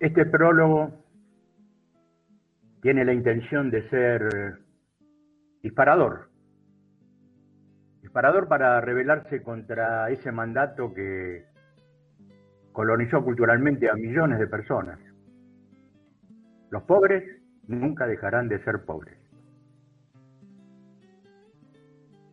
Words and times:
Este 0.00 0.24
prólogo 0.24 0.90
tiene 2.80 3.04
la 3.04 3.12
intención 3.12 3.70
de 3.70 3.86
ser 3.90 4.58
disparador. 5.62 6.30
Disparador 8.00 8.48
para 8.48 8.80
rebelarse 8.80 9.42
contra 9.42 10.08
ese 10.08 10.32
mandato 10.32 10.94
que 10.94 11.44
colonizó 12.72 13.22
culturalmente 13.22 13.90
a 13.90 13.94
millones 13.94 14.38
de 14.38 14.46
personas. 14.46 14.98
Los 16.70 16.82
pobres 16.84 17.22
nunca 17.66 18.06
dejarán 18.06 18.48
de 18.48 18.64
ser 18.64 18.86
pobres. 18.86 19.18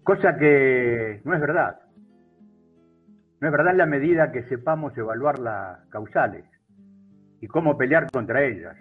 Cosa 0.03 0.37
que 0.37 1.19
no 1.25 1.33
es 1.33 1.41
verdad. 1.41 1.81
No 3.41 3.47
es 3.49 3.51
verdad 3.51 3.73
en 3.73 3.77
la 3.77 3.85
medida 3.85 4.31
que 4.31 4.43
sepamos 4.43 4.97
evaluar 4.97 5.37
las 5.37 5.85
causales 5.89 6.45
y 7.41 7.47
cómo 7.47 7.77
pelear 7.77 8.09
contra 8.11 8.43
ellas. 8.43 8.75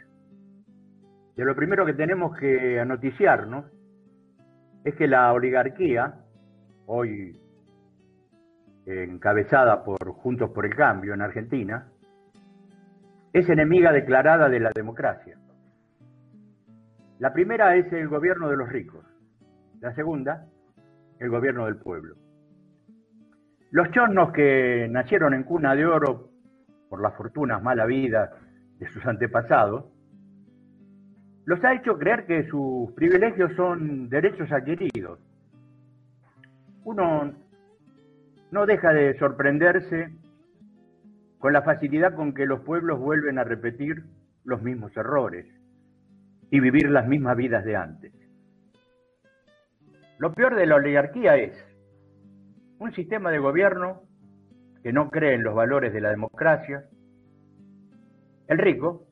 De 1.36 1.44
lo 1.44 1.54
primero 1.54 1.84
que 1.84 1.92
tenemos 1.92 2.36
que 2.38 2.80
anoticiarnos 2.80 3.66
es 4.84 4.94
que 4.94 5.06
la 5.06 5.32
oligarquía, 5.32 6.14
hoy 6.86 7.40
encabezada 8.86 9.84
por 9.84 10.12
Juntos 10.12 10.50
por 10.50 10.64
el 10.64 10.74
Cambio 10.74 11.12
en 11.12 11.22
Argentina, 11.22 11.88
es 13.32 13.48
enemiga 13.48 13.92
declarada 13.92 14.48
de 14.48 14.60
la 14.60 14.70
democracia. 14.74 15.36
La 17.18 17.32
primera 17.32 17.76
es 17.76 17.92
el 17.92 18.08
gobierno 18.08 18.48
de 18.48 18.56
los 18.56 18.68
ricos, 18.68 19.04
la 19.80 19.94
segunda 19.94 20.46
el 21.18 21.30
gobierno 21.30 21.66
del 21.66 21.76
pueblo. 21.76 22.16
Los 23.70 23.90
chornos 23.90 24.32
que 24.32 24.86
nacieron 24.90 25.34
en 25.34 25.44
cuna 25.44 25.74
de 25.74 25.86
oro 25.86 26.30
por 26.88 27.00
las 27.02 27.14
fortunas 27.14 27.62
mala 27.62 27.84
vida 27.86 28.32
de 28.78 28.88
sus 28.88 29.04
antepasados, 29.06 29.84
los 31.44 31.62
ha 31.64 31.74
hecho 31.74 31.96
creer 31.96 32.26
que 32.26 32.48
sus 32.48 32.92
privilegios 32.92 33.52
son 33.54 34.08
derechos 34.08 34.50
adquiridos. 34.50 35.20
Uno 36.84 37.32
no 38.50 38.66
deja 38.66 38.92
de 38.92 39.16
sorprenderse 39.18 40.12
con 41.38 41.52
la 41.52 41.62
facilidad 41.62 42.14
con 42.14 42.34
que 42.34 42.46
los 42.46 42.60
pueblos 42.60 42.98
vuelven 42.98 43.38
a 43.38 43.44
repetir 43.44 44.04
los 44.44 44.62
mismos 44.62 44.96
errores 44.96 45.46
y 46.50 46.60
vivir 46.60 46.90
las 46.90 47.06
mismas 47.06 47.36
vidas 47.36 47.64
de 47.64 47.76
antes. 47.76 48.12
Lo 50.18 50.32
peor 50.32 50.56
de 50.56 50.66
la 50.66 50.76
oligarquía 50.76 51.36
es 51.36 51.52
un 52.78 52.92
sistema 52.92 53.30
de 53.30 53.38
gobierno 53.38 54.02
que 54.82 54.92
no 54.92 55.10
cree 55.10 55.34
en 55.34 55.42
los 55.42 55.54
valores 55.54 55.92
de 55.92 56.00
la 56.00 56.10
democracia. 56.10 56.84
El 58.48 58.58
rico 58.58 59.06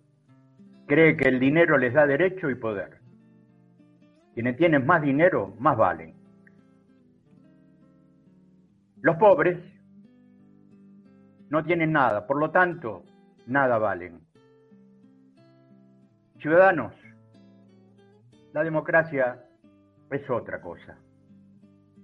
cree 0.86 1.16
que 1.16 1.28
el 1.28 1.40
dinero 1.40 1.76
les 1.76 1.92
da 1.92 2.06
derecho 2.06 2.50
y 2.50 2.54
poder. 2.54 3.00
Quienes 4.34 4.56
tienen 4.56 4.86
más 4.86 5.02
dinero, 5.02 5.54
más 5.58 5.76
valen. 5.76 6.14
Los 9.00 9.16
pobres 9.16 9.58
no 11.50 11.64
tienen 11.64 11.92
nada, 11.92 12.26
por 12.26 12.38
lo 12.38 12.50
tanto, 12.50 13.04
nada 13.46 13.78
valen. 13.78 14.20
Ciudadanos, 16.38 16.92
la 18.52 18.62
democracia 18.62 19.44
es 20.10 20.28
otra 20.30 20.60
cosa. 20.60 20.96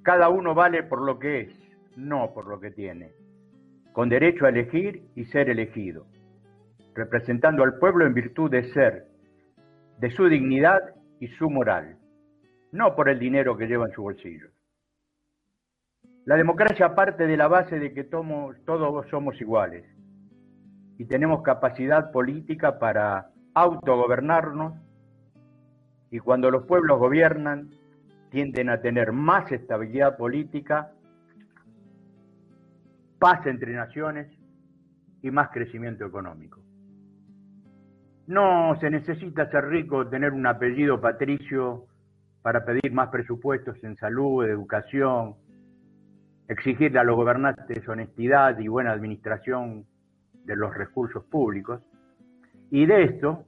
Cada 0.02 0.28
uno 0.28 0.54
vale 0.54 0.82
por 0.82 1.02
lo 1.02 1.18
que 1.18 1.40
es, 1.42 1.54
no 1.96 2.32
por 2.32 2.46
lo 2.48 2.58
que 2.58 2.70
tiene, 2.70 3.12
con 3.92 4.08
derecho 4.08 4.46
a 4.46 4.48
elegir 4.48 5.10
y 5.14 5.26
ser 5.26 5.50
elegido, 5.50 6.06
representando 6.94 7.62
al 7.62 7.78
pueblo 7.78 8.06
en 8.06 8.14
virtud 8.14 8.50
de 8.50 8.72
ser, 8.72 9.06
de 9.98 10.10
su 10.10 10.26
dignidad 10.28 10.94
y 11.20 11.28
su 11.28 11.50
moral, 11.50 11.98
no 12.72 12.94
por 12.94 13.08
el 13.08 13.18
dinero 13.18 13.56
que 13.56 13.66
lleva 13.66 13.86
en 13.86 13.92
su 13.92 14.02
bolsillo. 14.02 14.48
La 16.24 16.36
democracia 16.36 16.94
parte 16.94 17.26
de 17.26 17.36
la 17.36 17.48
base 17.48 17.78
de 17.78 17.92
que 17.92 18.04
todos 18.04 19.06
somos 19.08 19.40
iguales 19.40 19.84
y 20.98 21.06
tenemos 21.06 21.42
capacidad 21.42 22.12
política 22.12 22.78
para 22.78 23.30
autogobernarnos 23.54 24.74
y 26.10 26.18
cuando 26.18 26.50
los 26.50 26.66
pueblos 26.66 26.98
gobiernan 26.98 27.70
tienden 28.30 28.68
a 28.68 28.80
tener 28.80 29.12
más 29.12 29.50
estabilidad 29.50 30.16
política, 30.16 30.92
paz 33.18 33.46
entre 33.46 33.74
naciones 33.74 34.28
y 35.22 35.30
más 35.30 35.48
crecimiento 35.50 36.04
económico. 36.04 36.59
No 38.30 38.78
se 38.78 38.88
necesita 38.90 39.50
ser 39.50 39.64
rico 39.64 40.06
tener 40.06 40.32
un 40.32 40.46
apellido 40.46 41.00
patricio 41.00 41.86
para 42.42 42.64
pedir 42.64 42.92
más 42.92 43.08
presupuestos 43.08 43.82
en 43.82 43.96
salud, 43.96 44.44
educación, 44.44 45.34
exigirle 46.46 47.00
a 47.00 47.02
los 47.02 47.16
gobernantes 47.16 47.88
honestidad 47.88 48.56
y 48.60 48.68
buena 48.68 48.92
administración 48.92 49.84
de 50.44 50.54
los 50.54 50.72
recursos 50.72 51.24
públicos. 51.24 51.82
Y 52.70 52.86
de 52.86 53.02
esto, 53.02 53.44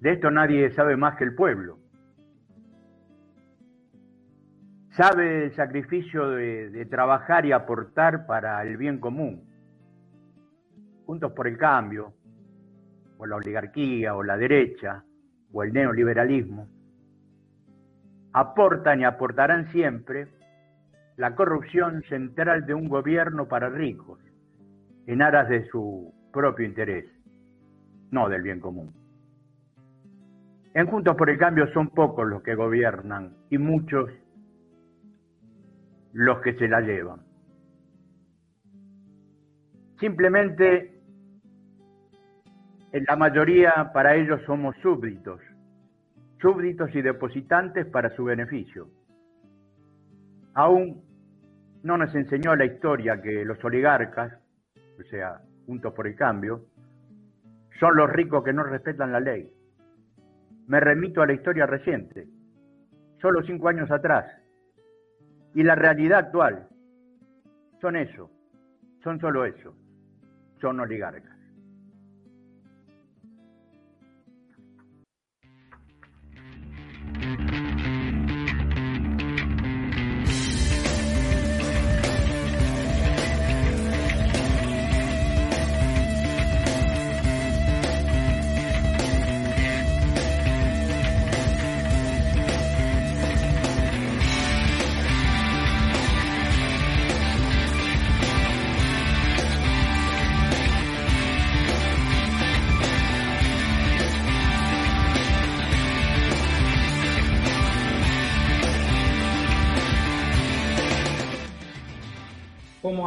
de 0.00 0.12
esto 0.12 0.30
nadie 0.30 0.70
sabe 0.70 0.96
más 0.96 1.18
que 1.18 1.24
el 1.24 1.34
pueblo. 1.34 1.76
sabe 4.96 5.44
el 5.44 5.54
sacrificio 5.54 6.30
de, 6.30 6.86
trabajar 6.86 7.44
y 7.44 7.52
aportar 7.52 8.26
para 8.26 8.62
el 8.62 8.78
bien 8.78 8.98
común. 8.98 9.44
Juntos 11.04 11.32
por 11.32 11.46
el 11.46 11.58
cambio, 11.58 12.14
o 13.20 13.26
la 13.26 13.36
oligarquía, 13.36 14.14
o 14.14 14.22
la 14.22 14.38
derecha, 14.38 15.04
o 15.52 15.62
el 15.62 15.74
neoliberalismo, 15.74 16.68
aportan 18.32 19.00
y 19.00 19.04
aportarán 19.04 19.70
siempre 19.72 20.28
la 21.16 21.34
corrupción 21.34 22.02
central 22.04 22.64
de 22.64 22.72
un 22.72 22.88
gobierno 22.88 23.46
para 23.46 23.68
ricos, 23.68 24.18
en 25.06 25.20
aras 25.20 25.50
de 25.50 25.68
su 25.68 26.14
propio 26.32 26.64
interés, 26.64 27.04
no 28.10 28.30
del 28.30 28.40
bien 28.40 28.58
común. 28.58 28.94
En 30.72 30.86
Juntos 30.86 31.14
por 31.16 31.28
el 31.28 31.36
Cambio 31.36 31.70
son 31.74 31.90
pocos 31.90 32.26
los 32.26 32.42
que 32.42 32.54
gobiernan 32.54 33.36
y 33.50 33.58
muchos 33.58 34.08
los 36.14 36.40
que 36.40 36.54
se 36.54 36.68
la 36.68 36.80
llevan. 36.80 37.20
Simplemente, 39.98 40.99
en 42.92 43.04
la 43.08 43.16
mayoría 43.16 43.90
para 43.92 44.16
ellos 44.16 44.40
somos 44.46 44.76
súbditos, 44.82 45.40
súbditos 46.40 46.94
y 46.94 47.02
depositantes 47.02 47.86
para 47.86 48.14
su 48.16 48.24
beneficio. 48.24 48.88
Aún 50.54 51.02
no 51.82 51.96
nos 51.96 52.14
enseñó 52.14 52.56
la 52.56 52.64
historia 52.64 53.22
que 53.22 53.44
los 53.44 53.62
oligarcas, 53.64 54.32
o 54.98 55.02
sea, 55.08 55.40
juntos 55.66 55.92
por 55.94 56.06
el 56.06 56.16
cambio, 56.16 56.66
son 57.78 57.96
los 57.96 58.10
ricos 58.10 58.42
que 58.44 58.52
no 58.52 58.64
respetan 58.64 59.12
la 59.12 59.20
ley. 59.20 59.50
Me 60.66 60.80
remito 60.80 61.22
a 61.22 61.26
la 61.26 61.32
historia 61.32 61.66
reciente. 61.66 62.28
Solo 63.20 63.42
cinco 63.42 63.68
años 63.68 63.90
atrás, 63.90 64.26
y 65.54 65.62
la 65.62 65.74
realidad 65.74 66.20
actual 66.20 66.68
son 67.80 67.96
eso, 67.96 68.30
son 69.02 69.20
solo 69.20 69.44
eso, 69.44 69.74
son 70.60 70.80
oligarcas. 70.80 71.39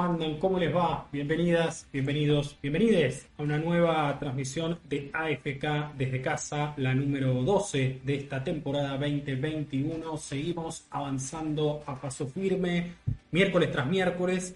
¿Cómo 0.04 0.60
les 0.60 0.76
va? 0.76 1.08
Bienvenidas, 1.14 1.88
bienvenidos, 1.94 2.58
bienvenides 2.62 3.26
a 3.38 3.44
una 3.44 3.58
nueva 3.58 4.20
transmisión 4.20 4.78
de 4.90 5.10
AFK 5.14 5.96
desde 5.98 6.22
casa, 6.22 6.74
la 6.76 6.94
número 6.94 7.42
12 7.42 8.02
de 8.04 8.16
esta 8.16 8.44
temporada 8.44 8.98
2021. 8.98 10.18
Seguimos 10.18 10.84
avanzando 10.90 11.84
a 11.86 11.96
paso 11.96 12.28
firme, 12.28 12.96
miércoles 13.32 13.72
tras 13.72 13.88
miércoles, 13.88 14.54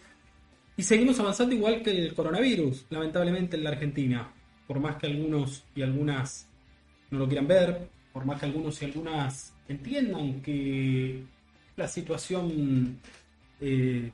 y 0.75 0.83
seguimos 0.83 1.17
avanzando 1.21 1.55
igual 1.55 1.81
que 1.81 1.91
el 1.91 2.13
coronavirus, 2.13 2.85
lamentablemente 2.89 3.55
en 3.55 3.63
la 3.63 3.69
Argentina. 3.69 4.29
por 4.67 4.81
más 4.81 4.97
que 4.97 5.07
algunos 5.07 5.63
y 5.73 5.81
algunas 5.81 6.45
no 7.09 7.19
lo 7.19 7.25
quieran 7.25 7.47
ver, 7.47 7.87
por 8.11 8.25
más 8.25 8.37
que 8.37 8.47
algunos 8.47 8.81
y 8.81 8.85
algunas 8.85 9.53
entiendan 9.69 10.41
que 10.41 11.23
la 11.77 11.87
situación 11.87 12.99
eh, 13.61 14.11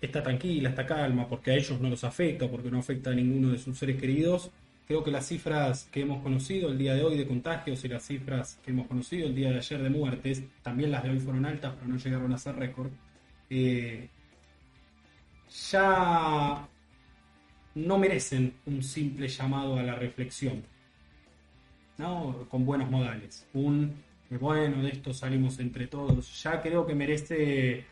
está 0.00 0.22
tranquila, 0.22 0.70
está 0.70 0.86
calma, 0.86 1.28
porque 1.28 1.50
a 1.50 1.54
ellos 1.54 1.80
no 1.80 1.88
los 1.90 2.04
afecta, 2.04 2.48
porque 2.48 2.70
no 2.70 2.78
afecta 2.78 3.10
a 3.10 3.14
ninguno 3.14 3.50
de 3.50 3.58
sus 3.58 3.78
seres 3.78 4.00
queridos, 4.00 4.50
creo 4.86 5.04
que 5.04 5.10
las 5.10 5.26
cifras 5.26 5.88
que 5.92 6.00
hemos 6.00 6.22
conocido 6.22 6.70
el 6.70 6.78
día 6.78 6.94
de 6.94 7.02
hoy 7.02 7.18
de 7.18 7.26
contagios 7.26 7.84
y 7.84 7.88
las 7.88 8.04
cifras 8.04 8.58
que 8.64 8.70
hemos 8.70 8.86
conocido 8.86 9.26
el 9.26 9.34
día 9.34 9.50
de 9.50 9.58
ayer 9.58 9.82
de 9.82 9.90
muertes, 9.90 10.42
también 10.62 10.90
las 10.90 11.02
de 11.02 11.10
hoy 11.10 11.20
fueron 11.20 11.44
altas, 11.44 11.74
pero 11.74 11.88
no 11.88 11.98
llegaron 11.98 12.32
a 12.32 12.38
ser 12.38 12.56
récord, 12.56 12.90
eh, 13.50 14.08
ya 15.70 16.68
no 17.74 17.98
merecen 17.98 18.54
un 18.66 18.82
simple 18.82 19.28
llamado 19.28 19.78
a 19.78 19.82
la 19.82 19.94
reflexión, 19.94 20.62
¿no? 21.98 22.46
con 22.48 22.64
buenos 22.64 22.90
modales. 22.90 23.46
Un, 23.54 23.94
eh, 24.30 24.36
bueno, 24.38 24.82
de 24.82 24.90
esto 24.90 25.12
salimos 25.12 25.58
entre 25.58 25.86
todos. 25.86 26.42
Ya 26.42 26.60
creo 26.60 26.86
que 26.86 26.94
merece 26.94 27.84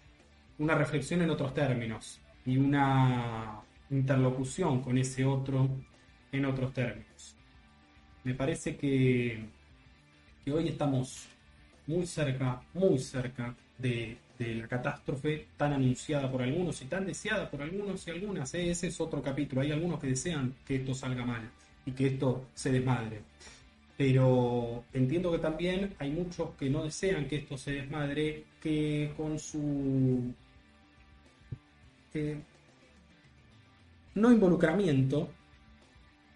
una 0.59 0.75
reflexión 0.75 1.23
en 1.23 1.31
otros 1.31 1.53
términos 1.55 2.21
y 2.45 2.57
una 2.57 3.61
interlocución 3.91 4.83
con 4.83 4.99
ese 4.99 5.25
otro 5.25 5.69
en 6.33 6.45
otros 6.45 6.73
términos. 6.73 7.37
Me 8.25 8.35
parece 8.35 8.77
que, 8.77 9.45
que 10.45 10.53
hoy 10.53 10.69
estamos 10.69 11.29
muy 11.87 12.07
cerca, 12.07 12.63
muy 12.75 12.99
cerca 12.99 13.55
de, 13.79 14.19
la 14.39 14.69
catástrofe 14.69 15.47
tan 15.57 15.73
anunciada 15.73 16.31
por 16.31 16.43
algunos 16.43 16.83
y 16.83 16.87
tan 16.87 17.07
deseada 17.07 17.51
por 17.51 17.63
algunos 17.63 18.07
y 18.07 18.11
algunas. 18.11 18.53
¿eh? 18.55 18.71
Ese 18.71 18.89
es 18.89 19.01
otro 19.01 19.23
capítulo. 19.23 19.63
Hay 19.63 19.73
algunos 19.73 19.99
que 19.99 20.09
desean 20.09 20.55
que 20.67 20.77
esto 20.77 20.95
salga 20.95 21.25
mal 21.25 21.49
y 21.87 21.93
que 21.93 22.09
esto 22.09 22.47
se 22.55 22.71
desmadre. 22.71 23.23
Pero 23.97 24.85
entiendo 24.93 25.33
que 25.33 25.39
también 25.39 25.95
hay 25.99 26.11
muchos 26.11 26.51
que 26.59 26.69
no 26.69 26.85
desean 26.85 27.27
que 27.29 27.37
esto 27.37 27.57
se 27.57 27.73
desmadre, 27.73 28.45
que 28.61 29.15
con 29.17 29.39
su 29.39 30.35
no 34.15 34.33
involucramiento, 34.33 35.31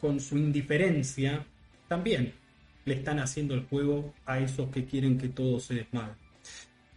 con 0.01 0.21
su 0.21 0.39
indiferencia, 0.39 1.45
también 1.89 2.33
le 2.85 2.95
están 2.95 3.19
haciendo 3.19 3.55
el 3.55 3.67
juego 3.67 4.15
a 4.25 4.39
esos 4.39 4.71
que 4.71 4.85
quieren 4.85 5.19
que 5.19 5.29
todo 5.29 5.61
se 5.61 5.75
desmadre. 5.75 6.15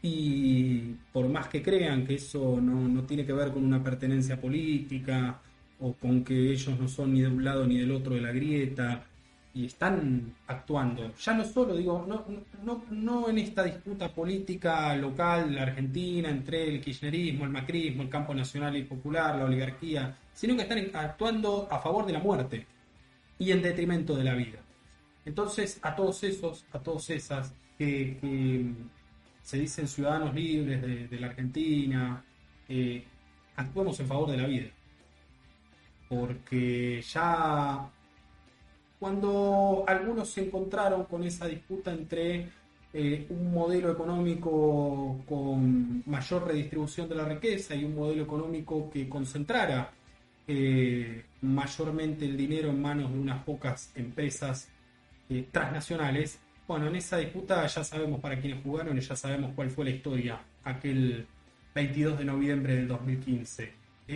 Y 0.02 0.96
por 1.12 1.28
más 1.30 1.48
que 1.48 1.62
crean 1.62 2.06
que 2.06 2.16
eso 2.16 2.60
no, 2.62 2.88
no 2.88 3.04
tiene 3.04 3.26
que 3.26 3.34
ver 3.34 3.52
con 3.52 3.64
una 3.64 3.84
pertenencia 3.84 4.40
política 4.40 5.40
o 5.80 5.94
con 5.94 6.24
que 6.24 6.52
ellos 6.52 6.78
no 6.80 6.88
son 6.88 7.14
ni 7.14 7.22
de 7.22 7.28
un 7.28 7.44
lado 7.44 7.66
ni 7.66 7.78
del 7.78 7.92
otro 7.92 8.16
de 8.16 8.22
la 8.22 8.32
grieta, 8.32 9.06
y 9.56 9.66
están 9.66 10.34
actuando. 10.48 11.14
Ya 11.16 11.34
no 11.34 11.46
solo, 11.46 11.76
digo, 11.76 12.06
no, 12.08 12.26
no, 12.64 12.86
no 12.90 13.30
en 13.30 13.38
esta 13.38 13.64
disputa 13.64 14.10
política 14.12 14.96
local, 14.96 15.54
la 15.54 15.64
Argentina, 15.64 16.30
entre 16.30 16.68
el 16.68 16.82
kirchnerismo, 16.82 17.46
el 17.46 17.52
macrismo, 17.52 18.02
el 18.02 18.10
campo 18.10 18.34
nacional 18.34 18.76
y 18.76 18.84
popular, 18.84 19.36
la 19.36 19.46
oligarquía, 19.46 20.18
sino 20.34 20.56
que 20.56 20.64
están 20.64 20.90
actuando 20.96 21.68
a 21.70 21.80
favor 21.80 22.06
de 22.06 22.14
la 22.14 22.20
muerte 22.20 22.66
y 23.38 23.52
en 23.52 23.62
detrimento 23.62 24.16
de 24.16 24.24
la 24.24 24.34
vida. 24.34 24.60
Entonces, 25.26 25.80
a 25.84 25.96
todos 25.96 26.24
esos, 26.24 26.66
a 26.74 26.80
todas 26.80 27.10
esas 27.12 27.54
que, 27.78 28.74
se 29.44 29.58
dicen 29.58 29.90
ciudadanos 29.90 30.34
libres 30.34 31.10
de, 31.10 31.20
la 31.20 31.28
Argentina, 31.28 32.24
eh, 32.70 33.04
actuemos 33.58 34.00
en 34.00 34.08
favor 34.08 34.32
de 34.32 34.38
la 34.38 34.48
vida. 34.48 34.70
Porque 36.08 37.02
ya 37.02 37.90
cuando 39.04 39.84
algunos 39.86 40.30
se 40.30 40.46
encontraron 40.46 41.04
con 41.04 41.26
esa 41.26 41.46
disputa 41.46 41.92
entre 41.92 42.48
eh, 42.94 43.26
un 43.32 43.52
modelo 43.52 43.92
económico 43.92 45.20
con 45.28 46.04
mayor 46.06 46.48
redistribución 46.48 47.10
de 47.10 47.16
la 47.16 47.26
riqueza 47.26 47.76
y 47.76 47.84
un 47.84 47.96
modelo 47.96 48.24
económico 48.24 48.90
que 48.90 49.10
concentrara 49.10 49.92
eh, 50.48 51.22
mayormente 51.42 52.24
el 52.24 52.38
dinero 52.38 52.70
en 52.70 52.82
manos 52.82 53.12
de 53.12 53.20
unas 53.20 53.44
pocas 53.44 53.92
empresas 53.94 54.70
eh, 55.30 55.50
transnacionales. 55.52 56.40
Bueno, 56.66 56.88
en 56.88 56.96
esa 56.96 57.18
disputa 57.18 57.68
ya 57.68 57.84
sabemos 57.84 58.22
para 58.22 58.40
quiénes 58.40 58.64
jugaron 58.64 58.98
y 58.98 59.02
ya 59.02 59.18
sabemos 59.18 59.52
cuál 59.54 59.70
fue 59.70 59.84
la 59.84 59.92
historia 59.92 60.40
aquel 60.64 61.28
22 61.76 62.20
de 62.20 62.24
noviembre 62.24 62.78
del 62.78 62.88
2015. 62.88 63.70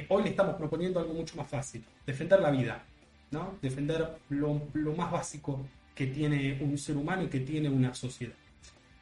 hoy 0.08 0.24
le 0.24 0.30
estamos 0.30 0.56
proponiendo 0.56 1.02
algo 1.02 1.14
mucho 1.14 1.36
más 1.36 1.50
fácil, 1.50 1.84
defender 2.06 2.40
la 2.40 2.52
vida. 2.52 2.86
Defender 3.62 4.08
lo, 4.30 4.62
más 4.96 5.12
básico 5.12 5.60
que 5.94 6.08
tiene 6.08 6.60
un 6.62 6.78
ser 6.78 6.96
humano 6.96 7.24
y 7.24 7.28
que 7.28 7.42
tiene 7.42 7.70
una 7.70 7.94
sociedad. 7.94 8.34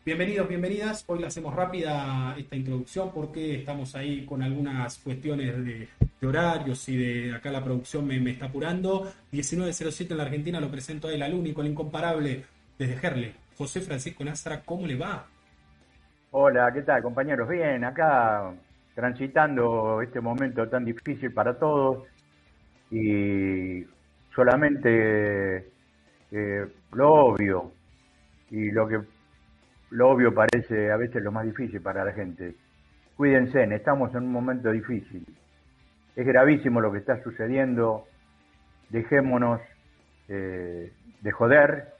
Bienvenidos, 0.04 0.50
bienvenidas. 0.50 1.04
Hoy 1.06 1.19
le 1.19 1.27
hacemos 1.27 1.54
rápida 1.54 2.33
esta 2.36 2.56
introducción 2.56 3.12
porque 3.13 3.57
estamos 3.60 3.94
ahí 3.94 4.25
con 4.25 4.42
algunas 4.42 4.98
cuestiones 4.98 5.63
de, 5.63 5.89
horarios 6.25 6.89
y 6.89 6.98
de 6.98 7.36
acá 7.36 7.51
la 7.51 7.63
producción 7.63 8.07
me, 8.07 8.31
está 8.31 8.48
apurando. 8.48 9.12
1907 9.31 10.13
en 10.13 10.18
la 10.18 10.24
Argentina 10.24 10.60
lo 10.60 10.72
presento 10.72 11.07
a 11.07 11.13
él, 11.13 11.22
al 11.22 11.36
único, 11.36 11.62
el 11.62 11.68
incomparable, 11.68 12.45
desde 12.80 12.98
Gerle. 12.98 13.36
José 13.56 13.80
Francisco 13.81 14.24
Názara, 14.24 14.62
¿cómo 14.62 14.88
le 14.88 14.95
va? 14.95 15.27
Hola, 16.31 16.72
¿qué 16.74 16.81
tal 16.81 17.04
compañeros? 17.04 17.48
Bien, 17.48 17.83
acá 17.83 18.56
transitando 18.95 20.01
este 20.01 20.19
momento 20.19 20.68
tan 20.68 20.83
difícil 20.83 21.31
para 21.31 21.60
todos 21.60 22.07
y 22.89 23.86
solamente 24.36 25.72
eh, 26.32 26.68
lo 26.92 27.14
obvio 27.14 27.72
y 28.52 28.72
lo 28.72 28.88
que 28.88 29.00
lo 29.92 30.10
obvio 30.10 30.34
parece 30.34 30.92
a 30.92 30.98
veces 30.98 31.24
lo 31.24 31.32
más 31.32 31.46
difícil 31.46 31.82
para 31.82 32.04
la 32.04 32.12
gente. 32.12 32.56
Cuídense, 33.16 33.64
estamos 33.74 34.14
en 34.14 34.24
un 34.24 34.32
momento 34.32 34.72
difícil. 34.72 35.26
Es 36.16 36.26
gravísimo 36.26 36.82
lo 36.82 36.92
que 36.92 36.98
está 37.00 37.22
sucediendo. 37.24 38.06
Dejémonos 38.89 39.62
eh, 40.27 40.92
de 41.22 41.32
joder 41.32 41.94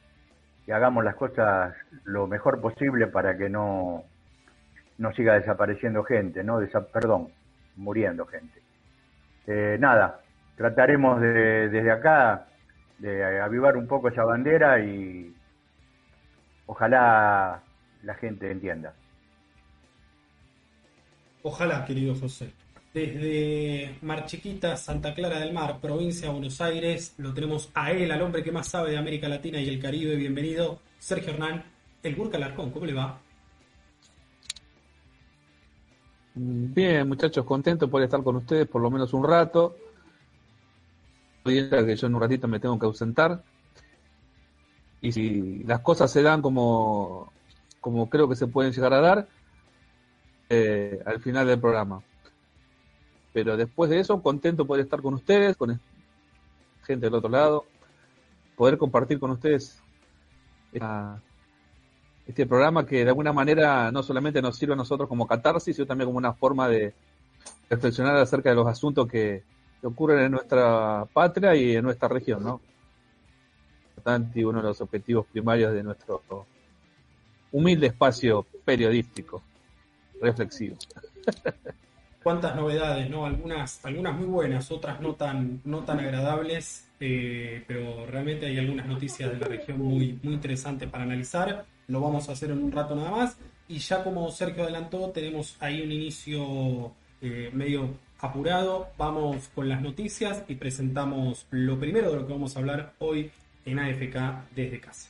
y 0.68 0.72
hagamos 0.72 1.04
las 1.04 1.15
cosas 1.15 1.75
lo 2.04 2.27
mejor 2.27 2.60
posible 2.60 3.08
para 3.08 3.38
que 3.38 3.50
no, 3.50 4.04
no 4.98 5.13
siga 5.13 5.36
desapareciendo 5.36 6.04
gente, 6.04 6.44
no 6.44 6.60
perdón, 6.92 7.30
muriendo 7.77 8.25
gente. 8.25 8.62
Eh, 9.48 9.77
nada, 9.80 10.20
trataremos 10.56 11.22
de, 11.22 11.70
desde 11.70 11.92
acá 11.92 12.48
de 12.98 13.42
avivar 13.42 13.78
un 13.78 13.88
poco 13.88 14.08
esa 14.08 14.24
bandera 14.24 14.80
y 14.80 15.34
ojalá 16.66 17.62
la 18.04 18.16
gente 18.16 18.50
entienda. 18.52 18.94
Ojalá, 21.44 21.86
querido 21.86 22.16
José. 22.16 22.54
Desde 22.94 23.98
Mar 24.02 24.26
Chiquita, 24.26 24.78
Santa 24.78 25.14
Clara 25.14 25.40
del 25.40 25.54
Mar, 25.54 25.80
provincia 25.82 26.28
de 26.28 26.34
Buenos 26.34 26.62
Aires, 26.62 27.14
lo 27.18 27.34
tenemos 27.34 27.70
a 27.76 27.92
él, 27.92 28.10
al 28.10 28.22
hombre 28.22 28.42
que 28.42 28.54
más 28.54 28.68
sabe 28.68 28.92
de 28.92 28.98
América 28.98 29.28
Latina 29.28 29.60
y 29.60 29.68
el 29.68 29.82
Caribe. 29.82 30.16
Bienvenido, 30.16 30.80
Sergio 30.98 31.34
Hernán, 31.34 31.64
el 32.02 32.16
Burka 32.16 32.40
Larcón. 32.40 32.72
¿Cómo 32.72 32.86
le 32.86 32.94
va? 32.94 33.20
Bien, 36.36 37.08
muchachos, 37.08 37.46
contento 37.46 37.90
por 37.90 38.02
estar 38.02 38.24
con 38.24 38.38
ustedes 38.38 38.68
por 38.68 38.82
lo 38.82 38.90
menos 38.90 39.14
un 39.14 39.28
rato 39.28 39.76
que 41.46 41.96
yo 41.96 42.08
en 42.08 42.16
un 42.16 42.22
ratito 42.22 42.48
me 42.48 42.60
tengo 42.60 42.80
que 42.80 42.88
ausentar. 42.88 43.44
Y 45.02 45.12
si 45.12 45.64
las 45.64 45.82
cosas 45.82 46.12
se 46.12 46.24
dan 46.24 46.42
como, 46.42 47.32
como 47.80 48.10
creo 48.10 48.28
que 48.28 48.36
se 48.36 48.48
pueden 48.48 48.74
llegar 48.74 48.94
a 48.94 49.02
dar, 49.02 49.28
eh, 50.50 51.00
al 51.06 51.20
final 51.22 51.46
del 51.46 51.60
programa. 51.60 52.02
Pero 53.32 53.58
después 53.58 53.90
de 53.90 54.00
eso, 54.00 54.22
contento 54.22 54.66
poder 54.66 54.86
estar 54.86 55.02
con 55.02 55.14
ustedes, 55.14 55.56
con 55.56 55.80
gente 56.84 57.06
del 57.06 57.14
otro 57.14 57.30
lado, 57.30 57.66
poder 58.56 58.78
compartir 58.78 59.20
con 59.20 59.32
ustedes 59.32 59.80
este 62.28 62.46
programa 62.48 62.86
que 62.86 63.04
de 63.04 63.10
alguna 63.10 63.32
manera 63.32 63.92
no 63.92 64.04
solamente 64.04 64.42
nos 64.42 64.58
sirve 64.58 64.74
a 64.74 64.78
nosotros 64.78 65.08
como 65.08 65.28
catarsis, 65.28 65.75
sino 65.75 65.86
también 65.86 66.08
como 66.08 66.18
una 66.18 66.34
forma 66.34 66.68
de 66.68 66.94
reflexionar 67.70 68.16
acerca 68.18 68.50
de 68.50 68.56
los 68.56 68.68
asuntos 68.68 69.08
que, 69.08 69.44
ocurren 69.88 70.25
en 70.25 70.32
nuestra 70.32 71.06
patria 71.13 71.56
y 71.56 71.75
en 71.75 71.84
nuestra 71.84 72.08
región, 72.08 72.44
¿no? 72.44 72.62
Importante 73.89 74.39
y 74.39 74.44
uno 74.44 74.60
de 74.62 74.68
los 74.68 74.82
objetivos 74.82 75.25
primarios 75.32 75.74
de 75.74 75.84
nuestro 75.84 76.22
humilde 77.51 77.88
espacio 77.88 78.46
periodístico, 78.65 79.42
reflexivo. 80.22 80.75
Cuántas 82.24 82.56
novedades, 82.56 83.10
¿no? 83.10 83.25
Algunas, 83.25 83.86
algunas 83.86 84.18
muy 84.18 84.25
buenas, 84.25 84.72
otras 84.72 85.00
no 85.00 85.13
tan, 85.13 85.62
no 85.63 85.84
tan 85.84 86.00
agradables, 86.00 86.89
eh, 87.00 87.63
pero 87.68 88.08
realmente 88.08 88.48
hay 88.48 88.58
algunas 88.58 88.88
noticias 88.88 89.32
de 89.32 89.38
la 89.38 89.48
región 89.48 89.77
muy, 89.77 90.20
muy 90.24 90.34
interesantes 90.34 90.89
para 90.89 91.04
analizar. 91.04 91.65
Lo 91.88 92.01
vamos 92.01 92.27
a 92.27 92.32
hacer 92.32 92.50
en 92.50 92.63
un 92.63 92.72
rato 92.72 92.96
nada 92.96 93.12
más. 93.12 93.38
Y 93.68 93.77
ya 93.77 94.04
como 94.04 94.30
Sergio 94.32 94.63
adelantó, 94.63 95.12
tenemos 95.12 95.56
ahí 95.60 95.82
un 95.82 95.92
inicio 95.92 96.94
eh, 97.22 97.51
medio 97.54 97.89
apurado, 98.19 98.89
vamos 98.98 99.50
con 99.53 99.69
las 99.69 99.81
noticias 99.81 100.43
y 100.48 100.55
presentamos 100.55 101.48
lo 101.51 101.79
primero 101.79 102.12
de 102.12 102.17
lo 102.17 102.27
que 102.27 102.34
vamos 102.34 102.55
a 102.55 102.60
hablar 102.60 102.93
hoy 103.00 103.31
en 103.65 103.79
AFK 103.79 104.53
desde 104.55 104.79
casa. 104.79 105.10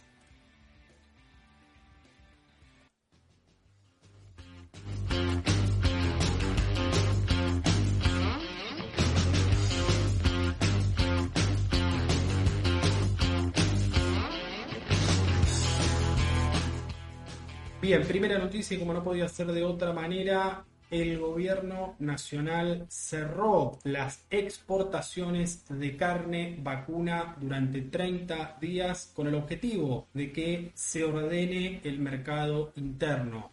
Bien, 17.81 18.01
primera 18.07 18.39
noticia 18.39 18.75
y 18.75 18.79
como 18.79 18.93
no 18.93 19.03
podía 19.03 19.29
ser 19.29 19.45
de 19.51 19.63
otra 19.63 19.93
manera, 19.93 20.65
el 20.91 21.19
gobierno 21.19 21.95
nacional 21.99 22.85
cerró 22.89 23.79
las 23.83 24.25
exportaciones 24.29 25.65
de 25.69 25.97
carne 25.97 26.57
vacuna 26.61 27.35
durante 27.39 27.81
30 27.81 28.57
días 28.61 29.11
con 29.15 29.27
el 29.27 29.35
objetivo 29.35 30.07
de 30.13 30.31
que 30.31 30.71
se 30.73 31.03
ordene 31.03 31.81
el 31.83 31.99
mercado 31.99 32.71
interno. 32.75 33.51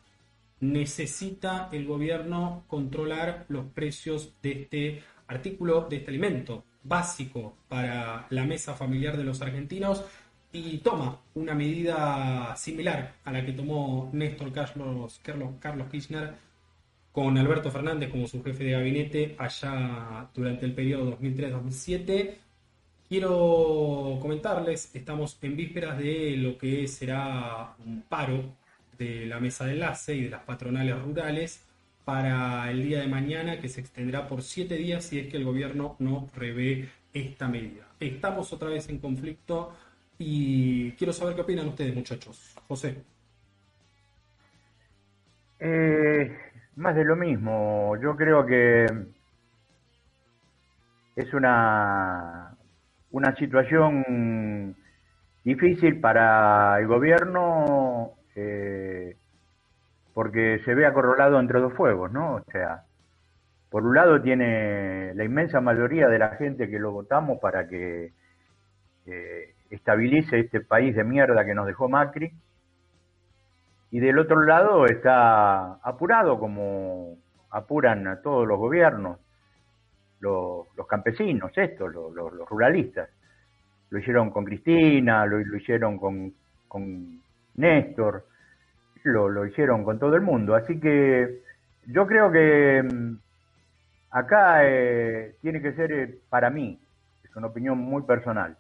Necesita 0.61 1.69
el 1.73 1.87
gobierno 1.87 2.65
controlar 2.69 3.47
los 3.49 3.67
precios 3.67 4.33
de 4.43 4.63
este 4.63 5.03
artículo, 5.27 5.87
de 5.89 5.97
este 5.97 6.11
alimento 6.11 6.65
básico 6.85 7.57
para 7.69 8.27
la 8.31 8.45
mesa 8.45 8.75
familiar 8.75 9.17
de 9.17 9.25
los 9.25 9.41
argentinos 9.41 10.05
y 10.53 10.79
toma 10.79 11.19
una 11.35 11.55
medida 11.55 12.55
similar 12.57 13.15
a 13.25 13.33
la 13.33 13.45
que 13.45 13.53
tomó 13.53 14.11
Néstor 14.13 14.53
Carlos, 14.53 15.21
Carlos, 15.23 15.89
Kirchner 15.91 16.35
con 17.13 17.37
Alberto 17.37 17.71
Fernández 17.71 18.11
como 18.11 18.27
su 18.27 18.43
jefe 18.43 18.65
de 18.65 18.73
gabinete 18.73 19.37
allá 19.39 20.29
durante 20.35 20.65
el 20.65 20.75
periodo 20.75 21.19
2003-2007. 21.19 22.35
Quiero 23.09 24.19
comentarles, 24.21 24.95
estamos 24.95 25.39
en 25.43 25.55
vísperas 25.55 25.99
de 25.99 26.37
lo 26.39 26.57
que 26.57 26.89
será 26.89 27.75
un 27.85 28.03
paro 28.09 28.57
de 28.97 29.27
la 29.27 29.39
mesa 29.39 29.67
de 29.67 29.73
enlace 29.73 30.15
y 30.15 30.25
de 30.25 30.31
las 30.31 30.43
patronales 30.45 30.99
rurales 31.03 31.63
para 32.07 32.71
el 32.71 32.83
día 32.83 33.01
de 33.01 33.09
mañana 33.09 33.61
que 33.61 33.69
se 33.69 33.81
extenderá 33.81 34.27
por 34.27 34.43
siete 34.43 34.77
días 34.77 35.05
si 35.05 35.19
es 35.19 35.29
que 35.29 35.37
el 35.37 35.45
gobierno 35.45 35.97
no 35.99 36.27
prevé 36.35 36.89
esta 37.13 37.47
medida. 37.49 37.87
Estamos 38.01 38.51
otra 38.55 38.71
vez 38.71 38.89
en 38.89 38.99
conflicto 38.99 39.77
y 40.19 40.93
quiero 40.93 41.13
saber 41.13 41.35
qué 41.35 41.43
opinan 41.43 41.69
ustedes, 41.69 41.95
muchachos. 41.95 42.55
José. 42.67 42.97
Eh, 45.61 46.37
más 46.77 46.95
de 46.95 47.05
lo 47.05 47.17
mismo. 47.17 47.97
Yo 48.01 48.17
creo 48.17 48.47
que 48.47 48.87
es 51.17 51.35
una, 51.35 52.57
una 53.11 53.37
situación 53.37 54.77
difícil 55.45 56.01
para 56.01 56.79
el 56.79 56.87
gobierno 56.87 58.13
eh, 58.35 59.17
porque 60.15 60.61
se 60.65 60.75
ve 60.75 60.87
acorralado 60.87 61.41
entre 61.41 61.61
dos 61.61 61.73
fuegos, 61.75 62.13
¿no? 62.13 62.37
O 62.37 62.45
sea, 62.51 62.85
por 63.71 63.85
un 63.85 63.95
lado 63.95 64.21
tiene 64.21 65.15
la 65.15 65.25
inmensa 65.25 65.61
mayoría 65.61 66.09
de 66.09 66.19
la 66.19 66.37
gente 66.37 66.69
que 66.69 66.79
lo 66.79 66.93
votamos 66.93 67.39
para 67.41 67.67
que 67.67 68.13
eh, 69.07 69.55
estabilice 69.71 70.39
este 70.39 70.61
país 70.61 70.95
de 70.95 71.05
mierda 71.05 71.45
que 71.45 71.55
nos 71.55 71.67
dejó 71.67 71.89
Macri. 71.89 72.33
Y 73.93 74.01
del 74.01 74.19
otro 74.19 74.43
lado 74.43 74.87
está 74.87 75.75
apurado 75.75 76.39
como 76.39 77.19
apuran 77.51 78.07
a 78.07 78.23
todos 78.23 78.49
los 78.49 78.59
gobiernos, 78.59 79.19
los, 80.21 80.67
campesinos, 80.89 81.53
estos, 81.57 81.93
los, 81.93 82.49
ruralistas. 82.49 83.11
Lo 83.91 83.99
hicieron 83.99 84.31
con 84.31 84.47
Cristina, 84.47 85.27
lo, 85.27 85.41
hicieron 85.57 85.99
con, 85.99 87.23
Néstor, 87.57 88.25
lo, 89.05 89.29
lo 89.29 89.45
hicieron 89.45 89.85
con 89.85 89.99
todo 89.99 90.17
el 90.17 90.23
mundo. 90.23 90.55
Así 90.55 90.81
que 90.81 91.43
yo 91.87 92.07
creo 92.07 92.33
que 92.33 92.83
mm, 92.83 93.17
acá 94.11 94.61
eh, 94.65 95.37
tiene 95.43 95.61
que 95.61 95.75
ser, 95.75 95.93
eh, 95.93 96.19
para 96.31 96.49
mí, 96.49 96.81
es 97.23 97.37
una 97.37 97.49
opinión 97.49 97.77
muy 97.77 98.05
personal, 98.05 98.57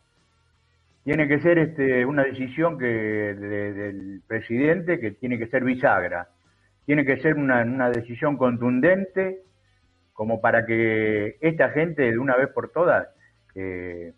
tiene 1.05 1.27
que 1.27 1.41
ser 1.41 1.59
este, 1.59 2.07
una 2.07 2.25
decisión 2.25 2.79
que 2.79 2.87
del 2.87 4.23
presidente 4.27 5.01
que 5.01 5.13
tiene 5.13 5.39
que 5.39 5.49
ser 5.49 5.65
bisagra. 5.65 6.29
Tiene 6.87 7.05
que 7.05 7.21
ser 7.21 7.35
una, 7.35 7.91
decisión 7.91 8.37
contundente 8.37 9.43
como 10.13 10.41
para 10.41 10.67
que 10.67 11.39
esta 11.41 11.71
gente 11.71 12.03
de 12.03 12.19
una 12.19 12.37
vez 12.37 12.49
por 12.51 12.71
todas, 12.71 13.09
eh, 13.55 14.13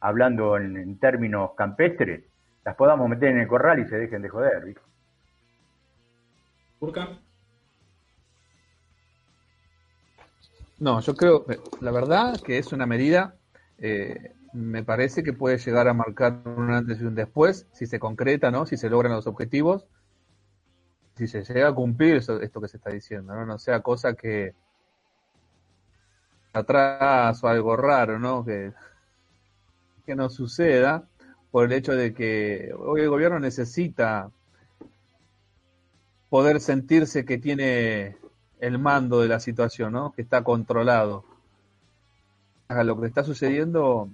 hablando 0.00 0.56
en, 0.56 0.98
términos 0.98 1.52
campestres, 1.56 2.24
las 2.64 2.76
podamos 2.76 3.08
meter 3.08 3.30
en 3.30 3.40
el 3.40 3.48
corral 3.48 3.80
y 3.80 3.88
se 3.88 3.98
dejen 3.98 4.22
de 4.22 4.28
joder. 4.28 4.64
¿viste? 4.64 4.80
No, 10.78 11.00
yo 11.00 11.14
creo, 11.14 11.44
la 11.80 11.90
verdad 11.90 12.40
que 12.44 12.58
es 12.58 12.72
una 12.72 12.86
medida 12.86 13.34
eh, 13.78 14.32
me 14.58 14.82
parece 14.82 15.22
que 15.22 15.32
puede 15.32 15.58
llegar 15.58 15.86
a 15.88 15.94
marcar 15.94 16.42
un 16.44 16.70
antes 16.70 17.00
y 17.00 17.04
un 17.04 17.14
después, 17.14 17.66
si 17.72 17.86
se 17.86 18.00
concreta, 18.00 18.50
¿no? 18.50 18.66
Si 18.66 18.76
se 18.76 18.90
logran 18.90 19.12
los 19.12 19.28
objetivos, 19.28 19.86
si 21.16 21.28
se 21.28 21.44
llega 21.44 21.68
a 21.68 21.74
cumplir 21.74 22.16
esto 22.16 22.60
que 22.60 22.68
se 22.68 22.76
está 22.76 22.90
diciendo, 22.90 23.34
¿no? 23.34 23.46
No 23.46 23.58
sea 23.58 23.80
cosa 23.82 24.14
que 24.14 24.54
atrás 26.52 27.42
o 27.44 27.48
algo 27.48 27.76
raro, 27.76 28.18
¿no? 28.18 28.44
Que, 28.44 28.72
que 30.04 30.16
no 30.16 30.28
suceda 30.28 31.04
por 31.52 31.66
el 31.66 31.72
hecho 31.72 31.92
de 31.92 32.12
que 32.12 32.74
hoy 32.76 33.02
el 33.02 33.10
gobierno 33.10 33.38
necesita 33.38 34.30
poder 36.30 36.60
sentirse 36.60 37.24
que 37.24 37.38
tiene 37.38 38.16
el 38.58 38.78
mando 38.80 39.20
de 39.20 39.28
la 39.28 39.38
situación, 39.38 39.92
¿no? 39.92 40.12
Que 40.12 40.22
está 40.22 40.42
controlado. 40.42 41.24
A 42.66 42.82
lo 42.82 43.00
que 43.00 43.06
está 43.06 43.22
sucediendo 43.22 44.10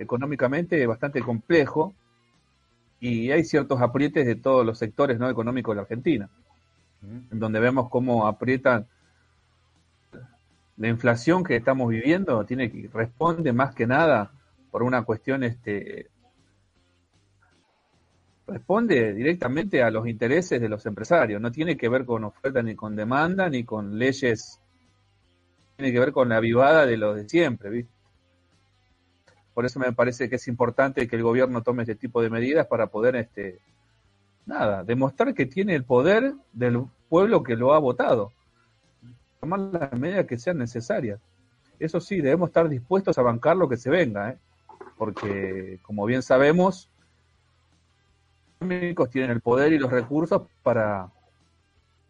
económicamente 0.00 0.84
bastante 0.86 1.20
complejo 1.20 1.94
y 2.98 3.30
hay 3.30 3.44
ciertos 3.44 3.80
aprietes 3.80 4.26
de 4.26 4.34
todos 4.34 4.64
los 4.64 4.78
sectores 4.78 5.18
no 5.18 5.28
económicos 5.28 5.72
de 5.72 5.76
la 5.76 5.82
Argentina, 5.82 6.28
en 7.02 7.38
donde 7.38 7.60
vemos 7.60 7.88
cómo 7.90 8.26
aprietan 8.26 8.86
la 10.76 10.88
inflación 10.88 11.44
que 11.44 11.56
estamos 11.56 11.90
viviendo 11.90 12.44
tiene 12.46 12.70
que 12.70 12.88
responde 12.92 13.52
más 13.52 13.74
que 13.74 13.86
nada 13.86 14.30
por 14.70 14.82
una 14.82 15.02
cuestión 15.02 15.44
este 15.44 16.08
responde 18.46 19.12
directamente 19.12 19.82
a 19.82 19.90
los 19.90 20.08
intereses 20.08 20.60
de 20.60 20.68
los 20.68 20.84
empresarios, 20.86 21.40
no 21.40 21.52
tiene 21.52 21.76
que 21.76 21.88
ver 21.88 22.04
con 22.04 22.24
oferta 22.24 22.62
ni 22.62 22.74
con 22.74 22.96
demanda 22.96 23.48
ni 23.48 23.64
con 23.64 23.98
leyes, 23.98 24.60
tiene 25.76 25.92
que 25.92 26.00
ver 26.00 26.12
con 26.12 26.30
la 26.30 26.40
vivada 26.40 26.84
de 26.84 26.96
los 26.96 27.14
de 27.14 27.28
siempre, 27.28 27.70
¿viste? 27.70 27.99
Por 29.60 29.66
eso 29.66 29.78
me 29.78 29.92
parece 29.92 30.30
que 30.30 30.36
es 30.36 30.48
importante 30.48 31.06
que 31.06 31.16
el 31.16 31.22
gobierno 31.22 31.62
tome 31.62 31.82
este 31.82 31.94
tipo 31.94 32.22
de 32.22 32.30
medidas 32.30 32.66
para 32.66 32.86
poder, 32.86 33.14
este, 33.16 33.58
nada, 34.46 34.84
demostrar 34.84 35.34
que 35.34 35.44
tiene 35.44 35.74
el 35.74 35.84
poder 35.84 36.32
del 36.54 36.86
pueblo 37.10 37.42
que 37.42 37.56
lo 37.56 37.74
ha 37.74 37.78
votado. 37.78 38.32
Tomar 39.38 39.60
las 39.60 39.92
medidas 39.92 40.24
que 40.24 40.38
sean 40.38 40.56
necesarias. 40.56 41.20
Eso 41.78 42.00
sí, 42.00 42.22
debemos 42.22 42.48
estar 42.48 42.70
dispuestos 42.70 43.18
a 43.18 43.22
bancar 43.22 43.58
lo 43.58 43.68
que 43.68 43.76
se 43.76 43.90
venga, 43.90 44.30
¿eh? 44.30 44.38
porque, 44.96 45.78
como 45.82 46.06
bien 46.06 46.22
sabemos, 46.22 46.88
los 48.60 48.70
económicos 48.70 49.10
tienen 49.10 49.30
el 49.30 49.42
poder 49.42 49.74
y 49.74 49.78
los 49.78 49.92
recursos 49.92 50.40
para, 50.62 51.10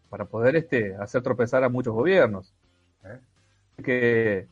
para 0.09 0.23
poder 0.23 0.55
este, 0.55 0.95
hacer 0.95 1.21
tropezar 1.21 1.65
a 1.65 1.69
muchos 1.69 1.93
gobiernos. 1.93 2.53
¿Eh? 3.03 3.19
Que 3.83 4.47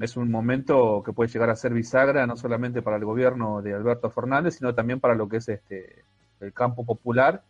es 0.00 0.16
un 0.16 0.30
momento 0.30 1.02
que 1.04 1.12
puede 1.12 1.30
llegar 1.30 1.50
a 1.50 1.56
ser 1.56 1.72
bisagra 1.72 2.26
no 2.26 2.36
solamente 2.36 2.82
para 2.82 2.96
el 2.96 3.04
gobierno 3.04 3.62
de 3.62 3.74
Alberto 3.74 4.10
Fernández, 4.10 4.56
sino 4.56 4.74
también 4.74 5.00
para 5.00 5.14
lo 5.14 5.28
que 5.28 5.38
es 5.38 5.48
este 5.48 6.04
el 6.40 6.52
campo 6.52 6.84
popular, 6.84 7.44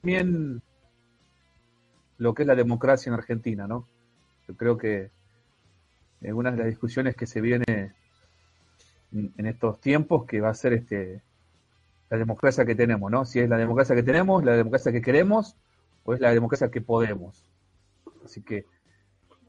también 0.00 0.62
lo 2.18 2.34
que 2.34 2.42
es 2.42 2.46
la 2.46 2.54
democracia 2.54 3.10
en 3.10 3.14
Argentina, 3.14 3.66
¿no? 3.66 3.88
Yo 4.46 4.56
creo 4.56 4.78
que 4.78 5.10
en 6.20 6.34
una 6.34 6.52
de 6.52 6.58
las 6.58 6.66
discusiones 6.66 7.16
que 7.16 7.26
se 7.26 7.40
viene 7.40 7.92
en 9.12 9.46
estos 9.46 9.80
tiempos 9.80 10.24
que 10.26 10.40
va 10.40 10.50
a 10.50 10.54
ser 10.54 10.72
este 10.72 11.22
la 12.10 12.18
democracia 12.18 12.64
que 12.64 12.74
tenemos, 12.74 13.10
¿no? 13.10 13.24
Si 13.24 13.40
es 13.40 13.48
la 13.48 13.56
democracia 13.56 13.96
que 13.96 14.02
tenemos, 14.02 14.44
la 14.44 14.52
democracia 14.52 14.92
que 14.92 15.02
queremos 15.02 15.56
o 16.04 16.14
es 16.14 16.20
la 16.20 16.32
democracia 16.32 16.70
que 16.70 16.80
podemos. 16.80 17.42
Así 18.24 18.42
que 18.42 18.66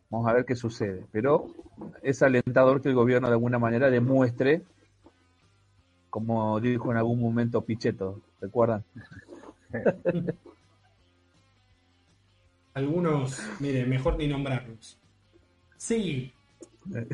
Vamos 0.10 0.30
a 0.30 0.34
ver 0.34 0.46
qué 0.46 0.56
sucede. 0.56 1.04
Pero 1.12 1.48
es 2.02 2.22
alentador 2.22 2.82
que 2.82 2.90
el 2.90 2.96
gobierno 2.96 3.28
de 3.28 3.34
alguna 3.34 3.60
manera 3.60 3.90
demuestre, 3.90 4.62
como 6.10 6.60
dijo 6.60 6.92
en 6.92 6.98
algún 6.98 7.20
momento 7.20 7.62
Pichetto, 7.62 8.22
¿recuerdan? 8.40 8.84
Algunos, 12.74 13.42
mire, 13.62 13.86
mejor 13.86 14.18
ni 14.18 14.28
nombrarlos. 14.28 14.98
Sí, 15.78 16.34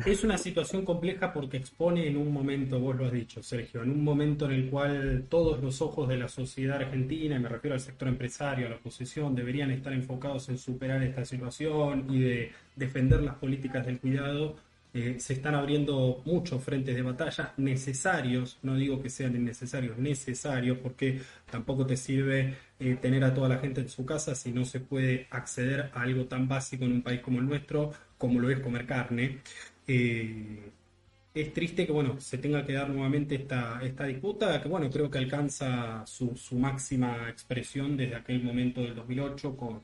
es 0.04 0.24
una 0.24 0.38
situación 0.38 0.84
compleja 0.84 1.32
porque 1.32 1.56
expone 1.56 2.06
en 2.06 2.16
un 2.16 2.32
momento, 2.32 2.78
vos 2.78 2.96
lo 2.96 3.06
has 3.06 3.12
dicho, 3.12 3.42
Sergio, 3.42 3.82
en 3.82 3.90
un 3.90 4.04
momento 4.04 4.46
en 4.46 4.52
el 4.52 4.70
cual 4.70 5.26
todos 5.28 5.62
los 5.62 5.80
ojos 5.80 6.08
de 6.08 6.18
la 6.18 6.28
sociedad 6.28 6.76
argentina, 6.76 7.36
y 7.36 7.38
me 7.38 7.48
refiero 7.48 7.74
al 7.74 7.80
sector 7.80 8.08
empresario, 8.08 8.66
a 8.66 8.70
la 8.70 8.76
oposición, 8.76 9.34
deberían 9.34 9.70
estar 9.70 9.92
enfocados 9.92 10.48
en 10.48 10.58
superar 10.58 11.02
esta 11.02 11.24
situación 11.24 12.06
y 12.10 12.20
de 12.20 12.52
defender 12.76 13.22
las 13.22 13.36
políticas 13.36 13.86
del 13.86 13.98
cuidado, 13.98 14.56
eh, 14.94 15.16
se 15.18 15.32
están 15.32 15.54
abriendo 15.54 16.20
muchos 16.26 16.62
frentes 16.62 16.94
de 16.94 17.00
batalla 17.00 17.54
necesarios, 17.56 18.58
no 18.62 18.74
digo 18.74 19.00
que 19.00 19.08
sean 19.08 19.34
innecesarios, 19.34 19.96
necesarios, 19.96 20.76
porque 20.82 21.18
tampoco 21.50 21.86
te 21.86 21.96
sirve 21.96 22.56
eh, 22.78 22.96
tener 23.00 23.24
a 23.24 23.32
toda 23.32 23.48
la 23.48 23.56
gente 23.56 23.80
en 23.80 23.88
su 23.88 24.04
casa 24.04 24.34
si 24.34 24.52
no 24.52 24.66
se 24.66 24.80
puede 24.80 25.28
acceder 25.30 25.90
a 25.94 26.02
algo 26.02 26.26
tan 26.26 26.46
básico 26.46 26.84
en 26.84 26.92
un 26.92 27.02
país 27.02 27.20
como 27.20 27.38
el 27.38 27.46
nuestro, 27.46 27.92
como 28.22 28.38
lo 28.38 28.48
es 28.50 28.60
comer 28.60 28.86
carne. 28.86 29.38
Eh, 29.88 30.70
es 31.34 31.52
triste 31.52 31.86
que 31.86 31.92
bueno 31.92 32.20
se 32.20 32.38
tenga 32.38 32.64
que 32.64 32.72
dar 32.74 32.88
nuevamente 32.88 33.34
esta, 33.34 33.80
esta 33.82 34.04
disputa, 34.04 34.62
que 34.62 34.68
bueno, 34.68 34.88
creo 34.90 35.10
que 35.10 35.18
alcanza 35.18 36.06
su, 36.06 36.36
máxima 36.52 37.28
expresión 37.28 37.96
desde 37.96 38.14
aquel 38.14 38.44
momento 38.44 38.80
del 38.80 38.94
2008 38.94 39.56
con, 39.56 39.82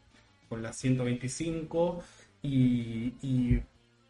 con 0.48 0.62
la 0.62 0.72
125 0.72 2.04
y, 2.42 3.58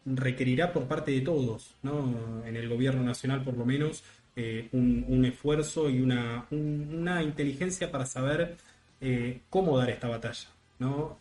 requerirá 0.05 0.73
por 0.73 0.87
parte 0.87 1.11
de 1.11 1.21
todos, 1.21 1.75
¿no? 1.83 2.43
en 2.45 2.55
el 2.55 2.67
gobierno 2.67 3.03
nacional 3.03 3.43
por 3.43 3.55
lo 3.55 3.65
menos, 3.65 4.03
eh, 4.35 4.69
un, 4.71 5.23
esfuerzo 5.25 5.89
y 5.89 5.99
una, 6.01 6.45
una, 6.51 7.21
inteligencia 7.21 7.91
para 7.91 8.05
saber 8.05 8.55
eh, 9.01 9.41
cómo 9.49 9.77
dar 9.77 9.89
esta 9.89 10.07
batalla, 10.07 10.47
¿no? 10.79 11.19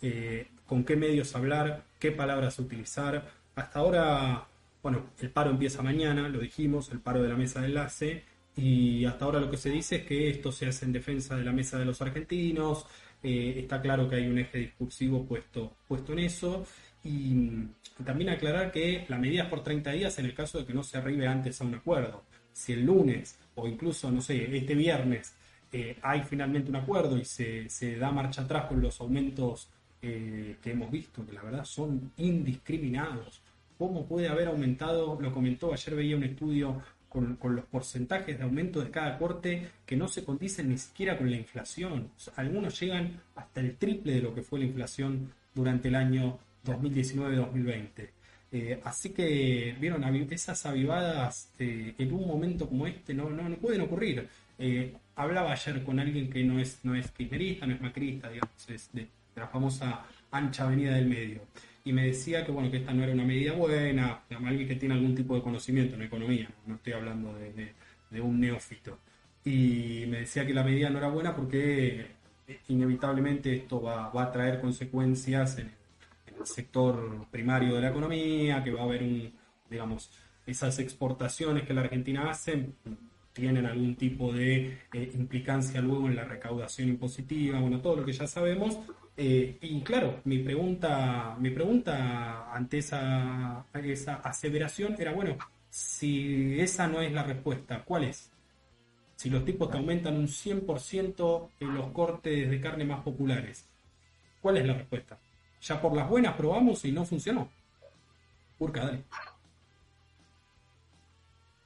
Con 0.68 0.84
qué 0.84 0.94
medios 0.94 1.34
hablar, 1.34 1.82
qué 1.98 2.12
palabras 2.12 2.58
utilizar. 2.58 3.32
Hasta 3.56 3.78
ahora, 3.80 4.46
bueno, 4.82 5.06
el 5.20 5.30
paro 5.30 5.50
empieza 5.50 5.82
mañana, 5.82 6.28
lo 6.28 6.38
dijimos, 6.38 6.92
el 6.92 7.00
paro 7.00 7.22
de 7.22 7.28
la 7.28 7.36
mesa 7.36 7.60
de 7.60 7.66
enlace, 7.66 8.24
y 8.54 9.04
hasta 9.04 9.24
ahora 9.24 9.40
lo 9.40 9.50
que 9.50 9.56
se 9.56 9.70
dice 9.70 9.96
es 9.96 10.02
que 10.04 10.30
esto 10.30 10.52
se 10.52 10.66
hace 10.66 10.84
en 10.84 10.92
defensa 10.92 11.36
de 11.36 11.44
la 11.44 11.52
mesa 11.52 11.78
de 11.78 11.84
los 11.84 12.00
argentinos, 12.02 12.86
está 13.22 13.80
claro 13.80 14.08
que 14.08 14.16
hay 14.16 14.26
un 14.26 14.38
eje 14.38 14.58
discursivo 14.58 15.24
puesto, 15.24 15.72
puesto 15.88 16.12
en 16.12 16.20
eso, 16.20 16.66
y 17.02 17.68
también 18.04 18.30
aclarar 18.30 18.70
que 18.70 19.06
la 19.08 19.18
medida 19.18 19.44
es 19.44 19.48
por 19.48 19.62
30 19.62 19.92
días 19.92 20.18
en 20.18 20.26
el 20.26 20.34
caso 20.34 20.58
de 20.58 20.66
que 20.66 20.74
no 20.74 20.82
se 20.82 20.98
arribe 20.98 21.26
antes 21.26 21.60
a 21.60 21.64
un 21.64 21.74
acuerdo. 21.74 22.24
Si 22.52 22.72
el 22.72 22.84
lunes 22.84 23.38
o 23.54 23.66
incluso, 23.66 24.10
no 24.10 24.20
sé, 24.20 24.56
este 24.56 24.74
viernes 24.74 25.34
eh, 25.72 25.98
hay 26.02 26.22
finalmente 26.22 26.70
un 26.70 26.76
acuerdo 26.76 27.18
y 27.18 27.24
se, 27.24 27.96
da 27.98 28.10
marcha 28.10 28.42
atrás 28.42 28.66
con 28.66 28.80
los 28.80 29.00
aumentos 29.00 29.68
eh, 30.02 30.56
que 30.62 30.70
hemos 30.72 30.90
visto, 30.90 31.24
que 31.26 31.32
la 31.32 31.42
verdad 31.42 31.64
son 31.64 32.12
indiscriminados. 32.16 33.40
¿Cómo 33.76 34.06
puede 34.06 34.28
haber 34.28 34.48
aumentado? 34.48 35.18
Lo 35.20 35.32
comentó, 35.32 35.72
ayer 35.72 35.94
veía 35.94 36.16
un 36.16 36.24
estudio 36.24 36.82
con, 37.08 37.38
los 37.42 37.64
porcentajes 37.66 38.38
de 38.38 38.44
aumento 38.44 38.80
de 38.80 38.90
cada 38.90 39.18
corte 39.18 39.68
que 39.86 39.96
no 39.96 40.08
se 40.08 40.24
condicen 40.24 40.68
ni 40.68 40.78
siquiera 40.78 41.16
con 41.16 41.30
la 41.30 41.36
inflación. 41.36 42.10
algunos 42.36 42.78
llegan 42.80 43.20
hasta 43.34 43.60
el 43.60 43.76
triple 43.76 44.14
de 44.14 44.22
lo 44.22 44.34
que 44.34 44.42
fue 44.42 44.58
la 44.58 44.66
inflación 44.66 45.32
durante 45.54 45.88
el 45.88 45.94
año 45.94 46.38
2019-2020. 46.64 48.10
Eh, 48.50 48.80
así 48.84 49.10
que, 49.10 49.76
vieron, 49.78 50.04
esas 50.30 50.64
avivadas 50.64 51.52
eh, 51.58 51.94
en 51.98 52.12
un 52.12 52.26
momento 52.26 52.68
como 52.68 52.86
este 52.86 53.12
no, 53.14 53.30
no, 53.30 53.56
pueden 53.56 53.82
ocurrir. 53.82 54.28
Eh, 54.58 54.94
hablaba 55.16 55.52
ayer 55.52 55.84
con 55.84 55.98
alguien 56.00 56.30
que 56.30 56.42
no 56.44 56.58
es, 56.58 56.80
no 56.82 56.94
es 56.94 57.10
kirchnerista, 57.10 57.66
no 57.66 57.74
es 57.74 57.80
macrista, 57.80 58.28
digamos, 58.28 58.68
es 58.68 58.90
de, 58.92 59.08
la 59.38 59.48
famosa 59.48 60.04
ancha 60.30 60.64
avenida 60.64 60.94
del 60.94 61.06
medio. 61.06 61.42
Y 61.84 61.92
me 61.92 62.06
decía 62.06 62.44
que, 62.44 62.52
bueno, 62.52 62.70
que 62.70 62.78
esta 62.78 62.92
no 62.92 63.02
era 63.02 63.12
una 63.12 63.24
medida 63.24 63.52
buena, 63.52 64.22
alguien 64.30 64.68
que 64.68 64.76
tiene 64.76 64.94
algún 64.94 65.14
tipo 65.14 65.34
de 65.34 65.42
conocimiento 65.42 65.94
en 65.94 66.02
economía, 66.02 66.50
no 66.66 66.74
estoy 66.74 66.92
hablando 66.92 67.34
de, 67.34 68.20
un 68.20 68.40
neófito. 68.40 68.98
Y 69.44 70.04
me 70.08 70.20
decía 70.20 70.46
que 70.46 70.52
la 70.52 70.64
medida 70.64 70.90
no 70.90 70.98
era 70.98 71.08
buena 71.08 71.34
porque 71.34 72.06
inevitablemente 72.68 73.54
esto 73.54 73.80
va, 73.80 74.10
va 74.10 74.24
a 74.24 74.32
traer 74.32 74.60
consecuencias 74.60 75.58
en 75.58 75.70
sector 76.44 77.26
primario 77.30 77.74
de 77.74 77.80
la 77.80 77.90
economía, 77.90 78.62
que 78.62 78.72
va 78.72 78.80
a 78.80 78.84
haber 78.84 79.02
un, 79.02 79.32
digamos, 79.68 80.10
esas 80.46 80.78
exportaciones 80.78 81.64
que 81.64 81.74
la 81.74 81.82
Argentina 81.82 82.30
hace 82.30 82.70
tienen 83.32 83.66
algún 83.66 83.94
tipo 83.94 84.32
de 84.32 84.78
eh, 84.92 85.12
implicancia 85.14 85.80
luego 85.80 86.08
en 86.08 86.16
la 86.16 86.24
recaudación 86.24 86.88
impositiva, 86.88 87.60
bueno, 87.60 87.80
todo 87.80 87.96
lo 87.96 88.04
que 88.04 88.12
ya 88.12 88.26
sabemos. 88.26 88.78
Eh, 89.20 89.58
y 89.62 89.80
claro, 89.80 90.20
mi 90.26 90.38
pregunta, 90.38 91.34
mi 91.40 91.50
pregunta 91.50 92.52
ante 92.52 92.78
esa, 92.78 93.64
esa 93.74 94.14
aseveración 94.14 94.94
era, 94.96 95.12
bueno, 95.12 95.36
si 95.68 96.60
esa 96.60 96.86
no 96.86 97.00
es 97.00 97.12
la 97.12 97.24
respuesta, 97.24 97.82
¿cuál 97.84 98.04
es? 98.04 98.30
Si 99.16 99.28
los 99.28 99.44
tipos 99.44 99.72
te 99.72 99.76
aumentan 99.76 100.16
un 100.16 100.28
100% 100.28 101.50
en 101.58 101.74
los 101.74 101.88
cortes 101.88 102.48
de 102.48 102.60
carne 102.60 102.84
más 102.84 103.00
populares, 103.00 103.68
¿cuál 104.40 104.58
es 104.58 104.66
la 104.66 104.74
respuesta? 104.74 105.18
Ya 105.62 105.82
por 105.82 105.96
las 105.96 106.08
buenas 106.08 106.36
probamos 106.36 106.84
y 106.84 106.92
no 106.92 107.04
funcionó. 107.04 107.48
Urca, 108.60 108.84
dale. 108.84 109.02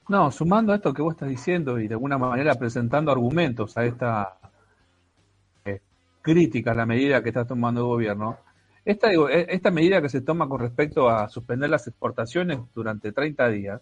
No, 0.07 0.31
sumando 0.31 0.73
a 0.73 0.77
esto 0.77 0.91
que 0.91 1.03
vos 1.03 1.13
estás 1.13 1.29
diciendo 1.29 1.79
y 1.79 1.87
de 1.87 1.93
alguna 1.93 2.17
manera 2.17 2.55
presentando 2.55 3.11
argumentos 3.11 3.77
a 3.77 3.85
esta 3.85 4.39
crítica 6.23 6.71
a 6.71 6.75
la 6.75 6.87
medida 6.87 7.21
que 7.21 7.29
está 7.29 7.45
tomando 7.45 7.81
el 7.81 7.87
gobierno, 7.87 8.39
esta, 8.85 9.13
e, 9.13 9.45
esta 9.49 9.69
medida 9.69 10.01
que 10.01 10.09
se 10.09 10.21
toma 10.21 10.49
con 10.49 10.59
respecto 10.59 11.09
a 11.09 11.29
suspender 11.29 11.69
las 11.69 11.87
exportaciones 11.87 12.59
durante 12.73 13.11
30 13.11 13.49
días, 13.49 13.81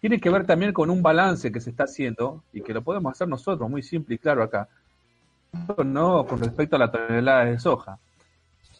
tiene 0.00 0.20
que 0.20 0.28
ver 0.28 0.44
también 0.44 0.72
con 0.72 0.90
un 0.90 1.02
balance 1.02 1.50
que 1.50 1.60
se 1.60 1.70
está 1.70 1.84
haciendo 1.84 2.42
y 2.52 2.60
que 2.60 2.74
lo 2.74 2.82
podemos 2.82 3.12
hacer 3.12 3.28
nosotros, 3.28 3.70
muy 3.70 3.82
simple 3.82 4.16
y 4.16 4.18
claro 4.18 4.42
acá, 4.42 4.68
no 5.84 6.26
con 6.26 6.40
respecto 6.40 6.76
a 6.76 6.80
la 6.80 6.90
tonelada 6.90 7.46
de 7.46 7.58
soja. 7.58 7.98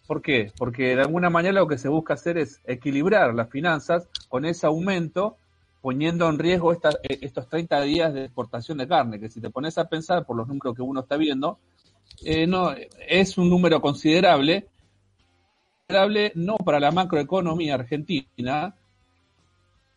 ¿Por 0.07 0.23
qué? 0.23 0.53
Porque 0.57 0.95
de 0.95 1.01
alguna 1.01 1.31
manera 1.31 1.61
lo 1.61 1.67
que 1.67 1.79
se 1.79 1.89
busca 1.89 2.15
hacer 2.15 2.39
es 2.39 2.61
equilibrar 2.65 3.35
las 3.35 3.51
finanzas 3.51 4.09
con 4.29 4.45
ese 4.45 4.67
aumento, 4.67 5.37
poniendo 5.81 6.29
en 6.29 6.39
riesgo 6.39 6.73
eh, 6.73 6.79
estos 7.23 7.49
30 7.49 7.81
días 7.83 8.15
de 8.15 8.25
exportación 8.27 8.79
de 8.79 8.87
carne, 8.87 9.19
que 9.19 9.31
si 9.31 9.41
te 9.41 9.51
pones 9.51 9.79
a 9.79 9.89
pensar 9.89 10.25
por 10.25 10.37
los 10.37 10.47
números 10.47 10.77
que 10.77 10.83
uno 10.83 11.01
está 11.01 11.17
viendo, 11.17 11.59
eh, 12.25 12.47
no, 12.47 12.75
es 13.09 13.39
un 13.39 13.51
número 13.51 13.81
considerable, 13.81 14.67
considerable 15.87 16.33
no 16.35 16.57
para 16.57 16.81
la 16.81 16.91
macroeconomía 16.91 17.75
argentina, 17.75 18.75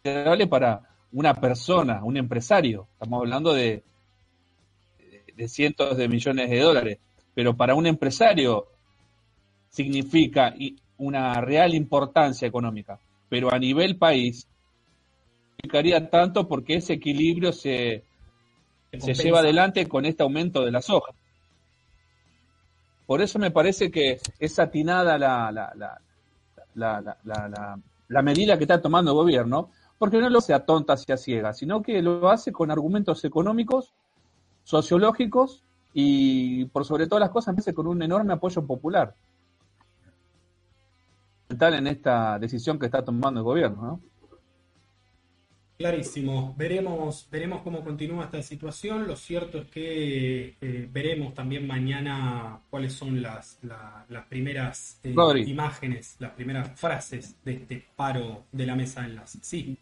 considerable 0.04 0.48
para 0.48 0.82
una 1.12 1.34
persona, 1.34 2.04
un 2.04 2.18
empresario, 2.18 2.88
estamos 2.94 3.22
hablando 3.22 3.54
de, 3.54 3.84
de 5.36 5.48
cientos 5.48 5.98
de 5.98 6.08
millones 6.08 6.50
de 6.50 6.60
dólares, 6.60 7.00
pero 7.34 7.56
para 7.56 7.74
un 7.74 7.88
empresario 7.88 8.68
significa 9.70 10.54
una 10.98 11.40
real 11.42 11.74
importancia 11.74 12.48
económica, 12.48 13.00
pero 13.30 13.54
a 13.54 13.58
nivel 13.58 13.96
país 13.98 14.48
significaría 15.56 16.10
tanto 16.10 16.48
porque 16.48 16.76
ese 16.76 16.94
equilibrio 16.94 17.54
se, 17.54 18.04
se 18.98 19.14
lleva 19.14 19.40
adelante 19.40 19.88
con 19.88 20.06
este 20.06 20.24
aumento 20.24 20.66
de 20.66 20.72
la 20.72 20.82
soja. 20.82 21.14
Por 23.10 23.24
eso 23.24 23.40
me 23.40 23.50
parece 23.50 23.90
que 23.90 24.20
es 24.38 24.60
atinada 24.60 25.18
la, 25.18 25.52
la, 25.52 26.00
la, 26.76 27.82
la, 28.08 28.22
medida 28.22 28.56
que 28.56 28.66
está 28.66 28.80
tomando 28.80 29.10
el 29.10 29.18
gobierno, 29.18 29.72
porque 29.98 30.20
no 30.20 30.30
lo 30.30 30.38
hace 30.38 30.54
a 30.54 30.64
tonta 30.64 30.94
y 31.08 31.12
a 31.12 31.18
ciega, 31.18 31.52
sino 31.52 31.82
que 31.82 32.04
lo 32.04 32.30
hace 32.30 32.52
con 32.52 32.70
argumentos 32.70 33.26
económicos, 33.26 33.96
sociológicos 34.64 35.64
y 35.92 36.66
por 36.66 36.86
sobre 36.86 37.08
todas 37.08 37.22
las 37.22 37.32
cosas, 37.32 37.56
con 37.74 37.88
un 37.88 38.04
enorme 38.04 38.34
apoyo 38.34 38.64
popular 38.68 39.16
en 41.50 41.88
esta 41.88 42.38
decisión 42.38 42.78
que 42.78 42.86
está 42.86 43.04
tomando 43.04 43.40
el 43.40 43.44
gobierno, 43.44 43.82
¿no? 43.82 44.00
Clarísimo. 45.80 46.54
Veremos, 46.58 47.26
veremos 47.32 47.62
cómo 47.62 47.86
continúa 47.86 48.26
esta 48.26 48.44
situación. 48.44 49.08
Lo 49.08 49.16
cierto 49.16 49.60
es 49.60 49.72
que 49.72 50.58
eh, 50.60 50.90
veremos 50.92 51.34
también 51.34 51.66
mañana 51.66 52.60
cuáles 52.70 52.92
son 52.92 53.22
las, 53.22 53.58
las 53.62 54.26
primeras 54.28 55.00
eh, 55.04 55.16
imágenes, 55.48 56.18
las 56.20 56.32
primeras 56.32 56.78
frases 56.78 57.38
de 57.46 57.54
este 57.54 57.86
paro 57.96 58.44
de 58.52 58.66
la 58.66 58.76
mesa 58.76 59.06
en 59.06 59.16
las. 59.16 59.38
Sí. 59.42 59.78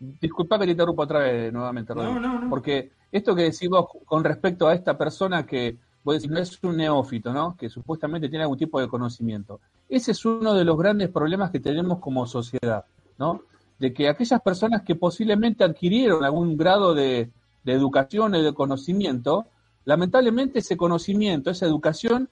Disculpa 0.00 0.58
que 0.58 0.64
te 0.64 0.72
interrumpa 0.72 1.04
otra 1.04 1.20
vez 1.20 1.52
nuevamente, 1.52 1.94
Rodri, 1.94 2.14
no, 2.14 2.40
no, 2.40 2.50
Porque 2.50 2.90
esto 3.12 3.36
que 3.36 3.42
decís 3.42 3.68
vos 3.68 3.86
con 4.04 4.24
respecto 4.24 4.66
a 4.66 4.74
esta 4.74 4.98
persona 4.98 5.46
que 5.46 5.76
vos 6.02 6.16
decís, 6.16 6.30
no 6.32 6.40
es 6.40 6.58
un 6.64 6.76
neófito, 6.76 7.32
¿no? 7.32 7.56
Que 7.56 7.68
supuestamente 7.68 8.28
tiene 8.28 8.42
algún 8.42 8.58
tipo 8.58 8.80
de 8.80 8.88
conocimiento. 8.88 9.60
Ese 9.88 10.10
es 10.10 10.24
uno 10.24 10.52
de 10.54 10.64
los 10.64 10.76
grandes 10.76 11.10
problemas 11.10 11.52
que 11.52 11.60
tenemos 11.60 12.00
como 12.00 12.26
sociedad, 12.26 12.84
¿no? 13.18 13.42
De 13.78 13.92
que 13.92 14.08
aquellas 14.08 14.40
personas 14.42 14.82
que 14.82 14.96
posiblemente 14.96 15.64
adquirieron 15.64 16.24
algún 16.24 16.56
grado 16.56 16.94
de, 16.94 17.30
educación 17.64 18.34
y 18.34 18.42
de 18.42 18.54
conocimiento, 18.54 19.46
lamentablemente 19.84 20.60
ese 20.60 20.76
conocimiento, 20.76 21.50
esa 21.50 21.66
educación, 21.66 22.30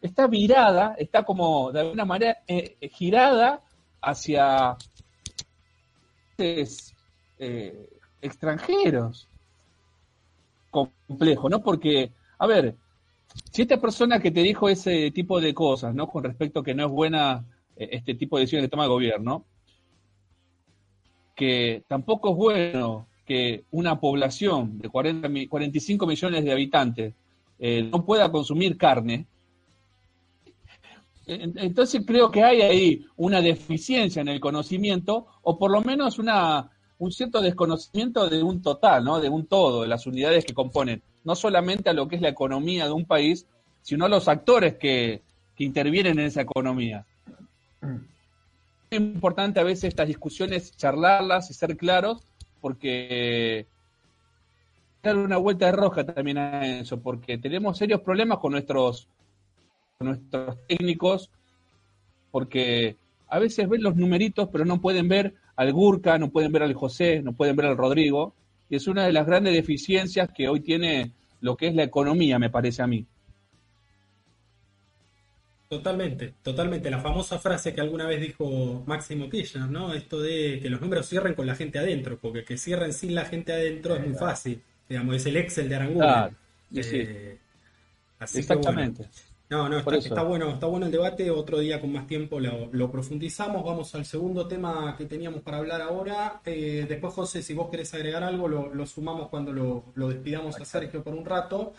está 0.00 0.28
virada, 0.28 0.94
está 0.98 1.24
como 1.24 1.72
de 1.72 1.80
alguna 1.80 2.04
manera 2.04 2.38
eh, 2.46 2.76
girada 2.92 3.60
hacia 4.00 4.76
eh, 6.38 7.88
extranjeros. 8.20 9.28
Complejo, 10.70 11.50
¿no? 11.50 11.60
Porque, 11.62 12.12
a 12.38 12.46
ver, 12.46 12.76
si 13.50 13.62
esta 13.62 13.80
persona 13.80 14.20
que 14.20 14.30
te 14.30 14.40
dijo 14.40 14.68
ese 14.68 15.10
tipo 15.10 15.40
de 15.40 15.52
cosas, 15.52 15.94
¿no? 15.94 16.08
Con 16.08 16.24
respecto 16.24 16.60
a 16.60 16.64
que 16.64 16.74
no 16.74 16.86
es 16.86 16.90
buena 16.90 17.44
eh, 17.76 17.88
este 17.92 18.14
tipo 18.14 18.36
de 18.36 18.42
decisiones 18.42 18.66
que 18.66 18.70
toma 18.70 18.84
el 18.84 18.90
gobierno, 18.90 19.44
que 21.34 21.82
tampoco 21.88 22.30
es 22.30 22.36
bueno 22.36 23.06
que 23.24 23.64
una 23.70 23.98
población 23.98 24.78
de 24.78 24.88
40, 24.88 25.28
45 25.48 26.06
millones 26.06 26.44
de 26.44 26.52
habitantes 26.52 27.14
eh, 27.58 27.88
no 27.90 28.04
pueda 28.04 28.30
consumir 28.30 28.76
carne, 28.76 29.26
entonces 31.24 32.02
creo 32.04 32.30
que 32.30 32.42
hay 32.42 32.62
ahí 32.62 33.06
una 33.16 33.40
deficiencia 33.40 34.20
en 34.20 34.28
el 34.28 34.40
conocimiento 34.40 35.26
o 35.42 35.56
por 35.56 35.70
lo 35.70 35.80
menos 35.80 36.18
una, 36.18 36.68
un 36.98 37.12
cierto 37.12 37.40
desconocimiento 37.40 38.28
de 38.28 38.42
un 38.42 38.60
total, 38.60 39.04
¿no? 39.04 39.20
de 39.20 39.28
un 39.28 39.46
todo, 39.46 39.82
de 39.82 39.88
las 39.88 40.06
unidades 40.06 40.44
que 40.44 40.54
componen, 40.54 41.02
no 41.24 41.34
solamente 41.34 41.90
a 41.90 41.92
lo 41.92 42.08
que 42.08 42.16
es 42.16 42.22
la 42.22 42.28
economía 42.28 42.86
de 42.86 42.92
un 42.92 43.04
país, 43.04 43.46
sino 43.82 44.04
a 44.04 44.08
los 44.08 44.28
actores 44.28 44.76
que, 44.76 45.22
que 45.56 45.64
intervienen 45.64 46.18
en 46.18 46.26
esa 46.26 46.42
economía. 46.42 47.06
Importante 48.92 49.58
a 49.58 49.64
veces 49.64 49.84
estas 49.84 50.06
discusiones 50.06 50.76
charlarlas 50.76 51.50
y 51.50 51.54
ser 51.54 51.76
claros 51.76 52.22
porque 52.60 53.66
dar 55.02 55.16
una 55.16 55.38
vuelta 55.38 55.66
de 55.66 55.72
roja 55.72 56.04
también 56.04 56.38
a 56.38 56.66
eso, 56.80 57.00
porque 57.00 57.38
tenemos 57.38 57.78
serios 57.78 58.02
problemas 58.02 58.38
con 58.38 58.52
nuestros, 58.52 59.08
nuestros 59.98 60.58
técnicos, 60.68 61.30
porque 62.30 62.96
a 63.28 63.38
veces 63.38 63.68
ven 63.68 63.82
los 63.82 63.96
numeritos, 63.96 64.48
pero 64.52 64.64
no 64.64 64.80
pueden 64.80 65.08
ver 65.08 65.34
al 65.56 65.72
Gurka, 65.72 66.18
no 66.18 66.30
pueden 66.30 66.52
ver 66.52 66.62
al 66.62 66.74
José, 66.74 67.22
no 67.22 67.32
pueden 67.32 67.56
ver 67.56 67.66
al 67.66 67.76
Rodrigo, 67.76 68.34
y 68.68 68.76
es 68.76 68.86
una 68.86 69.06
de 69.06 69.12
las 69.12 69.26
grandes 69.26 69.54
deficiencias 69.54 70.30
que 70.34 70.48
hoy 70.48 70.60
tiene 70.60 71.12
lo 71.40 71.56
que 71.56 71.68
es 71.68 71.74
la 71.74 71.82
economía, 71.82 72.38
me 72.38 72.50
parece 72.50 72.82
a 72.82 72.86
mí. 72.86 73.06
Totalmente, 75.72 76.34
totalmente. 76.42 76.90
La 76.90 76.98
famosa 76.98 77.38
frase 77.38 77.72
que 77.72 77.80
alguna 77.80 78.04
vez 78.04 78.20
dijo 78.20 78.84
Máximo 78.84 79.30
Kirchner, 79.30 79.70
¿no? 79.70 79.94
Esto 79.94 80.20
de 80.20 80.60
que 80.60 80.68
los 80.68 80.82
números 80.82 81.08
cierren 81.08 81.32
con 81.32 81.46
la 81.46 81.54
gente 81.54 81.78
adentro, 81.78 82.18
porque 82.20 82.44
que 82.44 82.58
cierren 82.58 82.92
sin 82.92 83.14
la 83.14 83.24
gente 83.24 83.54
adentro 83.54 83.96
es 83.96 84.06
muy 84.06 84.14
fácil. 84.14 84.62
Digamos, 84.86 85.16
es 85.16 85.24
el 85.24 85.38
Excel 85.38 85.70
de 85.70 85.74
Aranguren. 85.74 86.10
Claro, 86.10 86.34
eh, 86.74 87.38
Exactamente. 88.20 89.08
no, 89.48 89.66
no, 89.70 89.78
está, 89.78 90.22
bueno, 90.22 90.50
está 90.50 90.66
bueno 90.66 90.84
el 90.84 90.92
debate. 90.92 91.30
Otro 91.30 91.58
día 91.58 91.80
con 91.80 91.90
más 91.90 92.06
tiempo 92.06 92.38
lo, 92.38 92.92
profundizamos. 92.92 93.64
Vamos 93.64 93.94
al 93.94 94.04
segundo 94.04 94.46
tema 94.46 94.94
que 94.98 95.06
teníamos 95.06 95.40
para 95.40 95.56
hablar 95.56 95.80
ahora. 95.80 96.42
Eh, 96.44 96.84
después, 96.86 97.14
José, 97.14 97.42
si 97.42 97.54
vos 97.54 97.70
querés 97.70 97.94
agregar 97.94 98.22
algo, 98.22 98.46
lo, 98.46 98.84
sumamos 98.84 99.30
cuando 99.30 99.54
lo, 99.94 100.08
despidamos 100.10 100.60
a 100.60 100.66
Sergio 100.66 101.02
por 101.02 101.14
un 101.14 101.24
rato. 101.24 101.72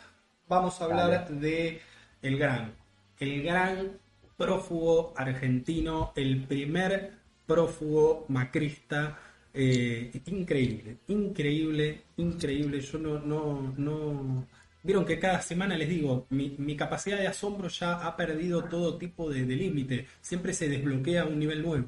Vamos 0.47 0.81
a 0.81 0.85
hablar 0.85 1.29
de 1.29 1.79
el 2.23 2.39
gran 2.39 2.82
el 3.23 3.43
gran 3.43 3.97
prófugo 4.37 5.13
argentino, 5.15 6.11
el 6.15 6.43
primer 6.43 7.13
prófugo 7.45 8.25
macrista. 8.29 9.17
Eh, 9.53 10.11
increíble, 10.25 10.97
increíble, 11.07 12.03
increíble. 12.17 12.81
Yo 12.81 12.97
no, 12.97 13.19
no, 13.19 13.73
no. 13.77 14.47
Vieron 14.81 15.05
que 15.05 15.19
cada 15.19 15.41
semana 15.41 15.77
les 15.77 15.87
digo, 15.87 16.27
mi, 16.29 16.75
capacidad 16.75 17.17
de 17.17 17.27
asombro 17.27 17.69
ya 17.69 18.05
ha 18.05 18.17
perdido 18.17 18.63
todo 18.65 18.97
tipo 18.97 19.29
de, 19.29 19.43
límite. 19.45 20.07
Siempre 20.21 20.53
se 20.53 20.67
desbloquea 20.67 21.25
un 21.25 21.39
nivel 21.39 21.61
nuevo. 21.61 21.87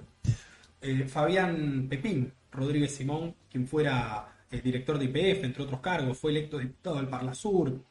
Eh, 0.81 1.05
Fabián 1.07 1.87
Pepín 1.89 2.31
Rodríguez 2.51 2.95
Simón, 2.95 3.35
quien 3.51 3.67
fuera 3.67 4.45
el 4.49 4.59
eh, 4.59 4.61
director 4.61 4.97
de 4.97 5.05
IPF, 5.05 5.43
entre 5.43 5.63
otros 5.63 5.81
cargos, 5.81 6.17
fue 6.17 6.31
electo 6.31 6.57
diputado 6.57 6.97
del 6.97 7.07
Parla 7.07 7.33
Sur 7.33 7.81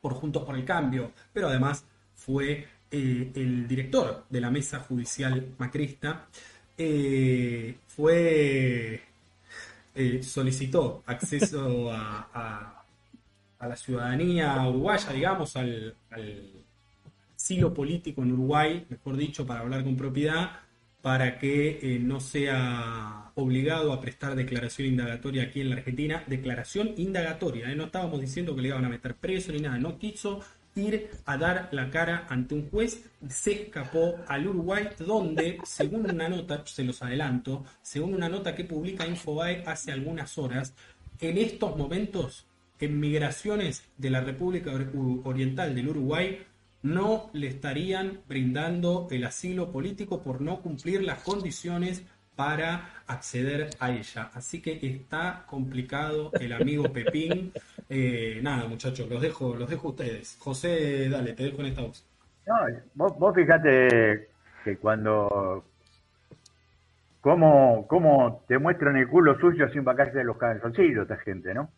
por 0.00 0.14
Juntos 0.14 0.44
por 0.44 0.56
el 0.56 0.64
Cambio, 0.64 1.12
pero 1.32 1.48
además 1.48 1.84
fue 2.14 2.66
eh, 2.90 3.32
el 3.34 3.68
director 3.68 4.24
de 4.30 4.40
la 4.40 4.50
mesa 4.50 4.80
judicial 4.80 5.54
macrista, 5.58 6.26
eh, 6.76 7.76
fue 7.86 9.02
eh, 9.94 10.22
solicitó 10.22 11.02
acceso 11.06 11.90
a, 11.92 12.84
la 13.60 13.76
ciudadanía 13.76 14.66
uruguaya, 14.68 15.12
digamos, 15.12 15.56
al, 15.56 15.94
al 16.10 16.52
silo 17.36 17.74
político 17.74 18.22
en 18.22 18.32
Uruguay, 18.32 18.86
mejor 18.88 19.16
dicho, 19.16 19.46
para 19.46 19.60
hablar 19.60 19.84
con 19.84 19.96
propiedad, 19.96 20.60
para 21.02 21.38
que 21.38 21.98
no 22.00 22.20
sea 22.20 23.32
obligado 23.34 23.92
a 23.92 24.00
prestar 24.00 24.34
declaración 24.34 24.88
indagatoria 24.88 25.44
aquí 25.44 25.60
en 25.60 25.70
la 25.70 25.76
Argentina. 25.76 26.24
Declaración 26.26 26.94
indagatoria, 26.96 27.72
no 27.74 27.84
estábamos 27.84 28.20
diciendo 28.20 28.54
que 28.54 28.62
le 28.62 28.68
iban 28.68 28.84
a 28.84 28.88
meter 28.88 29.14
preso 29.14 29.52
ni 29.52 29.60
nada, 29.60 29.78
no 29.78 29.98
quiso 29.98 30.40
ir 30.74 31.10
a 31.24 31.36
dar 31.36 31.68
la 31.72 31.90
cara 31.90 32.26
ante 32.28 32.54
un 32.54 32.70
juez, 32.70 33.04
se 33.28 33.62
escapó 33.62 34.16
al 34.28 34.46
Uruguay, 34.46 34.88
donde, 34.98 35.58
según 35.64 36.08
una 36.10 36.28
nota, 36.28 36.62
se 36.66 36.84
los 36.84 37.02
adelanto, 37.02 37.64
según 37.82 38.14
una 38.14 38.28
nota 38.28 38.54
que 38.54 38.64
publica 38.64 39.06
Infobae 39.06 39.64
hace 39.66 39.92
algunas 39.92 40.38
horas, 40.38 40.74
en 41.20 41.38
estos 41.38 41.76
momentos, 41.76 42.46
en 42.78 43.00
migraciones 43.00 43.82
de 43.96 44.10
la 44.10 44.20
República 44.20 44.72
Oriental 45.24 45.74
del 45.74 45.88
Uruguay, 45.88 46.46
no 46.82 47.30
le 47.32 47.48
estarían 47.48 48.20
brindando 48.28 49.08
el 49.10 49.24
asilo 49.24 49.72
político 49.72 50.22
por 50.22 50.40
no 50.40 50.60
cumplir 50.60 51.02
las 51.02 51.22
condiciones 51.22 52.04
para 52.38 53.02
acceder 53.08 53.70
a 53.80 53.90
ella. 53.90 54.30
Así 54.32 54.62
que 54.62 54.78
está 54.80 55.42
complicado 55.44 56.30
el 56.38 56.52
amigo 56.52 56.84
Pepín. 56.92 57.52
Eh, 57.88 58.38
nada, 58.44 58.68
muchachos, 58.68 59.10
los 59.10 59.20
dejo, 59.20 59.56
los 59.56 59.68
dejo 59.68 59.88
a 59.88 59.90
ustedes. 59.90 60.38
José, 60.38 61.08
dale, 61.08 61.32
te 61.32 61.42
dejo 61.42 61.62
en 61.62 61.66
esta 61.66 61.82
voz. 61.82 62.06
No, 62.46 62.54
vos, 62.94 63.18
vos 63.18 63.34
fíjate 63.34 64.28
que 64.62 64.76
cuando 64.76 65.64
cómo, 67.20 67.88
cómo 67.88 68.44
te 68.46 68.56
muestran 68.56 68.96
el 68.96 69.08
culo 69.08 69.36
suyo 69.40 69.68
sin 69.70 69.82
vacarse 69.82 70.18
de 70.18 70.24
los 70.24 70.36
calzoncillos 70.36 71.02
esta 71.02 71.16
gente, 71.16 71.52
¿no? 71.52 71.68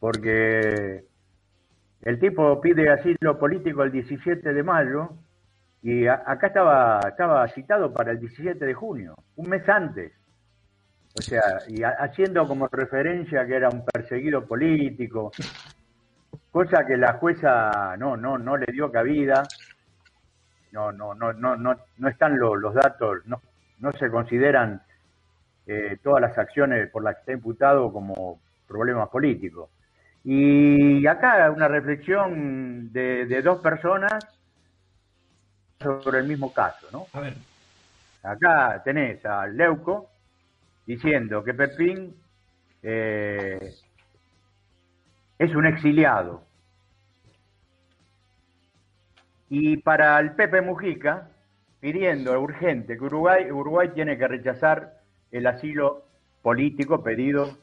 Porque 0.00 1.04
el 2.02 2.18
tipo 2.18 2.60
pide 2.60 2.90
asilo 2.90 3.38
político 3.38 3.84
el 3.84 3.92
17 3.92 4.52
de 4.52 4.62
mayo 4.64 5.10
y 5.82 6.06
acá 6.06 6.46
estaba, 6.46 7.00
estaba 7.08 7.48
citado 7.48 7.92
para 7.92 8.12
el 8.12 8.20
17 8.20 8.64
de 8.64 8.72
junio, 8.72 9.16
un 9.36 9.48
mes 9.48 9.68
antes. 9.68 10.12
O 11.18 11.20
sea, 11.20 11.42
y 11.68 11.82
haciendo 11.82 12.46
como 12.46 12.68
referencia 12.68 13.44
que 13.44 13.56
era 13.56 13.68
un 13.68 13.84
perseguido 13.84 14.46
político, 14.46 15.32
cosa 16.52 16.86
que 16.86 16.96
la 16.96 17.14
jueza 17.14 17.96
no, 17.98 18.16
no, 18.16 18.38
no 18.38 18.56
le 18.56 18.66
dio 18.72 18.90
cabida. 18.92 19.42
No, 20.70 20.90
no, 20.92 21.14
no, 21.14 21.32
no, 21.34 21.56
no, 21.56 21.76
no 21.98 22.08
están 22.08 22.38
los, 22.38 22.72
datos, 22.72 23.26
no, 23.26 23.42
no 23.80 23.92
se 23.92 24.08
consideran 24.08 24.80
eh, 25.66 25.98
todas 26.02 26.22
las 26.22 26.38
acciones 26.38 26.88
por 26.90 27.02
las 27.02 27.16
que 27.16 27.20
está 27.20 27.32
imputado 27.32 27.92
como 27.92 28.40
problemas 28.66 29.08
políticos. 29.08 29.68
Y 30.24 31.04
acá 31.06 31.50
una 31.50 31.68
reflexión 31.68 32.90
de, 32.92 33.26
de 33.26 33.42
dos 33.42 33.60
personas 33.60 34.24
sobre 35.82 36.18
el 36.18 36.26
mismo 36.26 36.52
caso, 36.52 36.86
¿no? 36.92 37.06
A 37.12 37.20
ver. 37.20 37.34
Acá 38.22 38.80
tenés 38.84 39.24
a 39.26 39.46
Leuco 39.46 40.08
diciendo 40.86 41.42
que 41.42 41.54
Pepín 41.54 42.14
eh, 42.82 43.74
es 45.38 45.54
un 45.54 45.66
exiliado. 45.66 46.44
Y 49.48 49.76
para 49.78 50.18
el 50.20 50.32
Pepe 50.32 50.62
Mujica, 50.62 51.28
pidiendo 51.80 52.40
urgente 52.40 52.96
que 52.96 53.04
Uruguay, 53.04 53.50
Uruguay 53.50 53.90
tiene 53.94 54.16
que 54.16 54.28
rechazar 54.28 55.00
el 55.30 55.46
asilo 55.46 56.04
político 56.42 57.02
pedido 57.02 57.58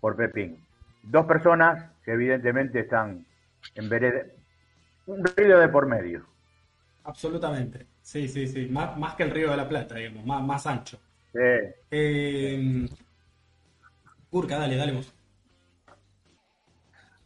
por 0.00 0.16
Pepín. 0.16 0.58
Dos 1.02 1.26
personas 1.26 1.90
que 2.04 2.12
evidentemente 2.12 2.80
están 2.80 3.24
en 3.74 3.88
vereda, 3.88 4.24
un 5.06 5.24
río 5.24 5.58
de 5.58 5.68
por 5.68 5.86
medio. 5.86 6.31
Absolutamente. 7.04 7.86
Sí, 8.00 8.28
sí, 8.28 8.46
sí. 8.46 8.66
Más, 8.66 9.14
que 9.14 9.22
el 9.22 9.30
Río 9.30 9.50
de 9.50 9.56
la 9.56 9.68
Plata, 9.68 9.96
digamos, 9.96 10.24
más, 10.24 10.42
más 10.42 10.66
ancho. 10.66 10.98
Sí. 11.32 11.38
Eh, 11.90 12.88
Urca, 14.30 14.58
dale, 14.58 14.76
dale 14.76 14.92
vos. 14.92 15.12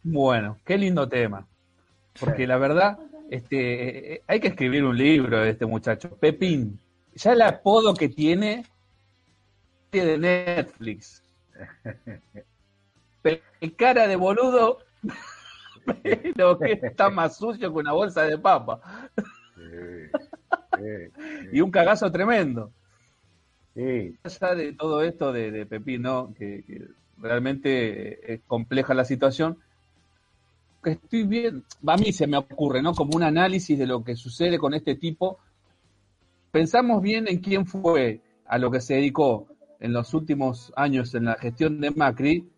Bueno, 0.03 0.57
qué 0.65 0.77
lindo 0.77 1.07
tema. 1.07 1.45
Porque 2.19 2.47
la 2.47 2.57
verdad, 2.57 2.97
este, 3.29 4.13
eh, 4.13 4.23
hay 4.27 4.39
que 4.39 4.47
escribir 4.47 4.83
un 4.83 4.97
libro 4.97 5.41
de 5.41 5.51
este 5.51 5.65
muchacho. 5.65 6.09
Pepín, 6.17 6.79
ya 7.13 7.33
el 7.33 7.41
apodo 7.41 7.93
que 7.93 8.09
tiene 8.09 8.65
de 9.91 10.17
Netflix. 10.17 11.23
cara 13.75 14.07
de 14.07 14.15
boludo 14.15 14.79
Pero 16.03 16.59
que 16.59 16.79
está 16.81 17.09
más 17.09 17.37
sucio 17.37 17.71
que 17.71 17.79
una 17.79 17.93
bolsa 17.93 18.23
de 18.23 18.37
papa. 18.37 18.81
Y 21.51 21.61
un 21.61 21.71
cagazo 21.71 22.11
tremendo. 22.11 22.71
Sí. 23.75 24.15
Allá 24.23 24.55
de 24.55 24.73
todo 24.73 25.01
esto 25.03 25.31
de, 25.31 25.51
de 25.51 25.65
Pepín, 25.65 26.01
¿no? 26.03 26.33
Que, 26.33 26.63
realmente 27.17 28.33
es 28.33 28.41
compleja 28.47 28.93
la 28.93 29.05
situación. 29.05 29.57
Que 30.83 30.91
estoy 30.91 31.23
bien, 31.23 31.63
a 31.85 31.97
mí 31.97 32.13
se 32.13 32.27
me 32.27 32.37
ocurre, 32.37 32.81
¿no? 32.81 32.93
Como 32.93 33.15
un 33.15 33.23
análisis 33.23 33.77
de 33.77 33.87
lo 33.87 34.03
que 34.03 34.15
sucede 34.15 34.57
con 34.57 34.73
este 34.73 34.95
tipo. 34.95 35.39
Pensamos 36.51 37.01
bien 37.01 37.27
en 37.27 37.39
quién 37.39 37.65
fue 37.65 38.21
a 38.45 38.57
lo 38.57 38.71
que 38.71 38.81
se 38.81 38.95
dedicó 38.95 39.47
en 39.79 39.93
los 39.93 40.13
últimos 40.13 40.73
años 40.75 41.13
en 41.13 41.25
la 41.25 41.35
gestión 41.35 41.79
de 41.79 41.91
Macri, 41.91 42.49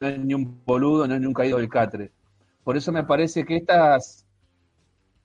no 0.00 0.08
es 0.08 0.18
ni 0.18 0.34
un 0.34 0.60
boludo, 0.64 1.08
no 1.08 1.14
es 1.14 1.20
ni 1.20 1.26
un 1.26 1.34
caído 1.34 1.58
del 1.58 1.68
catre. 1.68 2.12
Por 2.62 2.76
eso 2.76 2.92
me 2.92 3.04
parece 3.04 3.44
que 3.44 3.56
estas 3.56 4.26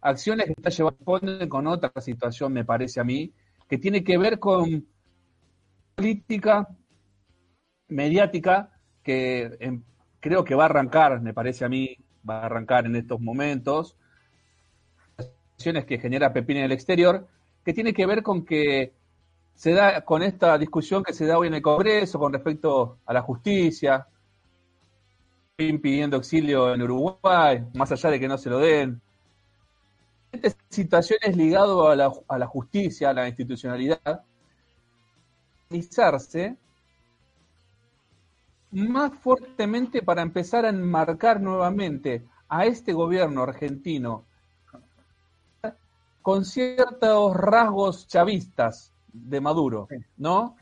acciones 0.03 0.47
que 0.47 0.53
está 0.53 0.69
llevando 0.69 1.49
con 1.49 1.67
otra 1.67 1.91
situación, 2.01 2.53
me 2.53 2.65
parece 2.65 2.99
a 2.99 3.03
mí, 3.03 3.33
que 3.67 3.77
tiene 3.77 4.03
que 4.03 4.17
ver 4.17 4.39
con 4.39 4.85
política 5.95 6.67
mediática 7.87 8.71
que 9.01 9.79
creo 10.19 10.43
que 10.43 10.55
va 10.55 10.63
a 10.63 10.65
arrancar, 10.65 11.21
me 11.21 11.33
parece 11.33 11.65
a 11.65 11.69
mí, 11.69 11.97
va 12.27 12.41
a 12.41 12.45
arrancar 12.45 12.85
en 12.85 12.95
estos 12.95 13.19
momentos, 13.19 13.97
acciones 15.53 15.85
que 15.85 15.99
genera 15.99 16.33
Pepín 16.33 16.57
en 16.57 16.63
el 16.65 16.71
exterior, 16.71 17.27
que 17.63 17.73
tiene 17.73 17.93
que 17.93 18.05
ver 18.05 18.23
con 18.23 18.45
que 18.45 18.93
se 19.55 19.71
da 19.73 20.01
con 20.01 20.23
esta 20.23 20.57
discusión 20.57 21.03
que 21.03 21.13
se 21.13 21.25
da 21.25 21.37
hoy 21.37 21.47
en 21.47 21.53
el 21.55 21.61
Congreso 21.61 22.19
con 22.19 22.33
respecto 22.33 22.99
a 23.05 23.13
la 23.13 23.21
justicia, 23.21 24.07
pidiendo 25.55 26.17
exilio 26.17 26.73
en 26.73 26.81
Uruguay, 26.81 27.63
más 27.75 27.91
allá 27.91 28.09
de 28.09 28.19
que 28.19 28.27
no 28.27 28.37
se 28.37 28.49
lo 28.49 28.59
den. 28.59 29.01
Estas 30.33 30.57
situaciones 30.69 31.37
ligadas 31.37 31.77
a 31.87 31.95
la, 31.95 32.11
a 32.27 32.37
la 32.37 32.47
justicia, 32.47 33.11
a 33.11 33.13
la 33.13 33.27
institucionalidad, 33.27 34.23
realizarse 35.69 36.57
más 38.71 39.11
fuertemente 39.19 40.01
para 40.01 40.21
empezar 40.21 40.65
a 40.65 40.69
enmarcar 40.69 41.39
nuevamente 41.39 42.25
a 42.49 42.65
este 42.65 42.91
gobierno 42.91 43.43
argentino 43.43 44.25
con 46.21 46.45
ciertos 46.45 47.35
rasgos 47.35 48.07
chavistas 48.07 48.93
de 49.11 49.41
Maduro, 49.41 49.87
¿no? 50.17 50.55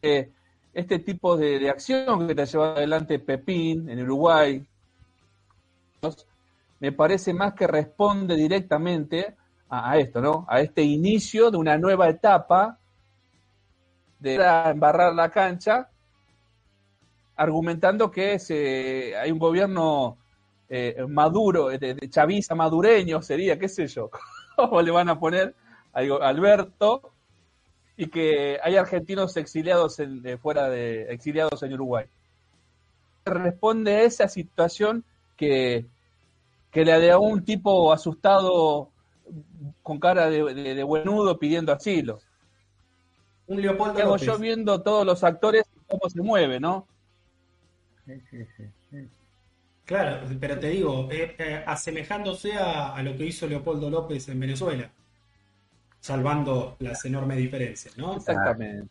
Eh, 0.00 0.30
este 0.72 0.98
tipo 1.00 1.36
de, 1.36 1.68
acción 1.68 2.26
que 2.26 2.34
te 2.34 2.42
ha 2.42 2.44
llevado 2.44 2.76
adelante 2.76 3.18
Pepín 3.18 3.88
en 3.88 4.02
Uruguay, 4.02 4.64
me 6.80 6.92
parece 6.92 7.32
más 7.32 7.54
que 7.54 7.66
responde 7.66 8.36
directamente 8.36 9.34
a, 9.68 9.96
esto, 9.98 10.20
¿no? 10.20 10.46
A 10.48 10.60
este 10.60 10.82
inicio 10.82 11.50
de 11.50 11.56
una 11.56 11.76
nueva 11.76 12.08
etapa 12.08 12.78
de 14.18 14.34
embarrar 14.34 15.14
la 15.14 15.30
cancha, 15.30 15.88
argumentando 17.36 18.10
que 18.10 18.38
se, 18.38 19.16
hay 19.16 19.30
un 19.30 19.38
gobierno 19.38 20.16
eh, 20.68 21.04
maduro, 21.08 21.68
de, 21.68 21.94
de 21.94 22.08
chaviza 22.08 22.54
madureño 22.54 23.22
sería, 23.22 23.58
qué 23.58 23.68
sé 23.68 23.86
yo, 23.86 24.10
cómo 24.56 24.80
le 24.82 24.90
van 24.90 25.08
a 25.08 25.18
poner 25.18 25.54
Alberto, 25.92 27.12
y 27.96 28.08
que 28.08 28.58
hay 28.62 28.76
argentinos 28.76 29.36
exiliados 29.36 29.98
en, 30.00 30.38
fuera 30.38 30.68
de 30.68 31.12
exiliados 31.12 31.62
en 31.62 31.72
Uruguay. 31.72 32.06
Responde 33.24 33.96
a 33.96 34.02
esa 34.02 34.28
situación 34.28 35.04
que, 35.36 35.86
que 36.70 36.84
le 36.84 36.98
de 36.98 37.10
a 37.10 37.18
un 37.18 37.44
tipo 37.44 37.92
asustado 37.92 38.90
con 39.82 39.98
cara 39.98 40.28
de, 40.30 40.54
de, 40.54 40.82
buenudo 40.82 41.38
pidiendo 41.38 41.72
asilo. 41.72 42.18
Un 43.46 43.62
Leopoldo 43.62 44.16
yo 44.16 44.38
viendo 44.38 44.82
todos 44.82 45.06
los 45.06 45.22
actores 45.24 45.64
cómo 45.86 46.08
se 46.10 46.20
mueve, 46.20 46.60
¿no? 46.60 46.86
Claro, 49.84 50.26
pero 50.40 50.58
te 50.58 50.68
digo, 50.68 51.08
eh, 51.10 51.36
eh, 51.38 51.64
asemejándose 51.64 52.54
a, 52.54 53.00
lo 53.02 53.16
que 53.16 53.26
hizo 53.26 53.46
Leopoldo 53.46 53.88
López 53.88 54.28
en 54.28 54.40
Venezuela 54.40 54.90
salvando 56.00 56.76
las 56.80 57.04
enormes 57.04 57.36
diferencias, 57.36 57.96
¿no? 57.98 58.16
Exactamente. 58.16 58.88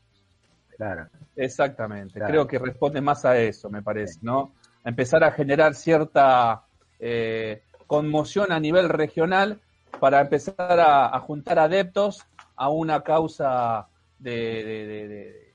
Claro. 0.75 1.07
Exactamente. 1.35 2.19
Creo 2.19 2.45
que 2.45 2.59
responde 2.59 2.99
más 2.99 3.23
a 3.23 3.37
eso, 3.37 3.69
me 3.69 3.81
parece, 3.81 4.19
¿no? 4.21 4.53
A 4.83 4.89
empezar 4.89 5.23
a 5.23 5.31
generar 5.31 5.75
cierta 5.75 6.65
eh, 6.99 7.63
conmoción 7.87 8.51
a 8.51 8.59
nivel 8.59 8.89
regional 8.89 9.59
para 9.99 10.21
empezar 10.21 10.79
a, 10.79 11.17
juntar 11.19 11.59
adeptos 11.59 12.25
a 12.55 12.69
una 12.69 13.01
causa 13.01 13.87
de, 14.19 15.53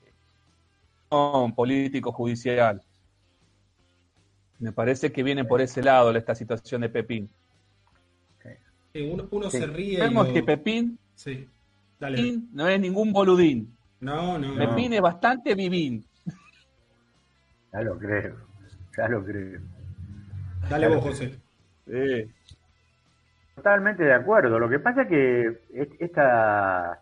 político 1.55 2.11
judicial. 2.11 2.81
Me 4.59 4.71
parece 4.71 5.11
que 5.11 5.23
viene 5.23 5.43
por 5.43 5.61
ese 5.61 5.81
lado 5.81 6.11
esta 6.11 6.35
situación 6.35 6.81
de 6.81 6.89
Pepín. 6.89 7.29
Uno, 8.93 9.49
se 9.49 9.65
ríe. 9.67 10.01
Vemos 10.01 10.27
que 10.27 10.43
Pepín 10.43 10.99
Sí. 11.15 11.47
Dale. 11.99 12.39
no 12.51 12.67
es 12.67 12.79
ningún 12.79 13.13
boludín. 13.13 13.77
No, 13.99 14.39
no. 14.39 14.55
Pepín 14.55 14.93
es 14.93 15.01
bastante 15.01 15.53
vivín. 15.53 16.03
Ya 17.71 17.81
lo 17.81 17.97
creo. 17.97 18.35
Ya 18.97 19.07
lo 19.07 19.23
creo. 19.23 19.61
Dale 20.69 20.87
vos, 20.87 21.03
José. 21.03 21.39
Totalmente 23.55 24.03
de 24.03 24.13
acuerdo. 24.13 24.59
Lo 24.59 24.69
que 24.69 24.79
pasa 24.79 25.03
es 25.03 25.07
que 25.07 25.59
esta, 25.99 26.99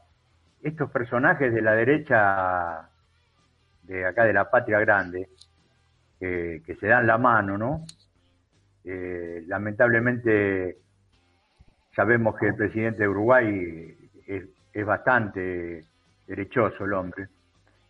estos 0.62 0.92
personajes 0.92 1.54
de 1.54 1.62
la 1.62 1.74
derecha 1.74 2.90
de 3.84 4.06
acá 4.06 4.26
de 4.26 4.34
la 4.34 4.50
patria 4.50 4.80
grande, 4.80 5.30
que, 6.20 6.78
se 6.80 6.88
dan 6.88 7.08
la 7.08 7.18
mano, 7.18 7.58
¿no? 7.58 7.86
Eh, 8.84 9.44
lamentablemente 9.48 10.78
sabemos 11.96 12.38
que 12.38 12.48
el 12.48 12.56
presidente 12.56 13.04
de 13.04 13.08
Uruguay 13.10 13.96
es, 14.28 14.86
bastante 14.86 15.84
derechoso 16.28 16.86
el 16.86 16.94
hombre. 16.94 17.28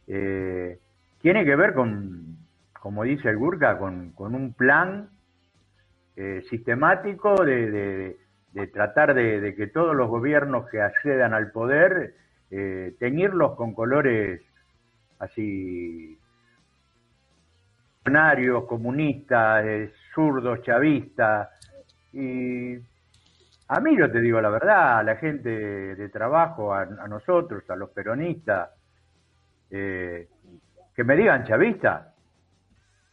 Eh, 0.08 0.80
tiene 1.21 1.45
que 1.45 1.56
ver 1.56 1.73
con, 1.73 2.38
como 2.80 3.04
dice 3.04 3.30
el 3.30 3.38
Gurka, 3.38 3.78
con, 3.78 4.13
un 4.17 4.54
plan 4.54 5.10
eh, 6.21 6.43
sistemático 6.49 7.45
de, 7.45 8.17
tratar 8.73 9.13
de, 9.13 9.55
que 9.55 9.67
todos 9.67 9.95
los 9.95 10.10
gobiernos 10.10 10.69
que 10.69 10.82
accedan 10.82 11.34
al 11.34 11.51
poder, 11.51 12.13
eh, 12.51 12.93
teñirlos 12.99 13.55
con 13.55 13.73
colores 13.73 14.41
así 15.19 16.19
comunistas, 18.67 19.65
zurdos, 20.13 20.62
chavistas, 20.63 21.49
y 22.12 22.75
a 23.67 23.79
mí 23.79 23.97
yo 23.97 24.12
te 24.12 24.19
digo 24.19 24.41
la 24.41 24.49
verdad, 24.49 24.99
a 24.99 25.03
la 25.03 25.15
gente 25.15 25.49
de 25.95 26.10
trabajo, 26.10 26.73
a, 26.73 26.86
nosotros, 27.08 27.63
a 27.69 27.75
los 27.75 27.91
peronistas, 27.91 28.71
eh, 29.69 30.27
que 30.93 31.03
me 31.03 31.15
digan 31.15 31.45
chavista, 31.45 32.13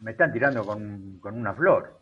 me 0.00 0.12
están 0.12 0.32
tirando 0.32 0.64
con, 0.64 1.20
una 1.22 1.54
flor. 1.54 1.95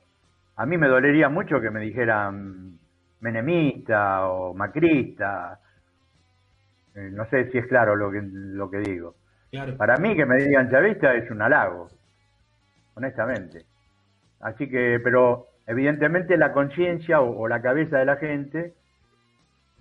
A 0.57 0.67
mí 0.67 0.77
me 0.79 0.89
dolería 0.89 1.29
mucho 1.29 1.61
que 1.61 1.71
me 1.71 1.81
dijeran 1.81 2.79
menemista 3.21 4.29
o 4.29 4.55
macrista. 4.55 5.59
Eh, 6.95 7.11
no 7.13 7.29
sé 7.29 7.51
si 7.51 7.59
es 7.59 7.67
claro 7.67 7.97
lo 7.97 8.11
que, 8.11 8.21
lo 8.23 8.71
que 8.71 8.79
digo. 8.79 9.15
Para 9.77 9.97
mí 9.99 10.17
que 10.17 10.27
me 10.27 10.37
digan 10.37 10.71
chavista 10.71 11.15
es 11.15 11.31
un 11.31 11.41
halago, 11.43 11.89
honestamente. 12.95 13.65
Así 14.41 14.69
que, 14.69 15.01
pero 15.03 15.49
Evidentemente 15.67 16.37
la 16.37 16.53
conciencia 16.53 17.21
o, 17.21 17.49
la 17.49 17.63
cabeza 17.63 17.99
de 17.99 18.05
la 18.05 18.17
gente, 18.17 18.75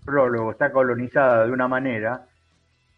prólogo, 0.06 0.52
está 0.52 0.72
colonizada 0.72 1.46
de 1.46 1.52
una 1.52 1.68
manera, 1.68 2.26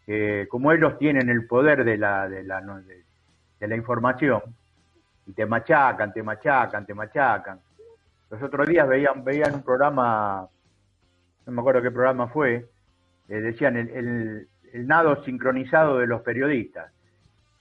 que 0.05 0.47
como 0.49 0.71
ellos 0.71 0.97
tienen 0.99 1.29
el 1.29 1.47
poder 1.47 1.83
de 1.83 1.97
la, 1.97 2.29
de 2.29 2.43
la, 2.43 2.61
de, 2.61 3.67
la 3.67 3.75
información, 3.75 4.41
y 5.27 5.33
te 5.33 5.45
machacan, 5.45 6.13
te 6.13 6.21
machacan, 6.21 6.85
te 6.85 6.93
machacan. 6.93 7.59
Los 8.29 8.41
otros 8.41 8.67
días 8.67 8.87
veían, 8.87 9.23
veían 9.23 9.53
un 9.55 9.63
programa, 9.63 10.47
no 11.45 11.51
me 11.51 11.61
acuerdo 11.61 11.81
qué 11.81 11.91
programa 11.91 12.27
fue, 12.27 12.69
eh, 13.27 13.41
decían 13.41 13.77
el, 13.77 14.47
el, 14.73 14.87
nado 14.87 15.23
sincronizado 15.23 15.99
de 15.99 16.07
los 16.07 16.21
periodistas. 16.21 16.91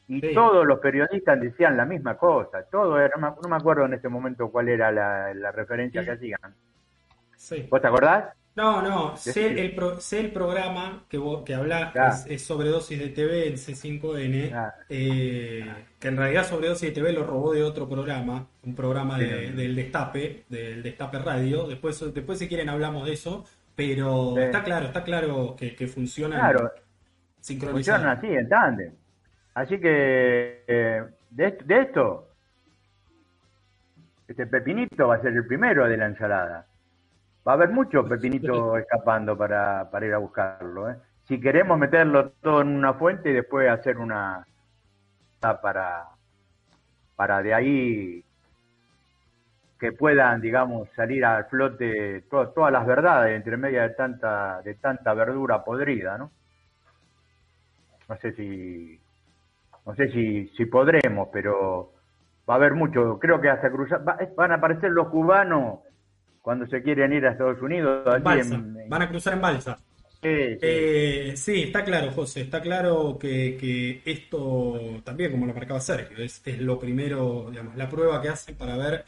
Y 0.06 0.34
todos 0.34 0.66
los 0.66 0.80
periodistas 0.80 1.40
decían 1.40 1.76
la 1.76 1.86
misma 1.86 2.18
cosa, 2.18 2.64
todo 2.64 3.00
era, 3.00 3.16
no 3.16 3.48
me 3.48 3.56
acuerdo 3.56 3.86
en 3.86 3.94
este 3.94 4.08
momento 4.08 4.50
cuál 4.50 4.68
era 4.68 4.92
la, 4.92 5.52
referencia 5.52 6.04
que 6.04 6.10
hacían. 6.10 6.54
¿Vos 7.70 7.80
te 7.80 7.86
acordás? 7.86 8.34
No, 8.56 8.80
no, 8.82 9.16
sé 9.16 9.60
el, 9.60 9.74
sé 9.98 10.20
el 10.20 10.30
programa 10.30 11.04
que, 11.08 11.18
vos, 11.18 11.42
que 11.42 11.54
hablás, 11.54 12.24
es, 12.28 12.44
Sobredosis 12.44 13.00
de 13.00 13.08
TV 13.08 13.48
en 13.48 13.54
C5N, 13.54 14.74
eh, 14.88 15.74
que 15.98 16.08
en 16.08 16.16
realidad 16.16 16.46
Sobredosis 16.46 16.90
de 16.90 16.94
TV 16.94 17.12
lo 17.12 17.24
robó 17.26 17.52
de 17.52 17.64
otro 17.64 17.88
programa, 17.88 18.46
un 18.62 18.76
programa 18.76 19.18
del 19.18 19.74
Destape, 19.74 20.44
del 20.48 20.84
Destape 20.84 21.18
Radio, 21.18 21.66
después, 21.66 22.14
después 22.14 22.38
si 22.38 22.46
quieren 22.46 22.68
hablamos 22.68 23.06
de 23.06 23.14
eso, 23.14 23.44
pero 23.74 24.38
está 24.38 24.62
claro, 24.62 24.86
está 24.86 25.02
claro 25.02 25.56
que, 25.58 25.74
que 25.74 25.88
funciona 25.88 26.38
claro. 26.38 26.72
Funcionan 27.42 28.06
así, 28.16 28.28
en 28.28 28.48
tándem. 28.48 28.92
Así 29.54 29.80
que 29.80 30.64
eh, 30.66 31.02
de, 31.30 31.58
de 31.64 31.80
esto, 31.80 32.28
este 34.28 34.46
pepinito 34.46 35.08
va 35.08 35.16
a 35.16 35.20
ser 35.20 35.32
el 35.32 35.44
primero 35.44 35.86
de 35.88 35.96
la 35.96 36.06
ensalada 36.06 36.66
va 37.46 37.52
a 37.52 37.54
haber 37.54 37.70
mucho 37.70 38.06
pepinito 38.06 38.76
escapando 38.76 39.36
para, 39.36 39.90
para 39.90 40.06
ir 40.06 40.14
a 40.14 40.18
buscarlo. 40.18 40.90
¿eh? 40.90 40.96
Si 41.24 41.40
queremos 41.40 41.78
meterlo 41.78 42.30
todo 42.30 42.62
en 42.62 42.68
una 42.68 42.94
fuente 42.94 43.30
y 43.30 43.34
después 43.34 43.68
hacer 43.68 43.98
una 43.98 44.46
para, 45.40 46.06
para 47.16 47.42
de 47.42 47.54
ahí 47.54 48.24
que 49.78 49.92
puedan, 49.92 50.40
digamos, 50.40 50.88
salir 50.96 51.24
al 51.24 51.44
flote 51.46 52.22
todas 52.30 52.72
las 52.72 52.86
verdades 52.86 53.36
entre 53.36 53.58
media 53.58 53.82
de 53.82 53.90
tanta, 53.90 54.62
de 54.62 54.74
tanta 54.76 55.12
verdura 55.12 55.62
podrida, 55.62 56.16
¿no? 56.16 56.30
No 58.08 58.16
sé 58.16 58.32
si, 58.32 58.98
no 59.84 59.94
sé 59.94 60.08
si, 60.10 60.48
si 60.56 60.64
podremos, 60.66 61.28
pero 61.32 61.92
va 62.48 62.54
a 62.54 62.56
haber 62.56 62.74
mucho. 62.74 63.18
Creo 63.18 63.40
que 63.40 63.50
hasta 63.50 63.70
cruzar, 63.70 64.02
van 64.02 64.52
a 64.52 64.54
aparecer 64.54 64.90
los 64.90 65.08
cubanos 65.08 65.80
cuando 66.44 66.66
se 66.66 66.82
quieren 66.82 67.10
ir 67.14 67.24
a 67.24 67.32
Estados 67.32 67.60
Unidos. 67.62 68.04
Van 68.86 69.02
a 69.02 69.08
cruzar 69.08 69.32
en 69.32 69.40
balsa. 69.40 69.78
Eh, 70.20 71.32
sí, 71.36 71.62
está 71.62 71.82
claro, 71.84 72.10
José, 72.12 72.42
está 72.42 72.60
claro 72.60 73.18
que, 73.18 74.02
esto 74.04 75.00
también, 75.04 75.30
como 75.30 75.46
lo 75.46 75.54
marcaba 75.54 75.80
Sergio, 75.80 76.18
es, 76.18 76.42
lo 76.60 76.78
primero, 76.78 77.48
digamos, 77.50 77.76
la 77.76 77.88
prueba 77.88 78.20
que 78.20 78.28
hacen 78.28 78.56
para 78.56 78.76
ver 78.76 79.06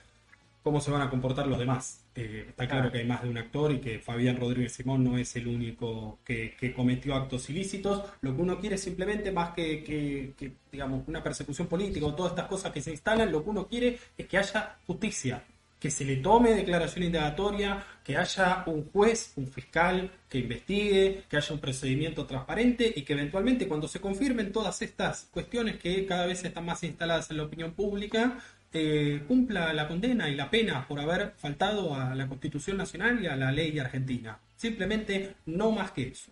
cómo 0.62 0.80
se 0.80 0.90
van 0.90 1.02
a 1.02 1.10
comportar 1.10 1.46
los 1.46 1.58
demás. 1.58 2.06
Eh, 2.14 2.46
está 2.48 2.66
claro 2.66 2.90
que 2.90 2.98
hay 2.98 3.06
más 3.06 3.22
de 3.22 3.28
un 3.28 3.36
actor 3.36 3.70
y 3.70 3.80
que 3.80 3.98
Fabián 3.98 4.38
Rodríguez 4.38 4.72
Simón 4.72 5.04
no 5.04 5.18
es 5.18 5.36
el 5.36 5.46
único 5.46 6.20
que, 6.24 6.56
cometió 6.74 7.14
actos 7.14 7.50
ilícitos. 7.50 8.02
Lo 8.22 8.34
que 8.34 8.40
uno 8.40 8.58
quiere 8.58 8.78
simplemente, 8.78 9.30
más 9.30 9.50
que, 9.50 9.84
que, 9.84 10.52
digamos, 10.72 11.06
una 11.06 11.22
persecución 11.22 11.68
política 11.68 12.06
o 12.06 12.14
todas 12.14 12.32
estas 12.32 12.46
cosas 12.46 12.72
que 12.72 12.80
se 12.80 12.92
instalan, 12.92 13.30
lo 13.30 13.44
que 13.44 13.50
uno 13.50 13.66
quiere 13.66 13.98
es 14.16 14.26
que 14.26 14.38
haya 14.38 14.78
justicia, 14.86 15.42
que 15.78 15.90
se 15.90 16.04
le 16.04 16.16
tome 16.16 16.54
declaración 16.54 17.04
indagatoria, 17.04 17.84
que 18.02 18.16
haya 18.16 18.64
un 18.66 18.88
juez, 18.90 19.32
un 19.36 19.48
fiscal 19.48 20.10
que 20.28 20.38
investigue, 20.38 21.24
que 21.28 21.36
haya 21.36 21.54
un 21.54 21.60
procedimiento 21.60 22.24
transparente 22.24 22.92
y 22.94 23.02
que 23.02 23.12
eventualmente 23.12 23.68
cuando 23.68 23.86
se 23.86 24.00
confirmen 24.00 24.52
todas 24.52 24.80
estas 24.82 25.28
cuestiones 25.30 25.76
que 25.76 26.06
cada 26.06 26.26
vez 26.26 26.44
están 26.44 26.64
más 26.64 26.82
instaladas 26.82 27.30
en 27.30 27.36
la 27.38 27.44
opinión 27.44 27.72
pública, 27.72 28.38
eh, 28.72 29.22
cumpla 29.26 29.72
la 29.72 29.88
condena 29.88 30.28
y 30.28 30.34
la 30.34 30.50
pena 30.50 30.86
por 30.86 31.00
haber 31.00 31.34
faltado 31.36 31.94
a 31.94 32.14
la 32.14 32.26
Constitución 32.26 32.76
Nacional 32.76 33.22
y 33.22 33.26
a 33.26 33.36
la 33.36 33.52
ley 33.52 33.78
argentina. 33.78 34.38
Simplemente 34.56 35.36
no 35.46 35.70
más 35.72 35.92
que 35.92 36.08
eso. 36.08 36.30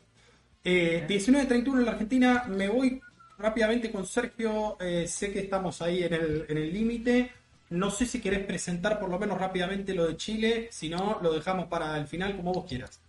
Eh, 0.63 1.05
19.31 1.07 1.79
en 1.79 1.85
la 1.85 1.93
Argentina, 1.93 2.45
me 2.49 2.69
voy 2.69 3.01
rápidamente 3.39 3.91
con 3.91 4.07
Sergio, 4.07 4.79
eh, 4.81 5.07
sé 5.07 5.33
que 5.33 5.41
estamos 5.41 5.83
ahí 5.83 6.03
en 6.03 6.13
el 6.15 6.73
límite. 6.73 7.31
No 7.75 7.91
sé 7.91 8.07
si 8.07 8.21
querés 8.21 8.47
presentar 8.47 9.01
por 9.01 9.11
lo 9.11 9.19
menos 9.19 9.37
rápidamente 9.37 9.95
lo 9.95 10.07
de 10.07 10.17
Chile, 10.17 10.69
si 10.71 10.89
no, 10.89 11.19
lo 11.21 11.33
dejamos 11.33 11.67
para 11.67 11.99
el 11.99 12.07
final 12.07 12.37
como 12.37 12.53
vos 12.53 12.67
quieras. 12.67 13.01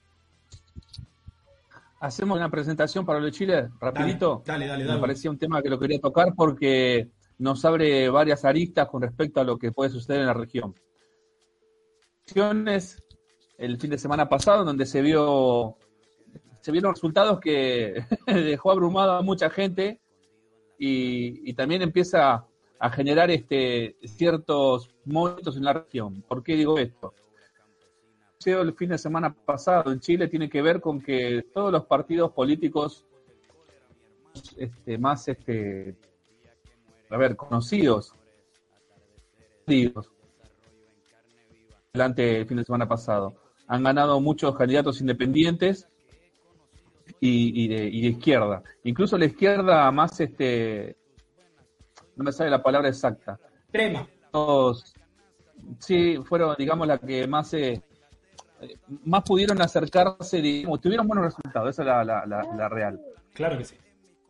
Hacemos 1.99 2.37
una 2.37 2.49
presentación 2.49 3.05
para 3.05 3.19
lo 3.19 3.25
de 3.25 3.31
Chile, 3.31 3.69
rapidito. 3.79 4.41
Dale, 4.43 4.65
dale, 4.65 4.83
dale. 4.83 4.95
Me 4.95 5.01
parecía 5.01 5.29
un 5.29 5.37
tema 5.37 5.61
que 5.61 5.69
lo 5.69 5.77
quería 5.77 5.99
tocar 5.99 6.33
porque 6.35 7.09
nos 7.37 7.63
abre 7.63 8.09
varias 8.09 8.43
aristas 8.43 8.87
con 8.87 9.03
respecto 9.03 9.39
a 9.39 9.43
lo 9.43 9.57
que 9.59 9.71
puede 9.71 9.91
suceder 9.91 10.21
en 10.21 10.27
la 10.27 10.33
región. 10.33 10.73
El 13.57 13.77
fin 13.79 13.91
de 13.91 13.97
semana 13.99 14.27
pasado, 14.27 14.65
donde 14.65 14.87
se 14.87 15.03
vio 15.03 15.77
se 16.61 16.71
vieron 16.71 16.95
resultados 16.95 17.39
que 17.39 18.03
dejó 18.25 18.71
abrumada 18.71 19.19
a 19.19 19.21
mucha 19.21 19.51
gente 19.51 19.99
y, 20.79 21.47
y 21.47 21.53
también 21.53 21.83
empieza 21.83 22.47
a 22.85 22.89
generar 22.91 23.31
este, 23.31 23.95
ciertos 24.03 24.91
momentos 25.05 25.57
en 25.57 25.63
la 25.63 25.73
región. 25.73 26.21
¿Por 26.27 26.43
qué 26.43 26.55
digo 26.55 26.77
esto? 26.77 27.15
El 28.45 28.75
fin 28.75 28.89
de 28.89 28.99
semana 28.99 29.33
pasado 29.33 29.91
en 29.91 29.99
Chile 29.99 30.27
tiene 30.27 30.47
que 30.47 30.61
ver 30.61 30.79
con 30.79 31.01
que 31.01 31.47
todos 31.51 31.71
los 31.71 31.85
partidos 31.85 32.31
políticos 32.31 33.03
este, 34.55 34.99
más, 34.99 35.27
este, 35.27 35.95
a 37.09 37.17
ver, 37.17 37.35
conocidos, 37.35 38.13
delante 41.91 42.37
el 42.37 42.45
fin 42.45 42.57
de 42.57 42.65
semana 42.65 42.87
pasado, 42.87 43.33
han 43.65 43.81
ganado 43.81 44.19
muchos 44.19 44.55
candidatos 44.55 45.01
independientes 45.01 45.87
y, 47.19 47.67
de, 47.67 47.87
y 47.87 48.01
de 48.01 48.07
izquierda. 48.09 48.61
Incluso 48.83 49.17
la 49.17 49.25
izquierda 49.25 49.89
más 49.89 50.19
este, 50.19 50.97
no 52.15 52.23
me 52.23 52.31
sale 52.31 52.49
la 52.49 52.61
palabra 52.61 52.89
exacta. 52.89 53.39
Crema. 53.71 54.07
Todos, 54.31 54.93
sí, 55.79 56.17
fueron, 56.23 56.55
digamos, 56.57 56.87
las 56.87 56.99
que 56.99 57.27
más 57.27 57.53
eh, 57.53 57.81
más 59.03 59.23
pudieron 59.23 59.61
acercarse, 59.61 60.41
digamos, 60.41 60.81
tuvieron 60.81 61.07
buenos 61.07 61.25
resultados, 61.25 61.69
esa 61.69 62.01
es 62.01 62.07
la, 62.07 62.69
real. 62.69 62.99
Claro 63.33 63.57
que 63.57 63.65
sí. 63.65 63.75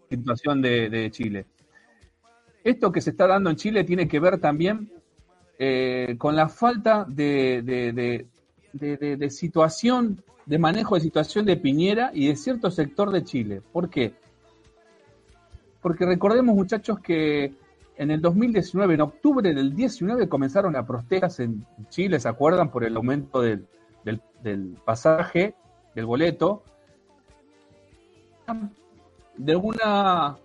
Situación 0.09 0.61
de, 0.61 1.09
Chile. 1.11 1.45
Esto 2.63 2.91
que 2.91 3.01
se 3.01 3.11
está 3.11 3.27
dando 3.27 3.49
en 3.49 3.55
Chile 3.55 3.83
tiene 3.83 4.07
que 4.07 4.19
ver 4.19 4.39
también 4.39 4.91
eh, 5.59 6.15
con 6.17 6.35
la 6.35 6.49
falta 6.49 7.05
de, 7.07 7.61
de, 7.63 8.27
de, 8.73 9.29
situación, 9.29 10.23
de 10.45 10.57
manejo 10.57 10.95
de 10.95 11.01
situación 11.01 11.45
de 11.45 11.57
Piñera 11.57 12.11
y 12.13 12.27
de 12.27 12.35
cierto 12.35 12.71
sector 12.71 13.11
de 13.11 13.23
Chile. 13.23 13.61
¿Por 13.71 13.89
qué? 13.89 14.13
Porque 15.81 16.05
recordemos, 16.05 16.55
muchachos, 16.55 16.99
que 16.99 17.53
en 17.97 18.11
el 18.11 18.21
2019, 18.21 18.93
en 18.93 19.01
octubre 19.01 19.53
del 19.53 19.73
19, 19.73 20.27
comenzaron 20.27 20.73
las 20.73 20.85
protestas 20.85 21.39
en 21.39 21.65
Chile, 21.89 22.19
¿se 22.19 22.27
acuerdan? 22.27 22.69
Por 22.69 22.83
el 22.83 22.95
aumento 22.95 23.41
del, 23.41 23.67
pasaje, 24.83 25.55
del 25.93 26.05
boleto. 26.05 26.63
De 29.37 29.51
alguna, 29.51 30.37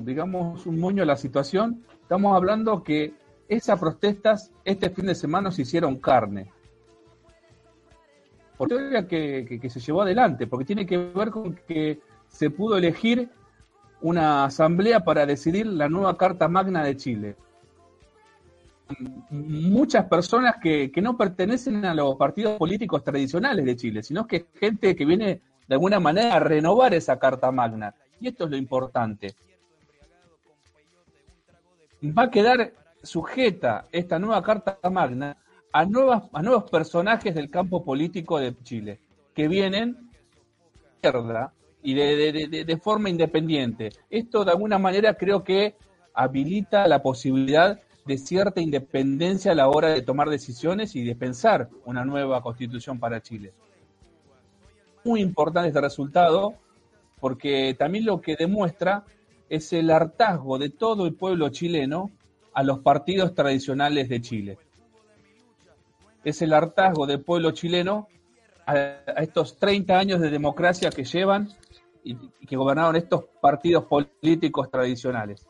digamos, 0.00 0.66
un 0.66 0.78
moño 0.78 1.02
a 1.02 1.06
la 1.06 1.16
situación, 1.16 1.84
estamos 2.02 2.36
hablando 2.36 2.82
que 2.82 3.14
esas 3.48 3.78
protestas 3.78 4.50
este 4.64 4.90
fin 4.90 5.06
de 5.06 5.14
semana 5.14 5.50
se 5.50 5.62
hicieron 5.62 5.96
carne. 5.98 6.50
Por 8.56 8.68
que, 8.68 9.46
que, 9.48 9.60
que 9.60 9.70
se 9.70 9.80
llevó 9.80 10.02
adelante, 10.02 10.46
porque 10.46 10.64
tiene 10.64 10.86
que 10.86 10.96
ver 10.96 11.30
con 11.30 11.54
que 11.54 12.00
se 12.28 12.50
pudo 12.50 12.76
elegir 12.76 13.28
una 14.04 14.44
asamblea 14.44 15.00
para 15.00 15.24
decidir 15.24 15.66
la 15.66 15.88
nueva 15.88 16.18
Carta 16.18 16.46
Magna 16.46 16.84
de 16.84 16.94
Chile. 16.94 17.36
Muchas 19.30 20.04
personas 20.04 20.56
que, 20.62 20.92
no 21.02 21.16
pertenecen 21.16 21.86
a 21.86 21.94
los 21.94 22.14
partidos 22.16 22.58
políticos 22.58 23.02
tradicionales 23.02 23.64
de 23.64 23.76
Chile, 23.76 24.02
sino 24.02 24.26
que 24.26 24.44
gente 24.60 24.94
que 24.94 25.06
viene 25.06 25.40
de 25.66 25.74
alguna 25.74 26.00
manera 26.00 26.34
a 26.34 26.38
renovar 26.38 26.92
esa 26.92 27.18
Carta 27.18 27.50
Magna. 27.50 27.94
Y 28.20 28.28
esto 28.28 28.44
es 28.44 28.50
lo 28.50 28.58
importante. 28.58 29.34
Va 32.02 32.24
a 32.24 32.30
quedar 32.30 32.74
sujeta 33.02 33.86
esta 33.90 34.18
nueva 34.18 34.42
Carta 34.42 34.78
Magna 34.90 35.38
a, 35.72 35.86
nuevas, 35.86 36.24
a 36.34 36.42
nuevos 36.42 36.70
personajes 36.70 37.34
del 37.34 37.48
campo 37.48 37.82
político 37.82 38.38
de 38.38 38.54
Chile, 38.64 39.00
que 39.34 39.48
vienen 39.48 40.10
izquierda, 40.96 41.54
y 41.84 41.92
de, 41.92 42.80
forma 42.82 43.10
independiente. 43.10 43.90
Esto 44.08 44.42
de 44.42 44.52
alguna 44.52 44.78
manera 44.78 45.14
creo 45.14 45.44
que 45.44 45.76
habilita 46.14 46.88
la 46.88 47.02
posibilidad 47.02 47.78
de 48.06 48.16
cierta 48.16 48.62
independencia 48.62 49.52
a 49.52 49.54
la 49.54 49.68
hora 49.68 49.90
de 49.90 50.00
tomar 50.00 50.30
decisiones 50.30 50.96
y 50.96 51.04
de 51.04 51.14
pensar 51.14 51.68
una 51.84 52.02
nueva 52.06 52.40
constitución 52.42 52.98
para 52.98 53.20
Chile. 53.20 53.52
Muy 55.04 55.20
importante 55.20 55.68
este 55.68 55.80
resultado 55.82 56.54
porque 57.20 57.76
también 57.78 58.06
lo 58.06 58.22
que 58.22 58.34
demuestra 58.34 59.04
es 59.50 59.70
el 59.74 59.90
hartazgo 59.90 60.58
de 60.58 60.70
todo 60.70 61.04
el 61.04 61.12
pueblo 61.14 61.50
chileno 61.50 62.10
a 62.54 62.62
los 62.62 62.78
partidos 62.78 63.34
tradicionales 63.34 64.08
de 64.08 64.22
Chile. 64.22 64.58
Es 66.24 66.40
el 66.40 66.54
hartazgo 66.54 67.06
del 67.06 67.20
pueblo 67.20 67.50
chileno 67.50 68.08
a, 68.64 68.72
a 68.72 69.22
estos 69.22 69.58
30 69.58 69.98
años 69.98 70.20
de 70.22 70.30
democracia 70.30 70.88
que 70.88 71.04
llevan 71.04 71.50
y, 72.04 72.16
que 72.46 72.56
gobernaron 72.56 72.94
estos 72.94 73.24
partidos 73.40 73.84
políticos 73.86 74.70
tradicionales. 74.70 75.44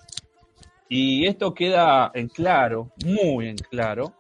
Y 0.89 1.27
esto 1.27 1.53
queda 1.53 2.11
en 2.15 2.29
claro, 2.29 2.91
muy 3.05 3.49
en 3.49 3.57
claro, 3.57 4.13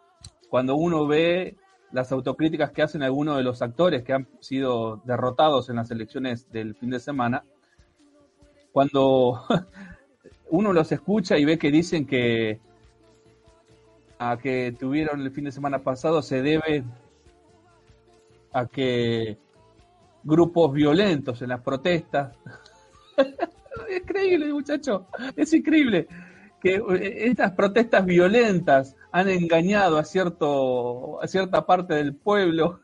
cuando 0.49 0.74
uno 0.76 1.07
ve 1.07 1.57
las 1.93 2.11
autocríticas 2.11 2.72
que 2.72 2.82
hacen 2.82 3.03
algunos 3.03 3.37
de 3.37 3.45
los 3.45 3.62
actores 3.62 4.03
que 4.03 4.12
han 4.12 4.28
sido 4.41 5.01
derrotados 5.05 5.68
en 5.68 5.76
las 5.76 5.91
elecciones 5.91 6.51
del 6.51 6.74
fin 6.74 6.91
de 6.91 6.99
semana, 6.99 7.45
cuando 8.72 9.43
uno 10.51 10.72
los 10.72 10.91
escucha 10.91 11.39
y 11.39 11.45
ve 11.45 11.59
que 11.59 11.70
dicen 11.70 12.07
que 12.07 12.59
a 14.18 14.37
que 14.37 14.74
tuvieron 14.78 15.20
el 15.20 15.30
fin 15.30 15.45
de 15.45 15.53
semana 15.53 15.80
pasado 15.80 16.22
se 16.22 16.43
debe 16.43 16.85
a 18.53 18.66
que 18.66 19.39
grupos 20.25 20.72
violentos 20.72 21.41
en 21.43 21.51
las 21.51 21.61
protestas. 21.61 22.37
es 23.16 24.01
increíble, 24.01 24.53
muchacho, 24.53 25.07
es 25.37 25.53
increíble 25.53 26.09
que 26.61 26.77
eh, 26.77 27.27
estas 27.29 27.53
protestas 27.53 28.07
violentas 28.07 28.97
han 29.12 29.29
engañado 29.29 29.99
a 29.99 30.05
cierto 30.05 31.22
a 31.22 31.29
cierta 31.29 31.66
parte 31.66 31.95
del 31.95 32.16
pueblo 32.16 32.81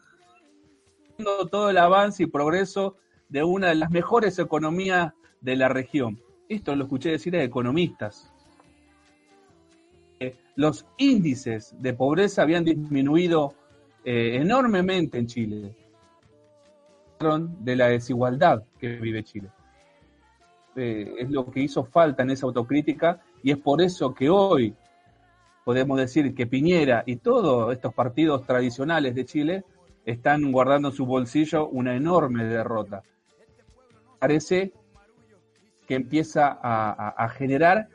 todo 1.51 1.71
el 1.71 1.79
avance 1.79 2.23
y 2.23 2.27
progreso 2.27 2.99
de 3.29 3.43
una 3.43 3.69
de 3.69 3.77
las 3.77 3.91
mejores 3.91 4.39
economías 4.39 5.15
de 5.41 5.57
la 5.57 5.69
región. 5.69 6.21
Esto 6.49 6.75
lo 6.77 6.85
escuché 6.85 7.11
decir 7.11 7.35
a 7.37 7.43
economistas. 7.43 8.33
Eh, 10.19 10.37
los 10.57 10.85
índices 10.99 11.75
de 11.79 11.95
pobreza 11.95 12.43
habían 12.43 12.65
disminuido 12.65 13.55
eh, 14.05 14.37
enormemente 14.41 15.19
en 15.19 15.27
Chile 15.27 15.80
de 17.21 17.77
la 17.77 17.89
desigualdad 17.89 18.63
que 18.79 18.97
vive 18.97 19.23
Chile. 19.23 19.51
Eh, 20.75 21.17
es 21.19 21.31
lo 21.31 21.51
que 21.51 21.61
hizo 21.61 21.85
falta 21.85 22.23
en 22.23 22.31
esa 22.31 22.47
autocrítica 22.47 23.21
y 23.43 23.51
es 23.51 23.59
por 23.59 23.83
eso 23.83 24.15
que 24.15 24.31
hoy 24.31 24.75
podemos 25.63 25.99
decir 25.99 26.35
que 26.35 26.47
Piñera 26.47 27.03
y 27.05 27.17
todos 27.17 27.75
estos 27.75 27.93
partidos 27.93 28.47
tradicionales 28.47 29.15
de 29.15 29.27
Chile 29.27 29.65
están 30.07 30.51
guardando 30.51 30.89
en 30.89 30.95
su 30.95 31.05
bolsillo 31.05 31.69
una 31.69 31.95
enorme 31.95 32.45
derrota. 32.45 33.03
Parece 34.19 34.73
que 35.87 35.97
empieza 35.97 36.59
a, 36.63 37.29
generar 37.29 37.87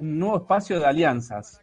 un 0.00 0.18
nuevo 0.18 0.38
espacio 0.38 0.80
de 0.80 0.86
alianzas, 0.86 1.62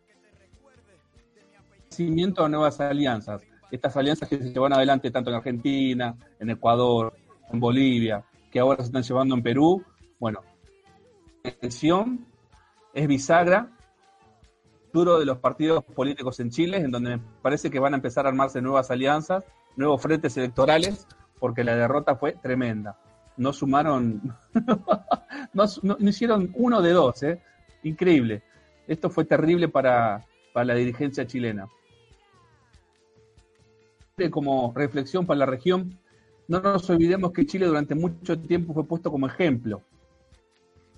cimiento 1.90 2.44
de 2.44 2.50
nuevas 2.50 2.80
alianzas 2.80 3.42
estas 3.72 3.96
alianzas 3.98 4.30
que 4.30 4.38
se 4.38 4.52
llevan 4.52 4.74
adelante 4.74 5.12
tanto 5.12 5.30
en 5.30 5.38
Argentina, 5.38 6.16
en 6.40 6.50
Ecuador, 6.50 7.14
en 7.52 7.60
Bolivia, 7.60 8.24
que 8.52 8.60
ahora 8.60 8.78
se 8.78 8.88
están 8.88 9.04
llevando 9.04 9.36
en 9.36 9.44
Perú, 9.44 9.84
bueno, 10.20 10.42
elección 11.44 12.26
es 12.94 13.08
bisagra 13.08 13.70
duro 14.94 15.20
de 15.20 15.26
los 15.26 15.38
partidos 15.38 15.84
políticos 15.84 16.40
en 16.40 16.50
Chile, 16.50 16.78
en 16.78 16.92
donde 16.92 17.18
me 17.18 17.24
parece 17.42 17.70
que 17.70 17.80
van 17.80 17.94
a 17.94 17.98
empezar 17.98 18.26
a 18.26 18.30
armarse 18.30 18.62
nuevas 18.62 18.90
alianzas, 18.90 19.44
nuevos 19.76 20.02
frentes 20.02 20.36
electorales, 20.38 21.08
porque 21.40 21.64
la 21.64 21.76
derrota 21.76 22.16
fue 22.16 22.34
tremenda. 22.34 22.98
No 23.36 23.54
sumaron, 23.54 24.36
no, 25.54 25.98
hicieron 26.00 26.52
uno 26.56 26.82
de 26.82 26.92
dos, 26.94 27.22
¿eh? 27.24 27.42
increíble. 27.84 28.44
Esto 28.88 29.10
fue 29.10 29.26
terrible 29.26 29.68
para, 29.68 30.26
para 30.54 30.66
la 30.66 30.74
dirigencia 30.74 31.28
chilena 31.28 31.68
como 34.32 34.74
reflexión 34.76 35.28
para 35.28 35.40
la 35.40 35.46
región, 35.46 36.00
no 36.48 36.60
nos 36.60 36.90
olvidemos 36.90 37.32
que 37.32 37.46
Chile 37.46 37.68
durante 37.68 37.94
mucho 37.94 38.40
tiempo 38.40 38.74
fue 38.74 38.84
puesto 38.84 39.12
como 39.12 39.28
ejemplo 39.28 39.84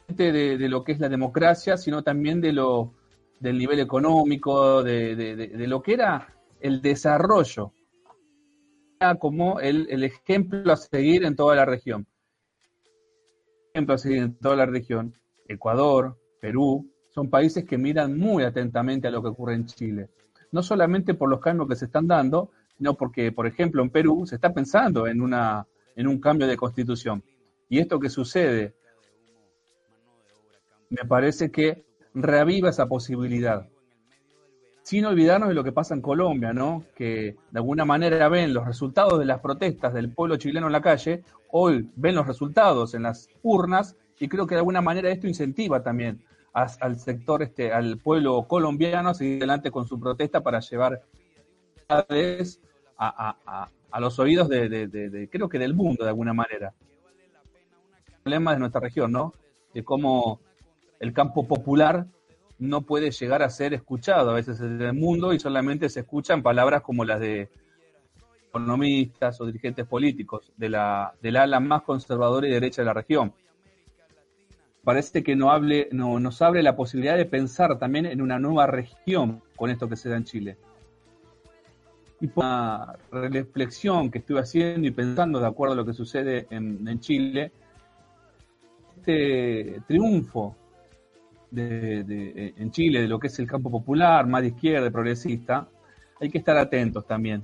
de, 0.07 0.69
lo 0.69 0.83
que 0.83 0.93
es 0.93 0.99
la 0.99 1.09
democracia, 1.09 1.75
sino 1.75 2.01
también 2.01 2.39
de 2.39 2.53
lo 2.53 2.93
del 3.39 3.57
nivel 3.57 3.79
económico, 3.79 4.83
de, 4.83 5.51
lo 5.67 5.81
que 5.81 5.93
era 5.93 6.33
el 6.61 6.81
desarrollo, 6.81 7.73
como 9.19 9.59
el, 9.59 10.03
ejemplo 10.03 10.71
a 10.71 10.77
seguir 10.77 11.25
en 11.25 11.35
toda 11.35 11.55
la 11.55 11.65
región. 11.65 12.07
Ejemplo 13.73 13.95
a 13.95 13.97
seguir 13.97 14.23
en 14.23 14.35
toda 14.35 14.55
la 14.55 14.65
región, 14.65 15.13
Ecuador, 15.47 16.17
Perú, 16.39 16.89
son 17.09 17.29
países 17.29 17.65
que 17.65 17.77
miran 17.77 18.17
muy 18.17 18.43
atentamente 18.43 19.07
a 19.07 19.11
lo 19.11 19.21
que 19.21 19.29
ocurre 19.29 19.55
en 19.55 19.65
Chile. 19.65 20.09
No 20.51 20.63
solamente 20.63 21.13
por 21.13 21.29
los 21.29 21.39
cambios 21.39 21.67
que 21.67 21.75
se 21.75 21.85
están 21.85 22.07
dando, 22.07 22.51
no 22.79 22.95
porque, 22.95 23.31
por 23.31 23.45
ejemplo, 23.45 23.83
en 23.83 23.89
Perú 23.89 24.25
se 24.25 24.35
está 24.35 24.53
pensando 24.53 25.07
en, 25.07 25.21
una, 25.21 25.67
en 25.95 26.07
un 26.07 26.19
cambio 26.19 26.47
de 26.47 26.57
constitución. 26.57 27.23
Y 27.67 27.79
esto 27.79 27.99
que 27.99 28.09
sucede, 28.09 28.73
me 30.89 31.05
parece 31.05 31.51
que 31.51 31.85
reaviva 32.13 32.69
esa 32.69 32.87
posibilidad. 32.87 33.67
Sin 34.81 35.05
olvidarnos 35.05 35.49
de 35.49 35.55
lo 35.55 35.63
que 35.63 35.71
pasa 35.71 35.93
en 35.93 36.01
Colombia, 36.01 36.51
¿no? 36.51 36.83
Que 36.95 37.35
de 37.51 37.59
alguna 37.59 37.85
manera 37.85 38.27
ven 38.27 38.53
los 38.53 38.65
resultados 38.65 39.19
de 39.19 39.25
las 39.25 39.39
protestas 39.39 39.93
del 39.93 40.11
pueblo 40.11 40.37
chileno 40.37 40.65
en 40.65 40.73
la 40.73 40.81
calle, 40.81 41.23
hoy 41.51 41.87
ven 41.95 42.15
los 42.15 42.25
resultados 42.25 42.95
en 42.95 43.03
las 43.03 43.29
urnas 43.43 43.95
y 44.19 44.27
creo 44.27 44.47
que 44.47 44.55
de 44.55 44.59
alguna 44.59 44.81
manera 44.81 45.11
esto 45.11 45.27
incentiva 45.27 45.83
también 45.83 46.23
al 46.53 46.99
sector, 46.99 47.43
este, 47.43 47.71
al 47.71 47.99
pueblo 47.99 48.45
colombiano 48.47 49.09
a 49.09 49.13
seguir 49.13 49.37
adelante 49.37 49.69
con 49.69 49.87
su 49.87 49.99
protesta 49.99 50.41
para 50.41 50.59
llevar 50.59 51.03
a, 52.99 53.99
los 53.99 54.19
oídos 54.19 54.49
de, 54.49 55.29
creo 55.31 55.49
que 55.49 55.59
del 55.59 55.73
mundo 55.73 56.03
de 56.03 56.09
alguna 56.09 56.33
manera. 56.33 56.73
El 58.07 58.13
problema 58.23 58.53
de 58.53 58.59
nuestra 58.59 58.81
región, 58.81 59.11
¿no? 59.11 59.33
De 59.73 59.83
cómo 59.83 60.41
el 60.99 61.13
campo 61.13 61.47
popular 61.47 62.05
no 62.57 62.81
puede 62.81 63.11
llegar 63.11 63.41
a 63.41 63.49
ser 63.49 63.73
escuchado 63.73 64.31
a 64.31 64.33
veces 64.33 64.59
en 64.59 64.81
el 64.81 64.93
mundo 64.93 65.33
y 65.33 65.39
solamente 65.39 65.89
se 65.89 66.01
escuchan 66.01 66.43
palabras 66.43 66.81
como 66.81 67.05
las 67.05 67.21
de 67.21 67.49
economistas 68.49 69.39
o 69.39 69.45
dirigentes 69.45 69.85
políticos 69.87 70.51
de 70.57 70.69
la, 70.69 71.13
del 71.21 71.37
ala 71.37 71.59
más 71.59 71.83
conservadora 71.83 72.47
y 72.47 72.51
derecha 72.51 72.81
de 72.81 72.87
la 72.87 72.93
región. 72.93 73.33
Parece 74.83 75.23
que 75.23 75.35
no 75.35 75.51
hable, 75.51 75.87
no, 75.91 76.19
nos 76.19 76.41
abre 76.41 76.63
la 76.63 76.75
posibilidad 76.75 77.15
de 77.15 77.25
pensar 77.25 77.77
también 77.79 78.05
en 78.07 78.21
una 78.21 78.39
nueva 78.39 78.65
región 78.65 79.41
con 79.55 79.69
esto 79.69 79.87
que 79.87 79.95
se 79.95 80.09
da 80.09 80.17
en 80.17 80.23
Chile 80.25 80.57
y 82.21 82.27
por 82.27 82.43
una 82.43 82.95
reflexión 83.11 84.11
que 84.11 84.19
estuve 84.19 84.41
haciendo 84.41 84.87
y 84.87 84.91
pensando 84.91 85.39
de 85.39 85.47
acuerdo 85.47 85.73
a 85.73 85.77
lo 85.77 85.85
que 85.85 85.93
sucede 85.93 86.47
en, 86.49 86.99
Chile, 86.99 87.51
este 88.97 89.81
triunfo 89.87 90.55
de, 91.49 92.53
en 92.57 92.71
Chile 92.71 93.01
de 93.01 93.07
lo 93.07 93.19
que 93.19 93.27
es 93.27 93.39
el 93.39 93.47
campo 93.47 93.71
popular, 93.71 94.27
más 94.27 94.41
de 94.41 94.49
izquierda, 94.49 94.91
progresista, 94.91 95.67
hay 96.19 96.29
que 96.29 96.39
estar 96.39 96.57
atentos 96.57 97.07
también. 97.07 97.43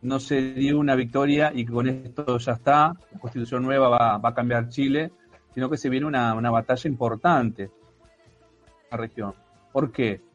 No 0.00 0.18
se 0.18 0.54
dio 0.54 0.78
una 0.78 0.94
victoria 0.94 1.52
y 1.54 1.66
con 1.66 1.88
esto 1.88 2.38
ya 2.38 2.52
está, 2.52 2.94
la 3.12 3.18
constitución 3.20 3.62
nueva 3.62 3.88
va, 3.88 4.28
a 4.28 4.34
cambiar 4.34 4.68
Chile, 4.70 5.12
sino 5.54 5.68
que 5.68 5.76
se 5.76 5.90
viene 5.90 6.06
una, 6.06 6.34
una 6.34 6.50
batalla 6.50 6.88
importante 6.88 7.64
en 7.64 7.70
la 8.90 8.96
región. 8.96 9.34
¿Por 9.72 9.92
qué? 9.92 10.31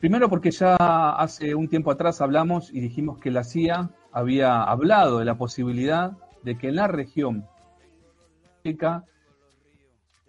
Primero 0.00 0.28
porque 0.28 0.50
ya 0.50 0.76
hace 0.76 1.54
un 1.54 1.68
tiempo 1.68 1.90
atrás 1.90 2.20
hablamos 2.20 2.72
y 2.72 2.80
dijimos 2.80 3.18
que 3.18 3.30
la 3.30 3.44
CIA 3.44 3.90
había 4.12 4.62
hablado 4.62 5.18
de 5.18 5.24
la 5.24 5.36
posibilidad 5.36 6.12
de 6.42 6.58
que 6.58 6.68
en 6.68 6.76
la 6.76 6.86
región 6.86 7.46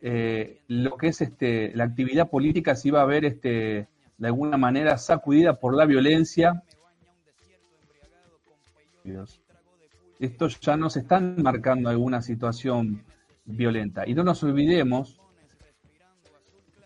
eh, 0.01 0.61
lo 0.68 0.95
que 0.97 1.07
es 1.07 1.22
este, 1.22 1.76
la 1.76 1.86
actividad 1.86 2.30
política 2.30 2.76
se 2.76 2.89
iba 2.89 3.01
a 3.01 3.05
ver 3.05 3.26
este, 3.26 3.88
de 4.18 4.28
alguna 4.28 4.57
manera 4.57 4.97
sacudida 4.97 5.55
por 5.55 5.76
la 5.76 5.86
violencia. 5.86 6.63
Esto 10.20 10.47
ya 10.47 10.78
nos 10.78 10.97
están 10.97 11.41
marcando 11.41 11.89
alguna 11.89 12.22
situación 12.22 13.03
violenta. 13.45 14.07
Y 14.07 14.13
no 14.13 14.24
nos 14.24 14.43
olvidemos, 14.43 15.20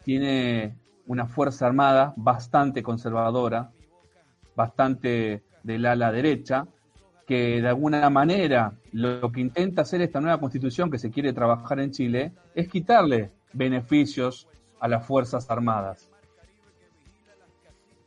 tiene 0.04 0.76
una 1.12 1.28
fuerza 1.28 1.66
armada 1.66 2.14
bastante 2.16 2.82
conservadora, 2.82 3.70
bastante 4.56 5.44
del 5.62 5.86
ala 5.86 6.10
derecha, 6.10 6.66
que 7.28 7.62
de 7.62 7.68
alguna 7.68 8.10
manera 8.10 8.72
lo 8.94 9.30
que 9.30 9.42
intenta 9.42 9.82
hacer 9.82 10.02
esta 10.02 10.22
nueva 10.22 10.40
constitución 10.40 10.90
que 10.90 10.98
se 10.98 11.12
quiere 11.12 11.34
trabajar 11.34 11.82
en 11.82 11.92
Chile 11.92 12.32
es 12.56 12.70
quitarle 12.70 13.30
beneficios 13.52 14.48
a 14.80 14.88
las 14.88 15.06
Fuerzas 15.06 15.52
Armadas. 15.52 16.10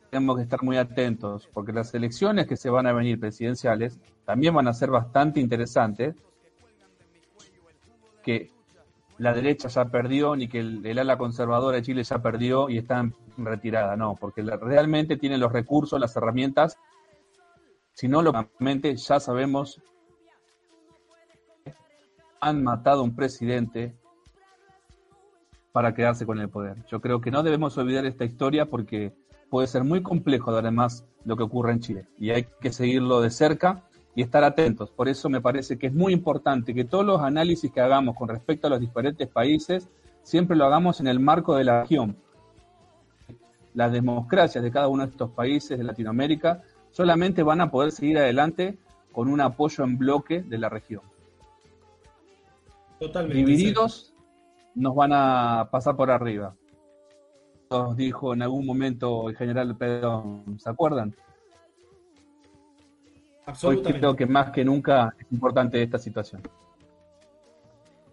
Tenemos 0.09 0.37
que 0.37 0.43
estar 0.43 0.63
muy 0.63 0.77
atentos 0.77 1.47
porque 1.53 1.73
las 1.73 1.93
elecciones 1.93 2.47
que 2.47 2.57
se 2.57 2.71
van 2.71 2.87
a 2.87 2.93
venir 2.93 3.19
presidenciales 3.19 3.99
también 4.25 4.55
van 4.55 4.67
a 4.67 4.73
ser 4.73 4.89
bastante 4.89 5.39
interesantes, 5.39 6.15
que 8.23 8.49
la 9.17 9.33
derecha 9.33 9.67
ya 9.69 9.85
perdió, 9.85 10.35
ni 10.35 10.47
que 10.47 10.59
el, 10.59 10.99
ala 10.99 11.17
conservadora 11.17 11.77
de 11.77 11.83
Chile 11.83 12.03
ya 12.03 12.21
perdió 12.21 12.69
y 12.69 12.77
está 12.77 13.09
retirada, 13.37 13.95
no, 13.95 14.15
porque 14.15 14.41
realmente 14.41 15.17
tienen 15.17 15.39
los 15.39 15.51
recursos, 15.51 15.99
las 15.99 16.15
herramientas, 16.15 16.77
si 17.93 18.07
no, 18.07 18.21
localmente 18.21 18.95
ya 18.95 19.19
sabemos, 19.19 19.81
han 22.41 22.63
matado 22.63 23.01
a 23.01 23.03
un 23.03 23.15
presidente 23.15 23.95
para 25.71 25.93
quedarse 25.93 26.25
con 26.25 26.39
el 26.39 26.49
poder. 26.49 26.85
Yo 26.87 26.99
creo 27.01 27.21
que 27.21 27.31
no 27.31 27.41
debemos 27.41 27.77
olvidar 27.77 28.05
esta 28.05 28.25
historia 28.25 28.65
porque 28.65 29.13
puede 29.49 29.67
ser 29.67 29.83
muy 29.83 30.03
complejo 30.03 30.51
además 30.51 31.05
lo 31.23 31.37
que 31.37 31.43
ocurre 31.43 31.71
en 31.71 31.79
Chile. 31.79 32.07
Y 32.17 32.31
hay 32.31 32.47
que 32.61 32.71
seguirlo 32.71 33.21
de 33.21 33.29
cerca 33.29 33.83
y 34.15 34.21
estar 34.21 34.43
atentos. 34.43 34.89
Por 34.91 35.09
eso 35.09 35.29
me 35.29 35.41
parece 35.41 35.77
que 35.77 35.87
es 35.87 35.93
muy 35.93 36.13
importante 36.13 36.73
que 36.73 36.85
todos 36.85 37.05
los 37.05 37.21
análisis 37.21 37.71
que 37.71 37.81
hagamos 37.81 38.15
con 38.15 38.29
respecto 38.29 38.67
a 38.67 38.69
los 38.69 38.79
diferentes 38.79 39.27
países 39.27 39.89
siempre 40.23 40.55
lo 40.55 40.65
hagamos 40.65 41.01
en 41.01 41.07
el 41.07 41.19
marco 41.19 41.55
de 41.55 41.65
la 41.65 41.81
región. 41.81 42.17
Las 43.73 43.91
democracias 43.91 44.63
de 44.63 44.71
cada 44.71 44.87
uno 44.87 45.03
de 45.03 45.11
estos 45.11 45.31
países 45.31 45.77
de 45.77 45.83
Latinoamérica 45.83 46.63
solamente 46.91 47.43
van 47.43 47.59
a 47.59 47.69
poder 47.69 47.91
seguir 47.91 48.17
adelante 48.17 48.77
con 49.11 49.27
un 49.27 49.41
apoyo 49.41 49.83
en 49.83 49.97
bloque 49.97 50.41
de 50.41 50.57
la 50.57 50.69
región. 50.69 51.01
Totalmente. 52.99 53.37
Divididos 53.37 54.13
nos 54.75 54.95
van 54.95 55.11
a 55.13 55.67
pasar 55.69 55.97
por 55.97 56.09
arriba. 56.09 56.55
Nos 57.69 57.97
dijo 57.97 58.33
en 58.33 58.43
algún 58.43 58.65
momento 58.65 59.29
el 59.29 59.35
general 59.35 59.75
Pedro, 59.75 60.43
¿se 60.57 60.69
acuerdan? 60.69 61.15
Absolutamente. 63.45 63.93
Hoy 63.93 63.99
creo 63.99 64.15
que 64.15 64.25
más 64.25 64.51
que 64.51 64.65
nunca 64.65 65.13
es 65.19 65.31
importante 65.31 65.81
esta 65.81 65.97
situación. 65.97 66.41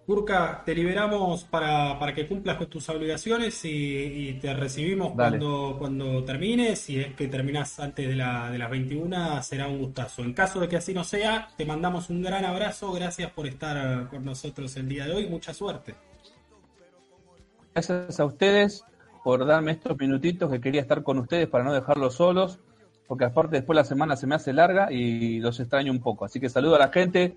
Kurka, 0.07 0.63
te 0.65 0.75
liberamos 0.75 1.45
para, 1.45 1.97
que 2.13 2.27
cumplas 2.27 2.57
con 2.57 2.67
tus 2.67 2.89
obligaciones 2.89 3.61
y, 3.65 4.37
te 4.41 4.53
recibimos 4.53 5.13
cuando, 5.13 5.77
cuando 5.79 6.25
termines. 6.25 6.81
Si 6.81 6.99
es 6.99 7.15
que 7.15 7.29
terminas 7.29 7.79
antes 7.79 8.09
de, 8.09 8.17
la, 8.17 8.51
de 8.51 8.59
las 8.59 8.69
21, 8.69 9.43
será 9.43 9.69
un 9.69 9.79
gustazo. 9.79 10.23
En 10.23 10.35
caso 10.35 10.59
de 10.59 10.69
que 10.69 10.77
así 10.77 10.93
no 10.93 11.05
sea, 11.05 11.49
te 11.57 11.65
mandamos 11.65 12.11
un 12.11 12.21
gran 12.21 12.45
abrazo. 12.45 12.93
Gracias 12.93 13.31
por 13.31 13.47
estar 13.47 14.09
con 14.09 14.25
nosotros 14.25 14.77
el 14.77 14.89
día 14.89 15.07
de 15.07 15.15
hoy. 15.15 15.29
Mucha 15.29 15.55
suerte. 15.55 15.95
Gracias 17.73 18.19
a 18.19 18.25
ustedes 18.25 18.85
por 19.23 19.47
darme 19.47 19.73
estos 19.73 19.97
minutitos 19.97 20.51
que 20.51 20.61
quería 20.61 20.81
estar 20.81 21.03
con 21.03 21.19
ustedes 21.19 21.49
para 21.49 21.65
no 21.65 21.73
dejarlos 21.73 22.15
solos, 22.15 22.59
porque 23.13 23.27
aparte 23.27 23.57
después 23.57 23.77
la 23.77 23.85
semana 23.85 24.17
se 24.17 24.27
me 24.27 24.37
hace 24.37 24.55
larga 24.55 24.91
y 24.91 25.39
los 25.39 25.61
extraño 25.61 25.93
un 25.93 26.01
poco. 26.01 26.25
Así 26.25 26.41
que 26.41 26.49
saludo 26.49 26.77
a 26.77 26.79
la 26.79 26.89
gente 26.89 27.37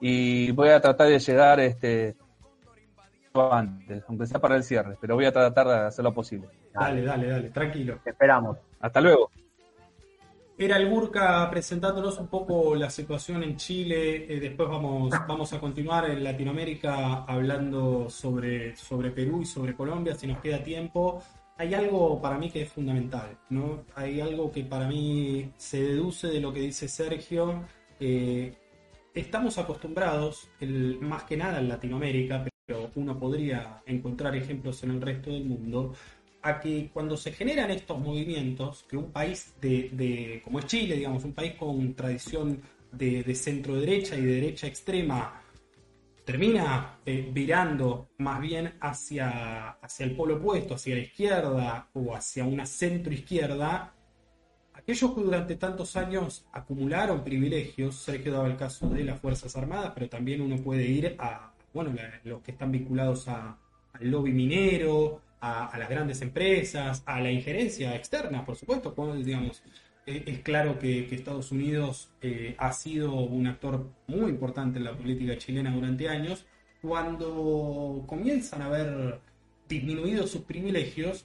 y 0.00 0.50
voy 0.52 0.70
a 0.70 0.80
tratar 0.80 1.08
de 1.08 1.18
llegar 1.18 1.60
este 1.60 2.16
antes, 3.34 4.02
aunque 4.08 4.26
sea 4.26 4.40
para 4.40 4.56
el 4.56 4.64
cierre, 4.64 4.96
pero 4.98 5.14
voy 5.14 5.26
a 5.26 5.32
tratar 5.32 5.68
de 5.68 5.74
hacer 5.74 6.02
lo 6.02 6.14
posible. 6.14 6.48
Dale, 6.72 7.02
dale, 7.02 7.28
dale, 7.28 7.50
tranquilo. 7.50 7.98
Te 8.02 8.12
esperamos. 8.12 8.56
Hasta 8.80 8.98
luego. 9.02 9.30
Era 10.56 10.78
el 10.78 10.88
Burka 10.88 11.46
presentándonos 11.50 12.18
un 12.18 12.28
poco 12.28 12.74
la 12.74 12.88
situación 12.88 13.42
en 13.42 13.58
Chile. 13.58 14.24
Eh, 14.34 14.40
después 14.40 14.70
vamos, 14.70 15.12
vamos 15.28 15.52
a 15.52 15.60
continuar 15.60 16.08
en 16.08 16.24
Latinoamérica 16.24 17.24
hablando 17.24 18.08
sobre, 18.08 18.74
sobre 18.74 19.10
Perú 19.10 19.42
y 19.42 19.44
sobre 19.44 19.76
Colombia, 19.76 20.14
si 20.14 20.26
nos 20.26 20.38
queda 20.38 20.62
tiempo. 20.62 21.22
Hay 21.56 21.72
algo 21.72 22.20
para 22.20 22.36
mí 22.36 22.50
que 22.50 22.62
es 22.62 22.68
fundamental, 22.72 23.38
¿no? 23.50 23.84
Hay 23.94 24.20
algo 24.20 24.50
que 24.50 24.64
para 24.64 24.88
mí 24.88 25.52
se 25.56 25.82
deduce 25.82 26.26
de 26.26 26.40
lo 26.40 26.52
que 26.52 26.60
dice 26.60 26.88
Sergio. 26.88 27.64
Eh, 28.00 28.52
estamos 29.14 29.56
acostumbrados, 29.58 30.48
más 31.00 31.22
que 31.22 31.36
nada 31.36 31.60
en 31.60 31.68
Latinoamérica, 31.68 32.44
pero 32.66 32.90
uno 32.96 33.18
podría 33.18 33.82
encontrar 33.86 34.34
ejemplos 34.34 34.82
en 34.82 34.90
el 34.90 35.00
resto 35.00 35.30
del 35.30 35.44
mundo, 35.44 35.94
a 36.42 36.60
que 36.60 36.90
cuando 36.92 37.16
se 37.16 37.32
generan 37.32 37.70
estos 37.70 37.98
movimientos, 37.98 38.84
que 38.88 38.96
un 38.96 39.12
país 39.12 39.54
de, 39.60 40.40
como 40.44 40.58
es 40.58 40.66
Chile, 40.66 40.96
digamos, 40.96 41.24
un 41.24 41.32
país 41.32 41.54
con 41.54 41.94
tradición 41.94 42.60
de, 42.90 43.34
centro 43.34 43.76
derecha 43.76 44.16
y 44.16 44.22
de 44.22 44.34
derecha 44.34 44.66
extrema, 44.66 45.40
termina 46.24 46.98
eh, 47.04 47.30
virando 47.32 48.10
más 48.18 48.40
bien 48.40 48.74
hacia, 48.80 49.70
hacia 49.70 50.06
el 50.06 50.16
polo 50.16 50.36
opuesto, 50.36 50.74
hacia 50.74 50.94
la 50.94 51.02
izquierda 51.02 51.88
o 51.92 52.14
hacia 52.14 52.44
una 52.44 52.66
centro 52.66 53.12
izquierda, 53.12 53.94
Aquellos 54.74 55.14
que 55.14 55.20
durante 55.22 55.56
tantos 55.56 55.96
años 55.96 56.44
acumularon 56.52 57.24
privilegios, 57.24 57.94
Sergio 57.96 58.32
daba 58.32 58.48
el 58.48 58.56
caso 58.56 58.88
de 58.90 59.04
las 59.04 59.18
Fuerzas 59.18 59.56
Armadas, 59.56 59.92
pero 59.94 60.10
también 60.10 60.42
uno 60.42 60.58
puede 60.58 60.84
ir 60.84 61.16
a, 61.18 61.54
bueno, 61.72 61.94
los 62.24 62.42
que 62.42 62.50
están 62.50 62.70
vinculados 62.70 63.26
al 63.28 63.56
lobby 64.00 64.32
minero, 64.32 65.22
a, 65.40 65.78
las 65.78 65.88
grandes 65.88 66.20
empresas, 66.20 67.02
a 67.06 67.20
la 67.20 67.30
injerencia 67.30 67.94
externa, 67.94 68.44
por 68.44 68.56
supuesto, 68.56 68.94
digamos, 69.24 69.62
es, 70.06 70.40
claro 70.40 70.78
que, 70.78 71.14
Estados 71.14 71.52
Unidos 71.52 72.10
eh, 72.20 72.54
ha 72.58 72.72
sido 72.72 73.14
un 73.14 73.46
actor 73.46 73.90
muy 74.06 74.30
importante 74.30 74.78
en 74.78 74.84
la 74.84 74.96
política 74.96 75.38
chilena 75.38 75.70
durante 75.70 76.08
años, 76.08 76.46
cuando 76.82 78.04
comienzan 78.06 78.62
a 78.62 78.66
haber 78.66 79.20
disminuido 79.68 80.26
sus 80.26 80.42
privilegios, 80.42 81.24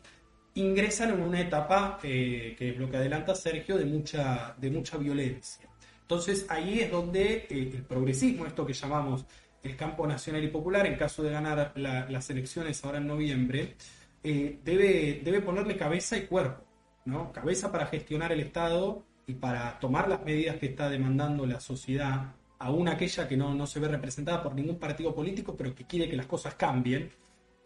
ingresan 0.56 1.12
en 1.12 1.22
una 1.22 1.42
etapa, 1.42 2.00
eh, 2.04 2.56
que 2.58 2.70
es 2.72 2.78
lo 2.78 2.90
que 2.90 2.98
adelanta 2.98 3.36
Sergio, 3.36 3.78
de 3.78 3.86
mucha, 3.86 4.56
de 4.58 4.70
mucha 4.70 4.98
violencia. 4.98 5.70
Entonces 6.02 6.46
ahí 6.50 6.80
es 6.80 6.92
donde 6.92 7.46
eh, 7.50 7.72
el 7.74 7.84
progresismo, 7.84 8.46
esto 8.46 8.66
que 8.66 8.74
llamamos 8.74 9.26
el 9.62 9.76
campo 9.76 10.08
nacional 10.08 10.44
y 10.44 10.48
popular, 10.48 10.88
en 10.88 10.96
caso 10.96 11.22
de 11.22 11.32
ganar 11.32 11.74
las 11.76 12.30
elecciones 12.30 12.84
ahora 12.84 12.98
en 12.98 13.08
noviembre, 13.08 13.76
eh, 14.24 14.60
debe, 14.64 15.22
debe 15.24 15.42
ponerle 15.42 15.78
cabeza 15.78 16.18
y 16.18 16.26
cuerpo, 16.26 16.64
¿no? 17.06 17.32
Cabeza 17.32 17.72
para 17.72 17.88
gestionar 17.88 18.32
el 18.32 18.40
Estado 18.40 19.04
y 19.28 19.34
para 19.34 19.80
tomar 19.80 20.10
las 20.10 20.24
medidas 20.24 20.58
que 20.58 20.68
está 20.68 20.90
demandando 20.90 21.46
la 21.46 21.60
sociedad, 21.60 22.34
aún 22.60 22.88
aquella 22.88 23.28
que 23.28 23.38
no, 23.38 23.54
no 23.54 23.68
se 23.68 23.80
ve 23.80 23.88
representada 23.88 24.44
por 24.44 24.56
ningún 24.56 24.78
partido 24.78 25.14
político, 25.16 25.56
pero 25.56 25.74
que 25.74 25.86
quiere 25.86 26.10
que 26.10 26.18
las 26.18 26.26
cosas 26.26 26.56
cambien 26.56 27.10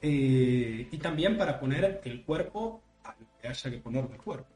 eh, 0.02 0.90
y 0.92 0.98
también 0.98 1.38
para 1.38 1.58
poner 1.58 2.02
el 2.04 2.26
cuerpo 2.26 2.82
a 3.06 3.16
lo 3.18 3.26
que 3.42 3.48
haya 3.48 3.72
que 3.72 3.78
ponerle 3.78 4.16
el 4.16 4.22
cuerpo. 4.22 4.50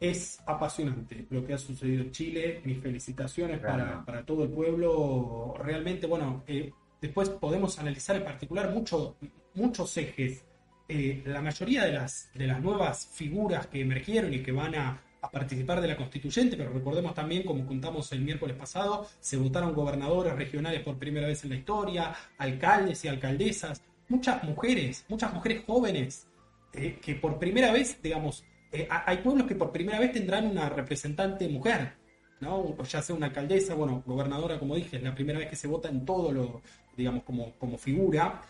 Es 0.00 0.42
apasionante 0.46 1.26
lo 1.30 1.46
que 1.46 1.54
ha 1.54 1.58
sucedido 1.58 2.02
en 2.02 2.10
Chile. 2.10 2.60
Mis 2.64 2.82
felicitaciones 2.82 3.60
para, 3.60 4.04
para, 4.04 4.26
todo 4.26 4.42
el 4.42 4.50
pueblo. 4.50 5.54
Realmente, 5.58 6.08
bueno, 6.08 6.42
eh, 6.48 6.72
después 7.00 7.28
podemos 7.30 7.78
analizar 7.78 8.16
en 8.16 8.24
particular 8.24 8.70
mucho, 8.72 9.16
muchos 9.54 9.96
ejes. 9.96 10.44
Eh, 10.88 11.22
la 11.26 11.40
mayoría 11.40 11.84
de 11.84 11.92
las, 11.92 12.30
de 12.34 12.46
las 12.46 12.60
nuevas 12.60 13.06
figuras 13.06 13.66
que 13.66 13.80
emergieron 13.80 14.34
y 14.34 14.42
que 14.42 14.52
van 14.52 14.74
a, 14.74 15.02
participar 15.32 15.80
de 15.80 15.86
la 15.86 15.96
constituyente, 15.96 16.56
pero 16.56 16.72
recordemos 16.72 17.14
también, 17.14 17.44
como 17.44 17.64
contamos 17.64 18.10
el 18.10 18.22
miércoles 18.22 18.56
pasado, 18.56 19.06
se 19.20 19.36
votaron 19.36 19.72
gobernadores 19.72 20.34
regionales 20.34 20.80
por 20.80 20.98
primera 20.98 21.28
vez 21.28 21.44
en 21.44 21.50
la 21.50 21.56
historia, 21.56 22.12
alcaldes 22.38 23.04
y 23.04 23.08
alcaldesas, 23.08 23.80
muchas 24.08 24.42
mujeres, 24.42 25.04
muchas 25.08 25.32
mujeres 25.32 25.62
jóvenes, 25.64 26.26
eh, 26.72 26.98
que 27.00 27.14
por 27.14 27.38
primera 27.38 27.70
vez, 27.70 28.02
digamos, 28.02 28.44
eh, 28.72 28.88
hay 28.90 29.18
pueblos 29.18 29.46
que 29.46 29.54
por 29.54 29.70
primera 29.70 30.00
vez 30.00 30.10
tendrán 30.10 30.44
una 30.44 30.68
representante 30.68 31.48
mujer, 31.48 31.92
¿no? 32.40 32.76
ya 32.82 33.00
sea 33.00 33.14
una 33.14 33.26
alcaldesa, 33.26 33.74
bueno, 33.74 34.02
gobernadora, 34.04 34.58
como 34.58 34.74
dije, 34.74 34.96
es 34.96 35.04
la 35.04 35.14
primera 35.14 35.38
vez 35.38 35.48
que 35.48 35.56
se 35.56 35.68
vota 35.68 35.88
en 35.88 36.04
todo 36.04 36.32
lo, 36.32 36.62
digamos, 36.96 37.22
como, 37.22 37.52
como 37.58 37.78
figura. 37.78 38.42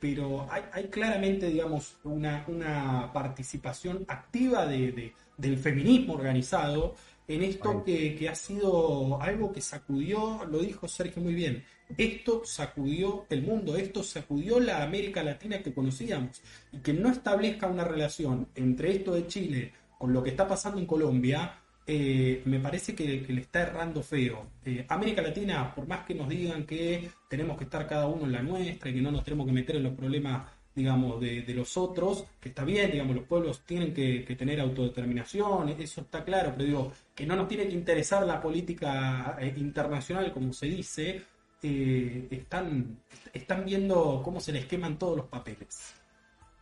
Pero 0.00 0.46
hay, 0.50 0.84
claramente, 0.84 1.48
digamos, 1.48 1.96
una, 2.04 2.44
una 2.48 3.10
participación 3.12 4.04
activa 4.08 4.66
de, 4.66 5.12
del 5.36 5.58
feminismo 5.58 6.14
organizado 6.14 6.94
en 7.26 7.42
esto 7.42 7.84
que, 7.84 8.14
que, 8.14 8.28
ha 8.28 8.34
sido 8.34 9.20
algo 9.20 9.52
que 9.52 9.60
sacudió, 9.60 10.44
lo 10.50 10.60
dijo 10.60 10.88
Sergio 10.88 11.22
muy 11.22 11.34
bien, 11.34 11.64
esto 11.96 12.42
sacudió 12.44 13.26
el 13.30 13.42
mundo, 13.42 13.76
esto 13.76 14.02
sacudió 14.02 14.60
la 14.60 14.82
América 14.82 15.22
Latina 15.22 15.62
que 15.62 15.74
conocíamos 15.74 16.42
y 16.72 16.78
que 16.78 16.92
no 16.92 17.10
establezca 17.10 17.66
una 17.66 17.84
relación 17.84 18.48
entre 18.54 18.92
esto 18.92 19.14
de 19.14 19.26
Chile 19.26 19.72
con 19.98 20.12
lo 20.12 20.22
que 20.22 20.30
está 20.30 20.46
pasando 20.46 20.78
en 20.78 20.86
Colombia, 20.86 21.60
eh, 21.90 22.42
me 22.44 22.60
parece 22.60 22.94
que, 22.94 23.24
le 23.26 23.40
está 23.40 23.62
errando 23.62 24.02
feo. 24.02 24.46
Eh, 24.62 24.84
América 24.90 25.22
Latina, 25.22 25.74
por 25.74 25.86
más 25.88 26.04
que 26.04 26.14
nos 26.14 26.28
digan 26.28 26.64
que 26.66 27.08
tenemos 27.30 27.56
que 27.56 27.64
estar 27.64 27.86
cada 27.86 28.06
uno 28.06 28.26
en 28.26 28.32
la 28.32 28.42
nuestra 28.42 28.90
y 28.90 28.94
que 28.94 29.00
no 29.00 29.10
nos 29.10 29.24
tenemos 29.24 29.46
que 29.46 29.52
meter 29.54 29.76
en 29.76 29.84
los 29.84 29.94
problemas, 29.94 30.50
digamos, 30.74 31.18
de, 31.18 31.42
los 31.54 31.78
otros, 31.78 32.26
que 32.38 32.50
está 32.50 32.62
bien, 32.62 32.90
digamos, 32.90 33.16
los 33.16 33.24
pueblos 33.24 33.62
tienen 33.64 33.94
que, 33.94 34.22
que, 34.22 34.36
tener 34.36 34.60
autodeterminación, 34.60 35.70
eso 35.70 36.02
está 36.02 36.22
claro, 36.24 36.52
pero 36.52 36.64
digo, 36.66 36.92
que 37.14 37.26
no 37.26 37.34
nos 37.34 37.48
tiene 37.48 37.66
que 37.66 37.74
interesar 37.74 38.26
la 38.26 38.38
política 38.38 39.38
eh, 39.40 39.54
internacional, 39.56 40.30
como 40.30 40.52
se 40.52 40.66
dice, 40.66 41.22
eh, 41.62 42.28
están, 42.30 42.98
están 43.32 43.64
viendo 43.64 44.20
cómo 44.22 44.40
se 44.40 44.52
les 44.52 44.66
queman 44.66 44.98
todos 44.98 45.16
los 45.16 45.26
papeles. 45.26 45.94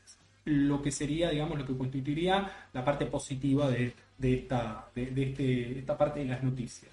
lo 0.46 0.82
que 0.82 0.92
sería, 0.92 1.30
digamos, 1.32 1.58
lo 1.58 1.66
que 1.66 1.76
constituiría 1.76 2.50
la 2.72 2.86
parte 2.86 3.08
positiva 3.08 3.70
de, 3.70 3.94
esta, 4.22 4.90
de, 4.94 5.24
este, 5.24 5.80
esta 5.80 5.98
parte 5.98 6.20
de 6.20 6.26
las 6.26 6.44
noticias. 6.44 6.92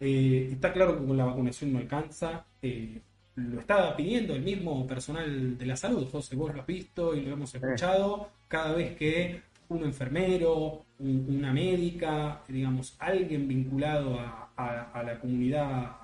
Eh, 0.00 0.48
está 0.52 0.72
claro 0.72 0.98
que 0.98 1.06
con 1.06 1.16
la 1.16 1.26
vacunación 1.26 1.72
no 1.72 1.78
alcanza, 1.78 2.46
eh, 2.62 3.00
lo 3.36 3.60
está 3.60 3.94
pidiendo 3.94 4.34
el 4.34 4.42
mismo 4.42 4.86
personal 4.86 5.58
de 5.58 5.66
la 5.66 5.76
salud, 5.76 6.08
José, 6.10 6.34
vos 6.34 6.54
lo 6.54 6.60
has 6.60 6.66
visto 6.66 7.14
y 7.14 7.20
lo 7.20 7.32
hemos 7.32 7.54
escuchado, 7.54 8.30
cada 8.48 8.74
vez 8.74 8.96
que 8.96 9.42
un 9.68 9.84
enfermero, 9.84 10.84
una 10.98 11.52
médica, 11.52 12.42
digamos, 12.48 12.96
alguien 12.98 13.46
vinculado 13.46 14.18
a, 14.18 14.50
a 14.56 15.02
la 15.02 15.20
comunidad 15.20 15.96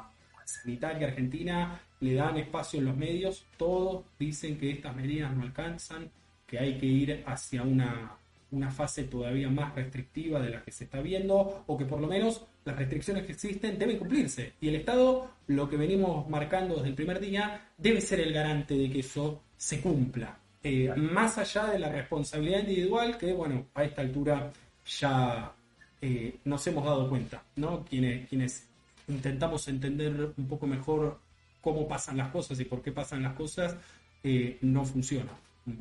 sanitaria 0.45 1.09
argentina, 1.09 1.81
le 2.01 2.15
dan 2.15 2.37
espacio 2.37 2.79
en 2.79 2.87
los 2.87 2.97
medios, 2.97 3.47
todos 3.57 4.05
dicen 4.19 4.59
que 4.59 4.71
estas 4.71 4.95
medidas 4.95 5.35
no 5.35 5.43
alcanzan, 5.43 6.11
que 6.55 6.61
hay 6.61 6.79
que 6.79 6.87
ir 6.87 7.25
hacia 7.27 7.63
una, 7.63 8.17
una 8.53 8.71
fase 8.71 9.05
todavía 9.05 9.51
más 9.51 9.75
restrictiva 9.75 10.41
de 10.41 10.51
la 10.51 10.63
que 10.63 10.71
se 10.71 10.85
está 10.85 11.01
viendo, 11.01 11.65
o 11.67 11.77
que 11.77 11.85
por 11.85 12.01
lo 12.01 12.07
menos 12.07 12.43
las 12.65 12.77
restricciones 12.77 13.27
que 13.27 13.33
existen 13.33 13.77
deben 13.77 13.99
cumplirse. 13.99 14.53
Y 14.61 14.69
el 14.69 14.77
Estado, 14.77 15.31
lo 15.49 15.69
que 15.69 15.77
venimos 15.77 16.29
marcando 16.29 16.77
desde 16.77 16.91
el 16.91 16.95
primer 16.95 17.19
día, 17.19 17.69
debe 17.77 18.01
ser 18.01 18.21
el 18.21 18.33
garante 18.33 18.75
de 18.75 18.89
que 18.89 19.01
eso 19.01 19.43
se 19.57 19.81
cumpla. 19.81 20.39
Eh, 20.63 20.93
más 20.97 21.39
allá 21.39 21.67
de 21.67 21.79
la 21.81 21.91
responsabilidad 21.91 22.61
individual, 22.61 23.19
que 23.19 23.33
bueno, 23.33 23.67
a 23.75 23.83
esta 23.83 24.03
altura 24.03 24.53
ya 24.87 25.53
eh, 26.01 26.37
nos 26.45 26.67
hemos 26.69 26.85
dado 26.85 27.09
cuenta, 27.09 27.43
¿no? 27.57 27.85
Quienes, 27.85 28.29
quienes 28.29 28.69
intentamos 29.09 29.67
entender 29.67 30.33
un 30.37 30.47
poco 30.47 30.69
mejor 30.69 31.19
cómo 31.61 31.89
pasan 31.89 32.17
las 32.17 32.29
cosas 32.29 32.61
y 32.61 32.65
por 32.65 32.81
qué 32.81 32.93
pasan 32.93 33.25
las 33.25 33.35
cosas, 33.35 33.77
eh, 34.23 34.57
no 34.63 34.85
funciona 34.85 35.33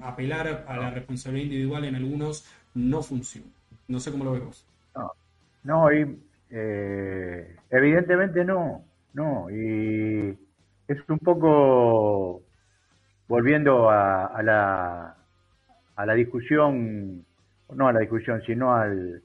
apelar 0.02 0.66
a 0.68 0.78
la 0.78 0.92
responsabilidad 0.92 1.46
individual 1.46 1.86
en 1.86 1.96
algunos 1.96 2.46
no 2.74 3.02
funciona. 3.02 3.48
No 3.88 4.00
sé 4.00 4.12
cómo 4.12 4.24
lo 4.24 4.34
vemos. 4.34 4.66
No, 4.96 5.12
no 5.64 5.94
y, 5.94 6.18
eh, 6.50 7.56
evidentemente 7.70 8.46
no, 8.46 8.84
no, 9.14 9.50
y 9.50 10.38
es 10.88 11.10
un 11.10 11.20
poco 11.20 12.44
volviendo 13.28 13.90
a, 13.90 14.42
la, 14.44 15.16
a 15.96 16.06
la 16.06 16.14
discusión, 16.14 17.26
no 17.74 17.88
a 17.88 17.94
la 17.94 18.02
discusión, 18.02 18.42
sino 18.46 18.76
al, 18.76 19.22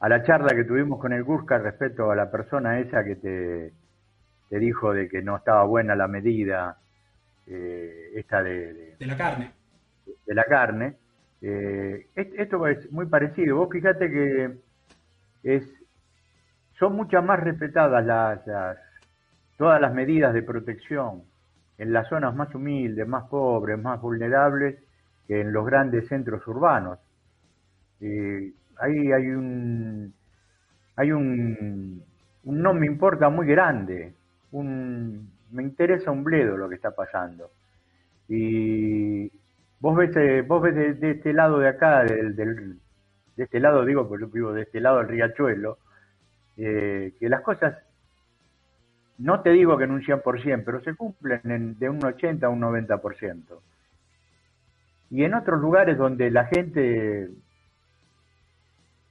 a 0.00 0.08
la 0.08 0.22
charla 0.24 0.54
que 0.54 0.64
tuvimos 0.64 1.00
con 1.00 1.12
el 1.12 1.24
Gurka 1.24 1.58
respecto 1.58 2.10
a 2.10 2.16
la 2.16 2.30
persona 2.30 2.78
esa 2.80 3.04
que 3.04 3.16
te, 3.16 3.72
te 4.50 4.58
dijo 4.58 4.92
de 4.92 5.08
que 5.08 5.22
no 5.22 5.36
estaba 5.36 5.64
buena 5.64 5.96
la 5.96 6.08
medida 6.08 6.76
eh, 7.46 8.12
esta 8.14 8.42
de, 8.42 8.96
de, 8.98 9.06
la 9.06 9.16
carne. 9.16 9.52
De 10.26 10.34
la 10.34 10.44
carne. 10.44 10.96
Eh, 11.40 12.08
esto 12.14 12.66
es 12.66 12.90
muy 12.90 13.06
parecido. 13.06 13.56
Vos 13.56 13.68
fíjate 13.70 14.10
que 14.10 14.56
es, 15.44 15.64
son 16.78 16.96
muchas 16.96 17.24
más 17.24 17.40
respetadas 17.40 18.04
las, 18.04 18.78
todas 19.56 19.80
las 19.80 19.94
medidas 19.94 20.34
de 20.34 20.42
protección 20.42 21.22
en 21.78 21.92
las 21.92 22.08
zonas 22.08 22.34
más 22.34 22.54
humildes, 22.54 23.06
más 23.06 23.28
pobres, 23.28 23.78
más 23.78 24.00
vulnerables 24.00 24.76
que 25.28 25.40
en 25.40 25.52
los 25.52 25.64
grandes 25.66 26.08
centros 26.08 26.46
urbanos. 26.46 26.98
Eh, 28.00 28.52
ahí 28.78 29.12
hay 29.12 29.28
un 29.28 30.14
hay 30.96 31.12
un, 31.12 32.02
un 32.44 32.62
no 32.62 32.74
me 32.74 32.86
importa 32.86 33.28
muy 33.28 33.46
grande, 33.46 34.14
un 34.52 35.35
me 35.50 35.62
interesa 35.62 36.10
un 36.10 36.24
bledo 36.24 36.56
lo 36.56 36.68
que 36.68 36.74
está 36.76 36.90
pasando. 36.90 37.50
Y 38.28 39.30
vos 39.80 39.96
ves, 39.96 40.16
eh, 40.16 40.42
vos 40.42 40.62
ves 40.62 41.00
de, 41.00 41.10
este 41.10 41.32
lado 41.32 41.58
de 41.58 41.68
acá, 41.68 42.04
del, 42.04 42.34
de 42.34 43.44
este 43.44 43.60
lado 43.60 43.84
digo, 43.84 44.08
porque 44.08 44.24
yo 44.24 44.30
vivo 44.30 44.52
de 44.52 44.62
este 44.62 44.80
lado 44.80 44.98
del 44.98 45.08
riachuelo, 45.08 45.78
eh, 46.56 47.14
que 47.18 47.28
las 47.28 47.42
cosas, 47.42 47.76
no 49.18 49.40
te 49.42 49.50
digo 49.50 49.76
que 49.76 49.84
en 49.84 49.92
un 49.92 50.02
100%, 50.02 50.62
pero 50.64 50.80
se 50.82 50.94
cumplen 50.94 51.78
de 51.78 51.88
un 51.88 52.04
80 52.04 52.46
a 52.46 52.50
un 52.50 52.60
90%. 52.60 53.60
Y 55.10 55.22
en 55.22 55.34
otros 55.34 55.60
lugares 55.60 55.96
donde 55.96 56.30
la 56.30 56.46
gente, 56.46 57.30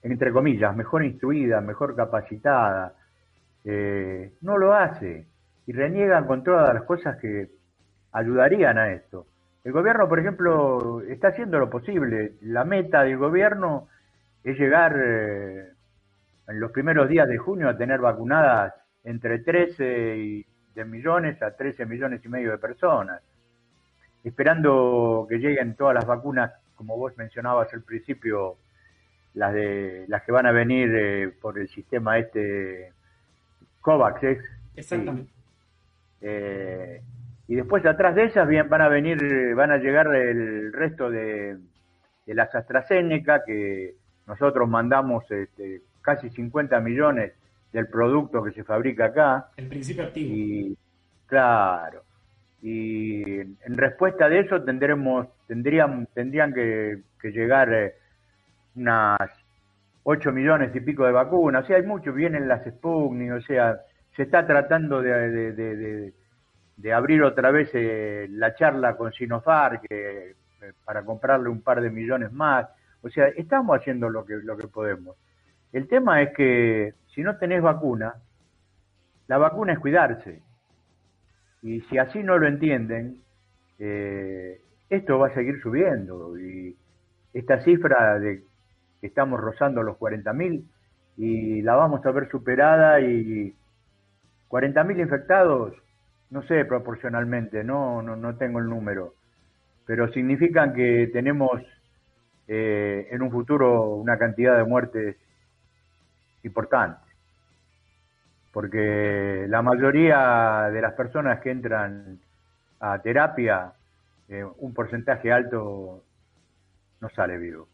entre 0.04 0.32
comillas, 0.32 0.76
mejor 0.76 1.06
instruida, 1.06 1.62
mejor 1.62 1.96
capacitada, 1.96 2.94
eh, 3.64 4.34
no 4.42 4.58
lo 4.58 4.74
hace 4.74 5.26
y 5.68 5.74
reniegan 5.74 6.26
con 6.26 6.44
todas 6.44 6.74
las 6.74 6.84
cosas 6.84 7.18
que 7.18 7.50
ayudarían 8.12 8.78
a 8.78 8.92
esto. 8.92 9.26
El 9.64 9.72
gobierno, 9.72 10.08
por 10.08 10.20
ejemplo, 10.20 11.02
está 11.02 11.30
haciendo 11.30 11.58
lo 11.58 11.70
posible. 11.70 12.34
La 12.42 12.64
meta 12.64 13.02
del 13.04 13.18
gobierno 13.18 13.88
es 14.44 14.58
llegar 14.60 14.96
eh, 14.96 15.70
en 16.48 16.60
los 16.60 16.72
primeros 16.72 17.10
días 17.10 17.28
de 17.28 17.38
junio 17.38 17.68
a 17.68 17.78
tener 17.78 18.00
vacunadas 18.00 18.74
entre 19.04 19.40
13 19.40 20.46
de 20.76 20.86
millones 20.86 21.42
a 21.42 21.56
13 21.56 21.86
millones 21.86 22.24
y 22.24 22.30
medio 22.30 22.52
de 22.52 22.58
personas, 22.58 23.22
esperando 24.24 25.26
que 25.28 25.40
lleguen 25.40 25.76
todas 25.76 25.96
las 25.96 26.06
vacunas, 26.06 26.52
como 26.76 26.98
vos 26.98 27.18
mencionabas 27.18 27.74
al 27.74 27.82
principio, 27.82 28.58
las 29.34 29.54
de 29.54 30.06
las 30.08 30.24
que 30.24 30.32
van 30.32 30.46
a 30.46 30.52
venir 30.52 30.90
eh, 30.94 31.34
por 31.42 31.58
el 31.58 31.68
sistema 31.70 32.20
este 32.20 32.94
COVAX, 33.82 34.22
Exactamente. 34.76 35.35
Eh, 36.28 37.02
y 37.48 37.56
después 37.56 37.86
atrás 37.86 38.16
de 38.16 38.24
ellas 38.24 38.48
van 38.68 38.82
a 38.82 38.88
venir, 38.90 39.54
van 39.56 39.72
a 39.72 39.78
llegar 39.78 40.08
el 40.16 40.74
resto 40.74 41.12
de, 41.12 41.58
de 42.26 42.34
las 42.34 42.54
AstraZeneca, 42.54 43.44
que 43.46 43.94
nosotros 44.26 44.68
mandamos 44.68 45.30
este, 45.30 45.84
casi 46.02 46.30
50 46.30 46.80
millones 46.80 47.34
del 47.72 47.88
producto 47.88 48.44
que 48.44 48.52
se 48.52 48.64
fabrica 48.64 49.06
acá. 49.06 49.50
El 49.58 49.68
principio 49.68 50.06
activo. 50.06 50.34
Y, 50.34 50.78
claro. 51.28 52.02
Y 52.62 53.22
en 53.40 53.78
respuesta 53.78 54.28
de 54.28 54.40
eso 54.40 54.64
tendremos, 54.64 55.28
tendrían, 55.48 56.08
tendrían 56.14 56.54
que, 56.54 57.04
llegar 57.24 57.74
eh, 57.74 57.96
unas 58.76 59.20
8 60.04 60.32
millones 60.32 60.76
y 60.76 60.80
pico 60.80 61.06
de 61.06 61.12
vacunas. 61.12 61.64
O 61.64 61.68
sea, 61.68 61.78
hay 61.78 61.84
mucho, 61.84 62.14
vienen 62.14 62.48
las 62.48 62.66
Sputnik, 62.66 63.34
o 63.34 63.42
sea, 63.42 63.80
se 64.16 64.24
está 64.24 64.46
tratando 64.48 65.02
de, 65.02 66.14
de, 66.78 66.94
abrir 66.94 67.24
otra 67.24 67.52
vez 67.52 67.70
eh, 67.74 68.28
la 68.30 68.56
charla 68.56 68.96
con 68.96 69.12
Sinofar 69.12 69.82
eh, 69.90 70.36
para 70.84 71.04
comprarle 71.04 71.50
un 71.50 71.62
par 71.62 71.82
de 71.82 71.90
millones 71.90 72.32
más. 72.32 72.68
O 73.02 73.10
sea, 73.10 73.28
estamos 73.28 73.78
haciendo 73.78 74.10
lo 74.10 74.26
que, 74.26 74.36
lo 74.36 74.56
que 74.58 74.68
podemos. 74.68 75.18
El 75.74 75.88
tema 75.88 76.22
es 76.22 76.34
que 76.34 76.94
si 77.14 77.22
no 77.22 77.38
tenés 77.38 77.62
vacuna, 77.62 78.16
la 79.28 79.38
vacuna 79.38 79.74
es 79.74 79.80
cuidarse. 79.80 80.42
Y 81.62 81.82
si 81.82 81.98
así 81.98 82.24
no 82.24 82.38
lo 82.38 82.48
entienden, 82.48 83.22
eh, 83.80 84.62
esto 84.90 85.20
va 85.20 85.28
a 85.28 85.34
seguir 85.34 85.62
subiendo. 85.62 86.40
Y 86.40 86.76
esta 87.34 87.62
cifra 87.64 88.18
de 88.20 88.44
que 89.02 89.08
estamos 89.08 89.42
rozando 89.42 89.84
los 89.84 89.98
40.000 89.98 90.64
y 91.18 91.62
la 91.62 91.76
vamos 91.76 92.06
a 92.06 92.12
ver 92.12 92.30
superada 92.30 93.02
y 93.02 93.54
40.000 94.50 95.00
infectados, 95.00 95.74
no 96.30 96.44
sé 96.44 96.66
proporcionalmente, 96.66 97.64
no, 97.64 98.02
no, 98.02 98.16
no 98.16 98.36
tengo 98.38 98.60
el 98.60 98.70
número, 98.70 99.14
pero 99.86 100.12
significan 100.12 100.74
que 100.74 101.10
tenemos 101.14 101.62
eh, 102.48 103.08
en 103.12 103.22
un 103.22 103.32
futuro 103.32 103.96
una 103.96 104.18
cantidad 104.18 104.58
de 104.58 104.64
muertes 104.64 105.18
importante. 106.44 107.00
Porque 108.52 109.46
la 109.50 109.62
mayoría 109.62 110.70
de 110.72 110.82
las 110.82 110.94
personas 110.94 111.42
que 111.42 111.52
entran 111.52 112.20
a 112.80 113.00
terapia, 113.02 113.74
eh, 114.30 114.46
un 114.60 114.74
porcentaje 114.74 115.32
alto 115.32 116.04
no 117.02 117.10
sale 117.10 117.38
vivo. 117.38 117.68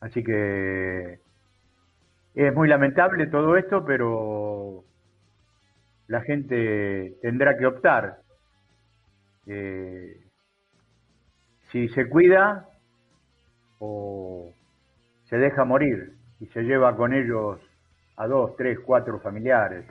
Así 0.00 0.22
que 0.22 1.18
es 2.34 2.54
muy 2.54 2.68
lamentable 2.68 3.26
todo 3.26 3.56
esto, 3.56 3.84
pero 3.84 4.84
la 6.10 6.22
gente 6.22 7.16
tendrá 7.22 7.56
que 7.56 7.66
optar. 7.66 8.18
Eh, 9.46 10.16
si 11.70 11.88
se 11.90 12.08
cuida 12.08 12.68
o 13.78 14.52
se 15.26 15.38
deja 15.38 15.64
morir 15.64 16.14
y 16.40 16.46
se 16.46 16.62
lleva 16.62 16.96
con 16.96 17.14
ellos 17.14 17.60
a 18.16 18.26
dos, 18.26 18.56
tres, 18.56 18.80
cuatro 18.80 19.20
familiares. 19.20 19.86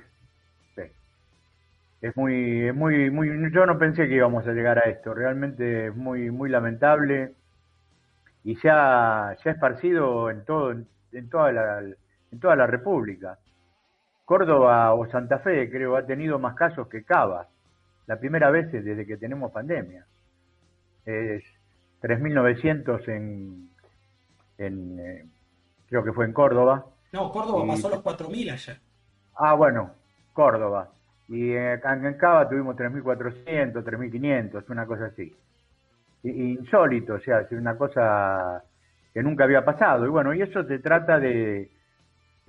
Es 2.02 2.16
muy, 2.16 2.68
es 2.68 2.76
muy, 2.76 3.10
muy, 3.10 3.52
yo 3.52 3.66
no 3.66 3.78
pensé 3.78 4.08
que 4.08 4.16
íbamos 4.16 4.48
a 4.48 4.54
llegar 4.54 4.78
a 4.78 4.90
esto, 4.90 5.14
realmente 5.14 5.88
es 5.88 5.96
muy, 5.96 6.32
muy 6.32 6.50
lamentable 6.50 7.34
y 8.46 8.56
se 8.56 8.70
ha, 8.70 9.36
se 9.44 9.50
ha 9.50 9.52
esparcido 9.52 10.30
en 10.30 10.46
todo, 10.46 10.72
en 10.72 11.30
toda 11.30 11.52
la, 11.52 11.82
en 11.82 12.40
toda 12.40 12.56
la 12.56 12.68
República. 12.68 13.38
Córdoba 14.30 14.94
o 14.94 15.08
Santa 15.08 15.40
Fe, 15.40 15.72
creo, 15.72 15.96
ha 15.96 16.06
tenido 16.06 16.38
más 16.38 16.54
casos 16.54 16.88
que 16.88 17.04
Cava, 17.04 17.48
la 18.06 18.20
primera 18.20 18.52
vez 18.52 18.72
desde 18.72 19.04
que 19.04 19.18
tenemos 19.18 19.52
pandemia. 19.52 20.06
Es 21.04 21.44
3.900 22.04 23.08
en, 23.08 23.70
en 24.60 25.00
eh, 25.00 25.26
creo 25.88 26.04
que 26.04 26.14
fue 26.14 26.26
en 26.26 26.34
Córdoba. 26.34 26.86
No, 27.12 27.32
Córdoba 27.32 27.66
pasó 27.70 27.90
los 27.90 28.04
4.000 28.04 28.52
ayer. 28.54 28.78
Ah, 29.36 29.56
bueno, 29.56 29.96
Córdoba. 30.32 30.92
Y 31.28 31.50
eh, 31.54 31.82
en 31.84 32.14
Cava 32.14 32.48
tuvimos 32.48 32.76
3.400, 32.76 33.84
3.500, 33.84 34.64
una 34.70 34.86
cosa 34.86 35.06
así. 35.06 35.36
insólito, 36.22 37.16
o 37.16 37.20
sea, 37.20 37.40
es 37.40 37.52
una 37.54 37.76
cosa 37.76 38.64
que 39.12 39.24
nunca 39.24 39.46
había 39.46 39.66
pasado. 39.66 40.06
Y 40.06 40.10
bueno, 40.10 40.36
y 40.36 40.44
eso 40.44 40.64
se 40.66 40.78
trata 40.78 41.18
de 41.18 41.79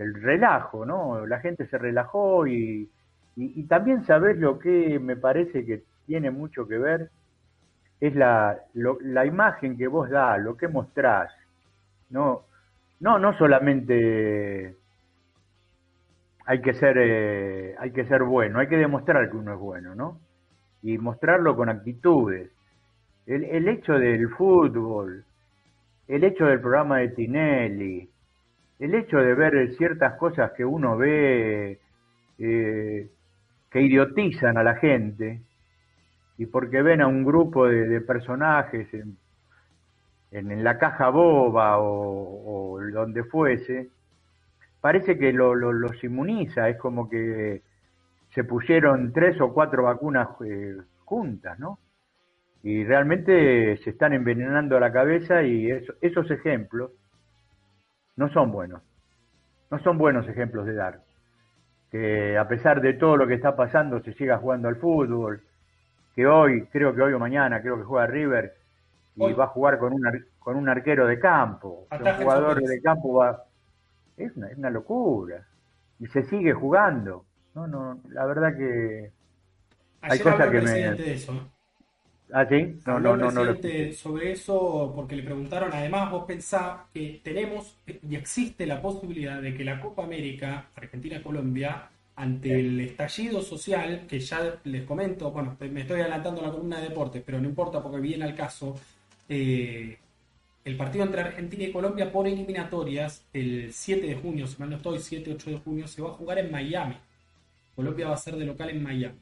el 0.00 0.14
relajo, 0.14 0.86
¿no? 0.86 1.26
La 1.26 1.40
gente 1.40 1.66
se 1.66 1.78
relajó 1.78 2.46
y, 2.46 2.90
y, 3.36 3.62
también 3.64 4.04
saber 4.04 4.38
lo 4.38 4.58
que 4.58 4.98
me 4.98 5.16
parece 5.16 5.64
que 5.64 5.84
tiene 6.06 6.30
mucho 6.30 6.66
que 6.66 6.78
ver 6.78 7.10
es 8.00 8.14
la, 8.16 8.58
la 8.74 9.26
imagen 9.26 9.76
que 9.76 9.86
vos 9.86 10.08
das, 10.08 10.40
lo 10.40 10.56
que 10.56 10.68
mostrás. 10.68 11.30
No, 12.08 12.44
no, 13.00 13.18
no 13.18 13.36
solamente 13.36 14.76
hay 16.46 16.62
que 16.62 16.74
ser, 16.74 16.96
eh, 16.98 17.76
hay 17.78 17.92
que 17.92 18.06
ser 18.06 18.22
bueno, 18.22 18.58
hay 18.58 18.68
que 18.68 18.78
demostrar 18.78 19.30
que 19.30 19.36
uno 19.36 19.52
es 19.52 19.60
bueno, 19.60 19.94
¿no? 19.94 20.18
Y 20.82 20.96
mostrarlo 20.98 21.54
con 21.54 21.68
actitudes. 21.68 22.50
El, 23.26 23.44
el 23.44 23.68
hecho 23.68 23.92
del 23.92 24.30
fútbol, 24.30 25.24
el 26.08 26.24
hecho 26.24 26.46
del 26.46 26.60
programa 26.60 26.98
de 26.98 27.08
Tinelli, 27.10 28.09
el 28.80 28.94
hecho 28.94 29.18
de 29.18 29.34
ver 29.34 29.74
ciertas 29.76 30.14
cosas 30.14 30.52
que 30.52 30.64
uno 30.64 30.96
ve 30.96 31.78
eh, 32.38 33.08
que 33.70 33.82
idiotizan 33.82 34.56
a 34.56 34.64
la 34.64 34.76
gente 34.76 35.42
y 36.38 36.46
porque 36.46 36.80
ven 36.80 37.02
a 37.02 37.06
un 37.06 37.22
grupo 37.22 37.68
de, 37.68 38.00
personajes 38.00 38.92
en, 38.94 39.18
en, 40.30 40.64
la 40.64 40.78
caja 40.78 41.10
boba 41.10 41.78
o, 41.78 42.80
donde 42.90 43.24
fuese, 43.24 43.90
parece 44.80 45.18
que 45.18 45.34
lo, 45.34 45.54
los 45.54 46.02
inmuniza, 46.02 46.70
es 46.70 46.78
como 46.78 47.10
que 47.10 47.60
se 48.34 48.44
pusieron 48.44 49.12
tres 49.12 49.38
o 49.42 49.52
cuatro 49.52 49.82
vacunas 49.82 50.28
eh, 50.46 50.78
juntas, 51.04 51.58
¿no? 51.58 51.78
Y 52.62 52.84
realmente 52.84 53.76
se 53.84 53.90
están 53.90 54.14
envenenando 54.14 54.80
la 54.80 54.90
cabeza 54.90 55.42
y 55.42 55.68
esos 56.00 56.30
ejemplos 56.30 56.92
no 58.20 58.30
son 58.34 58.52
buenos. 58.52 58.82
No 59.70 59.78
son 59.78 59.96
buenos 59.96 60.28
ejemplos 60.28 60.66
de 60.66 60.74
dar. 60.74 61.00
Que 61.90 62.36
a 62.36 62.46
pesar 62.46 62.82
de 62.82 62.92
todo 62.92 63.16
lo 63.16 63.26
que 63.26 63.32
está 63.32 63.56
pasando 63.56 64.02
se 64.02 64.12
siga 64.12 64.36
jugando 64.36 64.68
al 64.68 64.76
fútbol, 64.76 65.42
que 66.14 66.26
hoy, 66.26 66.66
creo 66.66 66.94
que 66.94 67.00
hoy 67.00 67.14
o 67.14 67.18
mañana, 67.18 67.62
creo 67.62 67.78
que 67.78 67.84
juega 67.84 68.06
River 68.06 68.54
y 69.16 69.32
va 69.32 69.44
a 69.44 69.48
jugar 69.48 69.78
con 69.78 69.94
un, 69.94 70.02
con 70.38 70.56
un 70.56 70.68
arquero 70.68 71.06
de 71.06 71.18
campo. 71.18 71.86
Un 71.90 72.12
jugador 72.22 72.60
de 72.60 72.82
campo 72.82 73.14
va... 73.14 73.44
Es 74.18 74.36
una, 74.36 74.48
es 74.48 74.58
una 74.58 74.68
locura. 74.68 75.46
Y 75.98 76.06
se 76.08 76.22
sigue 76.24 76.52
jugando. 76.52 77.24
No, 77.54 77.66
no, 77.66 78.00
la 78.10 78.26
verdad 78.26 78.54
que... 78.54 79.12
hay 80.02 80.18
cosas 80.18 80.50
que 80.50 80.60
me... 80.60 81.50
Ah, 82.32 82.46
sí, 82.48 82.78
no, 82.86 83.00
no, 83.00 83.16
no, 83.16 83.30
no, 83.30 83.44
sobre 83.92 84.32
eso 84.32 84.92
porque 84.94 85.16
le 85.16 85.22
preguntaron, 85.22 85.70
además 85.72 86.10
vos 86.10 86.24
pensás 86.26 86.80
que 86.92 87.20
tenemos 87.22 87.76
y 87.86 88.14
existe 88.14 88.66
la 88.66 88.80
posibilidad 88.80 89.40
de 89.40 89.54
que 89.54 89.64
la 89.64 89.80
Copa 89.80 90.04
América, 90.04 90.68
Argentina-Colombia, 90.74 91.88
ante 92.16 92.60
el 92.60 92.80
estallido 92.80 93.40
social, 93.42 94.06
que 94.06 94.20
ya 94.20 94.60
les 94.64 94.84
comento, 94.84 95.30
bueno, 95.30 95.56
me 95.58 95.80
estoy 95.80 96.00
adelantando 96.00 96.42
la 96.42 96.50
columna 96.50 96.78
de 96.78 96.88
deportes, 96.88 97.22
pero 97.24 97.40
no 97.40 97.48
importa 97.48 97.82
porque 97.82 98.00
viene 98.00 98.24
al 98.24 98.34
caso, 98.34 98.78
eh, 99.28 99.96
el 100.64 100.76
partido 100.76 101.04
entre 101.04 101.22
Argentina 101.22 101.64
y 101.64 101.72
Colombia 101.72 102.12
por 102.12 102.26
eliminatorias, 102.26 103.24
el 103.32 103.72
7 103.72 104.06
de 104.06 104.14
junio, 104.16 104.46
si 104.46 104.58
mal 104.58 104.70
no 104.70 104.76
estoy, 104.76 104.98
7-8 104.98 105.44
de 105.44 105.58
junio, 105.58 105.88
se 105.88 106.02
va 106.02 106.10
a 106.10 106.12
jugar 106.12 106.38
en 106.38 106.50
Miami. 106.50 106.96
Colombia 107.74 108.08
va 108.08 108.14
a 108.14 108.18
ser 108.18 108.36
de 108.36 108.44
local 108.44 108.68
en 108.70 108.82
Miami. 108.82 109.18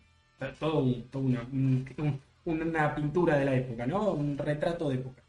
Todo, 0.58 0.80
un, 0.80 1.02
todo 1.04 1.22
un, 1.22 2.20
una 2.50 2.94
pintura 2.94 3.38
de 3.38 3.44
la 3.44 3.54
época, 3.54 3.86
¿no? 3.86 4.12
Un 4.12 4.36
retrato 4.38 4.88
de 4.88 4.96
época. 4.96 5.22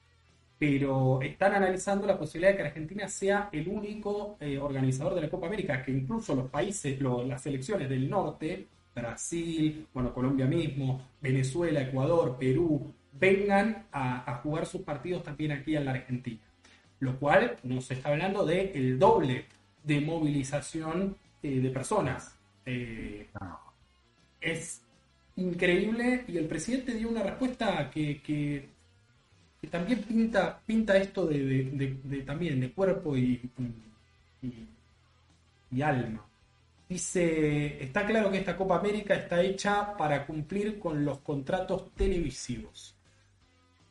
Pero 0.57 1.21
están 1.21 1.53
analizando 1.53 2.05
la 2.05 2.17
posibilidad 2.17 2.51
de 2.51 2.57
que 2.57 2.63
Argentina 2.63 3.07
sea 3.07 3.49
el 3.51 3.67
único 3.69 4.37
eh, 4.39 4.57
organizador 4.57 5.15
de 5.15 5.21
la 5.21 5.29
Copa 5.29 5.47
América, 5.47 5.83
que 5.83 5.91
incluso 5.91 6.35
los 6.35 6.49
países, 6.49 6.99
las 7.01 7.41
selecciones 7.41 7.89
del 7.89 8.09
norte, 8.09 8.67
Brasil, 8.93 9.87
bueno, 9.93 10.13
Colombia 10.13 10.45
mismo, 10.45 11.01
Venezuela, 11.21 11.81
Ecuador, 11.81 12.37
Perú, 12.37 12.93
vengan 13.13 13.85
a, 13.91 14.39
jugar 14.43 14.65
sus 14.65 14.81
partidos 14.81 15.23
también 15.23 15.51
aquí 15.51 15.75
en 15.75 15.85
la 15.85 15.91
Argentina. 15.91 16.39
Lo 16.99 17.17
cual 17.17 17.57
nos 17.63 17.89
está 17.91 18.09
hablando 18.09 18.45
de 18.45 18.71
el 18.73 18.99
doble 18.99 19.45
de 19.83 20.01
movilización 20.01 21.15
eh, 21.41 21.59
de 21.59 21.69
personas. 21.69 22.35
Eh, 22.65 23.27
es 24.41 24.81
increíble 25.39 26.25
y 26.27 26.37
el 26.37 26.45
presidente 26.45 26.93
dio 26.93 27.09
una 27.09 27.23
respuesta 27.23 27.89
que, 27.89 28.21
que, 28.21 28.69
también 29.69 30.01
pinta, 30.03 30.59
pinta 30.65 30.97
esto 30.97 31.25
de, 31.25 32.23
también 32.25 32.59
de 32.59 32.71
cuerpo 32.71 33.15
y, 33.17 33.41
y, 35.71 35.81
alma. 35.81 36.25
Dice, 36.87 37.83
está 37.83 38.05
claro 38.05 38.31
que 38.31 38.39
esta 38.39 38.57
Copa 38.57 38.79
América 38.79 39.13
está 39.13 39.41
hecha 39.41 39.95
para 39.95 40.25
cumplir 40.25 40.79
con 40.79 41.05
los 41.05 41.19
contratos 41.19 41.93
televisivos. 41.93 42.95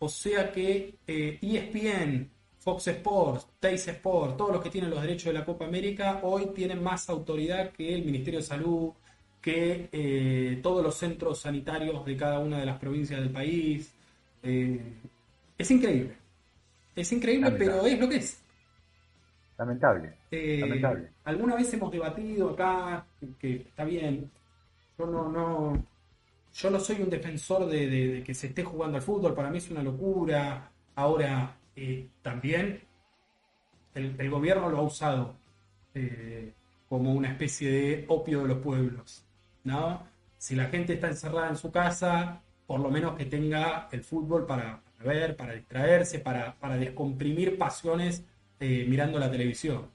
O 0.01 0.09
sea 0.09 0.51
que 0.51 0.95
ESPN, 1.07 1.07
eh, 1.07 1.39
e 1.41 2.27
Fox 2.59 2.89
Sports, 2.89 3.47
Teis 3.61 3.87
Sports, 3.89 4.37
todos 4.37 4.53
los 4.53 4.63
que 4.63 4.71
tienen 4.71 4.91
los 4.91 5.01
derechos 5.01 5.27
de 5.27 5.39
la 5.39 5.45
Copa 5.45 5.65
América, 5.65 6.21
hoy 6.23 6.47
tienen 6.55 6.83
más 6.83 7.09
autoridad 7.09 7.71
que 7.71 7.95
el 7.95 8.05
Ministerio 8.05 8.41
de 8.41 8.47
Salud, 8.47 8.93
que 9.41 9.89
eh, 9.93 10.61
todos 10.63 10.83
los 10.83 10.95
centros 10.95 11.41
sanitarios 11.41 12.05
de 12.05 12.17
cada 12.17 12.39
una 12.39 12.59
de 12.59 12.67
las 12.67 12.79
provincias 12.79 13.21
del 13.21 13.31
país. 13.31 13.93
Eh, 14.43 14.81
es 15.57 15.71
increíble. 15.71 16.17
Es 16.95 17.13
increíble, 17.13 17.53
pero 17.53 17.87
es 17.87 17.99
lo 17.99 18.09
que 18.09 18.17
es. 18.17 18.43
Lamentable. 19.57 20.15
Eh, 20.31 20.59
Lamentable. 20.61 21.11
Alguna 21.25 21.57
vez 21.57 21.73
hemos 21.73 21.91
debatido 21.91 22.51
acá 22.51 23.05
que 23.39 23.57
está 23.57 23.85
bien. 23.85 24.31
Yo 24.99 25.07
no, 25.07 25.29
no, 25.29 25.85
yo 26.53 26.71
no 26.71 26.81
soy 26.81 27.03
un 27.03 27.11
defensor 27.11 27.67
de, 27.67 28.23
que 28.25 28.35
se 28.35 28.49
esté 28.49 28.65
jugando 28.65 28.97
al 28.97 29.03
fútbol. 29.03 29.35
Para 29.35 29.51
mí 29.51 29.59
es 29.59 29.71
una 29.71 29.83
locura. 29.83 30.71
Ahora, 30.97 31.57
también 32.23 32.81
el, 33.95 34.17
el, 34.19 34.31
gobierno 34.31 34.69
lo 34.69 34.79
ha 34.79 34.83
usado 34.83 35.37
como 36.89 37.13
una 37.13 37.29
especie 37.29 37.71
de 37.71 38.05
opio 38.09 38.43
de 38.43 38.49
los 38.49 38.59
pueblos, 38.59 39.25
¿no? 39.65 40.07
Si 40.39 40.55
la 40.55 40.67
gente 40.67 40.95
está 40.95 41.09
encerrada 41.09 41.49
en 41.49 41.57
su 41.57 41.71
casa, 41.71 42.41
por 42.67 42.81
lo 42.81 42.91
menos 42.91 43.17
que 43.17 43.25
tenga 43.25 43.89
el 43.93 44.03
fútbol 44.03 44.47
para, 44.47 44.81
ver, 45.05 45.37
para 45.37 45.55
distraerse, 45.55 46.19
para, 46.19 46.55
para 46.55 46.77
descomprimir 46.77 47.59
pasiones 47.59 48.25
eh, 48.61 48.85
mirando 48.89 49.19
la 49.19 49.31
televisión. 49.31 49.87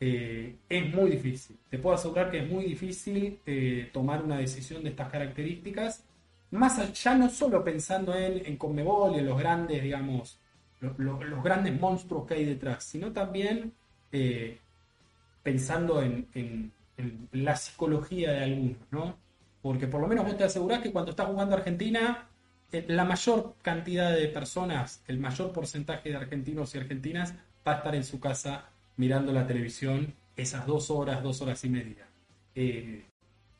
Eh, 0.00 0.56
es 0.68 0.94
muy 0.94 1.10
difícil. 1.10 1.56
Te 1.70 1.78
puedo 1.78 1.94
asegurar 1.94 2.30
que 2.30 2.38
es 2.38 2.48
muy 2.50 2.64
difícil 2.64 3.38
eh, 3.46 3.90
tomar 3.92 4.22
una 4.24 4.38
decisión 4.38 4.82
de 4.82 4.90
estas 4.90 5.10
características, 5.10 6.02
más 6.50 6.78
allá 6.78 7.14
no 7.14 7.30
solo 7.30 7.62
pensando 7.62 8.14
en, 8.14 8.44
en 8.44 8.56
Conmebol 8.56 9.14
y 9.14 9.18
en 9.18 9.26
los 9.26 9.38
grandes, 9.38 9.82
digamos, 9.82 10.38
los 10.80 11.42
grandes 11.42 11.78
monstruos 11.80 12.26
que 12.26 12.34
hay 12.34 12.44
detrás, 12.44 12.84
sino 12.84 13.12
también 13.12 13.72
pensando 15.42 16.02
en, 16.02 16.28
en, 16.34 16.72
la 17.32 17.56
psicología 17.56 18.32
de 18.32 18.44
algunos, 18.44 18.76
¿no? 18.90 19.16
Porque 19.62 19.86
por 19.86 20.00
lo 20.00 20.06
menos 20.06 20.26
vos 20.26 20.36
te 20.36 20.44
asegurás 20.44 20.80
que 20.80 20.92
cuando 20.92 21.10
estás 21.10 21.26
jugando 21.26 21.56
Argentina, 21.56 22.28
la 22.88 23.04
mayor 23.04 23.54
cantidad 23.62 24.12
de 24.12 24.28
personas, 24.28 25.02
el 25.06 25.18
mayor 25.18 25.52
porcentaje 25.52 26.10
de 26.10 26.16
argentinos 26.16 26.74
y 26.74 26.78
argentinas 26.78 27.34
va 27.66 27.72
a 27.72 27.76
estar 27.76 27.94
en 27.94 28.04
su 28.04 28.20
casa 28.20 28.68
mirando 28.96 29.32
la 29.32 29.46
televisión 29.46 30.14
esas 30.36 30.66
dos 30.66 30.90
horas, 30.90 31.22
dos 31.22 31.40
horas 31.40 31.64
y 31.64 31.68
media. 31.68 32.06
Eh, 32.54 33.04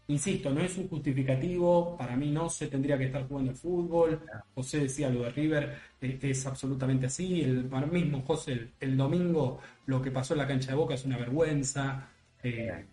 insisto, 0.08 0.50
no 0.50 0.60
es 0.60 0.76
un 0.76 0.88
justificativo, 0.88 1.96
para 1.96 2.16
mí 2.16 2.30
no 2.30 2.48
se 2.48 2.66
tendría 2.66 2.98
que 2.98 3.04
estar 3.04 3.26
jugando 3.26 3.52
el 3.52 3.56
fútbol. 3.56 4.20
José 4.54 4.80
decía 4.80 5.08
lo 5.08 5.22
de 5.22 5.30
River, 5.30 5.78
eh, 6.00 6.18
es 6.20 6.46
absolutamente 6.46 7.06
así. 7.06 7.42
El, 7.42 7.70
mismo, 7.90 8.22
José, 8.22 8.70
el, 8.80 8.96
domingo 8.96 9.60
lo 9.86 10.02
que 10.02 10.10
pasó 10.10 10.34
en 10.34 10.38
la 10.38 10.48
cancha 10.48 10.70
de 10.70 10.76
Boca 10.76 10.94
es 10.94 11.04
una 11.04 11.18
vergüenza. 11.18 12.08
Eh, 12.42 12.84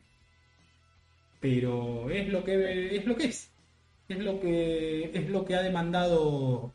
pero 1.41 2.09
es 2.09 2.29
lo 2.29 2.45
que 2.45 2.95
es 2.95 3.05
lo 3.05 3.17
que 3.17 3.25
es. 3.25 3.51
Es 4.07 4.19
lo 4.19 4.39
que 4.39 5.11
es 5.13 5.29
lo 5.29 5.43
que 5.43 5.55
ha 5.55 5.61
demandado 5.61 6.73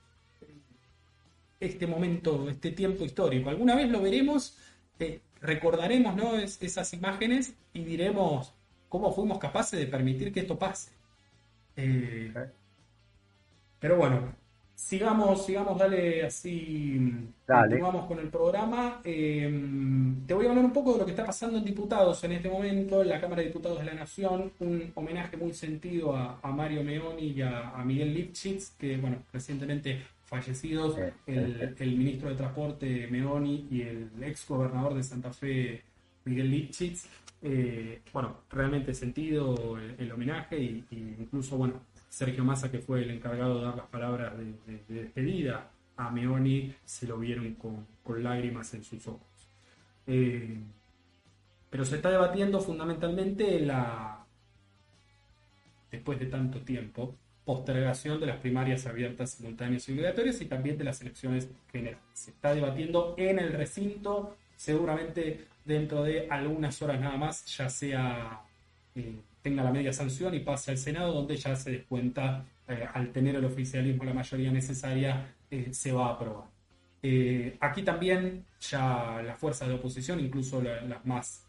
este 1.60 1.86
momento, 1.86 2.50
este 2.50 2.72
tiempo 2.72 3.04
histórico. 3.04 3.48
Alguna 3.48 3.76
vez 3.76 3.88
lo 3.88 4.02
veremos, 4.02 4.58
eh, 4.98 5.20
recordaremos 5.40 6.16
¿no? 6.16 6.36
esas 6.36 6.92
imágenes 6.92 7.54
y 7.72 7.84
diremos 7.84 8.52
cómo 8.88 9.12
fuimos 9.14 9.38
capaces 9.38 9.78
de 9.78 9.86
permitir 9.86 10.32
que 10.32 10.40
esto 10.40 10.58
pase. 10.58 10.90
Eh, 11.76 12.32
pero 13.78 13.96
bueno, 13.96 14.34
sigamos, 14.76 15.44
sigamos, 15.44 15.76
dale 15.76 16.24
así, 16.24 17.12
dale. 17.44 17.62
continuamos 17.62 18.06
con 18.06 18.20
el 18.20 18.28
programa. 18.28 19.00
Eh, 19.02 19.50
te 20.24 20.34
voy 20.34 20.46
a 20.46 20.50
hablar 20.50 20.64
un 20.64 20.72
poco 20.72 20.92
de 20.92 20.98
lo 21.00 21.04
que 21.04 21.10
está 21.10 21.26
pasando 21.26 21.58
en 21.58 21.64
diputados 21.64 22.22
en 22.22 22.32
este 22.32 22.48
momento, 22.48 23.02
en 23.02 23.08
la 23.08 23.20
Cámara 23.20 23.42
de 23.42 23.48
Diputados 23.48 23.80
de 23.80 23.86
la 23.86 23.94
Nación, 23.94 24.52
un 24.60 24.92
homenaje 24.94 25.36
muy 25.36 25.52
sentido 25.52 26.14
a, 26.14 26.38
Mario 26.52 26.84
Meoni 26.84 27.32
y 27.32 27.42
a, 27.42 27.70
a 27.70 27.84
Miguel 27.84 28.14
Lipschitz, 28.14 28.76
que 28.78 28.96
bueno, 28.98 29.18
recientemente 29.32 30.00
fallecidos, 30.26 30.96
el, 31.26 31.96
ministro 31.96 32.28
de 32.28 32.34
Transporte 32.34 33.06
Meoni 33.10 33.66
y 33.70 33.82
el 33.82 34.10
ex 34.22 34.46
gobernador 34.46 34.94
de 34.94 35.02
Santa 35.02 35.32
Fe 35.32 35.82
Miguel 36.24 36.50
Lipschitz. 36.50 37.08
Eh, 37.42 38.00
bueno, 38.12 38.38
realmente 38.50 38.92
sentido 38.92 39.78
el, 39.98 40.10
homenaje 40.10 40.58
y, 40.58 40.84
incluso, 40.90 41.56
bueno, 41.56 41.74
Sergio 42.16 42.44
Massa, 42.44 42.70
que 42.70 42.78
fue 42.78 43.02
el 43.02 43.10
encargado 43.10 43.58
de 43.58 43.64
dar 43.66 43.76
las 43.76 43.88
palabras 43.88 44.32
de, 44.38 44.80
despedida 44.88 45.68
a 45.98 46.10
Meoni, 46.10 46.74
se 46.82 47.06
lo 47.06 47.18
vieron 47.18 47.56
con, 47.56 47.86
lágrimas 48.24 48.72
en 48.72 48.84
sus 48.84 49.06
ojos. 49.06 49.50
Eh, 50.06 50.56
pero 51.68 51.84
se 51.84 51.96
está 51.96 52.10
debatiendo 52.10 52.58
fundamentalmente 52.58 53.60
la, 53.60 54.24
después 55.90 56.18
de 56.18 56.24
tanto 56.24 56.62
tiempo, 56.62 57.14
postergación 57.44 58.18
de 58.18 58.28
las 58.28 58.38
primarias 58.38 58.86
abiertas, 58.86 59.32
simultáneas 59.32 59.86
y 59.86 59.92
obligatorias 59.92 60.40
y 60.40 60.46
también 60.46 60.78
de 60.78 60.84
las 60.84 61.02
elecciones 61.02 61.50
generales. 61.70 62.00
Se 62.14 62.30
está 62.30 62.54
debatiendo 62.54 63.14
en 63.18 63.38
el 63.40 63.52
recinto, 63.52 64.38
seguramente 64.56 65.48
dentro 65.66 66.02
de 66.02 66.30
algunas 66.30 66.80
horas 66.80 66.98
nada 66.98 67.18
más, 67.18 67.44
ya 67.44 67.68
sea 67.68 68.40
eh, 68.94 69.20
tenga 69.46 69.62
la 69.62 69.70
media 69.70 69.92
sanción 69.92 70.34
y 70.34 70.40
pase 70.40 70.72
al 70.72 70.78
Senado, 70.78 71.12
donde 71.12 71.36
ya 71.36 71.54
se 71.54 71.70
descuenta, 71.70 72.44
eh, 72.66 72.84
al 72.94 73.12
tener 73.12 73.36
el 73.36 73.44
oficialismo 73.44 74.02
la 74.04 74.12
mayoría 74.12 74.50
necesaria, 74.50 75.34
eh, 75.50 75.68
se 75.72 75.92
va 75.92 76.08
a 76.08 76.12
aprobar. 76.14 76.48
aquí 77.60 77.82
también 77.82 78.44
ya 78.60 79.22
las 79.24 79.38
fuerzas 79.38 79.68
de 79.68 79.74
oposición, 79.74 80.18
incluso 80.18 80.60
las 80.60 81.02
más 81.06 81.46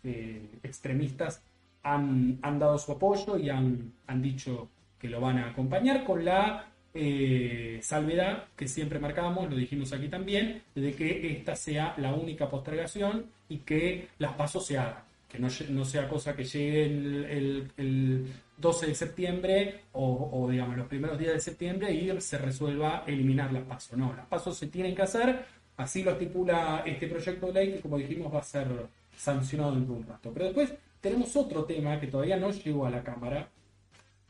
extremistas, 0.62 1.42
han, 1.82 2.38
han, 2.44 2.60
dado 2.60 2.78
su 2.78 2.92
apoyo 2.92 3.38
y 3.38 3.50
han, 3.50 3.94
han 4.06 4.22
dicho 4.22 4.70
que 5.00 5.10
lo 5.10 5.20
van 5.20 5.38
a 5.40 5.50
acompañar 5.50 6.04
con 6.04 6.24
la 6.24 6.68
eh, 7.00 7.80
salvedad 7.84 8.46
que 8.56 8.68
siempre 8.68 8.98
marcamos, 8.98 9.50
lo 9.50 9.56
dijimos 9.56 9.94
aquí 9.94 10.08
también, 10.08 10.64
de 10.74 10.94
que 10.94 11.32
esta 11.32 11.56
sea 11.56 11.94
la 11.98 12.14
única 12.14 12.50
postergación 12.50 13.28
y 13.50 13.60
que 13.60 14.08
las 14.18 14.34
pasos 14.34 14.66
se 14.66 14.80
hagan. 14.80 15.07
Que 15.28 15.40
no, 15.40 15.50
sea 15.86 16.08
cosa 16.08 16.36
que 16.36 16.44
llegue 16.46 16.86
el, 16.86 18.34
12 18.58 18.88
de 18.88 18.96
septiembre 18.96 19.82
o, 19.92 20.48
digamos 20.50 20.78
los 20.78 20.88
primeros 20.88 21.20
días 21.20 21.34
de 21.34 21.40
septiembre 21.40 21.94
y 21.94 22.20
se 22.22 22.38
resuelva 22.38 23.04
eliminar 23.06 23.52
las 23.52 23.64
pasos. 23.64 23.98
No, 23.98 24.14
las 24.16 24.26
pasos 24.26 24.58
se 24.58 24.68
tienen 24.68 24.96
que 24.96 25.04
hacer, 25.04 25.46
así 25.76 26.02
lo 26.02 26.12
estipula 26.12 26.82
este 26.86 27.08
proyecto 27.08 27.48
de 27.48 27.54
ley 27.54 27.74
que 27.74 27.82
como 27.82 27.98
dijimos 27.98 28.34
va 28.34 28.40
a 28.40 28.44
ser 28.44 28.68
sancionado 29.16 29.74
en 29.74 29.90
un 29.90 30.08
rato. 30.08 30.32
Pero 30.34 30.46
después 30.46 30.74
tenemos 31.02 31.36
otro 31.36 31.66
tema 31.66 32.00
que 32.00 32.08
todavía 32.08 32.38
no 32.38 32.50
llegó 32.52 32.86
a 32.86 32.90
la 32.90 33.04
Cámara, 33.04 33.48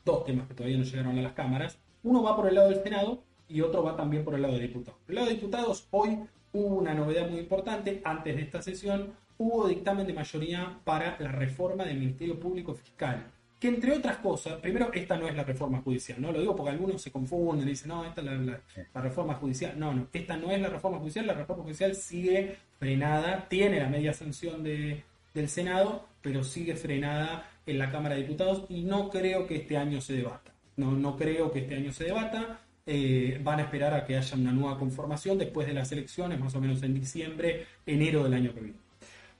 dos 0.04 0.24
temas 0.24 0.48
que 0.48 0.54
todavía 0.54 0.78
no 0.78 0.84
llegaron 0.84 1.18
a 1.18 1.22
las 1.22 1.32
cámaras. 1.32 1.78
Uno 2.02 2.22
va 2.22 2.36
por 2.36 2.48
el 2.48 2.54
lado 2.54 2.70
del 2.70 2.82
Senado 2.82 3.22
y 3.48 3.60
otro 3.60 3.82
va 3.82 3.96
también 3.96 4.24
por 4.24 4.34
el 4.34 4.42
lado 4.42 4.54
de 4.54 4.60
diputados. 4.60 5.00
El 5.08 5.14
lado 5.14 5.28
de 5.28 5.34
diputados, 5.34 5.86
hoy 5.90 6.18
hubo 6.52 6.76
una 6.76 6.94
novedad 6.94 7.28
muy 7.28 7.40
importante. 7.40 8.00
Antes 8.04 8.36
de 8.36 8.42
esta 8.42 8.62
sesión, 8.62 9.12
hubo 9.38 9.68
dictamen 9.68 10.06
de 10.06 10.12
mayoría 10.12 10.78
para 10.84 11.16
la 11.20 11.32
reforma 11.32 11.84
del 11.84 11.98
Ministerio 11.98 12.38
Público 12.38 12.74
Fiscal. 12.74 13.24
Que 13.58 13.68
entre 13.68 13.92
otras 13.92 14.18
cosas, 14.18 14.60
primero, 14.60 14.92
esta 14.92 15.16
no 15.16 15.26
es 15.26 15.34
la 15.34 15.42
reforma 15.42 15.80
judicial, 15.80 16.20
¿no? 16.20 16.30
Lo 16.30 16.40
digo 16.40 16.54
porque 16.54 16.70
algunos 16.70 17.02
se 17.02 17.10
confunden 17.10 17.66
y 17.66 17.70
dicen, 17.70 17.88
no, 17.88 18.04
esta 18.04 18.20
es 18.20 18.26
la, 18.26 19.00
reforma 19.00 19.34
judicial. 19.34 19.74
No, 19.76 19.92
no, 19.92 20.06
esta 20.12 20.36
no 20.36 20.52
es 20.52 20.60
la 20.60 20.68
reforma 20.68 20.98
judicial, 20.98 21.26
la 21.26 21.34
reforma 21.34 21.64
judicial 21.64 21.94
sigue 21.96 22.56
frenada, 22.78 23.46
tiene 23.48 23.80
la 23.80 23.88
media 23.88 24.12
sanción 24.12 24.62
de, 24.62 25.02
del 25.34 25.48
Senado, 25.48 26.06
pero 26.22 26.44
sigue 26.44 26.76
frenada 26.76 27.50
en 27.66 27.78
la 27.78 27.90
Cámara 27.90 28.14
de 28.14 28.22
Diputados 28.22 28.64
y 28.68 28.82
no 28.82 29.10
creo 29.10 29.46
que 29.46 29.56
este 29.56 29.76
año 29.76 30.00
se 30.00 30.14
debata. 30.14 30.52
No, 30.76 30.92
no 30.92 31.16
creo 31.16 31.50
que 31.50 31.60
este 31.60 31.74
año 31.74 31.92
se 31.92 32.04
debata. 32.04 32.60
Eh, 32.86 33.40
van 33.42 33.58
a 33.58 33.62
esperar 33.62 33.92
a 33.92 34.06
que 34.06 34.16
haya 34.16 34.36
una 34.36 34.52
nueva 34.52 34.78
conformación 34.78 35.36
después 35.36 35.66
de 35.66 35.74
las 35.74 35.90
elecciones, 35.90 36.38
más 36.38 36.54
o 36.54 36.60
menos 36.60 36.82
en 36.84 36.94
diciembre, 36.94 37.66
enero 37.84 38.22
del 38.22 38.34
año 38.34 38.54
que 38.54 38.60
viene. 38.60 38.87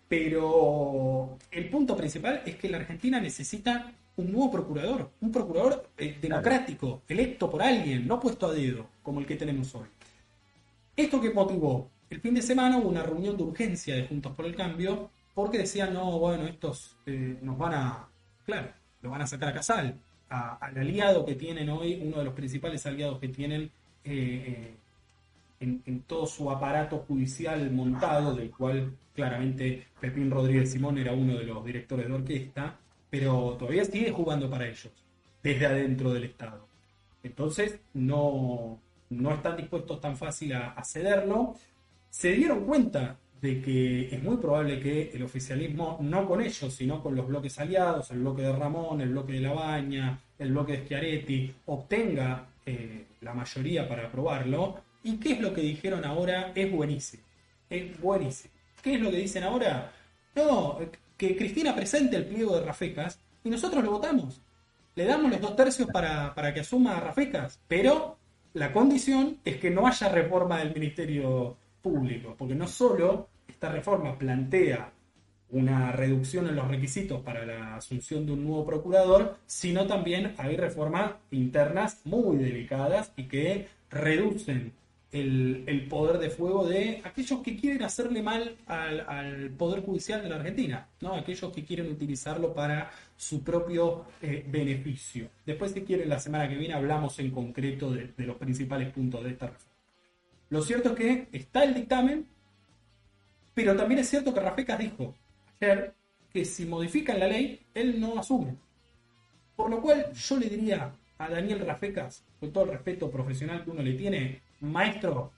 Pero 0.09 1.39
el 1.51 1.69
punto 1.69 1.97
principal 1.97 2.43
es 2.47 2.57
que 2.57 2.69
la 2.69 2.79
Argentina 2.79 3.21
necesita 3.21 3.93
un 4.17 4.33
nuevo 4.33 4.51
procurador, 4.51 5.11
un 5.21 5.31
procurador 5.31 5.91
eh, 5.97 6.17
democrático, 6.21 7.03
electo 7.09 7.51
por 7.51 7.63
alguien, 7.63 8.07
no 8.07 8.19
puesto 8.19 8.47
a 8.47 8.53
dedo, 8.53 8.89
como 9.03 9.21
el 9.21 9.27
que 9.27 9.37
tenemos 9.37 9.75
hoy. 9.75 9.87
Esto 10.97 11.21
que 11.21 11.31
motivó, 11.31 11.91
el 12.11 12.21
fin 12.21 12.35
de 12.35 12.43
semana 12.43 12.79
hubo 12.79 12.89
una 12.89 13.03
reunión 13.03 13.37
de 13.37 13.45
urgencia 13.45 13.95
de 13.95 14.07
Juntos 14.07 14.33
por 14.35 14.47
el 14.47 14.57
Cambio, 14.57 15.11
porque 15.35 15.59
decían, 15.59 15.95
no, 15.95 16.19
bueno, 16.19 16.47
estos 16.47 16.97
eh, 17.07 17.39
nos 17.43 17.57
van 17.57 17.75
a 17.75 18.09
claro, 18.49 18.69
lo 19.03 19.11
van 19.11 19.21
a 19.21 19.27
sacar 19.27 19.51
a 19.51 19.53
Casal, 19.53 20.01
al 20.31 20.79
aliado 20.79 21.27
que 21.27 21.35
tienen 21.35 21.69
hoy, 21.69 22.01
uno 22.03 22.19
de 22.19 22.25
los 22.25 22.33
principales 22.33 22.85
aliados 22.87 23.19
que 23.19 23.29
tienen 23.29 23.71
eh, 24.05 24.75
en, 25.61 26.03
todo 26.03 26.27
su 26.27 26.51
aparato 26.51 26.99
judicial 26.99 27.71
montado, 27.71 28.35
del 28.35 28.51
cual 28.51 28.97
claramente 29.15 29.87
Pepín 30.01 30.31
Rodríguez 30.31 30.71
Simón 30.71 30.99
era 30.99 31.13
uno 31.13 31.37
de 31.37 31.45
los 31.45 31.65
directores 31.65 32.07
de 32.07 32.15
orquesta, 32.15 32.79
pero 33.11 33.57
todavía 33.59 33.85
sigue 33.85 34.13
jugando 34.13 34.49
para 34.49 34.67
ellos, 34.67 34.93
desde 35.43 35.67
adentro 35.67 36.13
del 36.13 36.25
Estado. 36.25 36.69
Entonces, 37.23 37.81
no, 37.95 38.81
no 39.11 39.35
están 39.35 39.57
dispuestos 39.57 40.01
tan 40.01 40.17
fácil 40.17 40.53
a 40.53 40.83
cederlo. 40.85 41.55
Se 42.11 42.33
dieron 42.33 42.65
cuenta 42.65 43.19
de 43.41 43.63
que 43.63 44.15
es 44.15 44.23
muy 44.23 44.37
probable 44.37 44.81
que 44.81 45.11
el 45.13 45.23
oficialismo, 45.23 45.99
no 46.01 46.27
con 46.27 46.41
ellos, 46.41 46.73
sino 46.75 47.03
con 47.03 47.15
los 47.15 47.27
bloques 47.27 47.59
aliados, 47.59 48.11
el 48.11 48.21
bloque 48.21 48.43
de 48.43 48.53
Ramón, 48.53 49.01
el 49.01 49.11
bloque 49.11 49.35
de 49.35 49.41
Labaña, 49.41 50.21
el 50.39 50.51
bloque 50.51 50.73
de 50.73 50.85
Schiaretti, 50.85 51.55
obtenga 51.67 52.47
eh, 52.67 53.07
la 53.21 53.35
mayoría 53.35 53.89
para 53.89 54.07
aprobarlo. 54.07 54.81
¿Y 55.03 55.17
qué 55.19 55.33
es 55.33 55.41
lo 55.41 55.55
que 55.55 55.61
dijeron 55.61 56.05
ahora? 56.05 56.53
Es 56.55 56.71
buenísimo. 56.71 57.23
Es 57.71 58.01
buenísimo. 58.01 58.53
¿Qué 58.83 58.95
es 58.95 59.01
lo 59.01 59.11
que 59.11 59.19
dicen 59.19 59.45
ahora? 59.45 59.93
No, 60.35 60.79
que 61.17 61.37
Cristina 61.37 61.75
presente 61.75 62.17
el 62.17 62.27
pliego 62.27 62.59
de 62.59 62.65
Rafecas 62.65 63.19
y 63.45 63.51
nosotros 63.51 63.85
lo 63.85 63.93
votamos. 63.93 64.41
Le 64.95 65.05
damos 65.05 65.31
los 65.31 65.41
dos 65.41 65.57
tercios 65.57 65.89
para, 65.93 66.35
para 66.35 66.53
que 66.53 66.61
asuma 66.61 67.01
Rafecas, 67.01 67.61
pero 67.69 68.17
la 68.55 68.73
condición 68.73 69.39
es 69.45 69.57
que 69.57 69.71
no 69.71 69.87
haya 69.87 70.09
reforma 70.09 70.59
del 70.59 70.75
Ministerio 70.75 71.57
público, 71.83 72.35
porque 72.37 72.55
no 72.55 72.67
solo 72.67 73.29
esta 73.47 73.69
reforma 73.71 74.19
plantea 74.19 74.93
una 75.51 75.93
reducción 75.93 76.47
en 76.49 76.57
los 76.57 76.69
requisitos 76.69 77.23
para 77.23 77.47
la 77.47 77.77
asunción 77.77 78.27
de 78.27 78.33
un 78.33 78.45
nuevo 78.45 78.67
procurador, 78.67 79.39
sino 79.47 79.87
también 79.87 80.35
hay 80.37 80.57
reformas 80.57 81.13
internas 81.31 82.01
muy 82.05 82.37
delicadas 82.37 83.13
y 83.17 83.25
que 83.25 83.69
reducen 83.91 84.73
el, 85.13 85.87
poder 85.89 86.19
de 86.19 86.31
fuego 86.31 86.67
de 86.67 87.01
aquellos 87.03 87.41
que 87.41 87.57
quieren 87.57 87.83
hacerle 87.83 88.23
mal 88.23 88.57
al, 88.67 89.51
Poder 89.57 89.83
Judicial 89.83 90.23
de 90.23 90.29
la 90.29 90.37
Argentina, 90.37 90.89
¿no? 91.01 91.15
aquellos 91.15 91.53
que 91.53 91.65
quieren 91.65 91.91
utilizarlo 91.91 92.53
para 92.55 92.91
su 93.17 93.43
propio 93.43 94.05
eh, 94.21 94.45
beneficio. 94.47 95.29
Después, 95.47 95.73
si 95.73 95.83
quieren, 95.83 96.09
la 96.09 96.21
semana 96.21 96.49
que 96.49 96.57
viene 96.57 96.75
hablamos 96.75 97.19
en 97.19 97.31
concreto 97.31 97.91
de, 97.91 98.13
de 98.17 98.27
los 98.27 98.37
principales 98.37 98.93
puntos 98.93 99.25
de 99.25 99.31
esta 99.31 99.47
reforma. 99.47 99.75
Lo 100.51 100.63
cierto 100.63 100.91
es 100.91 100.97
que 100.97 101.29
está 101.33 101.65
el 101.65 101.75
dictamen, 101.75 102.27
pero 103.55 103.77
también 103.77 104.01
es 104.01 104.09
cierto 104.09 104.33
que 104.33 104.41
Rafecas 104.41 104.79
dijo 104.79 105.15
ayer 105.61 105.95
que 106.33 106.45
si 106.45 106.67
modifican 106.67 107.19
la 107.19 107.27
ley, 107.27 107.61
él 107.75 108.01
no 108.01 108.19
asume. 108.19 108.57
Por 109.57 109.71
lo 109.71 109.83
cual 109.83 110.13
yo 110.13 110.37
le 110.37 110.49
diría 110.49 110.93
a 111.19 111.29
Daniel 111.29 111.67
Rafecas, 111.67 112.23
con 112.39 112.53
todo 112.53 112.65
el 112.65 112.71
respeto 112.71 113.11
profesional 113.11 113.65
que 113.65 113.71
uno 113.71 113.83
le 113.83 113.95
tiene, 113.95 114.41
maestro, 114.61 115.33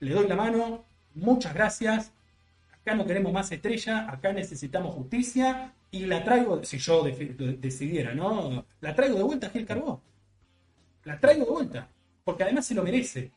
le 0.00 0.12
doy 0.12 0.28
la 0.28 0.36
mano, 0.36 0.84
muchas 1.14 1.54
gracias, 1.54 2.12
acá 2.72 2.94
no 2.94 3.06
queremos 3.06 3.32
más 3.32 3.50
estrella, 3.50 4.10
acá 4.10 4.32
necesitamos 4.32 4.94
justicia 4.94 5.74
y 5.90 6.06
la 6.06 6.22
traigo, 6.22 6.62
si 6.64 6.78
yo 6.78 7.02
decidiera, 7.04 8.14
¿no? 8.14 8.64
La 8.80 8.94
traigo 8.94 9.16
de 9.16 9.22
vuelta 9.22 9.46
a 9.46 9.50
Gil 9.50 9.66
Carbó. 9.66 10.00
La 11.04 11.18
traigo 11.18 11.46
de 11.46 11.50
vuelta, 11.50 11.88
porque 12.24 12.42
además 12.42 12.66
se 12.66 12.74
lo 12.74 12.82
merece. 12.82 13.32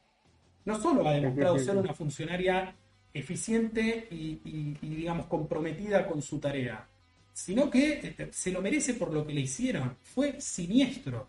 No 0.65 0.79
solo 0.79 1.07
ha 1.07 1.13
demostrado 1.13 1.57
ser 1.57 1.77
una 1.77 1.93
funcionaria 1.93 2.75
eficiente 3.13 4.07
y, 4.11 4.35
digamos, 4.81 5.25
comprometida 5.25 6.05
con 6.05 6.21
su 6.21 6.39
tarea, 6.39 6.85
sino 7.33 7.69
que 7.69 7.99
este, 8.03 8.31
se 8.31 8.51
lo 8.51 8.61
merece 8.61 8.93
por 8.93 9.11
lo 9.11 9.25
que 9.25 9.33
le 9.33 9.41
hicieron. 9.41 9.95
Fue 10.01 10.39
siniestro. 10.39 11.27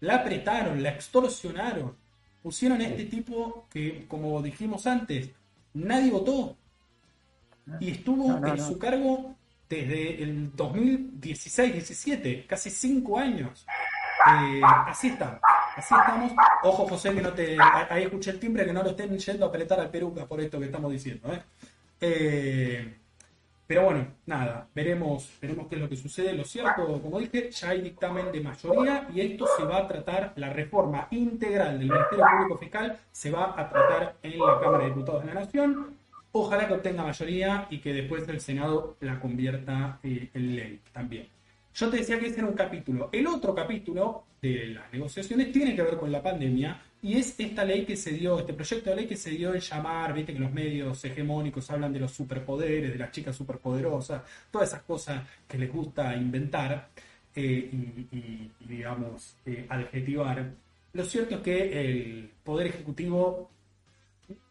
La 0.00 0.16
apretaron, 0.16 0.82
la 0.82 0.90
extorsionaron, 0.90 1.96
pusieron 2.42 2.80
a 2.80 2.84
este 2.84 3.04
tipo 3.04 3.66
que, 3.70 4.06
como 4.08 4.42
dijimos 4.42 4.86
antes, 4.86 5.30
nadie 5.74 6.10
votó 6.10 6.56
y 7.80 7.90
estuvo 7.90 8.44
en 8.46 8.58
su 8.58 8.78
cargo 8.78 9.34
desde 9.68 10.22
el 10.22 10.52
2016-17, 10.54 12.46
casi 12.46 12.70
cinco 12.70 13.18
años. 13.18 13.66
Eh, 14.26 14.60
así 14.86 15.08
está, 15.08 15.40
así 15.76 15.94
estamos. 15.94 16.32
Ojo, 16.62 16.86
José, 16.88 17.14
que 17.14 17.22
no 17.22 17.32
te. 17.32 17.56
Ahí 17.88 18.04
escuché 18.04 18.30
el 18.32 18.38
timbre, 18.38 18.64
que 18.64 18.72
no 18.72 18.82
lo 18.82 18.90
estén 18.90 19.18
yendo 19.18 19.46
a 19.46 19.48
apretar 19.48 19.80
al 19.80 19.90
peruca 19.90 20.26
por 20.26 20.40
esto 20.40 20.58
que 20.58 20.66
estamos 20.66 20.92
diciendo. 20.92 21.32
¿eh? 21.32 21.42
Eh, 22.00 22.98
pero 23.66 23.84
bueno, 23.84 24.06
nada, 24.26 24.68
veremos, 24.74 25.30
veremos 25.40 25.66
qué 25.68 25.76
es 25.76 25.80
lo 25.80 25.88
que 25.88 25.96
sucede. 25.96 26.32
Lo 26.34 26.44
cierto, 26.44 27.00
como 27.00 27.18
dije, 27.20 27.50
ya 27.50 27.70
hay 27.70 27.80
dictamen 27.80 28.30
de 28.32 28.40
mayoría 28.40 29.08
y 29.14 29.20
esto 29.20 29.46
se 29.56 29.64
va 29.64 29.78
a 29.78 29.88
tratar, 29.88 30.32
la 30.36 30.52
reforma 30.52 31.08
integral 31.10 31.78
del 31.78 31.88
Ministerio 31.88 32.24
Público 32.36 32.58
Fiscal 32.58 32.98
se 33.10 33.30
va 33.30 33.54
a 33.58 33.68
tratar 33.68 34.16
en 34.22 34.38
la 34.38 34.60
Cámara 34.60 34.84
de 34.84 34.90
Diputados 34.90 35.22
de 35.22 35.32
la 35.32 35.40
Nación. 35.40 35.96
Ojalá 36.32 36.66
que 36.66 36.74
obtenga 36.74 37.02
mayoría 37.02 37.66
y 37.70 37.78
que 37.78 37.92
después 37.92 38.28
el 38.28 38.40
Senado 38.40 38.96
la 39.00 39.20
convierta 39.20 39.98
en 40.02 40.56
ley 40.56 40.80
también. 40.92 41.28
Yo 41.74 41.88
te 41.88 41.98
decía 41.98 42.18
que 42.18 42.26
ese 42.26 42.40
era 42.40 42.48
un 42.48 42.54
capítulo. 42.54 43.08
El 43.12 43.26
otro 43.26 43.54
capítulo 43.54 44.24
de 44.42 44.66
las 44.66 44.92
negociaciones 44.92 45.52
tiene 45.52 45.74
que 45.74 45.82
ver 45.82 45.96
con 45.96 46.12
la 46.12 46.22
pandemia 46.22 46.80
y 47.02 47.16
es 47.18 47.34
esta 47.38 47.64
ley 47.64 47.84
que 47.84 47.96
se 47.96 48.12
dio, 48.12 48.38
este 48.38 48.54
proyecto 48.54 48.90
de 48.90 48.96
ley 48.96 49.06
que 49.06 49.16
se 49.16 49.30
dio 49.30 49.52
en 49.52 49.60
llamar, 49.60 50.14
viste 50.14 50.32
que 50.32 50.38
los 50.38 50.52
medios 50.52 51.04
hegemónicos 51.04 51.68
hablan 51.70 51.92
de 51.92 51.98
los 51.98 52.12
superpoderes, 52.12 52.92
de 52.92 52.98
las 52.98 53.10
chicas 53.10 53.34
superpoderosas, 53.34 54.22
todas 54.52 54.68
esas 54.68 54.82
cosas 54.82 55.24
que 55.48 55.58
les 55.58 55.72
gusta 55.72 56.14
inventar 56.16 56.90
eh, 57.34 57.70
y, 58.12 58.50
digamos, 58.60 59.34
eh, 59.44 59.66
adjetivar. 59.68 60.48
Lo 60.92 61.04
cierto 61.04 61.36
es 61.36 61.40
que 61.40 61.80
el 61.80 62.30
Poder 62.44 62.68
Ejecutivo, 62.68 63.50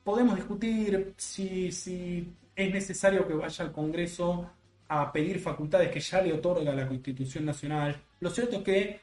podemos 0.04 0.36
discutir 0.36 1.14
si, 1.16 1.72
si 1.72 2.34
es 2.54 2.74
necesario 2.74 3.26
que 3.26 3.34
vaya 3.34 3.64
al 3.64 3.72
Congreso 3.72 4.52
a 4.90 5.10
pedir 5.10 5.40
facultades 5.40 5.90
que 5.90 6.02
ya 6.02 6.22
le 6.22 6.34
otorga 6.34 6.74
la 6.74 6.86
Constitución 6.86 7.46
Nacional. 7.46 7.96
Lo 8.20 8.30
cierto 8.30 8.58
es 8.58 8.64
que 8.64 9.00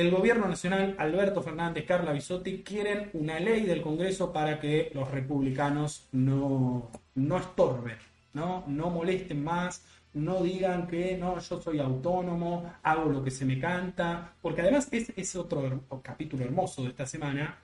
el 0.00 0.10
gobierno 0.10 0.48
nacional, 0.48 0.94
Alberto 0.98 1.42
Fernández, 1.42 1.84
Carla 1.84 2.12
Bisotti, 2.12 2.62
quieren 2.62 3.10
una 3.14 3.38
ley 3.40 3.64
del 3.64 3.82
Congreso 3.82 4.32
para 4.32 4.60
que 4.60 4.90
los 4.94 5.10
republicanos 5.10 6.08
no, 6.12 6.90
no 7.14 7.36
estorben, 7.36 7.96
¿no? 8.32 8.64
no 8.66 8.90
molesten 8.90 9.42
más, 9.42 9.84
no 10.14 10.42
digan 10.42 10.86
que 10.86 11.16
no, 11.16 11.38
yo 11.38 11.60
soy 11.60 11.80
autónomo, 11.80 12.72
hago 12.82 13.10
lo 13.10 13.22
que 13.22 13.30
se 13.30 13.44
me 13.44 13.58
canta, 13.58 14.34
porque 14.40 14.62
además 14.62 14.88
es, 14.92 15.12
es 15.16 15.36
otro 15.36 15.84
capítulo 16.02 16.44
hermoso 16.44 16.82
de 16.82 16.88
esta 16.90 17.06
semana. 17.06 17.58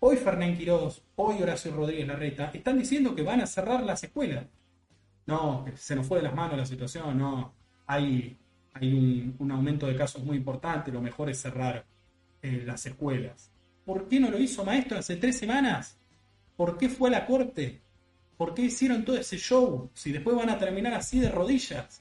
Hoy 0.00 0.16
Fernán 0.16 0.56
Quirós, 0.56 1.02
hoy 1.16 1.42
Horacio 1.42 1.74
Rodríguez 1.74 2.06
Larreta 2.06 2.50
están 2.54 2.78
diciendo 2.78 3.14
que 3.14 3.22
van 3.22 3.40
a 3.40 3.46
cerrar 3.46 3.82
las 3.82 4.02
escuelas 4.02 4.46
no, 5.26 5.64
se 5.76 5.94
nos 5.94 6.06
fue 6.06 6.18
de 6.18 6.24
las 6.24 6.34
manos 6.34 6.56
la 6.56 6.66
situación, 6.66 7.18
no, 7.18 7.54
hay, 7.86 8.36
hay 8.74 9.34
un, 9.38 9.50
aumento 9.50 9.86
de 9.86 9.96
casos 9.96 10.22
muy 10.24 10.36
importante, 10.36 10.90
lo 10.90 11.00
mejor 11.00 11.30
es 11.30 11.40
cerrar 11.40 11.84
eh, 12.42 12.62
las 12.64 12.84
escuelas. 12.86 13.50
¿Por 13.84 14.08
qué 14.08 14.20
no 14.20 14.30
lo 14.30 14.38
hizo 14.38 14.64
maestro 14.64 14.98
hace 14.98 15.16
tres 15.16 15.38
semanas? 15.38 15.96
¿Por 16.56 16.78
qué 16.78 16.88
fue 16.88 17.08
a 17.08 17.12
la 17.12 17.26
corte? 17.26 17.80
¿Por 18.36 18.54
qué 18.54 18.62
hicieron 18.62 19.04
todo 19.04 19.16
ese 19.16 19.36
show? 19.36 19.90
Si 19.94 20.12
después 20.12 20.36
van 20.36 20.50
a 20.50 20.58
terminar 20.58 20.94
así 20.94 21.20
de 21.20 21.28
rodillas. 21.28 22.00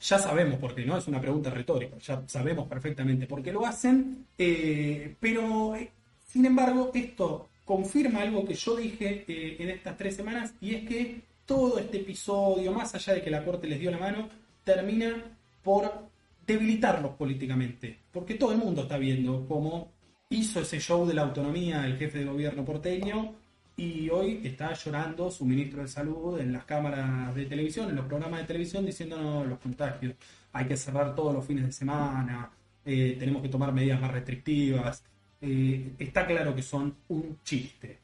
Ya 0.00 0.18
sabemos 0.18 0.58
por 0.58 0.74
qué, 0.74 0.84
¿no? 0.84 0.98
Es 0.98 1.08
una 1.08 1.20
pregunta 1.20 1.50
retórica, 1.50 1.96
ya 1.98 2.22
sabemos 2.26 2.68
perfectamente 2.68 3.26
por 3.26 3.42
qué 3.42 3.52
lo 3.52 3.64
hacen, 3.64 4.26
eh, 4.36 5.16
pero 5.18 5.74
eh, 5.74 5.90
sin 6.26 6.44
embargo 6.44 6.90
esto 6.92 7.48
confirma 7.64 8.20
algo 8.20 8.44
que 8.44 8.54
yo 8.54 8.76
dije 8.76 9.24
en 9.26 9.70
estas 9.70 9.96
tres 9.96 10.16
semanas 10.16 10.52
y 10.60 10.74
es 10.74 10.86
que 10.86 11.22
todo 11.46 11.78
este 11.78 11.98
episodio, 11.98 12.72
más 12.72 12.94
allá 12.94 13.14
de 13.14 13.22
que 13.22 13.30
la 13.30 13.44
Corte 13.44 13.66
les 13.66 13.80
dio 13.80 13.90
la 13.90 13.98
mano, 13.98 14.28
termina 14.64 15.36
por 15.62 16.08
debilitarlos 16.46 17.12
políticamente. 17.12 17.98
Porque 18.12 18.34
todo 18.34 18.52
el 18.52 18.58
mundo 18.58 18.82
está 18.82 18.98
viendo 18.98 19.46
cómo 19.46 19.92
hizo 20.28 20.60
ese 20.60 20.80
show 20.80 21.06
de 21.06 21.14
la 21.14 21.22
autonomía 21.22 21.86
el 21.86 21.96
jefe 21.96 22.18
de 22.18 22.24
gobierno 22.24 22.64
porteño 22.64 23.34
y 23.76 24.08
hoy 24.10 24.40
está 24.44 24.72
llorando 24.72 25.30
su 25.30 25.44
ministro 25.44 25.82
de 25.82 25.88
salud 25.88 26.38
en 26.38 26.52
las 26.52 26.64
cámaras 26.64 27.34
de 27.34 27.46
televisión, 27.46 27.90
en 27.90 27.96
los 27.96 28.06
programas 28.06 28.40
de 28.40 28.46
televisión, 28.46 28.86
diciéndonos 28.86 29.46
los 29.46 29.58
contagios. 29.58 30.14
Hay 30.52 30.66
que 30.66 30.76
cerrar 30.76 31.14
todos 31.14 31.34
los 31.34 31.44
fines 31.44 31.66
de 31.66 31.72
semana, 31.72 32.50
eh, 32.84 33.16
tenemos 33.18 33.42
que 33.42 33.48
tomar 33.48 33.72
medidas 33.72 34.00
más 34.00 34.12
restrictivas. 34.12 35.02
Eh, 35.40 35.92
está 35.98 36.26
claro 36.26 36.54
que 36.54 36.62
son 36.62 36.94
un 37.08 37.38
chiste. 37.42 37.98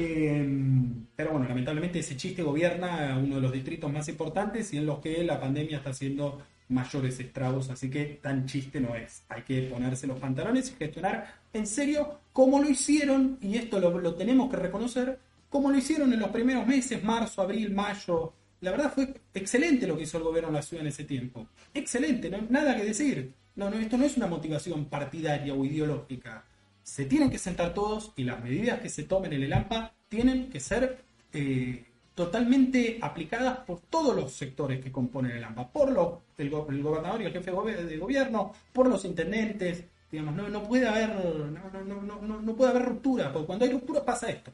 Em, 0.00 1.04
pero 1.14 1.32
bueno, 1.32 1.46
lamentablemente 1.46 1.98
ese 1.98 2.16
chiste 2.16 2.42
gobierna 2.42 3.18
uno 3.22 3.34
de 3.36 3.42
los 3.42 3.52
distritos 3.52 3.92
más 3.92 4.08
importantes 4.08 4.72
y 4.72 4.78
en 4.78 4.86
los 4.86 4.98
que 5.00 5.22
la 5.24 5.38
pandemia 5.38 5.76
está 5.76 5.90
haciendo 5.90 6.40
mayores 6.68 7.20
estragos, 7.20 7.68
así 7.68 7.90
que 7.90 8.18
tan 8.22 8.46
chiste 8.46 8.80
no 8.80 8.94
es. 8.94 9.24
Hay 9.28 9.42
que 9.42 9.62
ponerse 9.62 10.06
los 10.06 10.18
pantalones 10.18 10.70
y 10.70 10.76
gestionar 10.76 11.34
en 11.52 11.66
serio 11.66 12.20
como 12.32 12.60
lo 12.60 12.70
hicieron, 12.70 13.36
y 13.42 13.56
esto 13.56 13.78
lo, 13.78 14.14
tenemos 14.14 14.48
que 14.50 14.56
reconocer, 14.56 15.18
como 15.50 15.70
lo 15.70 15.76
hicieron 15.76 16.12
en 16.14 16.20
los 16.20 16.30
primeros 16.30 16.66
meses, 16.66 17.04
marzo, 17.04 17.42
abril, 17.42 17.70
mayo. 17.74 18.32
La 18.62 18.70
verdad 18.70 18.92
fue 18.94 19.12
excelente 19.34 19.86
lo 19.86 19.96
que 19.96 20.04
hizo 20.04 20.16
el 20.16 20.24
gobierno 20.24 20.48
de 20.50 20.54
la 20.54 20.62
ciudad 20.62 20.82
en 20.82 20.88
ese 20.88 21.04
tiempo. 21.04 21.48
Excelente, 21.74 22.30
no, 22.30 22.38
nada 22.48 22.74
que 22.74 22.84
decir. 22.84 23.34
No, 23.56 23.68
no, 23.68 23.76
esto 23.76 23.98
no 23.98 24.04
es 24.04 24.16
una 24.16 24.28
motivación 24.28 24.86
partidaria 24.86 25.52
o 25.52 25.64
ideológica 25.64 26.44
se 26.82 27.04
tienen 27.04 27.30
que 27.30 27.38
sentar 27.38 27.74
todos 27.74 28.12
y 28.16 28.24
las 28.24 28.42
medidas 28.42 28.80
que 28.80 28.88
se 28.88 29.04
tomen 29.04 29.32
en 29.32 29.42
el 29.42 29.52
AMPA 29.52 29.92
tienen 30.08 30.50
que 30.50 30.60
ser 30.60 30.98
eh, 31.32 31.84
totalmente 32.14 32.98
aplicadas 33.00 33.58
por 33.58 33.80
todos 33.80 34.14
los 34.14 34.32
sectores 34.32 34.82
que 34.82 34.92
componen 34.92 35.32
el 35.32 35.44
AMPA, 35.44 35.68
por 35.68 35.90
lo, 35.90 36.22
el, 36.36 36.50
gobernador 36.50 37.22
y 37.22 37.26
el 37.26 37.32
jefe 37.32 37.50
de 37.50 37.96
gobierno, 37.96 38.52
por 38.72 38.88
los 38.88 39.04
intendentes, 39.04 39.84
digamos, 40.10 40.34
no, 40.34 40.48
no 40.48 40.64
puede 40.64 40.88
haber 40.88 41.14
no, 41.14 42.40
no, 42.40 42.56
puede 42.56 42.70
haber 42.70 42.84
ruptura, 42.84 43.32
porque 43.32 43.46
cuando 43.46 43.64
hay 43.64 43.72
ruptura 43.72 44.04
pasa 44.04 44.28
esto. 44.28 44.50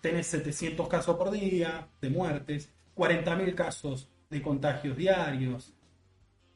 Tenés 0.00 0.26
700 0.28 0.86
casos 0.88 1.16
por 1.16 1.30
día 1.30 1.88
de 2.00 2.10
muertes, 2.10 2.68
40.000 2.96 3.54
casos 3.54 4.08
de 4.30 4.42
contagios 4.42 4.96
diarios. 4.96 5.72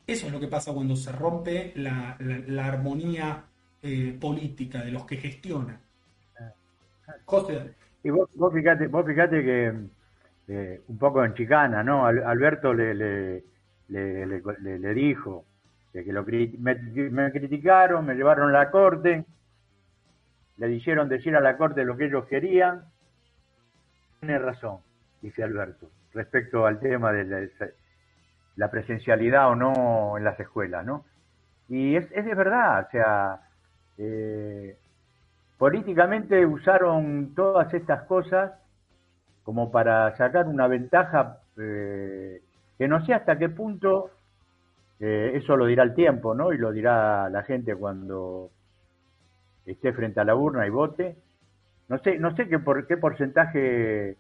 Eso 0.07 0.27
es 0.27 0.33
lo 0.33 0.39
que 0.39 0.49
pasa 0.49 0.73
cuando 0.73 0.95
se 0.95 1.11
rompe 1.11 1.73
la, 1.75 2.17
la 2.19 2.67
armonía 2.67 3.50
eh, 3.83 4.17
política, 4.21 4.83
de 4.83 4.91
los 4.91 5.05
que 5.05 5.17
gestionan. 5.17 5.81
José. 7.25 7.75
Y 8.03 8.11
vos, 8.11 8.29
vos 8.35 8.53
fíjate, 8.53 8.87
vos 8.87 9.05
fíjate 9.05 9.43
que 9.43 9.75
eh, 10.49 10.83
un 10.89 10.99
poco 10.99 11.25
en 11.25 11.35
chicana, 11.35 11.83
¿no? 11.83 12.07
Alberto 12.07 12.75
le, 12.75 12.95
le, 12.95 13.45
le, 13.89 14.95
dijo 14.95 15.45
que 15.93 16.13
lo, 16.13 16.25
me, 16.25 17.31
criticaron, 17.31 18.07
me 18.07 18.15
llevaron 18.15 18.49
a 18.49 18.59
la 18.59 18.71
corte, 18.71 19.25
le 20.57 20.67
dijeron 20.67 21.09
decir 21.09 21.37
a 21.37 21.41
la 21.41 21.57
corte 21.57 21.85
lo 21.85 21.97
que 21.97 22.07
ellos 22.07 22.27
querían. 22.27 22.85
Tiene 24.21 24.39
razón. 24.39 24.79
dice 25.23 25.43
Alberto, 25.43 25.91
respecto 26.15 26.67
al 26.67 26.81
tema 26.81 27.13
de 27.13 27.51
la, 28.57 28.71
presencialidad 28.71 29.51
o 29.51 29.55
no 29.55 30.19
en 30.19 30.25
las 30.25 30.39
escuelas, 30.41 30.85
¿no? 30.85 31.05
Y 31.69 31.97
es, 31.97 32.11
es 32.13 32.25
de 32.25 32.35
verdad, 32.35 32.87
o 32.87 32.91
sea, 32.91 33.41
eh, 34.03 34.79
políticamente 35.59 36.47
usaron 36.47 37.35
todas 37.35 37.73
estas 37.75 38.05
cosas 38.05 38.53
como 39.43 39.71
para 39.71 40.17
sacar 40.17 40.47
una 40.47 40.67
ventaja 40.69 41.41
eh, 41.59 42.41
que 42.79 42.89
no 42.89 43.05
sé 43.05 43.13
hasta 43.13 43.37
qué 43.39 43.51
punto, 43.51 44.11
eh, 45.01 45.33
eso 45.35 45.55
lo 45.55 45.67
dirá 45.67 45.83
el 45.83 45.95
tiempo, 45.95 46.35
¿no? 46.35 46.55
Y 46.55 46.57
lo 46.57 46.73
dirá 46.73 47.29
la 47.29 47.43
gente 47.43 47.77
cuando 47.77 48.49
esté 49.67 49.93
frente 49.93 50.19
a 50.21 50.25
la 50.25 50.35
urna 50.35 50.67
y 50.67 50.71
vote. 50.71 51.17
No 51.89 51.99
sé, 51.99 52.19
no 52.19 52.35
sé 52.37 52.49
qué, 52.49 52.59
por, 52.59 52.87
qué 52.87 52.97
porcentaje 52.97 54.17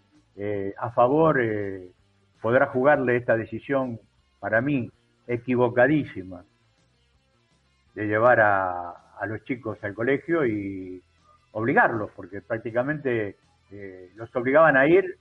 a 0.76 0.90
favor 0.90 1.40
podrá 2.42 2.66
jugarle 2.66 3.16
esta 3.16 3.36
decisión, 3.36 3.98
para 4.40 4.60
mí, 4.60 4.90
equivocadísima, 5.26 6.44
de 7.94 8.06
llevar 8.06 8.40
a, 8.40 9.09
a 9.20 9.26
los 9.26 9.44
chicos 9.44 9.78
al 9.82 9.94
colegio 9.94 10.44
y 10.46 11.00
obligarlos, 11.52 12.10
porque 12.16 12.40
prácticamente 12.40 13.36
eh, 13.70 14.10
los 14.16 14.34
obligaban 14.34 14.76
a 14.76 14.86
ir 14.88 15.18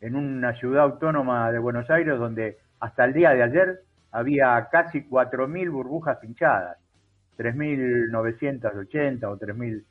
en 0.00 0.14
una 0.14 0.54
ciudad 0.54 0.84
autónoma 0.84 1.50
de 1.52 1.58
Buenos 1.58 1.90
Aires 1.90 2.18
donde 2.18 2.58
hasta 2.78 3.04
el 3.04 3.12
día 3.12 3.30
de 3.30 3.42
ayer 3.42 3.82
había 4.12 4.68
casi 4.70 5.00
4.000 5.02 5.70
burbujas 5.70 6.18
pinchadas, 6.18 6.78
3.980 7.36 9.24
o 9.24 9.38
3.000, 9.38 9.84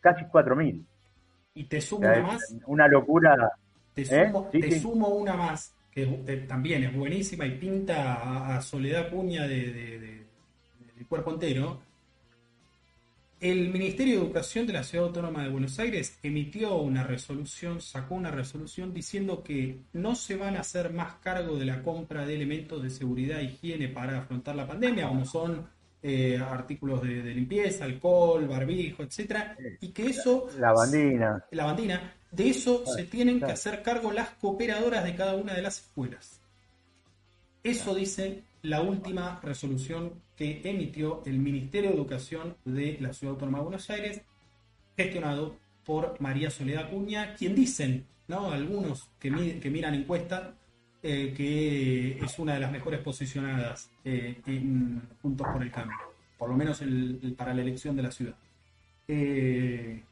casi 0.00 0.24
4.000. 0.24 0.84
Y 1.54 1.64
te 1.64 1.80
sumo 1.80 2.08
una 2.08 2.20
más. 2.22 2.56
Una 2.66 2.88
locura. 2.88 3.50
Te, 3.94 4.02
¿eh? 4.02 4.80
sumo, 4.80 5.08
una 5.10 5.36
más, 5.36 5.72
que 5.92 6.02
eh, 6.02 6.44
también 6.48 6.82
es 6.82 6.96
buenísima 6.96 7.46
y 7.46 7.56
pinta 7.58 8.56
a, 8.56 8.60
Soledad 8.60 9.08
Cuña 9.08 9.46
de, 9.46 9.72
de, 9.72 10.24
cuerpo 11.08 11.32
entero 11.32 11.80
el 13.44 13.68
Ministerio 13.68 14.14
de 14.14 14.24
Educación 14.24 14.66
de 14.66 14.72
la 14.72 14.82
Ciudad 14.82 15.08
Autónoma 15.08 15.42
de 15.42 15.50
Buenos 15.50 15.78
Aires 15.78 16.18
emitió 16.22 16.76
una 16.76 17.04
resolución, 17.04 17.78
sacó 17.82 18.14
una 18.14 18.30
resolución 18.30 18.94
diciendo 18.94 19.42
que 19.42 19.80
no 19.92 20.14
se 20.14 20.36
van 20.36 20.56
a 20.56 20.60
hacer 20.60 20.94
más 20.94 21.16
cargo 21.16 21.58
de 21.58 21.66
la 21.66 21.82
compra 21.82 22.24
de 22.24 22.36
elementos 22.36 22.82
de 22.82 22.88
seguridad 22.88 23.40
e 23.40 23.44
higiene 23.44 23.88
para 23.88 24.20
afrontar 24.20 24.56
la 24.56 24.66
pandemia, 24.66 25.08
como 25.08 25.26
son 25.26 25.68
eh, 26.02 26.38
artículos 26.38 27.02
de, 27.02 27.22
limpieza, 27.34 27.84
alcohol, 27.84 28.48
barbijo, 28.48 29.02
etcétera, 29.02 29.54
y 29.78 29.88
que 29.88 30.06
eso 30.06 30.48
la 30.58 30.72
bandina, 30.72 31.44
la 31.50 31.66
bandina, 31.66 32.14
de 32.30 32.48
eso 32.48 32.86
se 32.86 33.04
tienen 33.04 33.40
que 33.40 33.52
hacer 33.52 33.82
cargo 33.82 34.10
las 34.10 34.30
cooperadoras 34.40 35.04
de 35.04 35.14
cada 35.14 35.34
una 35.36 35.52
de 35.52 35.60
las 35.60 35.80
escuelas. 35.80 36.40
Eso 37.62 37.94
dice 37.94 38.42
la 38.64 38.80
última 38.80 39.40
resolución 39.42 40.14
que 40.36 40.62
emitió 40.64 41.22
el 41.26 41.38
Ministerio 41.38 41.90
de 41.90 41.96
Educación 41.96 42.56
de 42.64 42.96
la 42.98 43.12
Ciudad 43.12 43.34
Autónoma 43.34 43.58
de 43.58 43.64
Buenos 43.64 43.90
Aires, 43.90 44.22
gestionado 44.96 45.56
por 45.84 46.18
María 46.20 46.50
Soledad 46.50 46.90
Cuña, 46.90 47.34
quien 47.34 47.54
dicen, 47.54 48.06
¿no? 48.26 48.50
algunos 48.50 49.10
que, 49.20 49.60
que 49.60 49.70
miran 49.70 49.94
encuesta, 49.94 50.54
eh, 51.02 51.34
que 51.36 52.18
es 52.18 52.38
una 52.38 52.54
de 52.54 52.60
las 52.60 52.72
mejores 52.72 53.00
posicionadas 53.00 53.90
eh, 54.02 54.40
en 54.46 55.02
Juntos 55.20 55.46
por 55.52 55.62
el 55.62 55.70
Cambio, 55.70 55.98
por 56.38 56.48
lo 56.48 56.56
menos 56.56 56.82
para 57.36 57.52
la 57.52 57.60
elección 57.60 57.94
de 57.94 58.02
la 58.02 58.10
ciudad. 58.10 58.34
Eh, 59.06 60.02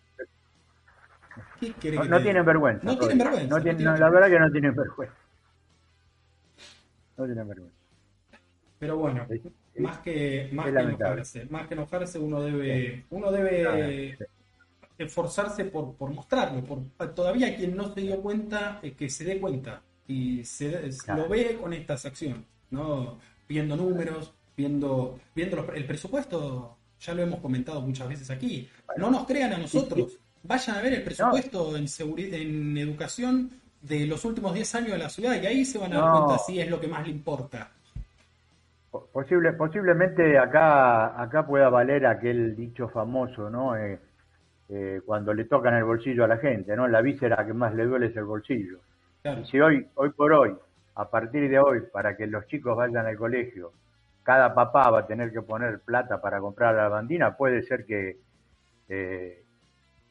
no, 2.07 2.21
tienen 2.21 2.45
vergüenza. 2.45 2.85
No 2.85 2.99
tienen 2.99 3.17
vergüenza. 3.17 3.99
la 3.99 4.11
verdad 4.11 4.29
que 4.29 4.39
no 4.39 4.53
tienen 4.53 4.75
vergüenza. 4.75 5.17
No 7.17 7.25
tienen 7.25 7.49
vergüenza. 7.49 7.82
Pero 8.83 8.97
bueno, 8.97 9.24
más 9.78 9.99
que, 9.99 10.49
más 10.51 10.66
que 10.66 10.80
enojarse, 10.80 11.47
más 11.49 11.68
que 11.68 11.74
enojarse 11.74 12.18
uno 12.18 12.41
debe, 12.41 13.05
uno 13.11 13.30
debe 13.30 14.18
esforzarse 14.99 15.66
por, 15.66 15.95
por 15.95 16.11
mostrarlo, 16.12 16.64
por 16.64 16.83
todavía 17.14 17.55
quien 17.55 17.76
no 17.76 17.95
se 17.95 18.01
dio 18.01 18.20
cuenta, 18.20 18.80
eh, 18.83 18.95
que 18.95 19.09
se 19.09 19.22
dé 19.22 19.39
cuenta 19.39 19.80
y 20.09 20.43
se, 20.43 20.91
lo 21.14 21.28
ve 21.28 21.57
con 21.62 21.72
estas 21.72 22.07
acciones, 22.07 22.43
¿no? 22.70 23.20
Viendo 23.49 23.76
números, 23.76 24.35
viendo, 24.57 25.16
viendo 25.33 25.72
el 25.74 25.87
presupuesto, 25.87 26.76
ya 26.99 27.14
lo 27.14 27.22
hemos 27.22 27.39
comentado 27.39 27.80
muchas 27.83 28.09
veces 28.09 28.30
aquí. 28.30 28.68
No 28.97 29.12
nos 29.12 29.26
crean 29.26 29.53
a 29.53 29.59
nosotros, 29.59 30.18
vayan 30.43 30.76
a 30.78 30.83
ver 30.83 30.95
el 30.95 31.05
presupuesto 31.05 31.76
en 31.76 31.87
seguridad, 31.87 32.35
en 32.35 32.76
educación 32.76 33.49
de 33.80 34.09
los 34.09 34.24
últimos 34.24 34.53
10 34.53 34.74
años 34.74 34.91
de 34.91 34.99
la 34.99 35.09
ciudad 35.09 35.41
y 35.41 35.47
ahí 35.47 35.64
se 35.64 35.78
van 35.78 35.93
a 35.93 36.01
dar 36.01 36.12
cuenta 36.14 36.39
si 36.45 36.59
es 36.59 36.68
lo 36.68 36.80
que 36.80 36.89
más 36.89 37.07
le 37.07 37.12
importa. 37.12 37.70
Posible, 38.93 39.55
posiblemente 39.55 40.38
acá, 40.38 41.20
acá 41.20 41.47
pueda 41.47 41.70
valer 41.70 42.05
aquel 42.05 42.55
dicho 42.55 42.90
famoso, 42.90 43.49
¿no? 43.49 43.74
Eh, 43.74 43.99
eh, 44.68 45.01
cuando 45.07 45.32
le 45.32 45.47
tocan 45.47 45.74
el 45.74 45.84
bolsillo 45.84 46.24
a 46.24 46.28
la 46.28 46.36
gente, 46.36 46.76
¿no? 46.76 46.86
La 46.86 47.01
víscera 47.01 47.47
que 47.47 47.55
más 47.55 47.74
le 47.74 47.86
duele 47.86 48.09
es 48.09 48.16
el 48.16 48.24
bolsillo. 48.24 48.80
Y 49.24 49.45
si 49.47 49.61
hoy, 49.61 49.86
hoy 49.95 50.11
por 50.11 50.32
hoy, 50.34 50.55
a 50.95 51.09
partir 51.09 51.49
de 51.49 51.59
hoy, 51.59 51.80
para 51.90 52.18
que 52.18 52.26
los 52.26 52.47
chicos 52.49 52.76
vayan 52.76 53.07
al 53.07 53.16
colegio, 53.16 53.72
cada 54.22 54.55
papá 54.55 54.90
va 54.90 55.01
a 55.01 55.07
tener 55.07 55.32
que 55.32 55.40
poner 55.40 55.80
plata 55.80 56.20
para 56.20 56.40
comprar 56.40 56.74
la 56.74 56.88
bandina, 56.88 57.34
puede 57.34 57.62
ser 57.62 57.86
que 57.86 58.18
eh, 58.90 59.43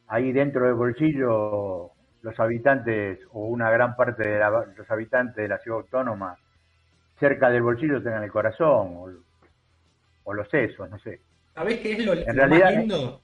ahí 0.08 0.32
dentro 0.32 0.66
del 0.66 0.74
bolsillo 0.74 1.92
los 2.22 2.40
habitantes 2.40 3.20
o 3.30 3.46
una 3.46 3.70
gran 3.70 3.94
parte 3.94 4.28
de 4.28 4.40
los 4.76 4.90
habitantes 4.90 5.36
de 5.36 5.48
la 5.48 5.58
ciudad 5.58 5.80
autónoma 5.80 6.36
cerca 7.22 7.50
del 7.50 7.62
bolsillo 7.62 8.02
tengan 8.02 8.24
el 8.24 8.32
corazón 8.32 9.16
o, 10.24 10.34
los 10.34 10.48
sesos, 10.48 10.90
no 10.90 10.98
sé. 10.98 11.20
¿Sabés 11.54 11.78
qué 11.78 11.92
es 11.92 12.04
lo, 12.04 12.16
más 12.48 12.74
lindo? 12.74 13.22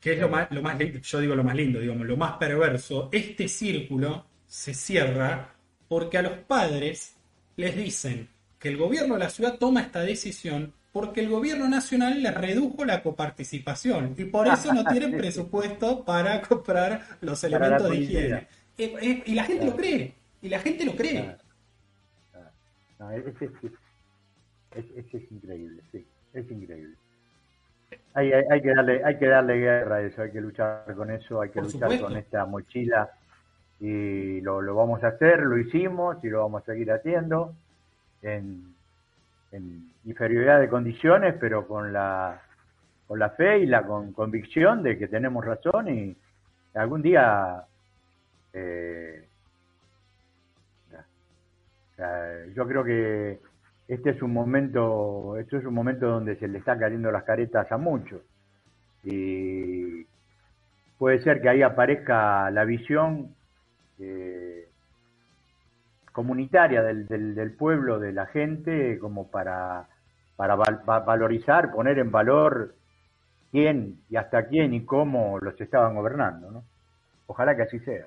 ¿Qué 0.00 0.12
es 0.14 0.18
lo 0.20 0.28
más, 0.30 0.50
lo 0.50 0.62
más 0.62 0.78
Yo 0.78 1.20
digo 1.20 1.34
lo 1.34 1.44
más 1.44 1.54
lindo, 1.54 1.80
digamos, 1.80 2.06
lo 2.06 2.16
más 2.16 2.38
perverso. 2.38 3.10
Este 3.12 3.46
círculo 3.46 4.24
se 4.46 4.72
cierra 4.72 5.50
porque 5.86 6.16
a 6.16 6.22
los 6.22 6.32
padres 6.32 7.16
les 7.56 7.76
dicen 7.76 8.28
que 8.58 8.70
el 8.70 8.78
gobierno 8.78 9.14
de 9.14 9.20
la 9.20 9.28
ciudad 9.28 9.58
toma 9.58 9.82
esta 9.82 10.00
decisión 10.00 10.72
porque 10.90 11.20
el 11.20 11.28
gobierno 11.28 11.68
nacional 11.68 12.22
les 12.22 12.34
redujo 12.34 12.86
la 12.86 13.02
coparticipación 13.02 14.14
y 14.16 14.24
por 14.24 14.48
eso 14.48 14.72
no 14.72 14.82
tienen 14.84 15.14
presupuesto 15.18 16.04
para 16.06 16.40
comprar 16.40 17.02
los 17.20 17.44
elementos 17.44 17.90
de 17.90 17.96
higiene. 17.96 18.48
Eh, 18.78 18.94
eh, 19.02 19.22
y 19.26 19.34
la 19.34 19.44
gente 19.44 19.66
lo 19.66 19.76
cree, 19.76 20.14
y 20.40 20.48
la 20.48 20.60
gente 20.60 20.86
lo 20.86 20.96
cree. 20.96 21.36
No, 22.98 23.10
es, 23.10 23.26
es, 23.26 23.40
increíble, 25.30 25.82
sí, 25.92 26.06
es 26.32 26.50
increíble. 26.50 26.96
Hay, 28.14 28.32
hay, 28.32 28.60
que 28.60 28.74
darle, 28.74 29.02
hay 29.04 29.18
que 29.18 29.26
darle 29.26 29.58
guerra 29.58 29.96
a 29.96 30.02
eso, 30.02 30.22
hay 30.22 30.30
que 30.30 30.40
luchar 30.40 30.94
con 30.94 31.10
eso, 31.10 31.40
hay 31.40 31.50
que 31.50 31.62
luchar 31.62 32.00
con 32.00 32.16
esta 32.16 32.44
mochila 32.44 33.10
y 33.80 34.40
lo, 34.40 34.60
lo, 34.60 34.74
vamos 34.74 35.02
a 35.04 35.08
hacer, 35.08 35.40
lo 35.40 35.56
hicimos 35.56 36.22
y 36.24 36.28
lo 36.28 36.42
vamos 36.42 36.62
a 36.62 36.66
seguir 36.66 36.90
haciendo 36.90 37.54
en, 38.22 38.74
en 39.52 39.92
inferioridad 40.04 40.60
de 40.60 40.68
condiciones, 40.68 41.34
pero 41.38 41.66
con 41.66 41.92
la, 41.92 42.42
con 43.06 43.18
la 43.18 43.30
fe 43.30 43.60
y 43.60 43.66
la 43.66 43.86
con, 43.86 44.12
convicción 44.12 44.82
de 44.82 44.98
que 44.98 45.08
tenemos 45.08 45.44
razón 45.44 45.88
y 45.88 46.16
algún 46.74 47.02
día 47.02 47.64
eh, 48.52 49.27
yo 52.54 52.66
creo 52.66 52.84
que 52.84 53.40
este 53.88 54.10
es 54.10 54.22
un 54.22 54.32
momento, 54.32 55.36
esto 55.38 55.56
es 55.56 55.64
un 55.64 55.74
momento 55.74 56.06
donde 56.06 56.36
se 56.36 56.46
le 56.46 56.58
está 56.58 56.78
cayendo 56.78 57.10
las 57.10 57.24
caretas 57.24 57.70
a 57.72 57.78
muchos. 57.78 58.20
Y 59.02 60.06
puede 60.98 61.22
ser 61.22 61.40
que 61.40 61.48
ahí 61.48 61.62
aparezca 61.62 62.50
la 62.50 62.64
visión 62.64 63.34
eh, 63.98 64.68
comunitaria 66.12 66.82
del, 66.82 67.06
del, 67.34 67.52
pueblo, 67.52 67.98
de 67.98 68.12
la 68.12 68.26
gente, 68.26 68.98
como 68.98 69.30
para 69.30 69.86
valorizar, 70.36 71.72
poner 71.72 71.98
en 71.98 72.10
valor 72.10 72.74
quién 73.50 74.00
y 74.10 74.16
hasta 74.16 74.46
quién 74.46 74.74
y 74.74 74.84
cómo 74.84 75.38
los 75.40 75.60
estaban 75.60 75.94
gobernando. 75.94 76.50
¿no? 76.50 76.64
Ojalá 77.26 77.56
que 77.56 77.62
así 77.62 77.78
sea. 77.80 78.06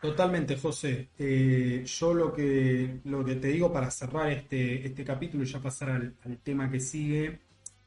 Totalmente, 0.00 0.56
José. 0.56 1.08
Eh, 1.18 1.82
yo 1.86 2.12
lo 2.12 2.32
que, 2.32 3.00
lo 3.04 3.24
que 3.24 3.36
te 3.36 3.48
digo 3.48 3.72
para 3.72 3.90
cerrar 3.90 4.30
este, 4.30 4.86
este 4.86 5.04
capítulo 5.04 5.42
y 5.42 5.46
ya 5.46 5.60
pasar 5.60 5.90
al, 5.90 6.38
tema 6.42 6.70
que 6.70 6.80
sigue 6.80 7.40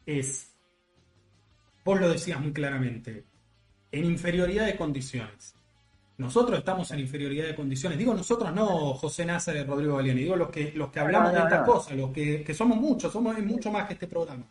es, 0.06 0.52
vos 1.86 2.00
lo 2.00 2.10
decías 2.10 2.40
muy 2.42 2.52
claramente, 2.52 3.24
en 3.92 4.06
inferioridad 4.06 4.66
de 4.66 4.76
condiciones. 4.76 5.54
Nosotros 6.18 6.60
estamos 6.60 6.92
en 6.92 7.00
inferioridad 7.00 7.46
de 7.46 7.56
condiciones. 7.56 7.98
Digo 7.98 8.14
nosotros, 8.14 8.54
no 8.54 8.94
José 8.96 9.24
Názares, 9.24 9.66
Rodrigo 9.66 9.96
Galeani. 9.96 10.22
Digo 10.22 10.36
los 10.36 10.50
que, 10.50 10.74
los 10.74 10.92
que 10.92 11.00
hablamos 11.00 11.32
de 11.32 11.40
estas 11.40 11.66
cosas, 11.66 11.96
los 11.96 12.12
que, 12.12 12.44
que, 12.44 12.54
somos 12.54 12.78
muchos, 12.78 13.14
somos 13.14 13.38
mucho 13.40 13.72
más 13.72 13.88
que 13.88 13.94
este 13.94 14.08
programa. 14.08 14.46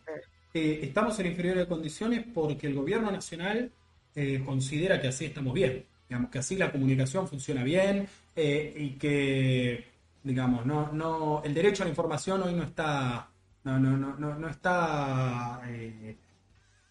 Eh, 0.51 0.79
estamos 0.81 1.19
en 1.19 1.27
inferioridad 1.27 1.65
de 1.65 1.69
condiciones 1.69 2.25
porque 2.33 2.65
el 2.65 2.73
gobierno 2.73 3.11
nacional 3.11 3.71
eh, 4.15 4.41
considera 4.43 4.99
que 4.99 5.09
así 5.09 5.25
estamos 5.25 5.53
bien 5.53 5.85
digamos 6.09 6.31
que 6.31 6.39
así 6.39 6.55
la 6.57 6.71
comunicación 6.71 7.27
funciona 7.27 7.63
bien 7.63 8.07
eh, 8.35 8.73
y 8.75 8.89
que, 8.91 9.85
digamos, 10.23 10.65
no, 10.65 10.91
no, 10.91 11.43
el 11.43 11.53
derecho 11.53 11.83
a 11.83 11.85
la 11.85 11.91
información 11.91 12.41
hoy 12.41 12.55
no 12.55 12.63
está, 12.63 13.29
no, 13.63 13.77
no, 13.77 13.95
no, 13.95 14.35
no, 14.35 14.49
está, 14.49 15.61
eh, 15.67 16.17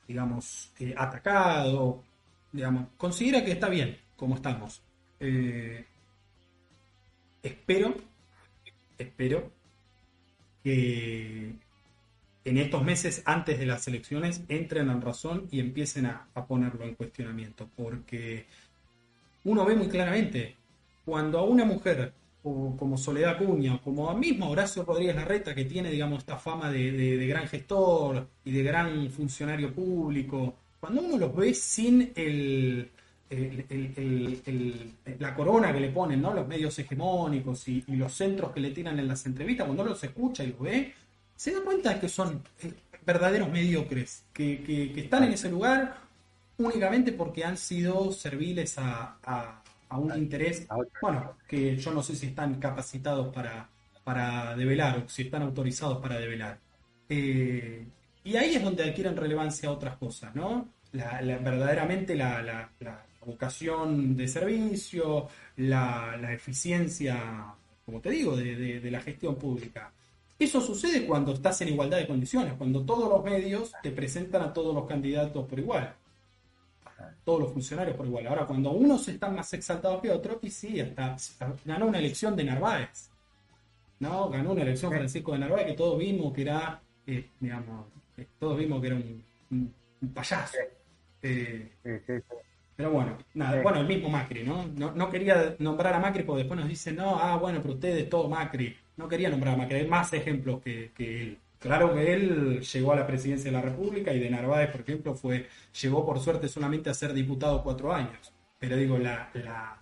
digamos, 0.06 0.72
atacado, 0.96 2.04
digamos, 2.52 2.86
considera 2.96 3.44
que 3.44 3.52
está 3.52 3.68
bien 3.68 3.98
como 4.16 4.36
estamos. 4.36 4.80
espero, 7.42 7.96
espero 8.98 9.50
que 10.62 11.54
en 12.48 12.56
estos 12.56 12.82
meses 12.82 13.22
antes 13.26 13.58
de 13.58 13.66
las 13.66 13.86
elecciones 13.88 14.42
entren 14.48 14.88
en 14.90 15.02
razón 15.02 15.48
y 15.50 15.60
empiecen 15.60 16.06
a, 16.06 16.28
ponerlo 16.46 16.84
en 16.84 16.94
cuestionamiento. 16.94 17.68
Porque 17.76 18.46
uno 19.48 19.64
ve 19.64 19.74
muy 19.74 19.88
claramente, 19.88 20.56
cuando 21.04 21.38
a 21.38 21.44
una 21.44 21.64
mujer 21.64 22.12
como 22.42 22.96
Soledad 22.96 23.38
Cuña, 23.38 23.80
como 23.82 24.08
a 24.08 24.14
mismo 24.14 24.48
Horacio 24.48 24.84
Rodríguez 24.84 25.16
Larreta, 25.16 25.54
que 25.54 25.64
tiene, 25.64 25.90
digamos, 25.90 26.20
esta 26.20 26.36
fama 26.36 26.70
de, 26.70 27.26
gran 27.26 27.46
gestor 27.46 28.28
y 28.44 28.52
de 28.52 28.62
gran 28.62 29.10
funcionario 29.10 29.72
público, 29.72 30.54
cuando 30.80 31.02
uno 31.02 31.18
los 31.18 31.34
ve 31.34 31.52
sin 31.52 32.12
el, 32.14 32.90
la 35.18 35.34
corona 35.34 35.72
que 35.72 35.80
le 35.80 35.90
ponen, 35.90 36.22
¿no? 36.22 36.32
Los 36.32 36.46
medios 36.46 36.78
hegemónicos 36.78 37.68
y, 37.68 37.84
los 37.88 38.12
centros 38.14 38.52
que 38.52 38.60
le 38.60 38.70
tiran 38.70 38.98
en 38.98 39.08
las 39.08 39.26
entrevistas, 39.26 39.66
cuando 39.66 39.82
uno 39.82 39.92
los 39.92 40.04
escucha 40.04 40.44
y 40.44 40.48
los 40.48 40.60
ve, 40.60 40.94
se 41.36 41.52
da 41.52 41.60
cuenta 41.62 41.94
de 41.94 42.00
que 42.00 42.08
son 42.08 42.42
eh, 42.62 42.72
verdaderos 43.04 43.50
mediocres, 43.50 44.24
que, 44.32 44.92
están 44.96 45.24
en 45.24 45.32
ese 45.32 45.50
lugar 45.50 46.07
únicamente 46.58 47.12
porque 47.12 47.44
han 47.44 47.56
sido 47.56 48.12
serviles 48.12 48.76
a, 48.78 49.62
un 49.90 50.16
interés, 50.16 50.66
bueno, 51.00 51.36
que 51.46 51.76
yo 51.76 51.92
no 51.92 52.02
sé 52.02 52.14
si 52.14 52.26
están 52.26 52.56
capacitados 52.60 53.34
para, 53.34 53.70
para 54.04 54.54
develar 54.54 54.98
o 54.98 55.08
si 55.08 55.22
están 55.22 55.42
autorizados 55.42 55.98
para 55.98 56.18
develar. 56.18 56.58
Eh, 57.08 57.86
y 58.24 58.36
ahí 58.36 58.54
es 58.54 58.62
donde 58.62 58.84
adquieren 58.84 59.16
relevancia 59.16 59.70
otras 59.70 59.96
cosas, 59.96 60.34
¿no? 60.34 60.68
verdaderamente 60.92 62.14
la, 62.14 62.70
vocación 63.24 64.16
de 64.16 64.28
servicio, 64.28 65.28
la, 65.56 66.18
eficiencia, 66.32 67.54
como 67.84 68.00
te 68.00 68.10
digo, 68.10 68.36
de 68.36 68.90
la 68.90 69.00
gestión 69.00 69.36
pública. 69.36 69.92
Eso 70.38 70.60
sucede 70.60 71.04
cuando 71.04 71.32
estás 71.32 71.60
en 71.62 71.68
igualdad 71.68 71.98
de 71.98 72.06
condiciones, 72.06 72.54
cuando 72.54 72.84
todos 72.84 73.08
los 73.08 73.24
medios 73.24 73.72
te 73.82 73.90
presentan 73.90 74.42
a 74.42 74.52
todos 74.52 74.72
los 74.72 74.86
candidatos 74.86 75.44
por 75.46 75.58
igual, 75.58 75.94
todos 77.24 77.40
los 77.40 77.52
funcionarios 77.52 77.96
por 77.96 78.06
igual. 78.06 78.26
Ahora, 78.26 78.46
cuando 78.46 78.70
unos 78.72 79.06
están 79.08 79.34
más 79.34 79.52
exaltados 79.52 80.00
que 80.00 80.10
otros, 80.10 80.38
y 80.42 80.50
sí, 80.50 80.80
hasta, 80.80 81.16
ganó 81.64 81.86
una 81.86 81.98
elección 81.98 82.34
de 82.36 82.44
Narváez, 82.44 83.10
¿no? 84.00 84.28
Ganó 84.30 84.52
una 84.52 84.62
elección 84.62 84.92
Francisco 84.92 85.32
de 85.32 85.38
Narváez 85.38 85.66
que 85.66 85.74
todos 85.74 85.98
vimos 85.98 86.32
que 86.32 86.42
era, 86.42 86.80
eh, 87.06 87.30
digamos, 87.40 87.86
eh, 88.16 88.26
todos 88.38 88.58
vimos 88.58 88.80
que 88.80 88.86
era 88.86 88.96
un, 88.96 89.74
payaso. 90.12 90.56
Eh, 91.22 91.72
pero 92.76 92.92
bueno, 92.92 93.18
nada, 93.34 93.60
bueno, 93.60 93.80
el 93.80 93.88
mismo 93.88 94.08
Macri, 94.08 94.44
¿no? 94.44 94.64
¿no? 94.76 94.92
¿no? 94.92 95.10
quería 95.10 95.56
nombrar 95.58 95.94
a 95.94 95.98
Macri 95.98 96.22
porque 96.22 96.42
después 96.44 96.60
nos 96.60 96.68
dicen, 96.68 96.94
no, 96.94 97.18
ah, 97.18 97.36
bueno, 97.36 97.60
pero 97.60 97.74
ustedes 97.74 98.08
todo 98.08 98.28
Macri 98.28 98.76
no 98.96 99.08
quería 99.08 99.30
nombrar 99.30 99.54
a 99.54 99.56
Macri, 99.56 99.78
hay 99.78 99.88
más 99.88 100.12
ejemplos 100.12 100.60
que, 100.62 100.92
él. 100.98 101.38
Claro 101.58 101.94
que 101.94 102.14
él 102.14 102.60
llegó 102.60 102.92
a 102.92 102.96
la 102.96 103.06
presidencia 103.06 103.50
de 103.50 103.56
la 103.56 103.62
República 103.62 104.12
y 104.12 104.20
de 104.20 104.30
Narváez, 104.30 104.70
por 104.70 104.82
ejemplo, 104.82 105.14
fue 105.14 105.48
llegó 105.80 106.06
por 106.06 106.20
suerte 106.20 106.48
solamente 106.48 106.88
a 106.88 106.94
ser 106.94 107.12
diputado 107.12 107.62
cuatro 107.62 107.92
años. 107.92 108.32
Pero 108.60 108.76
digo, 108.76 108.96
la, 108.98 109.30
la, 109.34 109.80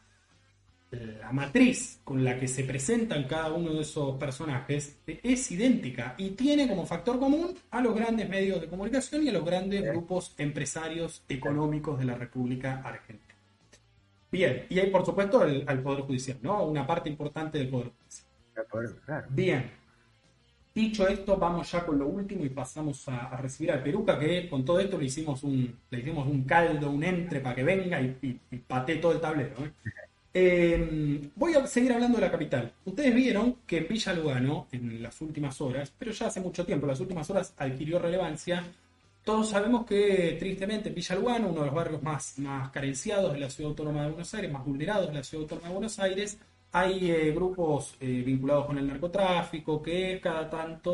la 0.90 1.32
matriz 1.32 2.00
con 2.04 2.24
la 2.24 2.38
que 2.38 2.48
se 2.48 2.64
presentan 2.64 3.24
cada 3.24 3.52
uno 3.52 3.74
de 3.74 3.82
esos 3.82 4.16
personajes 4.16 5.00
es 5.06 5.50
idéntica 5.50 6.14
y 6.16 6.30
tiene 6.30 6.68
como 6.68 6.86
factor 6.86 7.18
común 7.18 7.54
a 7.70 7.80
los 7.80 7.94
grandes 7.94 8.28
medios 8.28 8.60
de 8.60 8.68
comunicación 8.68 9.24
y 9.24 9.28
a 9.28 9.32
los 9.32 9.44
grandes 9.44 9.82
grupos 9.82 10.34
empresarios 10.38 11.24
económicos 11.28 11.98
de 11.98 12.04
la 12.06 12.14
República 12.14 12.82
Argentina. 12.84 13.34
Bien, 14.30 14.66
y 14.68 14.78
hay 14.78 14.90
por 14.90 15.04
supuesto 15.04 15.40
al 15.40 15.82
Poder 15.82 16.02
Judicial, 16.02 16.38
¿no? 16.42 16.64
Una 16.64 16.86
parte 16.86 17.08
importante 17.08 17.58
del 17.58 17.68
Poder 17.68 17.90
Judicial. 17.90 19.26
Bien. 19.30 19.85
Dicho 20.76 21.08
esto, 21.08 21.38
vamos 21.38 21.72
ya 21.72 21.86
con 21.86 21.98
lo 21.98 22.06
último 22.06 22.44
y 22.44 22.50
pasamos 22.50 23.08
a, 23.08 23.34
recibir 23.38 23.72
al 23.72 23.82
Peruca, 23.82 24.18
que 24.18 24.46
con 24.46 24.62
todo 24.62 24.78
esto 24.78 24.98
le 24.98 25.06
hicimos 25.06 25.42
un, 25.42 25.74
le 25.88 26.00
hicimos 26.00 26.28
un 26.28 26.42
caldo, 26.42 26.90
un 26.90 27.02
entre 27.02 27.40
para 27.40 27.54
que 27.54 27.64
venga 27.64 27.98
y, 27.98 28.38
y, 28.50 28.56
patee 28.58 28.96
todo 28.96 29.12
el 29.12 29.20
tablero. 29.20 29.54
¿eh? 29.64 29.72
Em, 30.34 31.30
voy 31.34 31.54
a 31.54 31.66
seguir 31.66 31.94
hablando 31.94 32.18
de 32.18 32.26
la 32.26 32.30
capital. 32.30 32.70
Ustedes 32.84 33.14
vieron 33.14 33.56
que 33.66 33.78
en 33.78 33.88
Villa 33.88 34.12
Lugano, 34.12 34.66
en 34.70 35.02
las 35.02 35.18
últimas 35.22 35.58
horas, 35.62 35.90
pero 35.98 36.12
ya 36.12 36.26
hace 36.26 36.42
mucho 36.42 36.66
tiempo, 36.66 36.86
las 36.86 37.00
últimas 37.00 37.30
horas 37.30 37.54
adquirió 37.56 37.98
relevancia. 37.98 38.62
Todos 39.24 39.48
sabemos 39.48 39.86
que, 39.86 40.36
tristemente, 40.38 40.90
en 40.90 40.94
Villa 40.94 41.14
Lugano, 41.14 41.48
uno 41.48 41.60
de 41.60 41.66
los 41.68 41.74
barrios 41.74 42.02
más, 42.02 42.38
más 42.38 42.70
carenciados 42.70 43.32
de 43.32 43.40
la 43.40 43.48
ciudad 43.48 43.70
autónoma 43.70 44.02
de 44.02 44.08
Buenos 44.08 44.34
Aires, 44.34 44.52
más 44.52 44.66
vulnerados 44.66 45.08
de 45.08 45.14
la 45.14 45.24
ciudad 45.24 45.44
autónoma 45.44 45.68
de 45.68 45.72
Buenos 45.72 45.98
Aires, 46.00 46.38
hay 46.72 47.10
eh, 47.10 47.32
grupos 47.32 47.94
eh, 48.00 48.22
vinculados 48.24 48.66
con 48.66 48.78
el 48.78 48.86
narcotráfico 48.86 49.82
que 49.82 50.20
cada 50.22 50.48
tanto, 50.48 50.92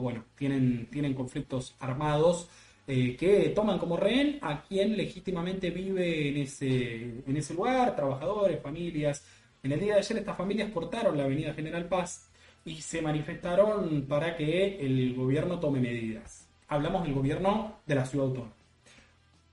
bueno, 0.00 0.24
tienen, 0.36 0.88
tienen 0.90 1.14
conflictos 1.14 1.74
armados 1.80 2.48
eh, 2.86 3.16
que 3.16 3.50
toman 3.50 3.78
como 3.78 3.96
rehén 3.96 4.38
a 4.42 4.62
quien 4.62 4.96
legítimamente 4.96 5.70
vive 5.70 6.28
en 6.28 6.36
ese, 6.38 7.22
en 7.26 7.36
ese 7.36 7.54
lugar, 7.54 7.94
trabajadores, 7.94 8.60
familias. 8.60 9.24
En 9.62 9.72
el 9.72 9.80
día 9.80 9.94
de 9.94 10.00
ayer 10.00 10.18
estas 10.18 10.36
familias 10.36 10.70
cortaron 10.72 11.16
la 11.16 11.24
avenida 11.24 11.54
General 11.54 11.86
Paz 11.86 12.28
y 12.64 12.76
se 12.76 13.00
manifestaron 13.00 14.06
para 14.08 14.36
que 14.36 14.84
el 14.84 15.14
gobierno 15.14 15.60
tome 15.60 15.80
medidas. 15.80 16.48
Hablamos 16.68 17.04
del 17.04 17.14
gobierno 17.14 17.80
de 17.86 17.94
la 17.94 18.04
ciudad 18.04 18.26
autónoma. 18.26 18.52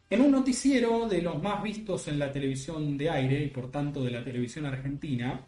En 0.09 0.21
un 0.21 0.31
noticiero 0.31 1.07
de 1.07 1.21
los 1.21 1.41
más 1.41 1.61
vistos 1.61 2.07
en 2.07 2.17
la 2.17 2.31
televisión 2.31 2.97
de 2.97 3.11
aire 3.11 3.43
y 3.43 3.47
por 3.49 3.69
tanto 3.69 4.03
de 4.03 4.09
la 4.09 4.23
televisión 4.23 4.65
argentina, 4.65 5.45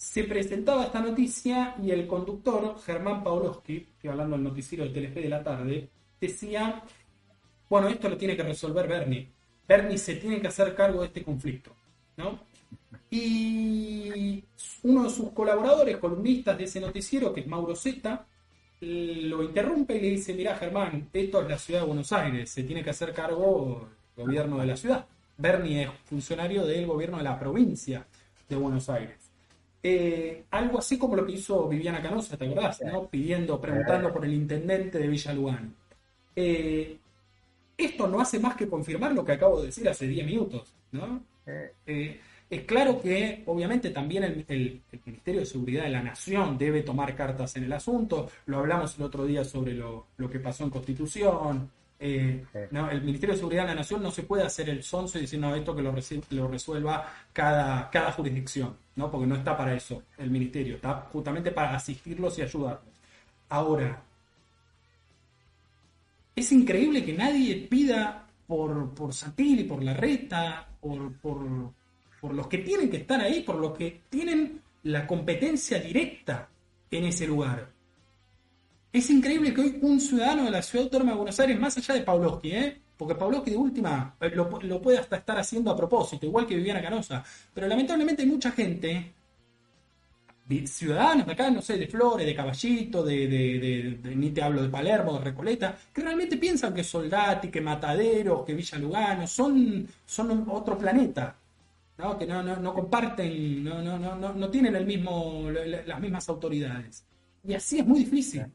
se 0.00 0.24
presentaba 0.24 0.84
esta 0.84 1.00
noticia 1.00 1.74
y 1.82 1.90
el 1.90 2.06
conductor, 2.06 2.80
Germán 2.86 3.22
Pawlowski, 3.22 3.86
que 4.00 4.08
hablando 4.08 4.34
del 4.34 4.44
noticiero 4.44 4.84
de 4.84 4.90
Telefe 4.90 5.20
de 5.20 5.28
la 5.28 5.42
tarde, 5.42 5.90
decía, 6.18 6.82
bueno, 7.68 7.86
esto 7.88 8.08
lo 8.08 8.16
tiene 8.16 8.34
que 8.34 8.42
resolver 8.42 8.88
Bernie. 8.88 9.28
Bernie 9.68 9.98
se 9.98 10.14
tiene 10.14 10.40
que 10.40 10.46
hacer 10.46 10.74
cargo 10.74 11.02
de 11.02 11.08
este 11.08 11.22
conflicto. 11.22 11.76
¿no? 12.16 12.40
Y 13.10 14.42
uno 14.84 15.04
de 15.04 15.10
sus 15.10 15.32
colaboradores, 15.32 15.98
columnistas 15.98 16.56
de 16.56 16.64
ese 16.64 16.80
noticiero, 16.80 17.34
que 17.34 17.40
es 17.40 17.46
Mauro 17.46 17.76
Zeta, 17.76 18.24
lo 18.80 19.42
interrumpe 19.42 19.98
y 19.98 20.00
le 20.00 20.10
dice, 20.12 20.32
mira 20.32 20.56
Germán, 20.56 21.10
esto 21.12 21.42
es 21.42 21.48
la 21.48 21.58
ciudad 21.58 21.80
de 21.80 21.86
Buenos 21.86 22.10
Aires, 22.10 22.48
se 22.48 22.62
tiene 22.62 22.82
que 22.82 22.88
hacer 22.88 23.12
cargo 23.12 23.86
el 24.16 24.24
gobierno 24.24 24.60
de 24.60 24.66
la 24.66 24.78
ciudad. 24.78 25.04
Bernie 25.36 25.82
es 25.82 25.90
funcionario 26.06 26.64
del 26.64 26.86
gobierno 26.86 27.18
de 27.18 27.24
la 27.24 27.38
provincia 27.38 28.06
de 28.48 28.56
Buenos 28.56 28.88
Aires. 28.88 29.29
Eh, 29.82 30.44
algo 30.50 30.78
así 30.78 30.98
como 30.98 31.16
lo 31.16 31.24
que 31.24 31.32
hizo 31.32 31.68
Viviana 31.68 32.02
Canosa, 32.02 32.36
¿te 32.36 32.46
acordás? 32.46 32.82
¿no? 32.82 33.06
Pidiendo, 33.06 33.60
preguntando 33.60 34.12
por 34.12 34.24
el 34.24 34.34
intendente 34.34 34.98
de 34.98 35.08
Villa 35.08 35.32
Lugano. 35.32 35.72
Eh, 36.36 36.98
esto 37.76 38.06
no 38.06 38.20
hace 38.20 38.38
más 38.38 38.56
que 38.56 38.68
confirmar 38.68 39.12
lo 39.12 39.24
que 39.24 39.32
acabo 39.32 39.60
de 39.60 39.66
decir 39.66 39.88
hace 39.88 40.06
10 40.06 40.26
minutos, 40.26 40.74
¿no? 40.92 41.22
Eh, 41.46 42.20
es 42.50 42.64
claro 42.64 43.00
que, 43.00 43.42
obviamente, 43.46 43.90
también 43.90 44.24
el, 44.24 44.82
Ministerio 45.06 45.40
de 45.40 45.46
Seguridad 45.46 45.84
de 45.84 45.90
la 45.90 46.02
Nación 46.02 46.58
debe 46.58 46.82
tomar 46.82 47.14
cartas 47.14 47.56
en 47.56 47.64
el 47.64 47.72
asunto. 47.72 48.28
Lo 48.46 48.58
hablamos 48.58 48.98
el 48.98 49.04
otro 49.04 49.24
día 49.24 49.44
sobre 49.44 49.72
lo, 49.72 50.08
lo 50.18 50.28
que 50.28 50.40
pasó 50.40 50.64
en 50.64 50.70
Constitución, 50.70 51.70
eh, 52.02 52.46
no, 52.70 52.90
el 52.90 53.02
Ministerio 53.02 53.34
de 53.34 53.38
Seguridad 53.38 53.64
de 53.64 53.68
la 53.68 53.74
Nación 53.74 54.02
no 54.02 54.10
se 54.10 54.22
puede 54.22 54.42
hacer 54.42 54.70
el 54.70 54.82
sonso 54.82 55.18
y 55.18 55.22
decir, 55.22 55.38
no, 55.38 55.54
esto 55.54 55.76
que 55.76 55.82
lo, 55.82 55.94
lo 56.30 56.48
resuelva 56.48 57.06
cada, 57.30 57.90
cada 57.90 58.10
jurisdicción, 58.12 58.74
¿no? 58.96 59.10
porque 59.10 59.26
no 59.26 59.36
está 59.36 59.54
para 59.54 59.74
eso 59.74 60.02
el 60.16 60.30
Ministerio, 60.30 60.76
está 60.76 61.08
justamente 61.12 61.50
para 61.50 61.76
asistirlos 61.76 62.38
y 62.38 62.42
ayudarlos. 62.42 62.94
Ahora, 63.50 64.02
es 66.34 66.52
increíble 66.52 67.04
que 67.04 67.12
nadie 67.12 67.66
pida 67.68 68.26
por, 68.46 68.94
por 68.94 69.10
y 69.36 69.64
por 69.64 69.82
la 69.82 69.92
reta, 69.92 70.66
por, 70.80 71.12
por, 71.18 71.72
por 72.18 72.34
los 72.34 72.46
que 72.46 72.58
tienen 72.58 72.90
que 72.90 72.96
estar 72.96 73.20
ahí, 73.20 73.42
por 73.42 73.56
los 73.56 73.76
que 73.76 74.04
tienen 74.08 74.62
la 74.84 75.06
competencia 75.06 75.78
directa 75.78 76.48
en 76.90 77.04
ese 77.04 77.26
lugar. 77.26 77.68
Es 78.92 79.08
increíble 79.08 79.54
que 79.54 79.60
hoy 79.60 79.78
un 79.82 80.00
ciudadano 80.00 80.44
de 80.44 80.50
la 80.50 80.62
ciudad 80.62 80.86
autónoma 80.86 81.12
de 81.12 81.18
Buenos 81.18 81.38
Aires, 81.38 81.60
más 81.60 81.76
allá 81.76 81.94
de 81.94 82.00
Pavlovsky, 82.00 82.50
¿eh? 82.50 82.80
porque 82.96 83.14
Pavlovsky 83.14 83.52
de 83.52 83.56
última 83.56 84.16
eh, 84.20 84.30
lo, 84.34 84.82
puede 84.82 84.98
hasta 84.98 85.16
estar 85.16 85.38
haciendo 85.38 85.70
a 85.70 85.76
propósito, 85.76 86.26
igual 86.26 86.44
que 86.44 86.56
Viviana 86.56 86.82
Canosa, 86.82 87.22
pero 87.54 87.68
lamentablemente 87.68 88.22
hay 88.22 88.28
mucha 88.28 88.50
gente, 88.50 89.14
ciudadanos 90.66 91.24
de 91.24 91.32
acá, 91.32 91.50
no 91.52 91.62
sé, 91.62 91.78
de 91.78 91.86
Flores, 91.86 92.26
de 92.26 92.34
Caballito, 92.34 93.04
de, 93.04 94.00
ni 94.16 94.30
te 94.30 94.42
hablo 94.42 94.60
de 94.60 94.68
Palermo, 94.68 95.18
de 95.18 95.24
Recoleta, 95.24 95.78
que 95.94 96.02
realmente 96.02 96.36
piensan 96.36 96.74
que 96.74 96.82
Soldati, 96.82 97.48
que 97.48 97.60
Mataderos, 97.60 98.44
que 98.44 98.54
Villa 98.54 98.76
Lugano 98.76 99.24
son, 99.28 99.86
son 100.04 100.46
otro 100.50 100.76
planeta. 100.76 101.36
¿no? 101.96 102.18
que 102.18 102.26
no, 102.26 102.42
no, 102.42 102.56
no 102.56 102.74
comparten, 102.74 103.62
no, 103.62 103.80
no, 103.82 103.98
no, 103.98 104.32
no 104.32 104.50
tienen 104.50 104.74
el 104.74 104.86
mismo, 104.86 105.48
las 105.50 106.00
mismas 106.00 106.28
autoridades. 106.28 107.04
Y 107.46 107.54
así 107.54 107.78
es 107.78 107.86
muy 107.86 108.00
difícil. 108.00 108.46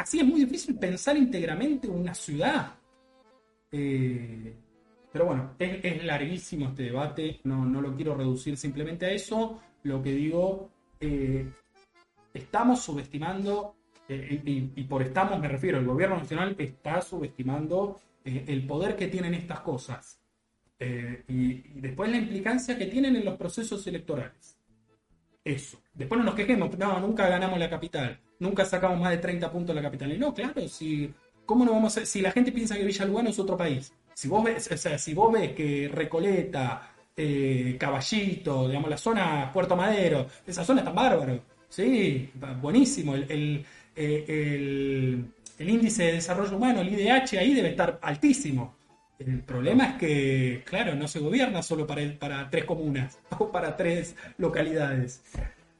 Así 0.00 0.18
es 0.18 0.24
muy 0.24 0.40
difícil 0.40 0.76
pensar 0.76 1.14
íntegramente 1.18 1.86
una 1.86 2.14
ciudad. 2.14 2.72
Eh, 3.70 4.54
pero 5.12 5.26
bueno, 5.26 5.56
es, 5.58 6.02
larguísimo 6.02 6.68
este 6.68 6.84
debate, 6.84 7.40
no, 7.44 7.66
no, 7.66 7.82
lo 7.82 7.94
quiero 7.94 8.14
reducir 8.14 8.56
simplemente 8.56 9.04
a 9.04 9.10
eso. 9.10 9.60
Lo 9.82 10.02
que 10.02 10.12
digo, 10.12 10.70
eh, 11.00 11.46
estamos 12.32 12.80
subestimando, 12.80 13.76
eh, 14.08 14.40
y, 14.74 14.84
por 14.84 15.02
estamos 15.02 15.38
me 15.38 15.48
refiero, 15.48 15.76
el 15.76 15.84
gobierno 15.84 16.16
nacional 16.16 16.56
está 16.58 17.02
subestimando 17.02 18.00
el 18.24 18.66
poder 18.66 18.96
que 18.96 19.08
tienen 19.08 19.34
estas 19.34 19.60
cosas. 19.60 20.18
Y, 20.78 21.34
y, 21.34 21.80
después 21.82 22.10
la 22.10 22.16
implicancia 22.16 22.78
que 22.78 22.86
tienen 22.86 23.16
en 23.16 23.26
los 23.26 23.36
procesos 23.36 23.86
electorales. 23.86 24.58
Eso. 25.44 25.82
Después 25.92 26.18
no 26.18 26.24
nos 26.24 26.34
quejemos, 26.34 26.78
no, 26.78 27.00
nunca 27.00 27.28
ganamos 27.28 27.58
la 27.58 27.68
capital 27.68 28.18
nunca 28.40 28.64
sacamos 28.64 28.98
más 28.98 29.12
de 29.12 29.18
30 29.18 29.52
puntos 29.52 29.70
en 29.70 29.76
la 29.76 29.88
capital. 29.88 30.12
Y 30.12 30.18
no, 30.18 30.34
claro, 30.34 30.66
si, 30.68 31.12
¿cómo 31.46 31.64
no 31.64 31.72
vamos 31.72 31.92
si 31.92 32.20
la 32.20 32.32
gente 32.32 32.50
piensa 32.50 32.76
que 32.76 32.84
Villa 32.84 33.04
Lugano 33.04 33.30
es 33.30 33.38
otro 33.38 33.56
país? 33.56 33.92
Si 34.12 34.28
vos 34.28 34.42
ves, 34.42 34.68
o 34.70 34.76
sea, 34.76 34.98
si 34.98 35.14
vos 35.14 35.32
ves 35.32 35.52
que 35.52 35.88
Recoleta, 35.92 36.90
eh, 37.16 37.76
Caballito, 37.78 38.66
digamos, 38.66 38.90
la 38.90 38.98
zona 38.98 39.50
Puerto 39.52 39.76
Madero, 39.76 40.26
esa 40.46 40.64
zona 40.64 40.80
está 40.80 40.92
bárbaro. 40.92 41.40
Sí, 41.68 42.30
buenísimo. 42.60 43.14
El, 43.14 43.64
eh, 43.94 44.24
el, 44.26 45.24
el, 45.58 45.70
índice 45.70 46.04
de 46.04 46.12
desarrollo 46.14 46.56
humano, 46.56 46.80
el 46.80 46.88
IDH, 46.88 47.38
ahí 47.38 47.54
debe 47.54 47.70
estar 47.70 47.98
altísimo. 48.02 48.74
El 49.18 49.42
problema 49.42 49.84
es 49.84 49.94
que, 49.96 50.62
claro, 50.64 50.94
no 50.94 51.06
se 51.06 51.20
gobierna 51.20 51.62
solo 51.62 51.86
para, 51.86 52.02
para 52.18 52.48
tres 52.48 52.64
comunas 52.64 53.18
o 53.38 53.52
para 53.52 53.76
tres 53.76 54.16
localidades. 54.38 55.22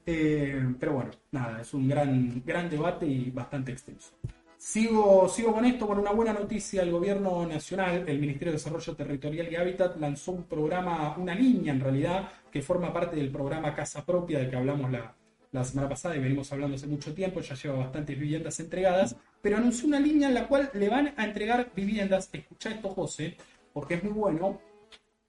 Eh, 0.05 0.73
pero 0.79 0.93
bueno, 0.93 1.11
nada, 1.31 1.61
es 1.61 1.73
un 1.73 1.87
gran, 1.87 2.41
gran 2.45 2.69
debate 2.69 3.05
y 3.05 3.29
bastante 3.29 3.71
extenso. 3.71 4.11
Sigo, 4.57 5.27
sigo 5.27 5.53
con 5.53 5.65
esto, 5.65 5.87
con 5.87 5.97
una 5.97 6.11
buena 6.11 6.33
noticia. 6.33 6.83
El 6.83 6.91
gobierno 6.91 7.47
nacional, 7.47 8.07
el 8.07 8.19
Ministerio 8.19 8.51
de 8.51 8.57
Desarrollo 8.57 8.95
Territorial 8.95 9.51
y 9.51 9.55
Hábitat, 9.55 9.97
lanzó 9.97 10.33
un 10.33 10.43
programa, 10.43 11.15
una 11.17 11.33
línea 11.33 11.73
en 11.73 11.79
realidad, 11.79 12.29
que 12.51 12.61
forma 12.61 12.93
parte 12.93 13.15
del 13.15 13.31
programa 13.31 13.73
Casa 13.73 14.05
Propia 14.05 14.39
del 14.39 14.49
que 14.51 14.57
hablamos 14.57 14.91
la, 14.91 15.15
la 15.51 15.63
semana 15.63 15.89
pasada 15.89 16.15
y 16.15 16.19
venimos 16.19 16.51
hablando 16.51 16.75
hace 16.75 16.87
mucho 16.87 17.13
tiempo, 17.13 17.41
ya 17.41 17.55
lleva 17.55 17.77
bastantes 17.77 18.17
viviendas 18.17 18.59
entregadas, 18.59 19.15
pero 19.41 19.57
anunció 19.57 19.87
una 19.87 19.99
línea 19.99 20.29
en 20.29 20.33
la 20.33 20.47
cual 20.47 20.69
le 20.73 20.89
van 20.89 21.13
a 21.17 21.25
entregar 21.25 21.71
viviendas, 21.75 22.29
escucha 22.31 22.69
esto 22.69 22.89
José, 22.89 23.37
porque 23.73 23.95
es 23.95 24.03
muy 24.03 24.13
bueno, 24.13 24.61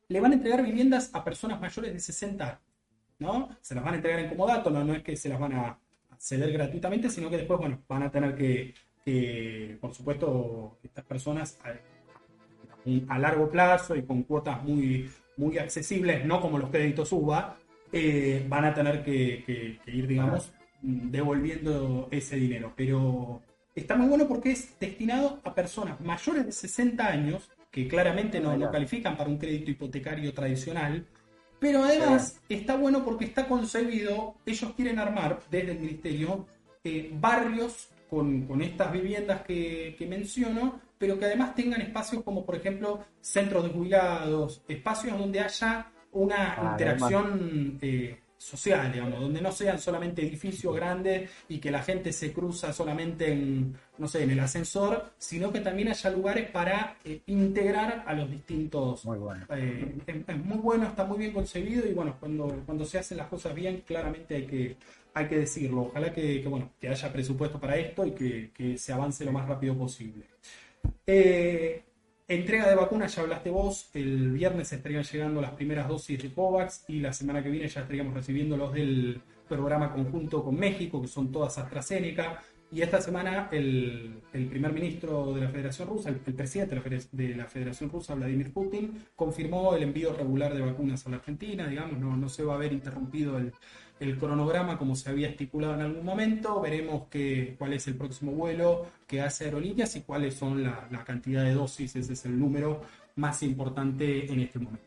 le 0.08 0.20
van 0.20 0.32
a 0.32 0.34
entregar 0.34 0.62
viviendas 0.62 1.10
a 1.12 1.24
personas 1.24 1.60
mayores 1.60 1.92
de 1.92 2.00
60 2.00 2.44
años. 2.44 2.60
¿No? 3.22 3.48
Se 3.60 3.74
las 3.74 3.84
van 3.84 3.94
a 3.94 3.96
entregar 3.96 4.20
en 4.20 4.28
comodato, 4.28 4.70
no, 4.70 4.84
no 4.84 4.94
es 4.94 5.02
que 5.02 5.16
se 5.16 5.28
las 5.28 5.40
van 5.40 5.54
a 5.54 5.78
ceder 6.18 6.52
gratuitamente, 6.52 7.10
sino 7.10 7.28
que 7.28 7.38
después, 7.38 7.58
bueno, 7.58 7.82
van 7.88 8.04
a 8.04 8.10
tener 8.10 8.36
que, 8.36 9.78
por 9.80 9.92
supuesto, 9.92 10.78
estas 10.82 11.04
personas 11.04 11.58
a, 13.08 13.18
largo 13.18 13.50
plazo 13.50 13.96
y 13.96 14.02
con 14.02 14.22
cuotas 14.22 14.62
muy, 14.62 15.10
muy 15.36 15.58
accesibles, 15.58 16.24
no 16.24 16.40
como 16.40 16.58
los 16.58 16.70
créditos 16.70 17.12
UBA, 17.12 17.56
eh, 17.92 18.44
van 18.48 18.64
a 18.66 18.74
tener 18.74 19.02
que, 19.02 19.78
ir, 19.86 20.06
digamos, 20.06 20.52
devolviendo 20.80 22.08
ese 22.10 22.36
dinero. 22.36 22.72
Pero 22.76 23.42
está 23.74 23.96
muy 23.96 24.08
bueno 24.08 24.28
porque 24.28 24.52
es 24.52 24.78
destinado 24.78 25.40
a 25.44 25.54
personas 25.54 26.00
mayores 26.00 26.46
de 26.46 26.52
60 26.52 27.06
años, 27.06 27.50
que 27.70 27.88
claramente 27.88 28.38
no, 28.38 28.56
no 28.56 28.70
califican 28.70 29.16
para 29.16 29.30
un 29.30 29.38
crédito 29.38 29.70
hipotecario 29.70 30.32
tradicional, 30.32 31.06
pero 31.62 31.84
además 31.84 32.40
está 32.48 32.74
bueno 32.74 33.04
porque 33.04 33.24
está 33.24 33.46
concebido, 33.46 34.34
ellos 34.44 34.72
quieren 34.74 34.98
armar 34.98 35.38
desde 35.48 35.70
el 35.70 35.78
ministerio 35.78 36.44
eh, 36.82 37.08
barrios 37.14 37.88
con, 38.10 38.60
estas 38.60 38.90
viviendas 38.90 39.42
que, 39.42 39.96
menciono, 40.10 40.80
pero 40.98 41.20
que 41.20 41.26
además 41.26 41.54
tengan 41.54 41.80
espacios 41.80 42.24
como 42.24 42.44
por 42.44 42.56
ejemplo 42.56 43.04
centros 43.20 43.62
de 43.62 43.70
jubilados, 43.70 44.64
espacios 44.66 45.16
donde 45.16 45.38
haya 45.38 45.86
una 46.10 46.54
ah, 46.54 46.70
interacción 46.72 47.78
social, 48.42 48.92
digamos, 48.92 49.20
donde 49.20 49.40
no 49.40 49.52
sean 49.52 49.78
solamente 49.78 50.22
edificios 50.22 50.74
grandes 50.74 51.30
y 51.48 51.58
que 51.58 51.70
la 51.70 51.82
gente 51.82 52.12
se 52.12 52.32
cruza 52.32 52.72
solamente 52.72 53.32
en, 53.32 53.76
no 53.98 54.08
sé, 54.08 54.24
en 54.24 54.32
el 54.32 54.40
ascensor, 54.40 55.12
sino 55.16 55.52
que 55.52 55.60
también 55.60 55.88
haya 55.88 56.10
lugares 56.10 56.50
para 56.50 56.96
eh, 57.04 57.22
integrar 57.26 58.04
a 58.06 58.12
los 58.14 58.30
distintos. 58.30 59.04
Muy 59.04 59.18
bueno. 59.18 59.46
Eh, 59.50 59.96
es, 60.06 60.44
muy 60.44 60.58
bueno, 60.58 60.86
está 60.88 61.04
muy 61.04 61.18
bien 61.18 61.32
concebido 61.32 61.86
y 61.86 61.92
bueno, 61.92 62.16
cuando, 62.18 62.62
cuando 62.66 62.84
se 62.84 62.98
hacen 62.98 63.18
las 63.18 63.28
cosas 63.28 63.54
bien, 63.54 63.84
claramente 63.86 64.34
hay 64.34 64.46
que, 64.46 64.76
hay 65.14 65.28
que 65.28 65.38
decirlo. 65.38 65.82
Ojalá 65.82 66.12
que, 66.12 66.44
bueno, 66.48 66.72
que 66.80 66.88
haya 66.88 67.12
presupuesto 67.12 67.60
para 67.60 67.76
esto 67.76 68.04
y 68.04 68.10
que, 68.10 68.50
que 68.52 68.76
se 68.76 68.92
avance 68.92 69.24
lo 69.24 69.32
más 69.32 69.48
rápido 69.48 69.76
posible. 69.78 70.26
Eh, 71.06 71.84
Entrega 72.28 72.68
de 72.68 72.76
vacunas, 72.76 73.14
ya 73.14 73.22
hablaste 73.22 73.50
vos, 73.50 73.90
el 73.94 74.30
viernes 74.30 74.72
estarían 74.72 75.02
llegando 75.02 75.40
las 75.40 75.50
primeras 75.52 75.88
dosis 75.88 76.22
de 76.22 76.32
COVAX 76.32 76.84
y 76.88 77.00
la 77.00 77.12
semana 77.12 77.42
que 77.42 77.50
viene 77.50 77.68
ya 77.68 77.80
estaríamos 77.80 78.14
recibiendo 78.14 78.56
los 78.56 78.72
del 78.72 79.20
programa 79.48 79.92
conjunto 79.92 80.42
con 80.42 80.54
México, 80.54 81.02
que 81.02 81.08
son 81.08 81.32
todas 81.32 81.58
AstraZeneca. 81.58 82.40
Y 82.70 82.80
esta 82.80 83.02
semana 83.02 83.50
el, 83.52 84.22
primer 84.32 84.72
ministro 84.72 85.34
de 85.34 85.42
la 85.42 85.48
Federación 85.50 85.88
Rusa, 85.88 86.08
el, 86.08 86.16
presidente 86.16 86.80
de 87.12 87.36
la, 87.36 87.44
Federación 87.44 87.90
Rusa, 87.90 88.14
Vladimir 88.14 88.50
Putin, 88.50 89.04
confirmó 89.14 89.74
el 89.74 89.82
envío 89.82 90.14
regular 90.14 90.54
de 90.54 90.62
vacunas 90.62 91.06
a 91.06 91.10
la 91.10 91.16
Argentina, 91.16 91.66
digamos, 91.66 91.98
no, 91.98 92.16
no 92.16 92.28
se 92.30 92.44
va 92.44 92.54
a 92.54 92.58
ver 92.58 92.72
interrumpido 92.72 93.36
el, 93.36 93.52
el 94.02 94.18
cronograma 94.18 94.76
como 94.76 94.96
se 94.96 95.10
había 95.10 95.28
estipulado 95.28 95.74
en 95.74 95.82
algún 95.82 96.04
momento, 96.04 96.60
veremos 96.60 97.04
cuál 97.58 97.72
es 97.72 97.86
el 97.86 97.94
próximo 97.94 98.32
vuelo 98.32 98.86
que 99.06 99.20
hace 99.20 99.44
Aerolíneas 99.44 99.94
y 99.96 100.02
cuáles 100.02 100.34
son 100.34 100.62
la, 100.62 101.04
cantidad 101.04 101.44
de 101.44 101.54
dosis, 101.54 101.96
ese 101.96 102.12
es 102.12 102.24
el 102.24 102.38
número 102.38 102.82
más 103.16 103.42
importante 103.42 104.32
en 104.32 104.40
este 104.40 104.58
momento. 104.58 104.82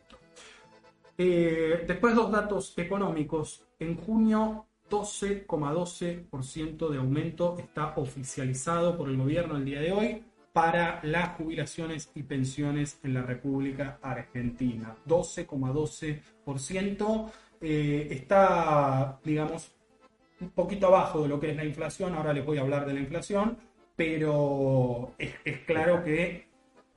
Eh, 1.18 1.86
después 1.88 2.14
dos 2.14 2.32
datos 2.32 2.74
económicos. 2.78 3.62
En 3.80 3.96
junio 3.96 4.66
12,12% 4.90 6.90
de 6.90 6.98
aumento 6.98 7.56
está 7.58 7.94
oficializado 7.96 8.98
por 8.98 9.08
el 9.10 9.18
gobierno 9.18 9.58
el 9.58 9.66
día 9.66 9.82
de 9.82 9.92
hoy 9.92 10.24
para 10.54 11.02
las 11.04 11.36
jubilaciones 11.36 12.10
y 12.16 12.24
pensiones 12.24 13.00
en 13.04 13.14
la 13.14 13.24
República 13.24 14.00
Argentina. 14.02 14.96
12,12%. 15.06 17.32
Eh, 17.68 18.10
está, 18.12 19.20
digamos, 19.24 19.72
un 20.40 20.50
poquito 20.52 20.86
abajo 20.86 21.24
de 21.24 21.30
lo 21.30 21.40
que 21.40 21.50
es 21.50 21.56
la 21.56 21.66
inflación, 21.66 22.14
ahora 22.14 22.32
les 22.32 22.46
voy 22.46 22.60
a 22.60 22.62
hablar 22.62 22.86
de 22.86 22.94
la 22.94 23.00
inflación, 23.00 23.58
pero 23.96 25.16
es, 25.18 25.34
claro 25.66 26.04
que 26.04 26.48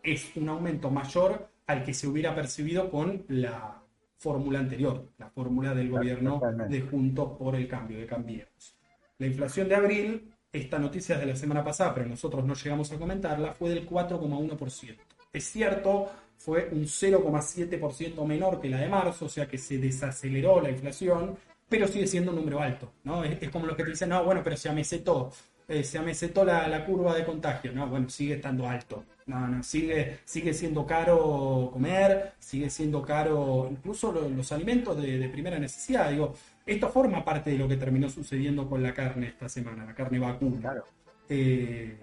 es 0.02 0.36
un 0.36 0.50
aumento 0.50 0.90
mayor 0.90 1.48
al 1.66 1.84
que 1.84 1.94
se 1.94 2.06
hubiera 2.06 2.34
percibido 2.34 2.90
con 2.90 3.24
la 3.28 3.82
fórmula 4.18 4.58
anterior, 4.58 5.08
la 5.16 5.30
fórmula 5.30 5.72
del 5.72 5.88
gobierno 5.88 6.38
de 6.68 6.82
Juntos 6.82 7.38
por 7.38 7.56
el 7.56 7.66
Cambio, 7.66 7.98
de 7.98 8.06
Cambiemos. 8.06 8.76
La 9.16 9.26
inflación 9.26 9.70
de 9.70 9.74
abril, 9.74 10.34
esta 10.52 10.78
noticia 10.78 11.16
de 11.16 11.24
la 11.24 11.36
semana 11.36 11.64
pasada, 11.64 11.94
pero 11.94 12.06
nosotros 12.06 12.44
no 12.44 12.52
llegamos 12.52 12.92
a 12.92 12.98
comentarla, 12.98 13.54
fue 13.54 13.70
del 13.70 13.88
4,1%. 13.88 14.96
Es 15.32 15.44
cierto, 15.44 16.10
fue 16.38 16.68
un 16.70 16.84
0,7% 16.84 18.24
menor 18.24 18.60
que 18.60 18.70
la 18.70 18.78
de 18.78 18.88
marzo, 18.88 19.26
o 19.26 19.28
sea 19.28 19.46
que 19.46 19.58
se 19.58 19.78
desaceleró 19.78 20.60
la 20.60 20.70
inflación, 20.70 21.36
pero 21.68 21.86
sigue 21.86 22.06
siendo 22.06 22.30
un 22.30 22.38
número 22.38 22.60
alto, 22.60 22.92
¿no? 23.04 23.24
Es, 23.24 23.50
como 23.50 23.66
los 23.66 23.76
que 23.76 23.84
te 23.84 23.90
dicen, 23.90 24.08
no, 24.08 24.24
bueno, 24.24 24.40
pero 24.42 24.56
se 24.56 24.68
amesetó, 24.68 25.32
eh, 25.66 25.82
se 25.82 25.98
amesetó 25.98 26.44
la, 26.44 26.68
la, 26.68 26.86
curva 26.86 27.14
de 27.14 27.24
contagio, 27.24 27.72
¿no? 27.72 27.88
Bueno, 27.88 28.08
sigue 28.08 28.34
estando 28.34 28.68
alto, 28.68 29.04
no, 29.26 29.48
no, 29.48 29.62
sigue, 29.62 30.20
sigue 30.24 30.54
siendo 30.54 30.86
caro 30.86 31.70
comer, 31.72 32.32
sigue 32.38 32.70
siendo 32.70 33.02
caro 33.02 33.68
incluso 33.70 34.12
los 34.12 34.52
alimentos 34.52 34.96
de, 35.02 35.28
primera 35.28 35.58
necesidad, 35.58 36.10
digo, 36.10 36.34
esto 36.64 36.88
forma 36.88 37.24
parte 37.24 37.50
de 37.50 37.58
lo 37.58 37.66
que 37.68 37.76
terminó 37.76 38.08
sucediendo 38.08 38.68
con 38.68 38.82
la 38.82 38.94
carne 38.94 39.26
esta 39.26 39.48
semana, 39.48 39.84
la 39.84 39.94
carne 39.94 40.18
vacuna. 40.18 40.60
Claro. 40.60 40.84
Eh, 41.28 41.98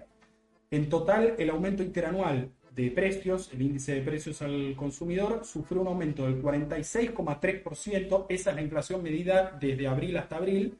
en 0.70 0.88
total, 0.88 1.34
el 1.38 1.50
aumento 1.50 1.82
interanual 1.82 2.50
de 2.76 2.90
precios, 2.90 3.50
el 3.54 3.62
índice 3.62 3.94
de 3.94 4.02
precios 4.02 4.42
al 4.42 4.76
consumidor, 4.76 5.44
sufrió 5.44 5.80
un 5.80 5.88
aumento 5.88 6.26
del 6.26 6.42
46,3%, 6.42 8.26
esa 8.28 8.50
es 8.50 8.56
la 8.56 8.62
inflación 8.62 9.02
medida 9.02 9.56
desde 9.58 9.88
abril 9.88 10.16
hasta 10.18 10.36
abril, 10.36 10.78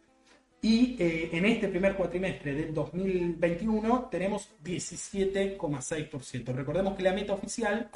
y 0.60 0.96
eh, 0.98 1.30
en 1.32 1.46
este 1.46 1.68
primer 1.68 1.96
cuatrimestre 1.96 2.54
del 2.54 2.74
2021 2.74 4.08
tenemos 4.10 4.54
17,6%. 4.62 6.54
Recordemos 6.54 6.94
que 6.96 7.02
la 7.02 7.12
meta 7.12 7.32
oficial 7.32 7.88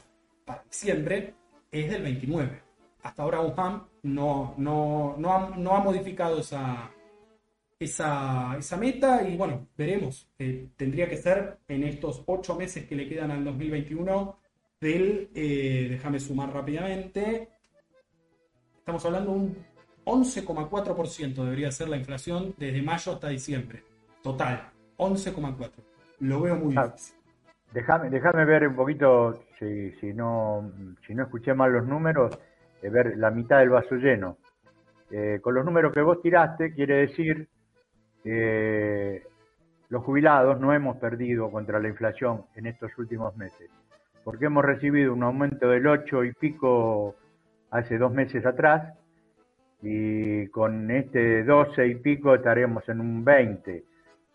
para 0.44 0.62
diciembre 0.62 1.34
es 1.70 1.90
del 1.90 2.04
29%. 2.04 2.62
Hasta 3.02 3.22
ahora 3.22 3.40
UHAM 3.40 3.86
no, 4.02 4.54
no, 4.58 5.14
no, 5.18 5.56
no 5.56 5.74
ha 5.74 5.80
modificado 5.80 6.40
esa, 6.40 6.90
esa, 7.80 8.56
esa 8.58 8.76
meta 8.76 9.26
y 9.26 9.36
bueno, 9.36 9.66
veremos. 9.76 10.30
Eh, 10.38 10.68
tendría 10.76 11.08
que 11.08 11.16
ser 11.16 11.58
en 11.66 11.82
estos 11.84 12.22
ocho 12.26 12.54
meses 12.54 12.86
que 12.86 12.94
le 12.94 13.08
quedan 13.08 13.30
al 13.32 13.42
2021 13.44 14.38
del, 14.80 15.30
eh, 15.34 15.88
déjame 15.90 16.20
sumar 16.20 16.52
rápidamente, 16.52 17.48
Estamos 18.78 19.04
hablando 19.06 19.32
de 19.32 19.38
un 19.38 19.56
11,4% 20.04 21.44
debería 21.44 21.70
ser 21.70 21.88
la 21.88 21.96
inflación 21.96 22.54
desde 22.58 22.82
mayo 22.82 23.12
hasta 23.12 23.28
diciembre. 23.28 23.84
Total, 24.22 24.68
11,4%. 24.96 25.70
Lo 26.20 26.40
veo 26.40 26.56
muy 26.56 26.74
Ah, 26.76 26.86
difícil. 26.86 27.14
Déjame, 27.72 28.10
déjame 28.10 28.44
ver 28.46 28.66
un 28.66 28.74
poquito, 28.74 29.44
si, 29.58 29.92
si, 30.00 30.12
no, 30.12 30.72
si 31.06 31.14
no 31.14 31.22
escuché 31.24 31.54
mal 31.54 31.72
los 31.72 31.86
números, 31.86 32.36
eh, 32.82 32.88
ver 32.88 33.16
la 33.16 33.30
mitad 33.30 33.58
del 33.60 33.68
vaso 33.68 33.94
lleno. 33.94 34.38
Eh, 35.10 35.38
con 35.40 35.54
los 35.54 35.64
números 35.64 35.92
que 35.92 36.02
vos 36.02 36.20
tiraste, 36.20 36.74
quiere 36.74 37.06
decir 37.06 37.48
que 38.22 39.22
los 39.88 40.04
jubilados 40.04 40.60
no 40.60 40.72
hemos 40.72 40.96
perdido 40.98 41.50
contra 41.50 41.80
la 41.80 41.88
inflación 41.88 42.44
en 42.54 42.66
estos 42.66 42.96
últimos 42.98 43.36
meses, 43.36 43.70
porque 44.24 44.46
hemos 44.46 44.64
recibido 44.64 45.12
un 45.12 45.22
aumento 45.22 45.68
del 45.68 45.86
8 45.86 46.24
y 46.24 46.32
pico 46.32 47.16
hace 47.70 47.98
dos 47.98 48.12
meses 48.12 48.44
atrás, 48.46 48.94
y 49.82 50.46
con 50.48 50.90
este 50.90 51.42
12 51.42 51.86
y 51.86 51.94
pico 51.96 52.34
estaremos 52.34 52.88
en 52.88 53.00
un 53.00 53.24
20, 53.24 53.84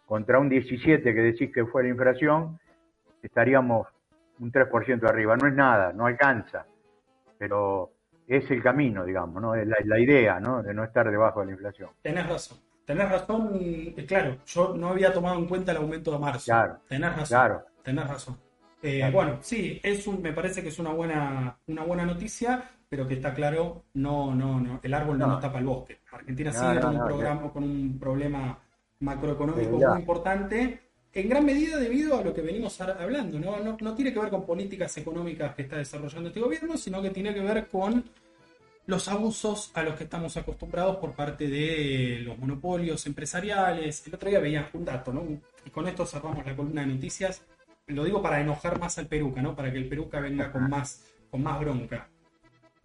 contra 0.05 0.39
un 0.39 0.49
17 0.49 1.13
que 1.13 1.21
decís 1.21 1.51
que 1.53 1.65
fue 1.65 1.83
la 1.83 1.89
inflación, 1.89 2.59
estaríamos 3.21 3.87
un 4.39 4.51
3% 4.51 5.07
arriba. 5.07 5.37
No 5.37 5.47
es 5.47 5.53
nada, 5.53 5.93
no 5.93 6.05
alcanza, 6.05 6.65
pero 7.37 7.91
es 8.27 8.49
el 8.51 8.61
camino, 8.61 9.05
digamos, 9.05 9.41
¿no? 9.41 9.55
Es 9.55 9.67
la, 9.67 9.77
la 9.85 9.99
idea, 9.99 10.39
¿no? 10.39 10.63
De 10.63 10.73
no 10.73 10.83
estar 10.83 11.09
debajo 11.09 11.41
de 11.41 11.47
la 11.47 11.51
inflación. 11.53 11.89
Tenés 12.01 12.27
razón. 12.27 12.64
Tenés 12.85 13.09
razón, 13.09 13.93
claro, 14.07 14.37
yo 14.45 14.75
no 14.75 14.89
había 14.89 15.11
tomado 15.11 15.37
en 15.39 15.47
cuenta 15.47 15.71
el 15.71 15.77
aumento 15.77 16.11
de 16.11 16.19
marzo. 16.19 16.45
Claro, 16.45 16.77
Tenés 16.87 17.09
razón. 17.15 17.25
claro. 17.27 17.63
Tenés 17.83 18.07
razón. 18.07 18.37
Eh, 18.81 18.97
Claro. 18.99 19.13
Bueno, 19.13 19.37
sí, 19.41 19.79
es 19.81 20.05
un, 20.05 20.21
me 20.21 20.31
parece 20.33 20.61
que 20.61 20.69
es 20.69 20.77
una 20.77 20.91
buena, 20.91 21.57
una 21.67 21.83
buena 21.83 22.05
noticia, 22.05 22.63
pero 22.87 23.07
que 23.07 23.15
está 23.15 23.33
claro, 23.33 23.85
no, 23.95 24.35
no, 24.35 24.59
no, 24.59 24.79
el 24.83 24.93
árbol 24.93 25.17
no, 25.17 25.25
No. 25.25 25.31
nos 25.33 25.41
tapa 25.41 25.57
el 25.59 25.65
bosque. 25.65 25.99
Argentina 26.11 26.51
No, 26.51 26.59
sigue 26.59 26.75
no, 26.75 26.81
con 26.81 26.95
un 26.95 27.05
programa, 27.07 27.51
con 27.51 27.63
un 27.63 27.97
problema 27.99 28.59
macroeconómico 28.99 29.79
Sí, 29.79 29.85
muy 29.85 29.99
importante, 29.99 30.79
en 31.13 31.29
gran 31.29 31.45
medida 31.45 31.77
debido 31.77 32.19
a 32.19 32.23
lo 32.23 32.33
que 32.33 32.41
venimos 32.41 32.79
hablando, 32.81 33.39
¿no? 33.39 33.57
No, 33.59 33.77
no 33.79 33.95
tiene 33.95 34.13
que 34.13 34.19
ver 34.19 34.29
con 34.29 34.45
políticas 34.45 34.95
económicas 34.97 35.55
que 35.55 35.63
está 35.63 35.77
desarrollando 35.77 36.29
este 36.29 36.41
gobierno, 36.41 36.77
sino 36.77 37.01
que 37.01 37.09
tiene 37.09 37.33
que 37.33 37.41
ver 37.41 37.67
con 37.67 38.03
los 38.87 39.07
abusos 39.07 39.71
a 39.73 39.83
los 39.83 39.95
que 39.95 40.03
estamos 40.03 40.37
acostumbrados 40.37 40.97
por 40.97 41.13
parte 41.13 41.47
de 41.47 42.19
los 42.23 42.37
monopolios 42.37 43.05
empresariales. 43.07 44.05
El 44.07 44.13
otro 44.15 44.29
día 44.29 44.39
veía 44.39 44.69
un 44.73 44.85
dato, 44.85 45.11
¿no? 45.11 45.23
Y 45.65 45.69
con 45.71 45.87
esto 45.87 46.05
cerramos 46.05 46.45
la 46.45 46.55
columna 46.55 46.81
de 46.81 46.87
noticias. 46.93 47.41
Lo 47.87 48.03
digo 48.03 48.21
para 48.21 48.41
enojar 48.41 48.79
más 48.79 48.97
al 48.99 49.07
Peruca, 49.07 49.41
¿no? 49.41 49.55
Para 49.55 49.71
que 49.71 49.77
el 49.79 49.87
Peruca 49.87 50.19
venga 50.19 50.51
con 50.51 50.69
más, 50.69 51.03
con 51.31 51.41
más 51.43 51.59
bronca. 51.59 52.09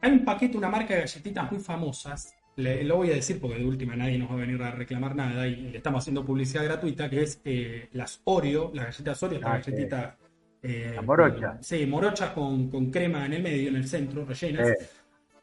Hay 0.00 0.12
un 0.12 0.24
paquete, 0.24 0.56
una 0.56 0.68
marca 0.70 0.94
de 0.94 1.00
galletitas 1.00 1.50
muy 1.52 1.60
famosas. 1.60 2.34
Le- 2.56 2.82
lo 2.84 2.96
voy 2.96 3.10
a 3.10 3.14
decir 3.14 3.38
porque 3.40 3.58
de 3.58 3.66
última 3.66 3.94
nadie 3.94 4.18
nos 4.18 4.30
va 4.30 4.34
a 4.34 4.38
venir 4.38 4.62
a 4.62 4.70
reclamar 4.70 5.14
nada 5.14 5.46
y 5.46 5.56
le 5.56 5.76
estamos 5.76 6.02
haciendo 6.02 6.24
publicidad 6.24 6.64
gratuita, 6.64 7.08
que 7.10 7.22
es 7.22 7.40
eh, 7.44 7.88
las 7.92 8.20
Oreo, 8.24 8.70
las 8.74 8.86
galletas 8.86 9.22
Oreo, 9.22 9.40
Ah, 9.44 9.60
sí. 9.62 9.70
galletitas... 9.70 10.14
eh, 10.62 10.92
Las 10.96 11.04
morochas. 11.04 11.54
con- 11.56 11.64
sí, 11.64 11.86
morochas 11.86 12.30
con, 12.30 12.70
con 12.70 12.90
crema 12.90 13.26
en 13.26 13.34
el 13.34 13.42
medio, 13.42 13.68
en 13.68 13.76
el 13.76 13.86
centro, 13.88 14.24
rellenas. 14.24 14.68
Eh, 14.68 14.76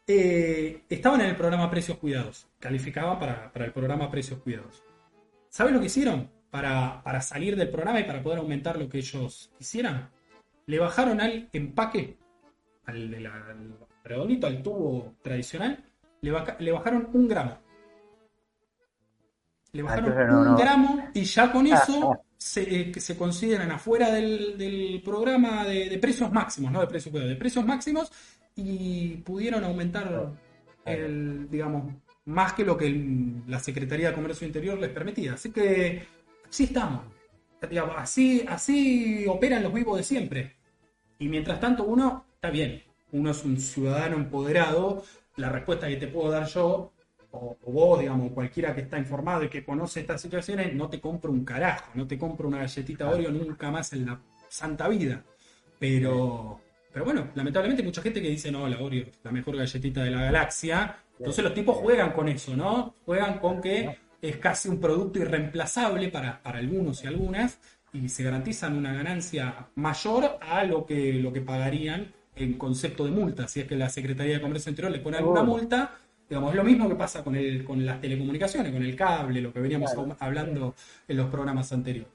Eh, 0.09 0.83
estaban 0.89 1.19
en 1.21 1.27
el 1.27 1.35
programa 1.35 1.69
Precios 1.69 1.97
Cuidados, 1.97 2.47
calificaban 2.59 3.19
para, 3.19 3.51
para 3.51 3.65
el 3.65 3.73
programa 3.73 4.09
Precios 4.09 4.39
Cuidados. 4.39 4.81
¿Saben 5.49 5.73
lo 5.73 5.79
que 5.81 5.87
hicieron 5.87 6.29
para, 6.49 7.01
para 7.03 7.19
salir 7.21 7.55
del 7.57 7.69
programa 7.69 7.99
y 7.99 8.03
para 8.05 8.23
poder 8.23 8.39
aumentar 8.39 8.79
lo 8.79 8.87
que 8.87 8.99
ellos 8.99 9.51
quisieran? 9.57 10.09
Le 10.65 10.79
bajaron 10.79 11.19
al 11.19 11.49
empaque, 11.51 12.17
al, 12.85 13.11
de 13.11 13.19
la- 13.19 13.33
al 13.49 13.77
redondito, 14.03 14.47
al 14.47 14.63
tubo 14.63 15.15
tradicional, 15.21 15.83
le, 16.21 16.31
baja- 16.31 16.55
le 16.59 16.71
bajaron 16.71 17.09
un 17.13 17.27
gramo. 17.27 17.57
Le 19.73 19.83
bajaron 19.83 20.13
Ah, 20.17 20.23
no, 20.25 20.39
un 20.39 20.45
no. 20.45 20.57
gramo 20.57 21.09
y 21.13 21.23
ya 21.25 21.51
con 21.51 21.67
eso 21.67 22.13
Ah, 22.13 22.19
se, 22.37 22.81
eh, 22.91 22.93
se 22.99 23.17
consideran 23.17 23.69
afuera 23.71 24.09
del, 24.11 24.57
del 24.57 25.01
programa 25.03 25.65
de, 25.65 25.89
de 25.89 25.97
precios 25.99 26.31
máximos, 26.31 26.71
no 26.71 26.79
de 26.79 26.87
precios 26.87 27.11
cuidados, 27.11 27.31
de 27.33 27.39
precios 27.39 27.65
máximos 27.65 28.11
y 28.57 29.17
pudieron 29.25 29.63
aumentar 29.63 30.33
el, 30.85 31.49
digamos, 31.49 31.93
más 32.25 32.53
que 32.53 32.65
lo 32.65 32.77
que 32.77 32.87
el- 32.87 33.43
la 33.47 33.59
Secretaría 33.59 34.09
de 34.09 34.15
Comercio 34.15 34.45
Interior 34.47 34.77
les 34.79 34.89
permitía. 34.89 35.33
Así 35.33 35.51
que 35.51 36.03
sí 36.49 36.65
estamos. 36.65 37.01
Digamos, 37.69 37.95
así, 37.97 38.45
así 38.47 39.25
operan 39.27 39.63
los 39.63 39.73
vivos 39.73 39.97
de 39.97 40.03
siempre. 40.03 40.55
Y 41.19 41.27
mientras 41.29 41.59
tanto 41.59 41.83
uno 41.83 42.25
está 42.35 42.49
bien, 42.51 42.83
uno 43.11 43.31
es 43.31 43.43
un 43.43 43.57
ciudadano 43.59 44.17
empoderado, 44.17 45.03
la 45.37 45.49
respuesta 45.49 45.87
que 45.87 45.97
te 45.97 46.07
puedo 46.07 46.29
dar 46.31 46.45
yo, 46.47 46.91
o, 47.31 47.57
o 47.63 47.71
vos, 47.71 47.99
digamos, 47.99 48.31
cualquiera 48.31 48.73
que 48.75 48.81
está 48.81 48.97
informado 48.97 49.43
y 49.43 49.49
que 49.49 49.63
conoce 49.65 50.01
estas 50.01 50.21
situaciones, 50.21 50.73
no 50.73 50.89
te 50.89 51.01
compro 51.01 51.31
un 51.31 51.43
carajo, 51.45 51.91
no 51.95 52.07
te 52.07 52.17
compro 52.17 52.47
una 52.47 52.59
galletita 52.59 53.09
Oreo 53.09 53.31
nunca 53.31 53.71
más 53.71 53.93
en 53.93 54.05
la 54.05 54.21
santa 54.49 54.87
vida. 54.87 55.23
Pero, 55.79 56.59
pero 56.97 57.05
bueno, 57.05 57.27
lamentablemente 57.35 57.83
hay 57.83 57.85
mucha 57.85 58.01
gente 58.01 58.19
que 58.19 58.29
dice, 58.31 58.51
no, 58.51 58.67
la 58.67 58.81
Oreo 58.81 59.03
es 59.03 59.19
la 59.23 59.29
mejor 59.29 59.55
galletita 59.55 60.03
de 60.03 60.09
la 60.09 60.23
galaxia. 60.23 60.95
Entonces 61.19 61.43
los 61.43 61.53
tipos 61.53 61.77
juegan 61.77 62.11
con 62.11 62.27
eso, 62.27 62.57
¿no? 62.57 62.95
Juegan 63.05 63.37
con 63.37 63.61
que 63.61 63.99
es 64.19 64.37
casi 64.37 64.67
un 64.67 64.79
producto 64.79 65.19
irreemplazable 65.19 66.07
para, 66.09 66.41
para 66.41 66.57
algunos 66.57 67.03
y 67.03 67.07
algunas 67.07 67.59
y 67.93 68.09
se 68.09 68.23
garantizan 68.23 68.75
una 68.75 68.93
ganancia 68.95 69.67
mayor 69.75 70.39
a 70.41 70.63
lo 70.63 70.87
que, 70.87 71.13
lo 71.13 71.31
que 71.31 71.41
pagarían 71.41 72.13
en 72.35 72.53
concepto 72.53 73.05
de 73.05 73.11
multa. 73.11 73.47
Si 73.47 73.59
es 73.59 73.67
que 73.67 73.75
la 73.75 73.89
Secretaría 73.89 74.33
de 74.33 74.41
Comercio 74.41 74.71
Interior 74.71 74.91
le 74.91 74.97
pone 74.97 75.17
alguna 75.17 75.43
multa, 75.43 75.99
digamos, 76.27 76.49
es 76.49 76.55
lo 76.55 76.63
mismo 76.63 76.89
que 76.89 76.95
pasa 76.95 77.23
con, 77.23 77.35
el, 77.35 77.63
con 77.63 77.85
las 77.85 78.01
telecomunicaciones, 78.01 78.71
con 78.71 78.81
el 78.81 78.95
cable, 78.95 79.39
lo 79.39 79.53
que 79.53 79.59
veníamos 79.59 79.93
Claro. 79.93 80.17
hablando 80.19 80.73
en 81.07 81.15
los 81.17 81.29
programas 81.29 81.71
anteriores. 81.71 82.11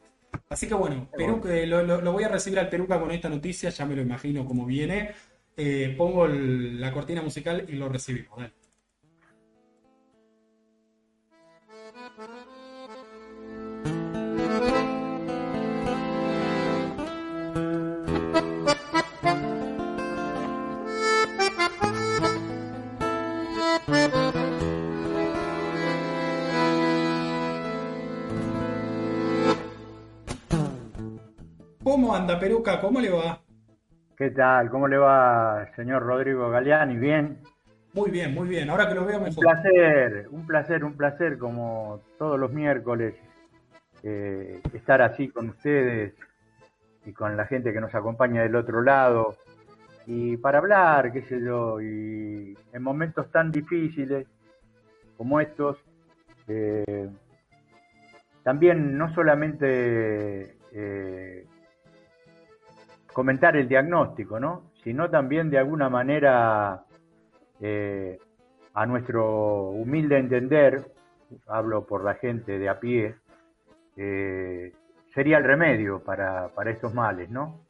Así 0.48 0.68
que 0.68 0.74
bueno, 0.74 1.08
Perú, 1.16 1.40
que 1.40 1.66
lo, 1.66 1.82
lo- 1.82 2.00
lo 2.00 2.12
voy 2.12 2.24
a 2.24 2.28
recibir 2.28 2.58
al 2.58 2.68
Peruca 2.68 3.00
con 3.00 3.10
esta 3.10 3.28
noticia, 3.28 3.70
ya 3.70 3.86
me 3.86 3.96
lo 3.96 4.02
imagino 4.02 4.44
cómo 4.44 4.66
viene. 4.66 5.12
Eh, 5.56 5.94
pongo 5.96 6.26
el- 6.26 6.80
la 6.80 6.92
cortina 6.92 7.22
musical 7.22 7.64
y 7.68 7.72
lo 7.72 7.88
recibimos. 7.88 8.36
Dale. 8.38 8.52
¿Cómo 31.92 32.16
anda 32.16 32.40
Peruca? 32.40 32.80
¿Cómo 32.80 33.02
le 33.02 33.10
va? 33.10 33.42
¿Qué 34.16 34.30
tal? 34.30 34.70
¿Cómo 34.70 34.88
le 34.88 34.96
va, 34.96 35.68
señor 35.76 36.02
Rodrigo 36.02 36.48
Galeani? 36.48 36.96
Bien. 36.96 37.36
Muy 37.92 38.10
bien, 38.10 38.32
muy 38.32 38.48
bien. 38.48 38.70
Ahora 38.70 38.88
que 38.88 38.94
lo 38.94 39.04
veo 39.04 39.18
Un 39.18 39.24
mejor. 39.24 39.44
placer, 39.44 40.26
un 40.30 40.46
placer, 40.46 40.84
un 40.84 40.96
placer, 40.96 41.36
como 41.36 42.00
todos 42.16 42.40
los 42.40 42.50
miércoles, 42.50 43.14
eh, 44.02 44.62
estar 44.72 45.02
así 45.02 45.28
con 45.28 45.50
ustedes 45.50 46.14
y 47.04 47.12
con 47.12 47.36
la 47.36 47.44
gente 47.44 47.74
que 47.74 47.80
nos 47.82 47.94
acompaña 47.94 48.40
del 48.40 48.56
otro 48.56 48.80
lado. 48.80 49.36
Y 50.06 50.38
para 50.38 50.60
hablar, 50.60 51.12
qué 51.12 51.20
sé 51.24 51.42
yo, 51.42 51.78
y 51.82 52.56
en 52.72 52.82
momentos 52.82 53.30
tan 53.30 53.52
difíciles 53.52 54.26
como 55.18 55.40
estos, 55.40 55.76
eh, 56.48 57.10
también 58.42 58.96
no 58.96 59.14
solamente 59.14 60.56
eh, 60.72 61.44
comentar 63.12 63.56
el 63.56 63.68
diagnóstico, 63.68 64.40
¿no? 64.40 64.72
sino 64.82 65.08
también 65.10 65.50
de 65.50 65.58
alguna 65.58 65.88
manera 65.88 66.84
eh, 67.60 68.18
a 68.74 68.86
nuestro 68.86 69.70
humilde 69.70 70.18
entender, 70.18 70.84
hablo 71.46 71.86
por 71.86 72.04
la 72.04 72.14
gente 72.14 72.58
de 72.58 72.68
a 72.68 72.80
pie, 72.80 73.14
eh, 73.96 74.72
sería 75.14 75.38
el 75.38 75.44
remedio 75.44 76.02
para, 76.02 76.48
para 76.48 76.70
estos 76.70 76.94
males, 76.94 77.30
¿no? 77.30 77.60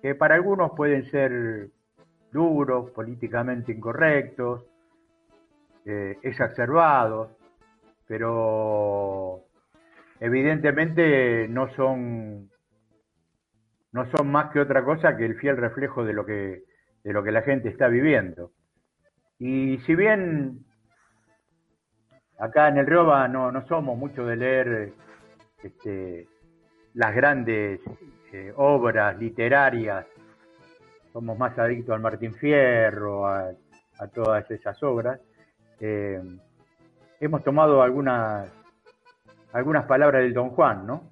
Que 0.00 0.14
para 0.14 0.36
algunos 0.36 0.70
pueden 0.72 1.04
ser 1.10 1.68
duros, 2.32 2.90
políticamente 2.90 3.72
incorrectos, 3.72 4.64
eh, 5.84 6.16
exacerbados, 6.22 7.30
pero 8.06 9.40
evidentemente 10.20 11.48
no 11.48 11.68
son 11.74 12.49
no 13.92 14.10
son 14.10 14.30
más 14.30 14.50
que 14.52 14.60
otra 14.60 14.84
cosa 14.84 15.16
que 15.16 15.26
el 15.26 15.36
fiel 15.36 15.56
reflejo 15.56 16.04
de 16.04 16.12
lo 16.12 16.24
que 16.24 16.62
de 17.02 17.12
lo 17.12 17.22
que 17.22 17.32
la 17.32 17.42
gente 17.42 17.68
está 17.68 17.88
viviendo. 17.88 18.52
Y 19.38 19.78
si 19.86 19.94
bien 19.94 20.64
acá 22.38 22.68
en 22.68 22.78
el 22.78 22.86
Rioba 22.86 23.26
no, 23.28 23.50
no 23.50 23.66
somos 23.66 23.96
mucho 23.96 24.26
de 24.26 24.36
leer 24.36 24.92
este, 25.62 26.28
las 26.94 27.14
grandes 27.14 27.80
eh, 28.32 28.52
obras 28.56 29.18
literarias, 29.18 30.06
somos 31.12 31.38
más 31.38 31.58
adictos 31.58 31.94
al 31.94 32.00
Martín 32.00 32.34
Fierro, 32.34 33.26
a, 33.26 33.52
todas 34.14 34.50
esas 34.50 34.82
obras, 34.82 35.20
eh, 35.78 36.22
hemos 37.20 37.44
tomado 37.44 37.82
algunas, 37.82 38.50
algunas 39.52 39.84
palabras 39.84 40.22
del 40.22 40.32
Don 40.32 40.50
Juan, 40.50 40.86
¿no? 40.86 41.10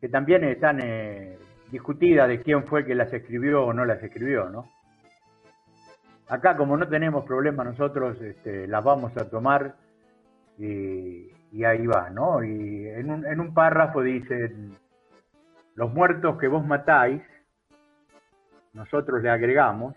Que 0.00 0.08
también 0.08 0.44
están 0.44 0.78
eh, 0.80 1.36
discutidas 1.74 2.28
de 2.28 2.40
quién 2.40 2.62
fue 2.68 2.84
que 2.84 2.94
las 2.94 3.12
escribió 3.12 3.64
o 3.64 3.72
no 3.72 3.84
las 3.84 4.00
escribió, 4.00 4.48
¿no? 4.48 4.70
Acá, 6.28 6.56
como 6.56 6.76
no 6.76 6.86
tenemos 6.88 7.24
problemas 7.24 7.66
nosotros, 7.66 8.20
este, 8.20 8.68
las 8.68 8.84
vamos 8.84 9.16
a 9.16 9.28
tomar 9.28 9.74
y, 10.56 11.32
ahí 11.64 11.84
va, 11.84 12.10
¿no? 12.10 12.44
Y 12.44 12.86
en 12.86 13.10
un, 13.10 13.26
en 13.26 13.40
un 13.40 13.52
párrafo 13.52 14.02
dicen, 14.02 14.78
los 15.74 15.92
muertos 15.92 16.38
que 16.38 16.46
vos 16.46 16.64
matáis, 16.64 17.20
nosotros 18.72 19.20
le 19.20 19.30
agregamos, 19.30 19.96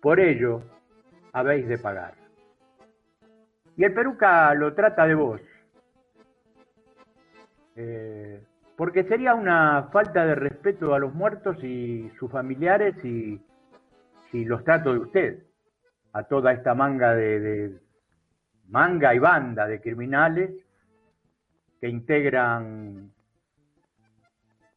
por 0.00 0.20
ello 0.20 0.62
habéis 1.34 1.68
de 1.68 1.76
pagar. 1.76 2.14
Y 3.76 3.84
el 3.84 3.92
Peruca 3.92 4.54
lo 4.54 4.72
trata 4.72 5.06
de 5.06 5.14
vos, 5.14 5.42
eh, 7.74 8.40
porque 8.76 9.04
sería 9.04 9.34
una 9.34 9.88
falta 9.92 10.26
de 10.26 10.34
respeto 10.34 10.94
a 10.94 10.98
los 10.98 11.14
muertos 11.14 11.62
y 11.64 12.10
sus 12.18 12.30
familiares 12.30 12.94
y 13.04 13.40
los 14.32 14.62
trato 14.64 14.92
de 14.92 14.98
usted, 14.98 15.42
a 16.12 16.24
toda 16.24 16.52
esta 16.52 16.74
manga 16.74 17.14
de 17.14 17.80
manga 18.68 19.14
y 19.14 19.18
banda 19.18 19.66
de 19.66 19.80
criminales 19.80 20.50
que 21.80 21.88
integran 21.88 23.12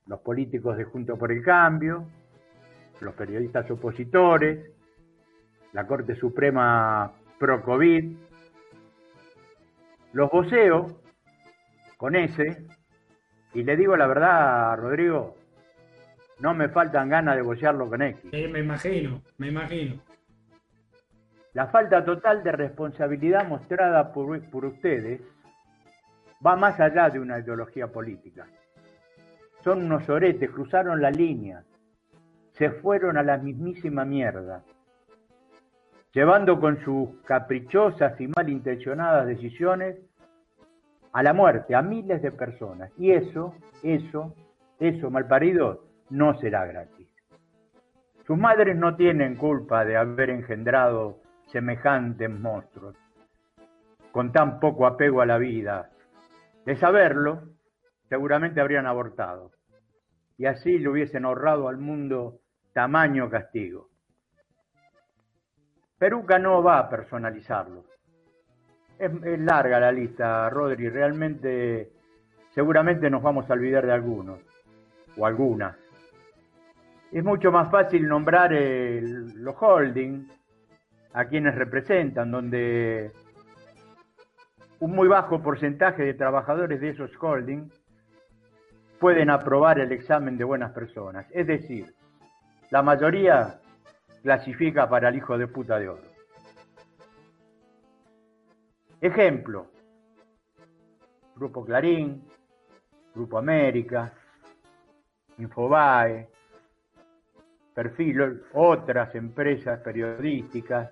los 0.06 0.20
políticos 0.22 0.78
de 0.78 0.84
Junto 0.86 1.18
por 1.18 1.32
el 1.32 1.44
Cambio, 1.44 2.08
los 3.02 3.14
periodistas 3.16 3.70
opositores, 3.72 4.72
la 5.74 5.86
Corte 5.88 6.16
Suprema 6.16 7.12
pro-COVID, 7.38 8.18
los 10.14 10.32
voceos 10.32 10.96
con 11.98 12.16
ese, 12.16 12.66
y 13.54 13.64
le 13.64 13.76
digo 13.76 13.96
la 13.98 14.08
verdad, 14.08 14.78
Rodrigo, 14.78 15.36
no 16.40 16.54
me 16.54 16.70
faltan 16.70 17.10
ganas 17.10 17.36
de 17.36 17.42
vocearlo 17.42 17.90
con 17.90 18.02
X. 18.02 18.32
me 18.32 18.60
imagino, 18.60 19.22
me 19.38 19.48
imagino. 19.48 20.00
La 21.54 21.68
falta 21.68 22.06
total 22.06 22.44
de 22.44 22.52
responsabilidad 22.52 23.48
mostrada 23.48 24.14
por, 24.14 24.42
por 24.50 24.66
ustedes 24.66 25.22
va 26.46 26.56
más 26.56 26.80
allá 26.80 27.10
de 27.10 27.20
una 27.20 27.40
ideología 27.40 27.88
política. 27.88 28.48
Son 29.64 29.84
unos 29.84 30.08
oretes, 30.10 30.50
cruzaron 30.52 31.02
la 31.02 31.12
línea, 31.12 31.64
se 32.54 32.70
fueron 32.70 33.18
a 33.18 33.24
la 33.24 33.38
mismísima 33.38 34.06
mierda, 34.06 34.64
llevando 36.14 36.60
con 36.60 36.82
sus 36.84 37.10
caprichosas 37.26 38.20
y 38.22 38.28
malintencionadas 38.28 39.28
decisiones 39.28 39.98
a 41.12 41.24
la 41.24 41.34
muerte 41.34 41.76
a 41.76 41.82
miles 41.82 42.22
de 42.22 42.32
personas. 42.32 42.92
Y 42.98 43.12
eso, 43.12 43.56
eso, 43.84 44.36
eso, 44.80 45.10
malparido, 45.10 45.84
no 46.10 46.38
será 46.40 46.66
gratis. 46.66 47.08
Sus 48.26 48.38
madres 48.38 48.76
no 48.78 48.96
tienen 48.96 49.36
culpa 49.36 49.86
de 49.86 49.98
haber 49.98 50.30
engendrado 50.30 51.20
semejantes 51.48 52.30
monstruos, 52.30 52.96
con 54.12 54.32
tan 54.32 54.60
poco 54.60 54.86
apego 54.86 55.22
a 55.22 55.26
la 55.26 55.38
vida. 55.38 55.90
De 56.66 56.76
saberlo, 56.78 57.42
seguramente 58.08 58.62
habrían 58.62 58.86
abortado, 58.86 59.52
y 60.38 60.46
así 60.46 60.78
le 60.78 60.90
hubiesen 60.90 61.26
ahorrado 61.26 61.68
al 61.68 61.78
mundo 61.78 62.40
tamaño 62.74 63.30
castigo. 63.30 63.90
Peruca 65.98 66.40
no 66.40 66.64
va 66.64 66.80
a 66.80 66.90
personalizarlo. 66.90 67.84
Es, 69.00 69.40
larga 69.40 69.80
la 69.80 69.92
lista, 69.92 70.50
Rodri, 70.50 70.90
realmente, 70.90 71.90
seguramente 72.54 73.10
nos 73.10 73.24
vamos 73.24 73.50
a 73.50 73.54
olvidar 73.54 73.86
de 73.86 73.94
algunos, 73.94 74.40
o 75.18 75.26
algunas. 75.26 75.78
Es 77.12 77.24
mucho 77.24 77.52
más 77.52 77.72
fácil 77.72 78.08
nombrar 78.08 78.52
el, 78.52 79.42
los 79.42 79.56
holding, 79.58 80.28
a 81.14 81.26
quienes 81.26 81.56
representan, 81.56 82.30
donde 82.30 83.12
un 84.80 84.92
muy 84.92 85.08
bajo 85.08 85.42
porcentaje 85.42 86.04
de 86.04 86.14
trabajadores 86.14 86.80
de 86.80 86.90
esos 86.90 87.12
holdings 87.20 87.74
pueden 89.00 89.30
aprobar 89.30 89.80
el 89.80 89.92
examen 89.92 90.38
de 90.38 90.44
buenas 90.44 90.72
personas. 90.72 91.26
Es 91.32 91.48
decir, 91.48 91.94
la 92.70 92.84
mayoría 92.84 93.60
clasifica 94.22 94.90
para 94.90 95.10
el 95.10 95.16
hijo 95.16 95.38
de 95.38 95.48
puta 95.48 95.80
de 95.80 95.90
oro. 95.90 96.09
Ejemplo, 99.02 99.68
Grupo 101.36 101.64
Clarín, 101.64 102.22
Grupo 103.16 103.38
América, 103.38 104.12
Infobae, 105.38 106.28
Perfil, 107.74 108.44
otras 108.54 109.16
empresas 109.16 109.80
periodísticas, 109.80 110.92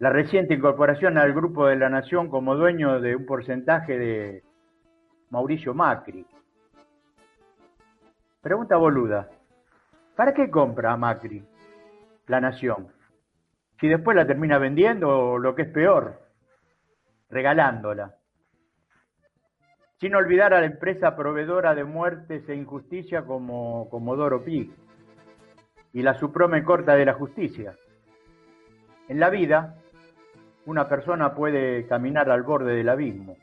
la 0.00 0.10
reciente 0.10 0.52
incorporación 0.52 1.16
al 1.16 1.32
Grupo 1.32 1.66
de 1.66 1.76
la 1.76 1.88
Nación 1.88 2.28
como 2.28 2.54
dueño 2.54 3.00
de 3.00 3.16
un 3.16 3.24
porcentaje 3.24 3.98
de 3.98 4.42
Mauricio 5.30 5.72
Macri. 5.72 6.26
Pregunta 8.42 8.76
boluda, 8.76 9.30
¿para 10.14 10.34
qué 10.34 10.50
compra 10.50 10.92
a 10.92 10.98
Macri 10.98 11.42
la 12.26 12.40
Nación? 12.40 12.88
Si 13.80 13.88
después 13.88 14.14
la 14.14 14.26
termina 14.26 14.58
vendiendo 14.58 15.08
o 15.08 15.38
lo 15.38 15.54
que 15.54 15.62
es 15.62 15.68
peor, 15.68 16.27
regalándola. 17.30 18.14
Sin 20.00 20.14
olvidar 20.14 20.54
a 20.54 20.60
la 20.60 20.66
empresa 20.66 21.16
proveedora 21.16 21.74
de 21.74 21.84
muertes 21.84 22.48
e 22.48 22.54
injusticia 22.54 23.22
como 23.22 23.88
Comodoro 23.90 24.44
Pi 24.44 24.72
y 25.92 26.02
la 26.02 26.14
supreme 26.14 26.62
corta 26.62 26.94
de 26.94 27.04
la 27.04 27.14
justicia. 27.14 27.74
En 29.08 29.18
la 29.18 29.30
vida, 29.30 29.74
una 30.66 30.88
persona 30.88 31.34
puede 31.34 31.86
caminar 31.86 32.30
al 32.30 32.42
borde 32.42 32.76
del 32.76 32.88
abismo. 32.88 33.36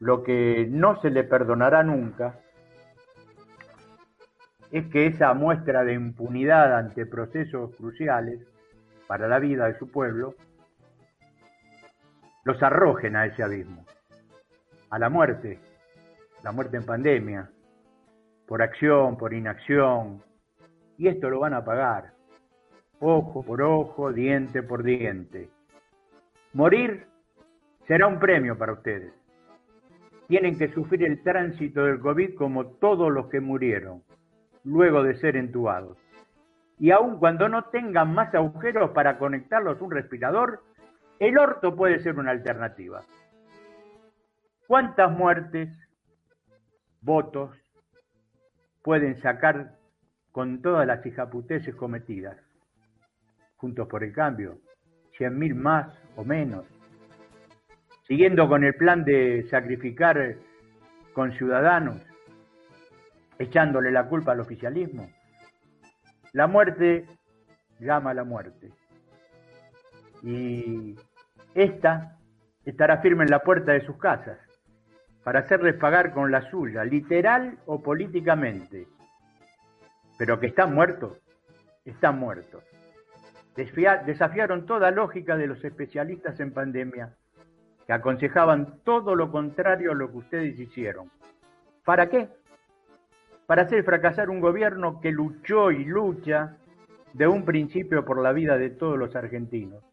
Lo 0.00 0.22
que 0.22 0.66
no 0.68 1.00
se 1.00 1.10
le 1.10 1.24
perdonará 1.24 1.82
nunca 1.82 2.40
es 4.72 4.86
que 4.88 5.06
esa 5.06 5.32
muestra 5.34 5.84
de 5.84 5.92
impunidad 5.92 6.76
ante 6.76 7.06
procesos 7.06 7.76
cruciales 7.76 8.40
para 9.06 9.28
la 9.28 9.38
vida 9.38 9.66
de 9.66 9.78
su 9.78 9.88
pueblo 9.90 10.34
los 12.44 12.62
arrojen 12.62 13.16
a 13.16 13.26
ese 13.26 13.42
abismo, 13.42 13.84
a 14.90 14.98
la 14.98 15.08
muerte, 15.08 15.58
la 16.42 16.52
muerte 16.52 16.76
en 16.76 16.84
pandemia, 16.84 17.50
por 18.46 18.62
acción, 18.62 19.16
por 19.16 19.32
inacción, 19.32 20.22
y 20.98 21.08
esto 21.08 21.30
lo 21.30 21.40
van 21.40 21.54
a 21.54 21.64
pagar, 21.64 22.12
ojo 23.00 23.42
por 23.42 23.62
ojo, 23.62 24.12
diente 24.12 24.62
por 24.62 24.82
diente. 24.82 25.48
Morir 26.52 27.06
será 27.86 28.06
un 28.06 28.18
premio 28.18 28.56
para 28.56 28.74
ustedes. 28.74 29.12
Tienen 30.28 30.56
que 30.56 30.72
sufrir 30.72 31.04
el 31.04 31.22
tránsito 31.22 31.84
del 31.84 32.00
COVID 32.00 32.34
como 32.36 32.66
todos 32.66 33.12
los 33.12 33.28
que 33.28 33.40
murieron, 33.40 34.02
luego 34.64 35.02
de 35.02 35.16
ser 35.16 35.36
entubados. 35.36 35.98
Y 36.78 36.90
aun 36.90 37.18
cuando 37.18 37.48
no 37.48 37.64
tengan 37.64 38.14
más 38.14 38.34
agujeros 38.34 38.90
para 38.90 39.18
conectarlos 39.18 39.80
a 39.80 39.84
un 39.84 39.90
respirador, 39.90 40.62
el 41.18 41.38
orto 41.38 41.74
puede 41.74 42.00
ser 42.02 42.18
una 42.18 42.30
alternativa. 42.30 43.02
¿Cuántas 44.66 45.10
muertes, 45.10 45.68
votos, 47.00 47.56
pueden 48.82 49.20
sacar 49.20 49.76
con 50.32 50.62
todas 50.62 50.86
las 50.86 51.04
hijaputeces 51.04 51.74
cometidas? 51.74 52.36
Juntos 53.56 53.86
por 53.88 54.02
el 54.04 54.12
cambio, 54.12 54.58
cien 55.16 55.38
mil 55.38 55.54
más 55.54 55.94
o 56.16 56.24
menos, 56.24 56.66
siguiendo 58.06 58.48
con 58.48 58.64
el 58.64 58.74
plan 58.74 59.04
de 59.04 59.46
sacrificar 59.50 60.36
con 61.12 61.32
ciudadanos, 61.32 62.00
echándole 63.38 63.90
la 63.92 64.08
culpa 64.08 64.32
al 64.32 64.40
oficialismo. 64.40 65.10
La 66.32 66.46
muerte 66.46 67.06
llama 67.78 68.10
a 68.10 68.14
la 68.14 68.24
muerte. 68.24 68.72
Y 70.24 70.96
esta 71.54 72.18
estará 72.64 72.98
firme 72.98 73.24
en 73.24 73.30
la 73.30 73.40
puerta 73.40 73.72
de 73.72 73.84
sus 73.84 73.98
casas 73.98 74.38
para 75.22 75.40
hacerles 75.40 75.74
pagar 75.76 76.12
con 76.12 76.30
la 76.30 76.48
suya, 76.50 76.84
literal 76.84 77.58
o 77.66 77.82
políticamente. 77.82 78.86
Pero 80.18 80.40
que 80.40 80.48
están 80.48 80.74
muertos, 80.74 81.20
están 81.84 82.18
muertos 82.18 82.62
desafiaron 83.54 84.66
toda 84.66 84.90
lógica 84.90 85.36
de 85.36 85.46
los 85.46 85.64
especialistas 85.64 86.40
en 86.40 86.52
pandemia, 86.52 87.14
que 87.86 87.92
aconsejaban 87.92 88.80
todo 88.84 89.14
lo 89.14 89.30
contrario 89.30 89.92
a 89.92 89.94
lo 89.94 90.10
que 90.10 90.18
ustedes 90.18 90.58
hicieron. 90.58 91.10
¿Para 91.84 92.08
qué? 92.08 92.28
Para 93.46 93.62
hacer 93.62 93.84
fracasar 93.84 94.30
un 94.30 94.40
gobierno 94.40 95.00
que 95.00 95.12
luchó 95.12 95.70
y 95.70 95.84
lucha 95.84 96.56
de 97.12 97.26
un 97.26 97.44
principio 97.44 98.04
por 98.04 98.20
la 98.20 98.32
vida 98.32 98.58
de 98.58 98.70
todos 98.70 98.98
los 98.98 99.14
argentinos. 99.14 99.84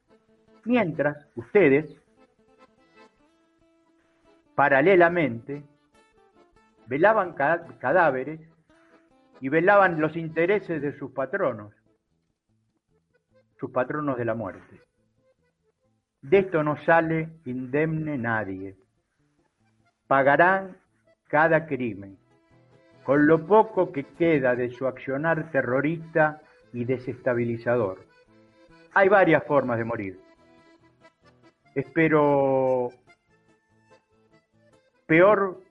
Mientras 0.65 1.27
ustedes, 1.35 1.89
paralelamente, 4.55 5.63
velaban 6.87 7.33
cadáveres 7.33 8.39
y 9.39 9.49
velaban 9.49 9.99
los 9.99 10.15
intereses 10.15 10.81
de 10.81 10.97
sus 10.97 11.11
patronos, 11.11 11.73
sus 13.59 13.71
patronos 13.71 14.17
de 14.17 14.25
la 14.25 14.35
muerte. 14.35 14.81
De 16.21 16.39
esto 16.39 16.61
no 16.61 16.77
sale 16.83 17.29
indemne 17.45 18.17
nadie. 18.17 18.75
Pagarán 20.05 20.77
cada 21.27 21.65
crimen, 21.65 22.19
con 23.03 23.25
lo 23.25 23.47
poco 23.47 23.91
que 23.91 24.03
queda 24.03 24.55
de 24.55 24.69
su 24.69 24.85
accionar 24.85 25.49
terrorista 25.51 26.41
y 26.71 26.85
desestabilizador. 26.85 28.05
Hay 28.93 29.09
varias 29.09 29.43
formas 29.45 29.79
de 29.79 29.85
morir. 29.85 30.20
Espero 31.75 32.89
peor 35.05 35.61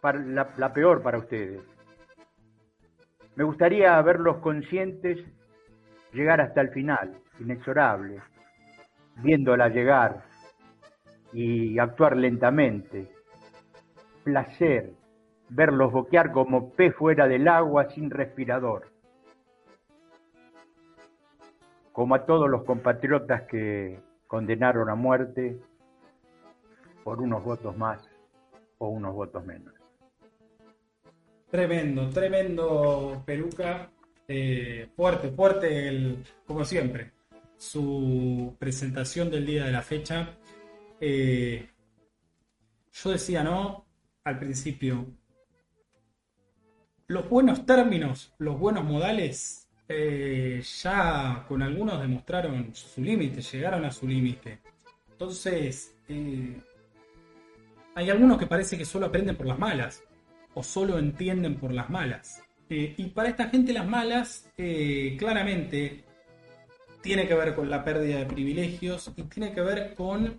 para 0.00 0.18
la, 0.18 0.52
la 0.56 0.72
peor 0.72 1.02
para 1.02 1.18
ustedes. 1.18 1.60
Me 3.36 3.44
gustaría 3.44 4.00
verlos 4.02 4.38
conscientes 4.38 5.18
llegar 6.12 6.40
hasta 6.40 6.60
el 6.60 6.70
final, 6.70 7.18
inexorable, 7.38 8.22
viéndola 9.16 9.68
llegar 9.68 10.24
y 11.32 11.78
actuar 11.78 12.16
lentamente. 12.16 13.08
Placer 14.24 14.92
verlos 15.48 15.92
boquear 15.92 16.32
como 16.32 16.70
pez 16.70 16.94
fuera 16.94 17.28
del 17.28 17.46
agua 17.48 17.88
sin 17.90 18.10
respirador. 18.10 18.88
Como 21.92 22.14
a 22.14 22.26
todos 22.26 22.48
los 22.50 22.64
compatriotas 22.64 23.42
que 23.42 24.00
condenaron 24.26 24.88
a 24.90 24.94
muerte 24.94 25.58
por 27.04 27.20
unos 27.20 27.44
votos 27.44 27.76
más 27.76 28.08
o 28.78 28.88
unos 28.88 29.14
votos 29.14 29.44
menos. 29.44 29.74
Tremendo, 31.50 32.10
tremendo 32.10 33.22
Peruca. 33.24 33.90
Eh, 34.28 34.88
fuerte, 34.96 35.30
fuerte, 35.30 35.88
el, 35.88 36.24
como 36.46 36.64
siempre, 36.64 37.12
su 37.56 38.56
presentación 38.58 39.30
del 39.30 39.46
día 39.46 39.64
de 39.64 39.72
la 39.72 39.82
fecha. 39.82 40.36
Eh, 41.00 41.68
yo 42.92 43.10
decía, 43.10 43.44
¿no? 43.44 43.86
Al 44.24 44.38
principio, 44.40 45.06
los 47.06 47.28
buenos 47.28 47.64
términos, 47.64 48.34
los 48.38 48.58
buenos 48.58 48.84
modales, 48.84 49.65
eh, 49.88 50.62
ya 50.82 51.44
con 51.48 51.62
algunos 51.62 52.00
demostraron 52.00 52.74
su 52.74 53.02
límite, 53.02 53.40
llegaron 53.40 53.84
a 53.84 53.90
su 53.90 54.06
límite. 54.06 54.58
Entonces, 55.12 55.94
hay 57.94 58.10
algunos 58.10 58.38
que 58.38 58.46
parece 58.46 58.76
que 58.76 58.84
solo 58.84 59.06
aprenden 59.06 59.36
por 59.36 59.46
las 59.46 59.58
malas 59.58 60.02
o 60.54 60.62
solo 60.62 60.98
entienden 60.98 61.56
por 61.56 61.72
las 61.72 61.90
malas. 61.90 62.42
Eh, 62.68 62.94
y 62.96 63.04
para 63.06 63.28
esta 63.28 63.48
gente 63.48 63.72
las 63.72 63.86
malas, 63.86 64.50
eh, 64.56 65.16
claramente, 65.18 66.04
tiene 67.00 67.28
que 67.28 67.34
ver 67.34 67.54
con 67.54 67.70
la 67.70 67.84
pérdida 67.84 68.18
de 68.18 68.26
privilegios 68.26 69.12
y 69.16 69.22
tiene 69.24 69.52
que 69.52 69.60
ver 69.60 69.94
con 69.94 70.36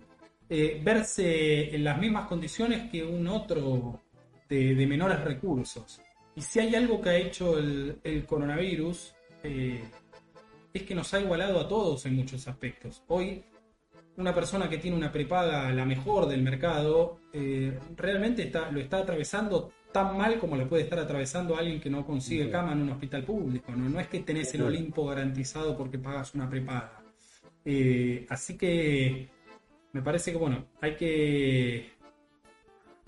eh, 0.50 0.80
verse 0.84 1.74
en 1.74 1.84
las 1.84 1.98
mismas 1.98 2.26
condiciones 2.28 2.90
que 2.90 3.04
un 3.04 3.26
otro 3.28 4.00
de, 4.48 4.86
menores 4.86 5.20
recursos. 5.22 6.00
Y 6.36 6.42
si 6.42 6.60
hay 6.60 6.74
algo 6.74 7.00
que 7.00 7.10
ha 7.10 7.16
hecho 7.16 7.58
el 7.58 8.24
coronavirus, 8.26 9.14
es 9.42 10.82
que 10.82 10.94
nos 10.94 11.12
ha 11.14 11.20
igualado 11.20 11.60
a 11.60 11.68
todos 11.68 12.06
en 12.06 12.16
muchos 12.16 12.46
aspectos. 12.48 13.02
Hoy 13.08 13.44
una 14.16 14.34
persona 14.34 14.68
que 14.68 14.78
tiene 14.78 14.96
una 14.96 15.12
prepaga 15.12 15.72
la 15.72 15.84
mejor 15.84 16.26
del 16.26 16.42
mercado, 16.42 17.20
realmente 17.96 18.42
está, 18.42 18.70
lo 18.70 18.80
está 18.80 18.98
atravesando 18.98 19.72
tan 19.92 20.16
mal 20.16 20.38
como 20.38 20.56
le 20.56 20.66
puede 20.66 20.82
estar 20.82 20.98
atravesando 20.98 21.56
a 21.56 21.60
alguien 21.60 21.80
que 21.80 21.90
no 21.90 22.04
consigue 22.04 22.50
cama 22.50 22.72
en 22.72 22.82
un 22.82 22.90
hospital 22.90 23.24
público. 23.24 23.72
No, 23.72 23.88
no 23.88 24.00
es 24.00 24.08
que 24.08 24.20
tenés 24.20 24.52
el 24.54 24.62
Olimpo 24.62 25.06
garantizado 25.06 25.76
porque 25.76 25.98
pagas 25.98 26.34
una 26.34 26.48
prepaga. 26.48 27.02
Eh, 27.64 28.26
así 28.28 28.56
que 28.56 29.28
me 29.92 30.02
parece 30.02 30.32
que 30.32 30.38
bueno, 30.38 30.66
hay 30.80 30.96
que 30.96 31.90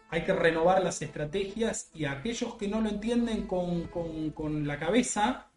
hay 0.09 0.23
que 0.23 0.33
renovar 0.33 0.83
las 0.83 1.01
estrategias 1.03 1.91
y 1.95 2.05
aquellos 2.05 2.55
que 2.57 2.67
no 2.67 2.81
lo 2.81 2.89
entienden 2.89 3.47
con, 3.47 4.67
la 4.67 4.79
cabeza 4.79 5.50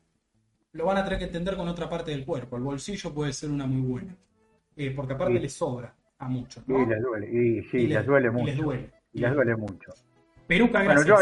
lo 0.73 0.85
van 0.85 0.97
a 0.97 1.03
tener 1.03 1.19
que 1.19 1.25
entender 1.25 1.55
con 1.55 1.67
otra 1.67 1.89
parte 1.89 2.11
del 2.11 2.25
cuerpo. 2.25 2.57
El 2.57 2.63
bolsillo 2.63 3.13
puede 3.13 3.31
ser 3.31 3.49
una 3.49 3.65
muy 3.65 3.81
buena, 3.81 4.15
eh, 4.75 4.91
porque 4.95 5.13
aparte 5.13 5.39
les 5.39 5.53
sobra 5.53 5.93
a 6.17 6.27
muchos. 6.27 6.63
Y 6.67 6.85
les 6.85 7.01
duele, 7.01 7.27
y 7.27 7.63
sí, 7.65 7.87
les, 7.87 8.05
duele 8.05 8.31
mucho. 8.31 8.45
les 8.45 8.57
duele. 8.57 8.89
Y 9.13 9.19
les 9.19 9.33
duele 9.33 9.55
mucho. 9.55 9.93
Peruca, 10.47 10.83
Bueno, 10.83 11.03
yo 11.03 11.15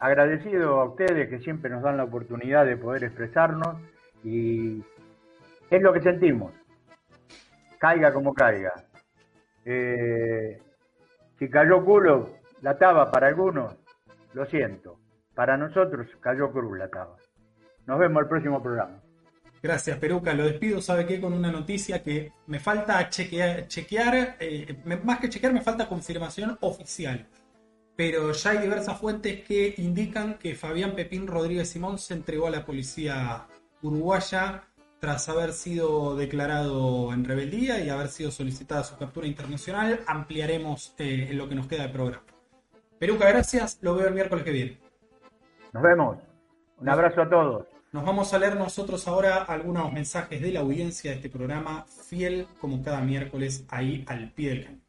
agradecido 0.00 0.80
a 0.80 0.84
ustedes 0.84 1.28
que 1.28 1.38
siempre 1.38 1.70
nos 1.70 1.82
dan 1.82 1.96
la 1.96 2.04
oportunidad 2.04 2.66
de 2.66 2.76
poder 2.76 3.04
expresarnos 3.04 3.76
y 4.22 4.82
es 5.70 5.82
lo 5.82 5.92
que 5.92 6.02
sentimos. 6.02 6.52
Caiga 7.78 8.12
como 8.12 8.34
caiga. 8.34 8.72
Eh, 9.64 10.60
si 11.38 11.48
cayó 11.48 11.84
culo 11.84 12.30
la 12.60 12.76
taba 12.76 13.10
para 13.10 13.28
algunos, 13.28 13.76
lo 14.34 14.46
siento. 14.46 14.98
Para 15.34 15.56
nosotros 15.56 16.06
cayó 16.20 16.50
cruz 16.50 16.76
la 16.76 16.88
taba. 16.88 17.16
Nos 17.86 17.98
vemos 17.98 18.22
el 18.22 18.28
próximo 18.28 18.62
programa. 18.62 19.00
Gracias, 19.62 19.98
Peruca. 19.98 20.34
Lo 20.34 20.44
despido, 20.44 20.80
¿sabe 20.80 21.06
qué? 21.06 21.20
Con 21.20 21.32
una 21.32 21.50
noticia 21.50 22.02
que 22.02 22.32
me 22.46 22.58
falta 22.58 23.08
chequear, 23.08 23.66
chequear 23.66 24.36
eh, 24.38 24.76
más 25.02 25.18
que 25.18 25.30
chequear, 25.30 25.52
me 25.52 25.62
falta 25.62 25.88
confirmación 25.88 26.58
oficial 26.60 27.26
pero 27.96 28.32
ya 28.32 28.50
hay 28.50 28.58
diversas 28.58 28.98
fuentes 28.98 29.42
que 29.44 29.74
indican 29.78 30.34
que 30.34 30.54
Fabián 30.54 30.94
Pepín 30.94 31.26
Rodríguez 31.26 31.70
Simón 31.70 31.98
se 31.98 32.14
entregó 32.14 32.48
a 32.48 32.50
la 32.50 32.64
policía 32.64 33.46
uruguaya 33.82 34.64
tras 34.98 35.28
haber 35.28 35.52
sido 35.52 36.16
declarado 36.16 37.12
en 37.12 37.24
rebeldía 37.24 37.80
y 37.80 37.90
haber 37.90 38.08
sido 38.08 38.30
solicitada 38.30 38.82
su 38.82 38.96
captura 38.96 39.26
internacional. 39.26 40.00
Ampliaremos 40.06 40.94
eh, 40.98 41.28
en 41.30 41.38
lo 41.38 41.48
que 41.48 41.54
nos 41.54 41.68
queda 41.68 41.82
de 41.82 41.90
programa. 41.90 42.24
Peruca, 42.98 43.28
gracias. 43.28 43.78
Lo 43.82 43.94
veo 43.94 44.08
el 44.08 44.14
miércoles 44.14 44.44
que 44.44 44.50
viene. 44.50 44.78
Nos 45.72 45.82
vemos. 45.82 46.18
Un 46.78 46.88
abrazo 46.88 47.22
a 47.22 47.28
todos. 47.28 47.73
Nos 47.94 48.04
vamos 48.04 48.34
a 48.34 48.40
leer 48.40 48.56
nosotros 48.56 49.06
ahora 49.06 49.44
algunos 49.44 49.92
mensajes 49.92 50.42
de 50.42 50.50
la 50.50 50.58
audiencia 50.58 51.12
de 51.12 51.18
este 51.18 51.30
programa, 51.30 51.86
fiel 51.86 52.48
como 52.60 52.82
cada 52.82 53.00
miércoles 53.00 53.66
ahí 53.68 54.02
al 54.08 54.32
pie 54.32 54.48
del 54.48 54.64
cañón. 54.64 54.83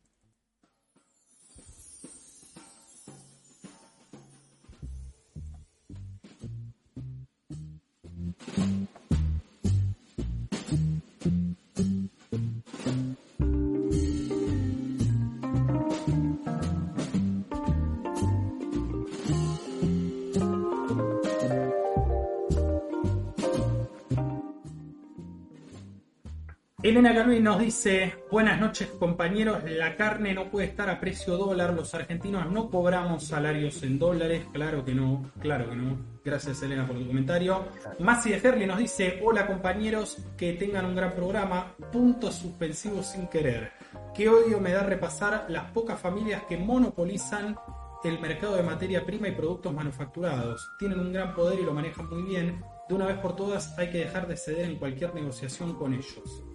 Elena 26.87 27.15
Canui 27.15 27.39
nos 27.39 27.57
dice, 27.57 28.13
buenas 28.29 28.59
noches 28.59 28.87
compañeros, 28.99 29.63
la 29.65 29.95
carne 29.95 30.35
no 30.35 30.51
puede 30.51 30.67
estar 30.67 30.87
a 30.87 30.99
precio 30.99 31.35
dólar, 31.35 31.73
los 31.73 31.95
argentinos 31.95 32.51
no 32.51 32.69
cobramos 32.69 33.23
salarios 33.23 33.81
en 33.81 33.97
dólares, 33.97 34.45
claro 34.53 34.85
que 34.85 34.93
no, 34.93 35.31
claro 35.39 35.67
que 35.67 35.75
no. 35.75 35.97
Gracias 36.23 36.61
Elena 36.61 36.85
por 36.85 36.95
tu 36.95 37.07
comentario. 37.07 37.65
Masi 37.97 38.29
de 38.29 38.37
Herli 38.37 38.67
nos 38.67 38.77
dice, 38.77 39.19
hola 39.25 39.47
compañeros, 39.47 40.19
que 40.37 40.53
tengan 40.53 40.85
un 40.85 40.95
gran 40.95 41.15
programa, 41.15 41.73
puntos 41.91 42.35
suspensivos 42.35 43.07
sin 43.07 43.25
querer. 43.29 43.71
Qué 44.13 44.29
odio 44.29 44.59
me 44.59 44.71
da 44.71 44.83
repasar 44.83 45.47
las 45.49 45.71
pocas 45.71 45.99
familias 45.99 46.43
que 46.43 46.55
monopolizan 46.55 47.55
el 48.03 48.19
mercado 48.19 48.57
de 48.57 48.61
materia 48.61 49.03
prima 49.03 49.27
y 49.27 49.31
productos 49.31 49.73
manufacturados. 49.73 50.69
Tienen 50.77 50.99
un 50.99 51.11
gran 51.11 51.33
poder 51.33 51.59
y 51.59 51.65
lo 51.65 51.73
manejan 51.73 52.07
muy 52.07 52.21
bien. 52.21 52.63
De 52.87 52.93
una 52.93 53.07
vez 53.07 53.17
por 53.17 53.35
todas 53.35 53.75
hay 53.79 53.89
que 53.89 53.97
dejar 53.97 54.27
de 54.27 54.37
ceder 54.37 54.65
en 54.65 54.77
cualquier 54.77 55.15
negociación 55.15 55.73
con 55.73 55.91
ellos. 55.91 56.45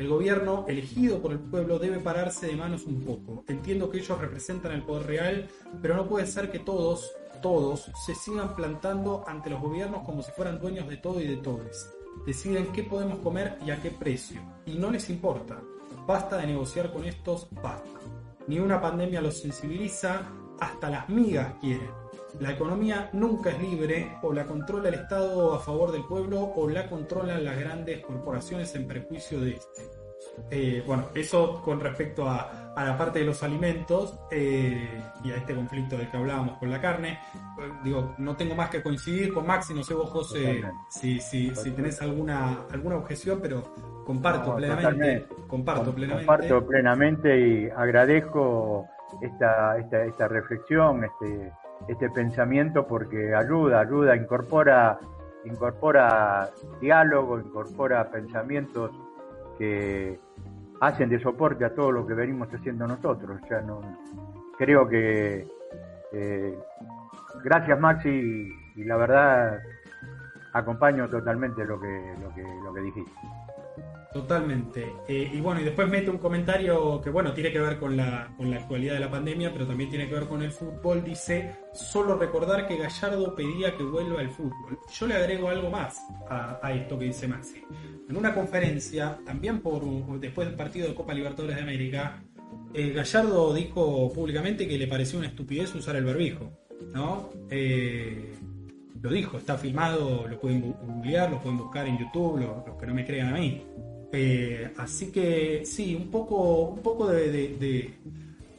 El 0.00 0.08
gobierno 0.08 0.64
elegido 0.66 1.20
por 1.20 1.32
el 1.32 1.38
pueblo 1.38 1.78
debe 1.78 1.98
pararse 1.98 2.46
de 2.46 2.56
manos 2.56 2.86
un 2.86 3.02
poco. 3.02 3.44
Entiendo 3.48 3.90
que 3.90 3.98
ellos 3.98 4.18
representan 4.18 4.72
el 4.72 4.82
poder 4.82 5.06
real, 5.06 5.48
pero 5.82 5.94
no 5.94 6.08
puede 6.08 6.26
ser 6.26 6.50
que 6.50 6.58
todos, 6.58 7.12
todos, 7.42 7.92
se 8.06 8.14
sigan 8.14 8.56
plantando 8.56 9.22
ante 9.28 9.50
los 9.50 9.60
gobiernos 9.60 10.02
como 10.06 10.22
si 10.22 10.32
fueran 10.32 10.58
dueños 10.58 10.88
de 10.88 10.96
todo 10.96 11.20
y 11.20 11.26
de 11.26 11.36
todos. 11.36 11.90
Deciden 12.24 12.72
qué 12.72 12.82
podemos 12.82 13.18
comer 13.18 13.58
y 13.66 13.72
a 13.72 13.82
qué 13.82 13.90
precio. 13.90 14.40
Y 14.64 14.78
no 14.78 14.90
les 14.90 15.10
importa. 15.10 15.60
Basta 16.06 16.38
de 16.38 16.46
negociar 16.46 16.90
con 16.94 17.04
estos, 17.04 17.48
basta. 17.62 18.00
Ni 18.46 18.58
una 18.58 18.80
pandemia 18.80 19.20
los 19.20 19.38
sensibiliza, 19.38 20.22
hasta 20.60 20.88
las 20.88 21.10
migas 21.10 21.56
quieren. 21.60 21.90
La 22.38 22.52
economía 22.52 23.10
nunca 23.12 23.50
es 23.50 23.60
libre, 23.60 24.16
o 24.22 24.32
la 24.32 24.46
controla 24.46 24.88
el 24.88 24.94
Estado 24.94 25.54
a 25.54 25.58
favor 25.58 25.92
del 25.92 26.04
pueblo, 26.04 26.52
o 26.54 26.68
la 26.68 26.88
controlan 26.88 27.44
las 27.44 27.58
grandes 27.58 28.00
corporaciones 28.04 28.74
en 28.74 28.86
prejuicio 28.86 29.40
de 29.40 29.50
este. 29.52 30.00
Eh, 30.50 30.82
bueno, 30.86 31.06
eso 31.14 31.60
con 31.62 31.80
respecto 31.80 32.28
a, 32.28 32.72
la 32.76 32.96
parte 32.96 33.18
de 33.18 33.26
los 33.26 33.42
alimentos 33.42 34.18
eh, 34.30 35.02
y 35.22 35.30
a 35.30 35.36
este 35.36 35.54
conflicto 35.54 35.98
del 35.98 36.10
que 36.10 36.16
hablábamos 36.16 36.56
con 36.58 36.70
la 36.70 36.80
carne. 36.80 37.18
Digo, 37.84 38.14
no 38.18 38.36
tengo 38.36 38.54
más 38.54 38.70
que 38.70 38.82
coincidir 38.82 39.34
con 39.34 39.46
Maxi, 39.46 39.74
no 39.74 39.82
sé 39.82 39.92
vos, 39.92 40.08
José, 40.08 40.62
si, 40.88 41.20
si, 41.20 41.54
si 41.54 41.70
tenés 41.72 42.00
alguna, 42.00 42.60
alguna 42.72 42.96
objeción, 42.96 43.38
pero 43.42 43.74
comparto 44.06 44.56
plenamente. 44.56 45.26
Comparto 45.46 45.94
plenamente. 45.94 46.26
Comparto 46.26 46.66
plenamente 46.66 47.38
y 47.38 47.68
agradezco 47.68 48.86
esta, 49.20 49.76
esta, 49.78 50.04
esta 50.04 50.28
reflexión, 50.28 51.04
este, 51.04 51.52
este 51.88 52.10
pensamiento 52.10 52.86
porque 52.86 53.34
ayuda, 53.34 53.80
ayuda, 53.80 54.16
incorpora, 54.16 54.98
incorpora 55.44 56.50
diálogo, 56.80 57.38
incorpora 57.38 58.10
pensamientos 58.10 58.90
que 59.58 60.18
hacen 60.80 61.08
de 61.08 61.20
soporte 61.20 61.64
a 61.64 61.74
todo 61.74 61.92
lo 61.92 62.06
que 62.06 62.14
venimos 62.14 62.48
haciendo 62.52 62.86
nosotros. 62.86 63.40
Ya 63.48 63.60
no, 63.60 63.80
creo 64.58 64.88
que 64.88 65.46
eh, 66.12 66.58
gracias 67.42 67.78
Maxi 67.78 68.50
y, 68.76 68.84
la 68.84 68.96
verdad 68.96 69.58
acompaño 70.52 71.08
totalmente 71.08 71.64
lo 71.64 71.80
que, 71.80 72.14
lo 72.20 72.34
que, 72.34 72.42
lo 72.64 72.72
que 72.74 72.80
dijiste. 72.80 73.12
Totalmente. 74.12 74.92
Eh, 75.06 75.30
y 75.32 75.40
bueno, 75.40 75.60
y 75.60 75.64
después 75.64 75.88
mete 75.88 76.10
un 76.10 76.18
comentario 76.18 77.00
que, 77.00 77.10
bueno, 77.10 77.32
tiene 77.32 77.52
que 77.52 77.60
ver 77.60 77.78
con 77.78 77.96
la, 77.96 78.34
con 78.36 78.50
la 78.50 78.56
actualidad 78.56 78.94
de 78.94 79.00
la 79.00 79.10
pandemia, 79.10 79.52
pero 79.52 79.68
también 79.68 79.88
tiene 79.88 80.08
que 80.08 80.14
ver 80.14 80.26
con 80.26 80.42
el 80.42 80.50
fútbol. 80.50 81.04
Dice, 81.04 81.54
solo 81.72 82.16
recordar 82.16 82.66
que 82.66 82.76
Gallardo 82.76 83.36
pedía 83.36 83.76
que 83.76 83.84
vuelva 83.84 84.20
al 84.20 84.30
fútbol. 84.30 84.80
Yo 84.92 85.06
le 85.06 85.14
agrego 85.14 85.48
algo 85.48 85.70
más 85.70 86.00
a, 86.28 86.72
esto 86.72 86.98
que 86.98 87.04
dice 87.04 87.28
Maxi. 87.28 87.62
En 88.08 88.16
una 88.16 88.34
conferencia, 88.34 89.20
también 89.24 89.60
por 89.60 89.84
después 90.18 90.48
del 90.48 90.56
partido 90.56 90.88
de 90.88 90.94
Copa 90.94 91.14
Libertadores 91.14 91.54
de 91.54 91.62
América, 91.62 92.20
eh, 92.74 92.90
Gallardo 92.90 93.54
dijo 93.54 94.12
públicamente 94.12 94.66
que 94.66 94.76
le 94.76 94.88
pareció 94.88 95.20
una 95.20 95.28
estupidez 95.28 95.72
usar 95.76 95.94
el 95.94 96.04
barbijo, 96.04 96.50
¿no? 96.92 97.30
Eh, 97.48 98.34
lo 99.00 99.10
dijo, 99.10 99.38
está 99.38 99.56
filmado, 99.56 100.26
lo 100.26 100.40
pueden 100.40 100.74
googlear, 100.82 101.30
lo 101.30 101.40
pueden 101.40 101.58
buscar 101.58 101.86
en 101.86 101.96
YouTube, 101.96 102.40
los 102.40 102.76
que 102.76 102.86
no 102.86 102.94
me 102.94 103.06
crean 103.06 103.34
a 103.34 103.38
mí. 103.38 103.62
Eh, 104.12 104.72
así 104.76 105.12
que 105.12 105.62
sí, 105.64 105.94
un 105.94 106.10
poco, 106.10 106.62
un 106.62 106.80
poco 106.80 107.06
de, 107.06 107.94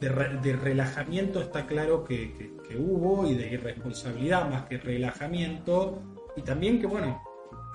relajamiento 0.00 1.42
está 1.42 1.66
claro 1.66 2.04
que, 2.04 2.52
hubo 2.78 3.26
y 3.26 3.34
de 3.34 3.52
irresponsabilidad 3.52 4.48
más 4.48 4.64
que 4.66 4.78
relajamiento. 4.78 6.02
Y 6.36 6.42
también 6.42 6.80
que, 6.80 6.86
bueno, 6.86 7.22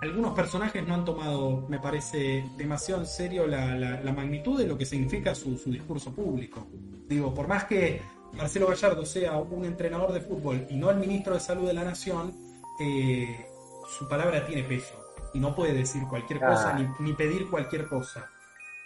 algunos 0.02 0.34
personajes 0.34 0.86
no 0.88 0.96
han 0.96 1.06
tomado, 1.06 1.68
me 1.70 1.80
parece, 1.80 2.44
demasiado 2.58 3.02
en 3.02 3.08
serio 3.08 3.46
la, 3.46 4.12
magnitud 4.16 4.58
de 4.58 4.68
lo 4.68 4.78
que 4.78 4.86
significa 4.86 5.36
su, 5.36 5.56
discurso 5.68 6.14
público. 6.14 6.68
Digo, 7.08 7.34
por 7.34 7.48
más 7.48 7.66
que 7.66 8.02
Marcelo 8.34 8.68
Gallardo 8.68 9.06
sea 9.06 9.38
un 9.38 9.66
entrenador 9.66 10.14
de 10.14 10.22
fútbol 10.22 10.66
y 10.70 10.76
no 10.76 10.90
el 10.90 10.98
ministro 10.98 11.36
de 11.36 11.40
Salud 11.40 11.68
de 11.68 11.74
la 11.74 11.84
Nación, 11.84 12.34
eh, 12.82 13.46
su 13.98 14.08
palabra 14.08 14.46
tiene 14.46 14.64
peso 14.64 15.07
no 15.38 15.56
puede 15.56 15.74
decir 15.74 16.04
cualquier 16.10 16.40
cosa 16.40 16.76
ah. 16.76 16.96
ni, 17.00 17.14
pedir 17.14 17.50
cualquier 17.50 17.88
cosa. 17.88 18.30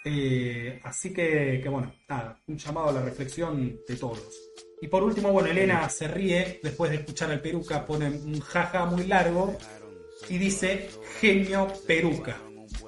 Eh, 0.04 0.80
así 0.82 1.12
que, 1.12 1.62
bueno, 1.70 1.92
nada, 2.08 2.38
un 2.46 2.58
llamado 2.58 2.88
a 2.88 2.92
la 2.92 3.02
reflexión 3.02 3.80
de 3.86 3.96
todos. 3.96 4.52
Y 4.80 4.88
por 4.88 5.02
último, 5.02 5.30
bueno, 5.30 5.48
Elena 5.48 5.88
se 5.88 6.08
ríe 6.08 6.60
después 6.62 6.90
de 6.90 6.96
escuchar 6.98 7.30
al 7.30 7.40
Peruca, 7.40 7.86
pone 7.86 8.08
un 8.08 8.40
jaja 8.40 8.84
muy 8.86 9.06
largo 9.06 9.56
y 10.28 10.38
dice 10.38 10.90
genio 11.20 11.68
Peruca. 11.86 12.36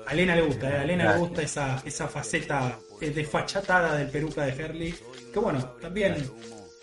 A 0.07 0.13
Elena 0.13 0.35
le 0.35 0.43
gusta, 0.43 0.71
¿eh? 0.71 0.79
a 0.79 0.83
Elena 0.83 1.13
le 1.13 1.19
gusta 1.19 1.43
esa, 1.43 1.83
esa 1.85 2.09
faceta 2.09 2.79
eh, 3.01 3.11
desfachatada 3.11 3.97
del 3.97 4.09
Peruca 4.09 4.45
de 4.45 4.53
Herley, 4.53 4.95
que 5.33 5.39
bueno, 5.39 5.61
también 5.81 6.17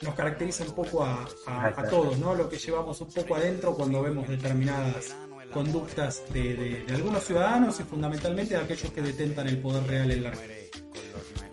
nos 0.01 0.15
caracteriza 0.15 0.63
un 0.63 0.73
poco 0.73 1.03
a, 1.03 1.27
a, 1.45 1.87
todos, 1.87 2.17
¿no? 2.17 2.33
Lo 2.33 2.49
que 2.49 2.57
llevamos 2.57 2.99
un 3.01 3.13
poco 3.13 3.35
adentro 3.35 3.75
cuando 3.75 4.01
vemos 4.01 4.27
determinadas 4.27 5.15
conductas 5.51 6.23
de, 6.33 6.85
algunos 6.89 7.23
ciudadanos 7.23 7.79
y 7.79 7.83
fundamentalmente 7.83 8.55
de 8.55 8.61
aquellos 8.61 8.91
que 8.91 9.01
detentan 9.01 9.47
el 9.47 9.59
poder 9.59 9.83
real 9.87 10.11
en 10.11 10.23
la 10.23 10.31
red. 10.31 10.61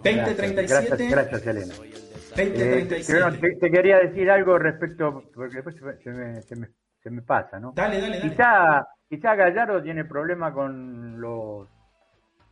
2037. 0.03 1.09
Gracias, 1.09 1.47
Elena. 1.47 1.75
2037. 1.75 3.47
Eh, 3.47 3.57
te, 3.61 3.71
quería 3.71 3.99
decir 3.99 4.31
algo 4.31 4.59
respecto, 4.59 5.25
porque 5.35 5.57
después 5.57 5.77
se 5.77 6.11
me, 6.11 6.43
se 6.43 6.57
me, 6.57 6.69
se 7.03 7.11
me 7.11 7.23
pasa, 7.23 7.59
¿no? 7.59 7.73
Dale, 7.75 8.01
dale, 8.01 8.19
dale. 8.19 8.31
Quizá, 8.31 8.87
quizá 9.09 9.35
Gallardo 9.35 9.83
tiene 9.83 10.05
problema 10.05 10.53
con 10.53 11.21
los 11.21 11.69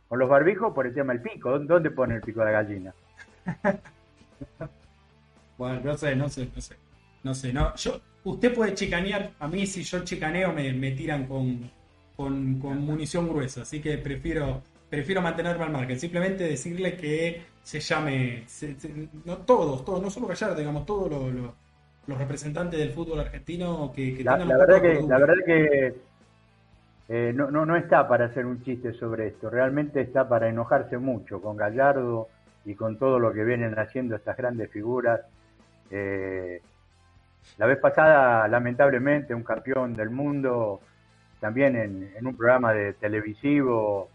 con 0.07 0.19
los 0.19 0.29
barbijos 0.29 0.73
por 0.73 0.87
el 0.87 0.93
tema 0.93 1.13
del 1.13 1.21
pico. 1.21 1.59
¿Dónde 1.59 1.91
pone 1.91 2.15
el 2.15 2.21
pico 2.21 2.39
de 2.39 2.45
la 2.45 2.51
gallina? 2.51 2.93
bueno, 5.57 5.81
no 5.83 5.97
sé, 5.97 6.15
no 6.15 6.29
sé, 6.29 6.49
no 6.53 6.61
sé. 6.61 6.75
No 7.23 7.33
sé, 7.33 7.51
no. 7.51 7.75
Yo, 7.75 7.99
usted 8.23 8.53
puede 8.53 8.73
chicanear, 8.73 9.31
a 9.39 9.47
mí 9.47 9.65
si 9.65 9.83
yo 9.83 10.03
chicaneo 10.03 10.51
me, 10.53 10.73
me 10.73 10.91
tiran 10.91 11.25
con, 11.25 11.69
con, 12.15 12.59
munición 12.59 13.29
gruesa, 13.29 13.61
así 13.61 13.79
que 13.79 13.97
prefiero 13.97 14.61
prefiero 14.89 15.21
mantenerme 15.21 15.65
al 15.65 15.71
margen, 15.71 15.99
simplemente 15.99 16.45
decirle 16.45 16.95
que 16.95 17.41
se 17.61 17.79
llame, 17.81 18.45
no 19.25 19.37
todos, 19.39 19.83
todos, 19.83 20.01
no 20.01 20.09
solo 20.09 20.27
Gallardo, 20.27 20.55
digamos, 20.55 20.85
todos 20.85 21.11
los 21.11 22.17
representantes 22.17 22.79
del 22.79 22.91
fútbol 22.91 23.19
argentino 23.19 23.91
que, 23.93 24.21
la, 24.23 24.37
la 24.37 24.57
verdad 24.57 24.81
que 24.81 25.01
La 25.01 25.17
verdad 25.19 25.35
que 25.45 25.93
eh, 27.09 27.33
no, 27.33 27.51
no, 27.51 27.65
no 27.65 27.75
está 27.75 28.07
para 28.07 28.25
hacer 28.25 28.45
un 28.45 28.63
chiste 28.63 28.93
sobre 28.93 29.27
esto, 29.27 29.49
realmente 29.49 29.99
está 30.01 30.27
para 30.27 30.47
enojarse 30.47 30.97
mucho 30.97 31.41
con 31.41 31.57
Gallardo 31.57 32.29
y 32.65 32.75
con 32.75 32.97
todo 32.97 33.17
lo 33.19 33.31
que 33.31 33.45
vienen 33.45 33.77
haciendo 33.79 34.15
estas 34.15 34.35
grandes 34.35 34.69
figuras. 34.69 35.21
Eh, 35.89 36.61
la 37.57 37.65
vez 37.65 37.79
pasada, 37.79 38.47
lamentablemente, 38.47 39.33
un 39.33 39.43
campeón 39.43 39.93
del 39.93 40.09
mundo, 40.09 40.81
también 41.39 41.75
en, 41.75 42.27
un 42.27 42.35
programa 42.35 42.73
de 42.73 42.93
televisivo, 42.93 44.09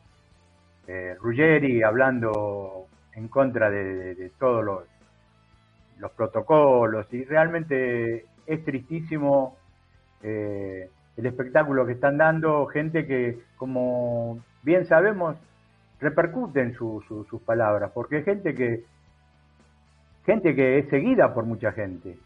eh, 0.86 1.16
Ruggeri, 1.20 1.82
hablando 1.82 2.86
en 3.14 3.28
contra 3.28 3.70
de, 3.70 4.30
todos 4.38 4.64
los, 4.64 4.84
los, 5.98 6.10
protocolos, 6.12 7.06
y 7.12 7.24
realmente 7.24 8.26
es 8.46 8.64
tristísimo 8.64 9.56
eh, 10.22 10.88
el 11.16 11.26
espectáculo 11.26 11.86
que 11.86 11.92
están 11.92 12.16
dando 12.16 12.66
gente 12.66 13.06
que, 13.06 13.38
como 13.56 14.40
bien 14.62 14.86
sabemos, 14.86 15.36
repercuten 16.00 16.74
sus 16.74 17.42
palabras, 17.44 17.90
porque 17.94 18.22
gente 18.22 18.54
que, 18.54 18.84
gente 20.26 20.54
que 20.54 20.78
es 20.78 20.88
seguida 20.88 21.32
por 21.32 21.44
mucha 21.44 21.72
gente. 21.72 22.18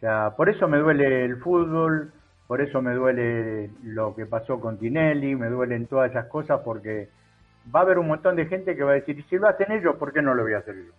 O 0.00 0.06
sea, 0.06 0.34
por 0.34 0.48
eso 0.48 0.66
me 0.66 0.78
duele 0.78 1.26
el 1.26 1.36
fútbol, 1.36 2.10
por 2.46 2.62
eso 2.62 2.80
me 2.80 2.94
duele 2.94 3.68
lo 3.82 4.14
que 4.16 4.24
pasó 4.24 4.58
con 4.58 4.78
Tinelli, 4.78 5.36
me 5.36 5.48
duelen 5.48 5.86
todas 5.86 6.10
esas 6.10 6.24
cosas 6.24 6.62
porque 6.64 7.10
va 7.74 7.80
a 7.80 7.82
haber 7.82 7.98
un 7.98 8.08
montón 8.08 8.34
de 8.34 8.46
gente 8.46 8.74
que 8.74 8.82
va 8.82 8.92
a 8.92 8.94
decir, 8.94 9.22
si 9.28 9.36
lo 9.36 9.46
hacen 9.46 9.70
ellos, 9.72 9.96
¿por 9.96 10.14
qué 10.14 10.22
no 10.22 10.34
lo 10.34 10.44
voy 10.44 10.54
a 10.54 10.58
hacer 10.58 10.74
yo? 10.74 10.92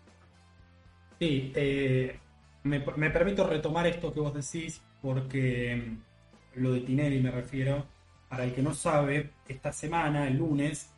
Sí, 1.18 1.52
eh, 1.56 2.20
me, 2.62 2.80
permito 2.80 3.48
retomar 3.48 3.88
esto 3.88 4.14
que 4.14 4.20
vos 4.20 4.36
decís 4.36 4.84
porque 5.02 5.76
mm, 6.56 6.62
lo 6.62 6.74
de 6.74 6.82
Tinelli 6.82 7.22
me 7.22 7.32
refiero. 7.32 7.86
Para 8.30 8.46
el 8.46 8.54
que 8.54 8.62
no 8.62 8.74
sabe, 8.74 9.32
esta 9.50 9.74
semana, 9.74 10.28
el 10.28 10.38
lunes, 10.38 10.94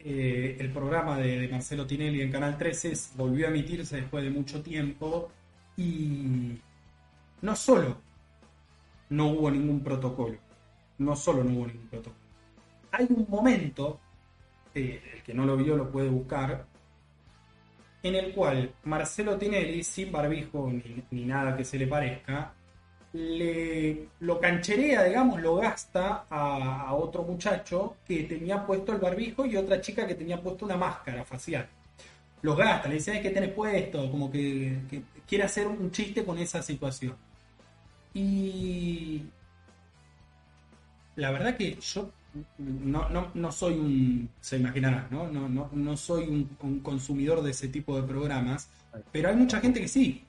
eh, 0.00 0.58
el 0.60 0.70
programa 0.70 1.16
de, 1.16 1.48
Marcelo 1.48 1.86
Tinelli 1.86 2.20
en 2.20 2.30
Canal 2.30 2.58
13 2.58 2.92
volvió 3.16 3.46
a 3.46 3.50
emitirse 3.50 3.96
después 3.96 4.22
de 4.22 4.28
mucho 4.28 4.60
tiempo 4.60 5.30
y 5.78 6.58
no 7.42 7.56
solo 7.56 7.96
no 9.10 9.28
hubo 9.28 9.50
ningún 9.50 9.80
protocolo, 9.80 10.36
no 10.98 11.16
solo 11.16 11.44
no 11.44 11.50
hubo 11.50 11.66
ningún 11.66 11.88
protocolo. 11.88 12.24
Hay 12.92 13.06
un 13.10 13.26
momento, 13.28 14.00
el 14.74 15.22
que 15.24 15.34
no 15.34 15.44
lo 15.44 15.56
vio 15.56 15.76
lo 15.76 15.90
puede 15.90 16.08
buscar, 16.08 16.66
en 18.02 18.14
el 18.14 18.32
cual 18.32 18.72
Marcelo 18.84 19.36
Tinelli, 19.38 19.82
sin 19.82 20.12
barbijo 20.12 20.70
ni, 21.10 21.24
nada 21.24 21.56
que 21.56 21.64
se 21.64 21.78
le 21.78 21.86
parezca, 21.86 22.52
le, 23.12 24.08
lo 24.20 24.40
cancherea, 24.40 25.04
digamos, 25.04 25.40
lo 25.40 25.56
gasta 25.56 26.26
a, 26.28 26.92
otro 26.94 27.22
muchacho 27.22 27.96
que 28.06 28.24
tenía 28.24 28.66
puesto 28.66 28.92
el 28.92 28.98
barbijo 28.98 29.46
y 29.46 29.56
otra 29.56 29.80
chica 29.80 30.06
que 30.06 30.14
tenía 30.14 30.40
puesto 30.40 30.64
una 30.64 30.76
máscara 30.76 31.24
facial. 31.24 31.66
Los 32.42 32.56
gasta, 32.56 32.88
le 32.88 32.96
dice, 32.96 33.22
que 33.22 33.30
tener 33.30 33.54
puesto, 33.54 34.10
como 34.10 34.30
que 34.30 34.78
quiere 35.26 35.44
hacer 35.44 35.66
un 35.66 35.90
chiste 35.90 36.24
con 36.24 36.38
esa 36.38 36.62
situación. 36.62 37.16
Y 38.12 39.22
la 41.16 41.30
verdad 41.30 41.56
que 41.56 41.78
yo 41.80 42.10
no, 42.58 43.52
soy 43.52 43.74
un, 43.74 44.30
se 44.40 44.56
imaginará, 44.56 45.06
¿no? 45.10 45.28
No, 45.28 45.48
no, 45.48 45.70
no 45.72 45.96
soy 45.96 46.24
un, 46.60 46.80
consumidor 46.80 47.42
de 47.42 47.52
ese 47.52 47.68
tipo 47.68 48.00
de 48.00 48.06
programas, 48.06 48.68
pero 49.12 49.28
hay 49.28 49.36
mucha 49.36 49.60
gente 49.60 49.80
que 49.80 49.88
sí, 49.88 50.24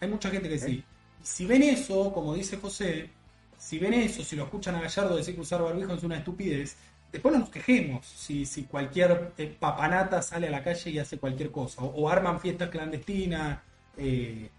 hay 0.00 0.08
mucha 0.08 0.30
gente 0.30 0.48
que 0.48 0.58
sí. 0.58 0.84
Si 1.22 1.46
ven 1.46 1.62
eso, 1.62 2.12
como 2.12 2.34
dice 2.34 2.56
José, 2.56 3.10
si 3.56 3.78
ven 3.78 3.94
eso, 3.94 4.22
si 4.22 4.36
lo 4.36 4.44
escuchan 4.44 4.76
a 4.76 4.80
Gallardo 4.80 5.16
decir 5.16 5.34
que 5.34 5.40
usar 5.40 5.62
barbijo 5.62 5.94
es 5.94 6.04
una 6.04 6.18
estupidez, 6.18 6.76
después 7.10 7.32
no 7.32 7.40
nos 7.40 7.50
quejemos 7.50 8.06
si, 8.06 8.46
si 8.46 8.64
cualquier 8.64 9.32
eh, 9.36 9.56
papanata 9.58 10.22
sale 10.22 10.46
a 10.48 10.50
la 10.50 10.62
calle 10.62 10.90
y 10.90 10.98
hace 10.98 11.18
cualquier 11.18 11.50
cosa, 11.50 11.82
o, 11.82 12.08
arman 12.08 12.40
fiestas 12.40 12.70
clandestinas, 12.70 13.58
eh, 13.98 14.50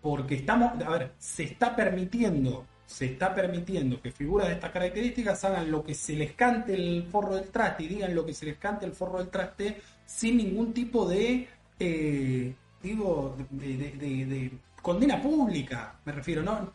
porque 0.00 0.36
estamos, 0.36 0.80
a 0.82 0.90
ver, 0.90 1.12
se 1.18 1.44
está 1.44 1.74
permitiendo, 1.74 2.66
se 2.86 3.06
está 3.06 3.34
permitiendo 3.34 4.00
que 4.00 4.10
figuras 4.10 4.48
de 4.48 4.54
estas 4.54 4.70
características 4.70 5.44
hagan 5.44 5.70
lo 5.70 5.84
que 5.84 5.94
se 5.94 6.14
les 6.14 6.32
cante 6.32 6.74
el 6.74 7.04
forro 7.04 7.34
del 7.34 7.50
traste 7.50 7.84
y 7.84 7.88
digan 7.88 8.14
lo 8.14 8.24
que 8.24 8.32
se 8.32 8.46
les 8.46 8.56
cante 8.56 8.86
el 8.86 8.92
forro 8.92 9.18
del 9.18 9.28
traste 9.28 9.80
sin 10.06 10.38
ningún 10.38 10.72
tipo 10.72 11.06
de, 11.08 11.48
eh, 11.78 12.54
digo, 12.82 13.36
de, 13.50 14.52
condena 14.80 15.20
pública, 15.20 15.96
me 16.04 16.12
refiero, 16.12 16.42
no, 16.42 16.72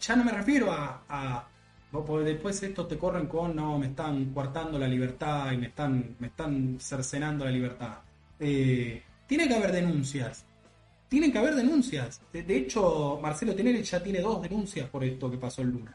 ya 0.00 0.16
no 0.16 0.24
me 0.24 0.32
refiero 0.32 0.72
a 0.72 1.46
porque 1.90 2.24
después 2.24 2.62
estos 2.62 2.86
te 2.86 2.96
corren 2.96 3.26
con, 3.26 3.56
no, 3.56 3.78
me 3.78 3.86
están 3.86 4.26
coartando 4.26 4.78
la 4.78 4.86
libertad 4.86 5.50
y 5.52 5.56
me 5.56 5.66
están, 5.66 6.16
me 6.20 6.28
están 6.28 6.76
cercenando 6.78 7.44
la 7.44 7.50
libertad. 7.50 7.98
Eh, 8.38 9.02
tiene 9.26 9.48
que 9.48 9.54
haber 9.54 9.72
denuncias. 9.72 10.44
Tienen 11.10 11.32
que 11.32 11.38
haber 11.38 11.56
denuncias. 11.56 12.22
De, 12.32 12.56
hecho, 12.56 13.18
Marcelo 13.20 13.54
Tinelli 13.54 13.82
ya 13.82 14.00
tiene 14.00 14.20
dos 14.20 14.40
denuncias 14.40 14.88
por 14.88 15.02
esto 15.02 15.28
que 15.28 15.36
pasó 15.36 15.60
el 15.60 15.70
lunes. 15.70 15.92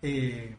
Eh, 0.00 0.56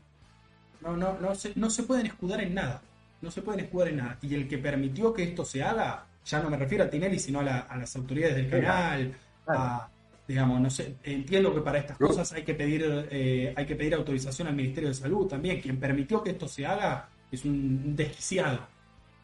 no, 0.82 0.96
no, 0.96 1.18
no, 1.20 1.34
se, 1.34 1.54
no 1.56 1.72
se 1.72 1.84
pueden 1.84 2.06
escudar 2.06 2.40
en 2.42 2.54
nada. 2.54 2.82
No 3.20 3.32
se 3.32 3.42
pueden 3.42 3.66
escudar 3.66 3.88
en 3.88 3.98
nada. 3.98 4.20
Y 4.22 4.36
el 4.36 4.48
que 4.48 4.60
permitió 4.60 5.12
que 5.12 5.24
esto 5.24 5.44
se 5.44 5.64
haga, 5.64 6.06
ya 6.24 6.40
no 6.40 6.52
me 6.52 6.58
refiero 6.58 6.84
a 6.84 6.90
Tinelli, 6.90 7.18
sino 7.18 7.40
a, 7.40 7.62
a 7.62 7.78
las 7.78 7.96
autoridades 7.96 8.36
del 8.36 8.50
canal, 8.52 9.12
a, 9.48 9.90
digamos, 10.28 10.62
no 10.62 10.70
sé, 10.70 10.98
entiendo 11.02 11.52
que 11.56 11.62
para 11.62 11.80
estas 11.80 11.98
cosas 11.98 12.32
hay 12.34 12.44
que 12.44 12.54
pedir 12.54 13.08
eh, 13.10 13.52
hay 13.58 13.66
que 13.66 13.76
pedir 13.76 13.96
autorización 13.96 14.48
al 14.48 14.56
Ministerio 14.56 14.90
de 14.90 14.96
Salud 14.96 15.28
también. 15.28 15.60
Quien 15.60 15.80
permitió 15.80 16.22
que 16.22 16.30
esto 16.30 16.48
se 16.48 16.68
haga 16.68 17.10
es 17.32 17.44
un 17.44 17.96
desquiciado, 17.96 18.60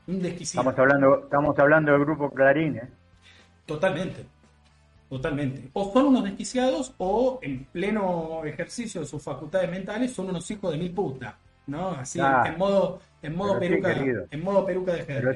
un 0.07 0.19
desquiciado. 0.23 0.67
Estamos 0.67 0.79
hablando, 0.79 1.23
estamos 1.25 1.59
hablando 1.59 1.91
del 1.91 2.01
grupo 2.01 2.31
Clarín, 2.31 2.77
¿eh? 2.77 2.89
Totalmente, 3.65 4.25
totalmente. 5.15 5.69
O 5.73 5.91
son 5.91 6.07
unos 6.07 6.23
desquiciados 6.23 6.93
o 6.97 7.39
en 7.41 7.65
pleno 7.65 8.43
ejercicio 8.45 9.01
de 9.01 9.07
sus 9.07 9.21
facultades 9.23 9.69
mentales 9.69 10.13
son 10.13 10.29
unos 10.29 10.49
hijos 10.51 10.71
de 10.71 10.77
mil 10.77 10.91
puta, 10.91 11.37
¿no? 11.67 11.91
Así 11.91 12.19
en 12.19 12.57
modo 12.57 12.99
en 13.21 13.35
modo 13.35 13.59
peruca, 13.59 13.91
en 14.29 14.43
modo 14.43 14.65
peruca 14.65 14.93
de 14.93 15.03
Pero 15.03 15.31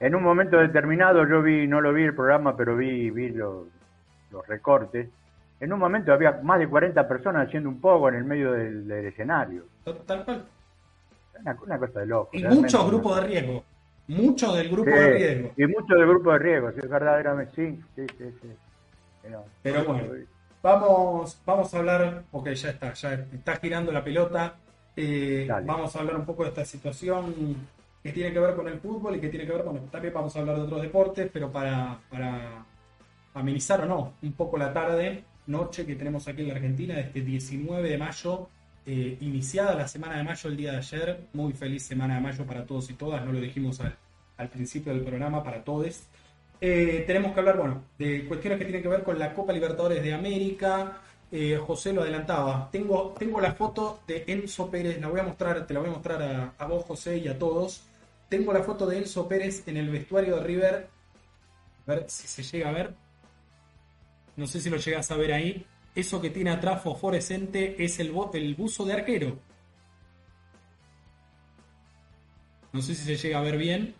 en 0.00 0.14
un 0.14 0.22
momento 0.22 0.56
determinado 0.58 1.28
yo 1.28 1.42
vi, 1.42 1.66
no 1.66 1.80
lo 1.80 1.92
vi 1.92 2.04
el 2.04 2.14
programa, 2.14 2.56
pero 2.56 2.76
vi 2.76 3.10
vi 3.10 3.30
lo 3.30 3.66
los 4.30 4.46
recortes, 4.46 5.08
en 5.60 5.72
un 5.72 5.78
momento 5.78 6.12
había 6.12 6.40
más 6.42 6.58
de 6.58 6.68
40 6.68 7.06
personas 7.06 7.46
haciendo 7.46 7.68
un 7.68 7.80
poco 7.80 8.08
en 8.08 8.14
el 8.14 8.24
medio 8.24 8.52
del, 8.52 8.90
escenario. 8.90 9.64
Tal 10.06 10.24
cual. 10.24 10.44
Una, 11.66 11.78
cosa 11.78 12.00
de 12.00 12.06
loco. 12.06 12.30
Y 12.32 12.44
muchos 12.44 12.86
grupos 12.86 13.16
de 13.16 13.26
riesgo. 13.26 13.64
Muchos 14.08 14.56
del 14.56 14.68
grupo 14.70 14.90
de 14.90 15.10
riesgo. 15.10 15.52
Y 15.56 15.66
muchos 15.66 15.98
del 15.98 16.08
grupo 16.08 16.32
de 16.32 16.38
riesgo, 16.38 16.72
sí, 16.72 16.80
verdaderamente, 16.86 17.52
sí, 17.54 17.80
sí, 17.94 18.06
sí. 18.18 18.34
sí. 18.40 18.48
Pero, 19.62 19.84
bueno, 19.84 20.04
vamos, 20.62 21.40
vamos 21.44 21.74
a 21.74 21.78
hablar, 21.78 22.24
porque 22.30 22.54
ya 22.54 22.70
está, 22.70 22.92
ya 22.94 23.14
está 23.14 23.56
girando 23.56 23.92
la 23.92 24.02
pelota. 24.02 24.54
Eh, 24.96 25.48
vamos 25.64 25.94
a 25.94 26.00
hablar 26.00 26.16
un 26.16 26.26
poco 26.26 26.42
de 26.42 26.50
esta 26.50 26.64
situación 26.64 27.34
que 28.02 28.12
tiene 28.12 28.32
que 28.32 28.40
ver 28.40 28.54
con 28.54 28.66
el 28.66 28.80
fútbol 28.80 29.16
y 29.16 29.20
que 29.20 29.28
tiene 29.28 29.46
que 29.46 29.52
ver, 29.52 29.62
bueno, 29.62 29.80
también 29.90 30.14
vamos 30.14 30.34
a 30.34 30.40
hablar 30.40 30.56
de 30.56 30.62
otros 30.62 30.82
deportes, 30.82 31.28
pero 31.32 31.52
para, 31.52 31.98
para 32.10 32.64
amenizar 33.34 33.82
o 33.82 33.86
no 33.86 34.14
un 34.22 34.32
poco 34.32 34.56
la 34.56 34.72
tarde, 34.72 35.24
noche 35.46 35.84
que 35.84 35.96
tenemos 35.96 36.26
aquí 36.28 36.42
en 36.42 36.48
la 36.48 36.54
Argentina, 36.54 36.98
este 36.98 37.20
19 37.20 37.88
de 37.88 37.98
mayo, 37.98 38.48
eh, 38.86 39.18
iniciada 39.20 39.74
la 39.74 39.86
semana 39.86 40.16
de 40.16 40.24
mayo 40.24 40.48
el 40.48 40.56
día 40.56 40.72
de 40.72 40.78
ayer, 40.78 41.28
muy 41.32 41.52
feliz 41.52 41.82
semana 41.82 42.14
de 42.14 42.20
mayo 42.20 42.46
para 42.46 42.64
todos 42.64 42.88
y 42.90 42.94
todas, 42.94 43.24
no 43.24 43.32
lo 43.32 43.40
dijimos 43.40 43.80
al, 43.80 44.48
principio 44.48 44.94
del 44.94 45.02
programa, 45.04 45.44
para 45.44 45.62
todos. 45.62 46.04
Eh, 46.60 47.04
tenemos 47.06 47.32
que 47.32 47.40
hablar, 47.40 47.56
bueno, 47.56 47.84
de 47.98 48.26
cuestiones 48.26 48.58
que 48.58 48.64
tienen 48.64 48.82
que 48.82 48.88
ver 48.88 49.02
con 49.02 49.18
la 49.18 49.34
Copa 49.34 49.52
Libertadores 49.52 50.02
de 50.02 50.12
América. 50.12 51.00
Eh, 51.32 51.56
José 51.56 51.92
lo 51.92 52.02
adelantaba. 52.02 52.68
Tengo, 52.70 53.14
tengo 53.18 53.40
la 53.40 53.52
foto 53.52 54.00
de 54.06 54.24
Enzo 54.26 54.70
Pérez, 54.70 55.00
la 55.00 55.08
voy 55.08 55.20
a 55.20 55.24
mostrar, 55.24 55.66
te 55.66 55.74
la 55.74 55.80
voy 55.80 55.88
a 55.88 55.92
mostrar 55.92 56.52
a, 56.58 56.66
vos, 56.66 56.84
José, 56.84 57.18
y 57.18 57.28
a 57.28 57.38
todos. 57.38 57.82
Tengo 58.28 58.52
la 58.52 58.62
foto 58.62 58.86
de 58.86 58.98
Enzo 58.98 59.28
Pérez 59.28 59.66
en 59.66 59.76
el 59.76 59.88
vestuario 59.88 60.36
de 60.36 60.42
River. 60.42 60.88
A 61.86 61.90
ver 61.94 62.04
si 62.08 62.26
se 62.26 62.42
llega 62.42 62.68
a 62.68 62.72
ver 62.72 62.94
no 64.40 64.46
sé 64.46 64.58
si 64.58 64.70
lo 64.70 64.78
llegas 64.78 65.10
a 65.10 65.16
ver 65.16 65.34
ahí, 65.34 65.66
eso 65.94 66.18
que 66.18 66.30
tiene 66.30 66.50
atrás 66.50 66.82
fosforescente 66.82 67.82
es 67.84 68.00
el, 68.00 68.14
el 68.32 68.54
buzo 68.54 68.86
de 68.86 68.94
arquero. 68.94 69.38
No 72.72 72.80
sé 72.80 72.94
si 72.94 73.04
se 73.04 73.16
llega 73.16 73.38
a 73.38 73.42
ver 73.42 73.58
bien. 73.58 73.94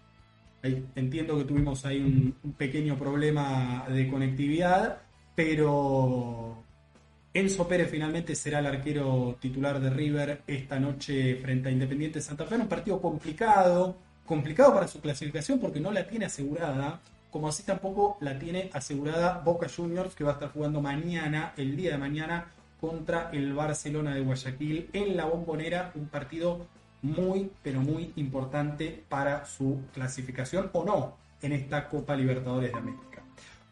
Entiendo 0.63 1.39
que 1.39 1.45
tuvimos 1.45 1.85
ahí 1.87 2.01
un, 2.01 2.53
pequeño 2.53 2.97
problema 2.99 3.87
de 3.89 4.09
conectividad, 4.09 5.03
pero 5.35 6.63
Enzo 7.33 7.67
Pérez 7.67 7.91
finalmente 7.91 8.35
será 8.35 8.59
el 8.59 8.67
arquero 8.67 9.39
titular 9.41 9.81
de 9.81 9.91
River 9.91 10.43
esta 10.47 10.79
noche 10.79 11.37
frente 11.37 11.69
a 11.69 11.73
Independiente 11.73 12.21
Santa 12.21 12.45
Fe. 12.45 12.57
Un 12.57 12.69
partido 12.69 13.01
complicado, 13.01 13.97
complicado 14.27 14.75
para 14.75 14.89
su 14.89 15.01
clasificación 15.01 15.59
porque 15.59 15.81
no 15.81 15.91
la 15.91 16.07
tiene 16.07 16.27
asegurada 16.27 17.01
como 17.31 17.49
así 17.49 17.63
tampoco 17.63 18.19
la 18.21 18.39
tiene 18.39 18.71
asegurada 18.73 19.39
Boca 19.39 19.69
Juniors, 19.69 20.15
que 20.15 20.25
va 20.25 20.31
a 20.31 20.35
estar 20.35 20.53
jugando 20.53 20.81
mañana, 20.81 21.55
el 21.57 21.77
día 21.77 21.93
de 21.93 21.99
mañana, 21.99 22.51
contra 22.81 23.31
el 23.33 23.53
Barcelona 23.53 24.15
de 24.15 24.21
Guayaquil 24.21 24.91
en 24.93 25.17
la 25.17 25.27
bombonera, 25.27 25.93
un 25.95 26.09
partido 26.09 26.67
muy, 27.03 27.51
pero 27.63 27.81
muy 27.81 28.13
importante 28.17 29.03
para 29.09 29.45
su 29.45 29.83
clasificación 29.93 30.71
o 30.73 30.85
no 30.85 31.17
en 31.43 31.53
esta 31.53 31.89
Copa 31.89 32.15
Libertadores 32.15 32.73
de 32.73 32.79
América. 32.79 33.23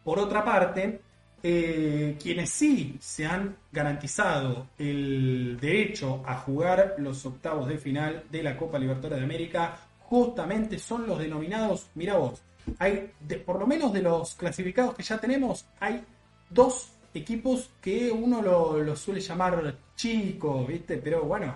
Por 0.02 0.18
otra 0.18 0.44
parte, 0.44 1.00
eh, 1.42 2.16
quienes 2.20 2.50
sí 2.50 2.96
se 3.00 3.26
han 3.26 3.56
garantizado 3.70 4.68
el 4.78 5.58
derecho 5.60 6.22
a 6.26 6.36
jugar 6.36 6.96
los 6.98 7.24
octavos 7.26 7.68
de 7.68 7.78
final 7.78 8.24
de 8.30 8.42
la 8.42 8.56
Copa 8.56 8.78
Libertadores 8.78 9.18
de 9.18 9.24
América, 9.24 9.76
justamente 10.00 10.78
son 10.78 11.06
los 11.06 11.18
denominados, 11.18 11.88
mira 11.94 12.16
vos, 12.16 12.42
hay, 12.78 13.12
por 13.44 13.58
lo 13.58 13.66
menos 13.66 13.92
de 13.92 14.02
los 14.02 14.34
clasificados 14.34 14.94
que 14.94 15.02
ya 15.02 15.18
tenemos, 15.18 15.66
hay 15.80 16.02
dos 16.50 16.92
equipos 17.14 17.70
que 17.80 18.10
uno 18.10 18.42
lo, 18.42 18.96
suele 18.96 19.20
llamar 19.20 19.76
chicos, 19.96 20.66
¿viste? 20.66 20.96
Pero 20.98 21.22
bueno, 21.24 21.54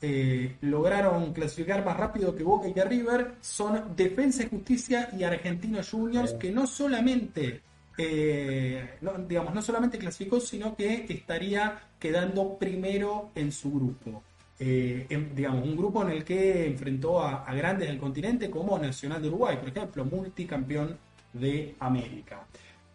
eh, 0.00 0.56
lograron 0.60 1.32
clasificar 1.32 1.84
más 1.84 1.96
rápido 1.96 2.34
que 2.34 2.42
Boca 2.42 2.68
y 2.68 2.74
que 2.74 2.84
River. 2.84 3.34
Son 3.40 3.96
Defensa 3.96 4.42
y 4.42 4.48
Justicia 4.48 5.08
y 5.16 5.24
Argentinos 5.24 5.90
Juniors, 5.90 6.34
que 6.34 6.50
no 6.50 6.66
solamente, 6.66 7.62
eh, 7.96 8.98
digamos, 9.26 9.54
no 9.54 9.62
solamente 9.62 9.98
clasificó, 9.98 10.40
sino 10.40 10.76
que 10.76 11.06
estaría 11.08 11.80
quedando 11.98 12.58
primero 12.58 13.30
en 13.34 13.50
su 13.50 13.72
grupo. 13.72 14.22
Eh, 14.58 15.06
digamos, 15.34 15.64
un 15.64 15.76
grupo 15.76 16.02
en 16.02 16.10
el 16.10 16.24
que 16.24 16.66
enfrentó 16.66 17.20
a, 17.20 17.52
grandes 17.54 17.88
del 17.88 17.98
continente 17.98 18.50
como 18.50 18.78
Nacional 18.78 19.20
de 19.20 19.28
Uruguay, 19.28 19.56
por 19.56 19.68
ejemplo, 19.68 20.04
multicampeón 20.04 20.96
de 21.32 21.74
América. 21.80 22.46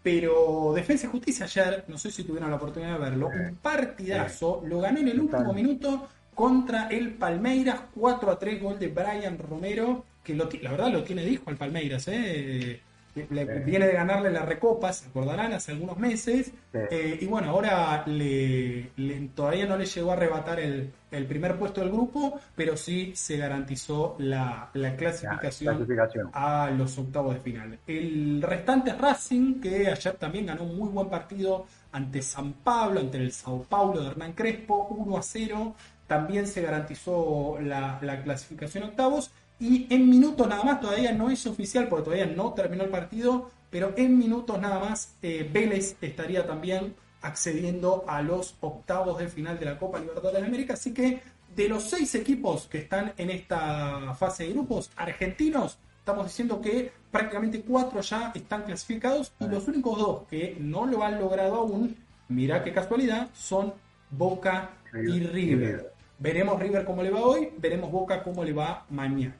Pero 0.01 0.73
Defensa 0.73 1.07
y 1.07 1.09
Justicia 1.09 1.45
ayer, 1.45 1.83
no 1.87 1.97
sé 1.97 2.11
si 2.11 2.23
tuvieron 2.23 2.49
la 2.49 2.55
oportunidad 2.55 2.93
de 2.93 2.99
verlo, 2.99 3.27
un 3.27 3.55
partidazo, 3.55 4.61
lo 4.65 4.79
ganó 4.79 4.99
en 4.99 5.09
el 5.09 5.19
último 5.19 5.53
minuto 5.53 6.07
contra 6.39 6.87
el 6.87 7.15
Palmeiras, 7.15 7.81
4 7.93 8.31
a 8.31 8.39
3 8.39 8.61
gol 8.63 8.79
de 8.79 8.87
Brian 8.87 9.37
Romero, 9.37 10.05
que 10.23 10.33
la 10.33 10.71
verdad 10.71 10.89
lo 10.89 11.03
tiene 11.03 11.25
dijo 11.25 11.49
al 11.49 11.57
Palmeiras, 11.57 12.07
¿eh? 12.07 12.79
viene 13.13 13.87
de 13.87 13.91
ganarle 13.91 14.31
la 14.31 14.45
Recopa, 14.45 14.93
se 14.93 15.09
acordarán, 15.09 15.51
hace 15.51 15.73
algunos 15.73 15.97
meses. 15.97 16.53
Eh, 16.73 17.17
y 17.19 17.25
bueno, 17.25 17.49
ahora 17.49 18.05
le, 18.05 18.91
todavía 19.35 19.65
no 19.65 19.75
le 19.75 19.85
llegó 19.85 20.11
a 20.11 20.13
arrebatar 20.13 20.61
el, 20.61 20.93
primer 21.27 21.57
puesto 21.57 21.81
del 21.81 21.91
grupo, 21.91 22.39
pero 22.55 22.77
sí 22.77 23.11
se 23.15 23.35
garantizó 23.35 24.15
la, 24.19 24.69
clasificación, 24.97 26.29
a 26.31 26.69
los 26.69 26.97
octavos 26.97 27.33
de 27.33 27.41
final. 27.41 27.79
El 27.85 28.41
restante 28.41 28.93
Racing, 28.93 29.59
que 29.59 29.89
ayer 29.89 30.13
también 30.13 30.45
ganó 30.45 30.63
un 30.63 30.77
muy 30.77 30.87
buen 30.87 31.09
partido 31.09 31.65
ante 31.91 32.21
San 32.21 32.53
Pablo, 32.53 33.01
ante 33.01 33.17
el 33.17 33.33
Sao 33.33 33.61
Paulo 33.63 33.99
de 33.99 34.07
Hernán 34.07 34.31
Crespo, 34.31 34.87
1 34.87 35.17
a 35.17 35.21
0. 35.21 35.75
También 36.09 36.45
se 36.47 36.61
garantizó 36.61 37.57
la, 37.61 37.99
la 38.01 38.21
clasificación 38.23 38.83
octavos 38.83 39.31
y 39.59 39.93
en 39.93 40.09
minutos 40.09 40.47
nada 40.47 40.63
más, 40.63 40.79
todavía 40.79 41.11
no 41.11 41.29
es 41.29 41.45
oficial 41.45 41.87
porque 41.87 42.05
todavía 42.05 42.25
no 42.25 42.53
terminó 42.53 42.83
el 42.83 42.89
partido, 42.89 43.51
pero 43.69 43.93
en 43.97 44.17
minutos 44.17 44.59
nada 44.59 44.79
más 44.79 45.15
eh, 45.21 45.49
Vélez 45.51 45.97
estaría 46.01 46.47
también 46.47 46.95
accediendo 47.21 48.05
a 48.07 48.21
los 48.21 48.55
octavos 48.61 49.19
de 49.19 49.27
final 49.27 49.59
de 49.59 49.65
la 49.65 49.77
Copa 49.77 49.99
Libertadores 49.99 50.41
de 50.41 50.47
América. 50.47 50.73
Así 50.73 50.93
que 50.93 51.21
de 51.55 51.67
los 51.67 51.83
seis 51.83 52.15
equipos 52.15 52.67
que 52.67 52.79
están 52.79 53.13
en 53.17 53.29
esta 53.29 54.15
fase 54.15 54.45
de 54.45 54.53
grupos 54.53 54.89
argentinos, 54.95 55.77
estamos 55.99 56.25
diciendo 56.25 56.61
que 56.61 56.91
prácticamente 57.11 57.61
cuatro 57.61 57.99
ya 57.99 58.31
están 58.33 58.63
clasificados 58.63 59.33
y 59.39 59.45
los 59.45 59.67
únicos 59.67 59.99
dos 59.99 60.23
que 60.29 60.57
no 60.59 60.85
lo 60.85 61.03
han 61.03 61.19
logrado 61.19 61.55
aún, 61.55 61.97
mirá 62.29 62.63
qué 62.63 62.71
casualidad, 62.73 63.29
son 63.33 63.73
Boca 64.09 64.71
y 64.93 65.19
River. 65.19 65.98
Veremos 66.19 66.59
River 66.59 66.83
cómo 66.83 67.01
le 67.01 67.11
va 67.11 67.21
hoy, 67.21 67.49
veremos 67.57 67.91
Boca 67.91 68.21
cómo 68.21 68.43
le 68.43 68.53
va 68.53 68.85
mañana. 68.89 69.35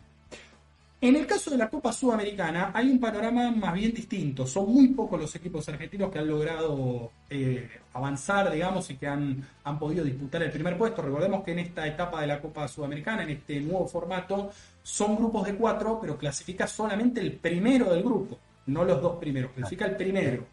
En 1.02 1.16
el 1.16 1.26
caso 1.26 1.50
de 1.50 1.58
la 1.58 1.70
Copa 1.70 1.94
Sudamericana 1.94 2.72
hay 2.74 2.90
un 2.90 3.00
panorama 3.00 3.52
más 3.52 3.74
bien 3.74 3.94
distinto. 3.94 4.46
Son 4.46 4.70
muy 4.72 4.90
pocos 4.90 5.20
los 5.20 5.34
equipos 5.36 5.68
argentinos 5.70 6.12
que 6.12 6.20
han 6.20 6.28
logrado 6.28 7.12
eh, 7.30 7.70
avanzar, 7.94 8.52
digamos, 8.52 8.90
y 8.90 8.98
que 8.98 9.08
han, 9.08 9.48
han 9.64 9.80
podido 9.80 10.04
disputar 10.04 10.44
el 10.44 10.52
primer 10.52 10.78
puesto. 10.78 11.02
Recordemos 11.02 11.44
que 11.44 11.52
en 11.54 11.60
esta 11.60 11.88
etapa 11.88 12.20
de 12.20 12.28
la 12.28 12.42
Copa 12.42 12.68
Sudamericana, 12.68 13.24
en 13.24 13.30
este 13.30 13.62
nuevo 13.62 13.88
formato, 13.88 14.52
son 14.84 15.16
grupos 15.16 15.46
de 15.46 15.56
cuatro, 15.56 16.00
pero 16.02 16.18
clasifica 16.18 16.68
solamente 16.68 17.22
el 17.22 17.34
primero 17.34 17.94
del 17.94 18.04
grupo, 18.04 18.38
no 18.66 18.84
los 18.84 19.02
dos 19.02 19.18
primeros, 19.20 19.52
clasifica 19.52 19.86
el 19.86 19.96
primero. 19.96 20.44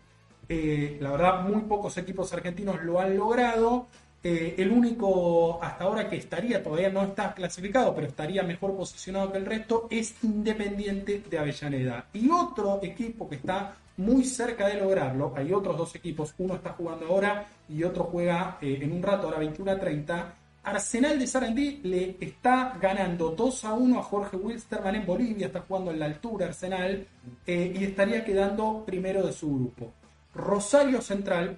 Eh, 0.49 0.99
la 1.01 1.11
verdad, 1.11 1.43
muy 1.43 1.63
pocos 1.63 1.97
equipos 1.99 2.33
argentinos 2.33 2.81
lo 2.85 3.01
han 3.01 3.17
logrado. 3.17 3.89
Eh, 4.29 4.57
el 4.59 4.73
único 4.73 5.63
hasta 5.63 5.85
ahora 5.85 6.09
que 6.09 6.17
estaría, 6.17 6.61
todavía 6.61 6.91
no 6.91 7.05
está 7.05 7.33
clasificado, 7.33 7.95
pero 7.95 8.09
estaría 8.09 8.43
mejor 8.43 8.77
posicionado 8.77 9.31
que 9.31 9.39
el 9.39 9.47
resto, 9.47 9.87
es 9.89 10.17
Independiente 10.25 11.23
de 11.31 11.39
Avellaneda. 11.39 12.07
Y 12.13 12.29
otro 12.29 12.81
equipo 12.83 13.29
que 13.29 13.37
está 13.37 13.77
muy 13.99 14.25
cerca 14.25 14.67
de 14.67 14.81
lograrlo, 14.81 15.33
hay 15.37 15.53
otros 15.53 15.79
dos 15.79 15.95
equipos, 15.95 16.35
uno 16.39 16.57
está 16.57 16.71
jugando 16.71 17.07
ahora 17.07 17.47
y 17.69 17.85
otro 17.85 18.03
juega 18.11 18.59
eh, 18.61 18.81
en 18.83 18.95
un 18.95 19.01
rato, 19.01 19.29
ahora 19.29 19.39
21 19.39 19.71
a 19.71 19.79
30. 19.79 20.35
Arsenal 20.65 21.21
de 21.21 21.27
Sarandí 21.29 21.81
le 21.85 22.17
está 22.19 22.77
ganando 22.83 23.31
2 23.31 23.65
a 23.65 23.75
1 23.75 24.01
a 24.01 24.03
Jorge 24.03 24.37
Wilstermann 24.37 24.97
en 24.97 25.07
Bolivia, 25.07 25.47
está 25.47 25.61
jugando 25.61 25.93
en 25.93 26.01
la 26.01 26.07
altura 26.07 26.47
Arsenal 26.47 27.07
eh, 27.47 27.77
y 27.79 27.85
estaría 27.85 28.25
quedando 28.25 28.83
primero 28.85 29.25
de 29.25 29.33
su 29.33 29.55
grupo. 29.55 29.93
Rosario 30.35 31.01
Central 31.01 31.57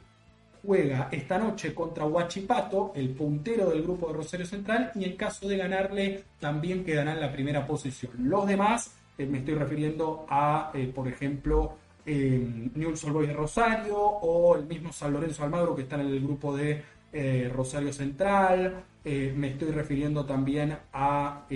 juega 0.63 1.09
esta 1.11 1.39
noche 1.39 1.75
contra 1.75 2.05
Huachipato, 2.05 2.93
el 2.95 3.11
puntero 3.11 3.71
del 3.71 3.83
grupo 3.83 4.09
de 4.09 4.15
Rosario 4.15 4.47
Central, 4.47 4.93
y 4.95 5.05
en 5.05 5.17
caso 5.17 5.49
de 5.49 5.57
ganarle 5.57 6.25
también 6.39 6.85
quedará 6.85 7.13
en 7.13 7.21
la 7.21 7.33
primera 7.33 7.67
posición. 7.67 8.13
Los 8.19 8.47
demás, 8.47 8.97
eh, 9.17 9.27
me 9.27 9.39
estoy 9.39 9.55
refiriendo 9.55 10.27
a, 10.29 10.71
eh, 10.75 10.91
por 10.95 11.09
ejemplo, 11.09 11.77
eh, 12.07 12.71
Newell's 12.75 13.05
Old 13.05 13.27
de 13.27 13.33
Rosario 13.35 13.99
o 13.99 14.57
el 14.57 14.65
mismo 14.65 14.93
San 14.93 15.13
Lorenzo 15.13 15.45
Almagro 15.45 15.77
que 15.77 15.83
está 15.83 15.97
en 15.97 16.07
el 16.07 16.21
grupo 16.21 16.57
de 16.57 16.83
eh, 17.13 17.51
Rosario 17.55 17.93
Central. 17.93 18.85
me 19.05 19.49
estoy 19.49 19.71
refiriendo 19.71 20.27
también 20.27 20.77
a 20.93 21.47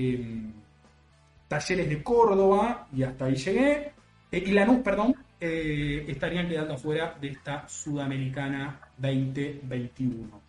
Talleres 1.49 1.89
de 1.89 2.03
Córdoba, 2.03 2.89
y 2.95 3.03
hasta 3.03 3.27
ahí 3.27 3.35
llegué. 3.35 3.93
y 4.31 4.51
Lanús, 4.53 4.79
perdón, 4.79 5.15
estarían 5.43 6.49
quedando 6.49 6.75
afuera 6.75 7.17
de 7.21 7.29
esta 7.29 7.69
Sudamericana 7.69 8.81
2021. 8.99 10.41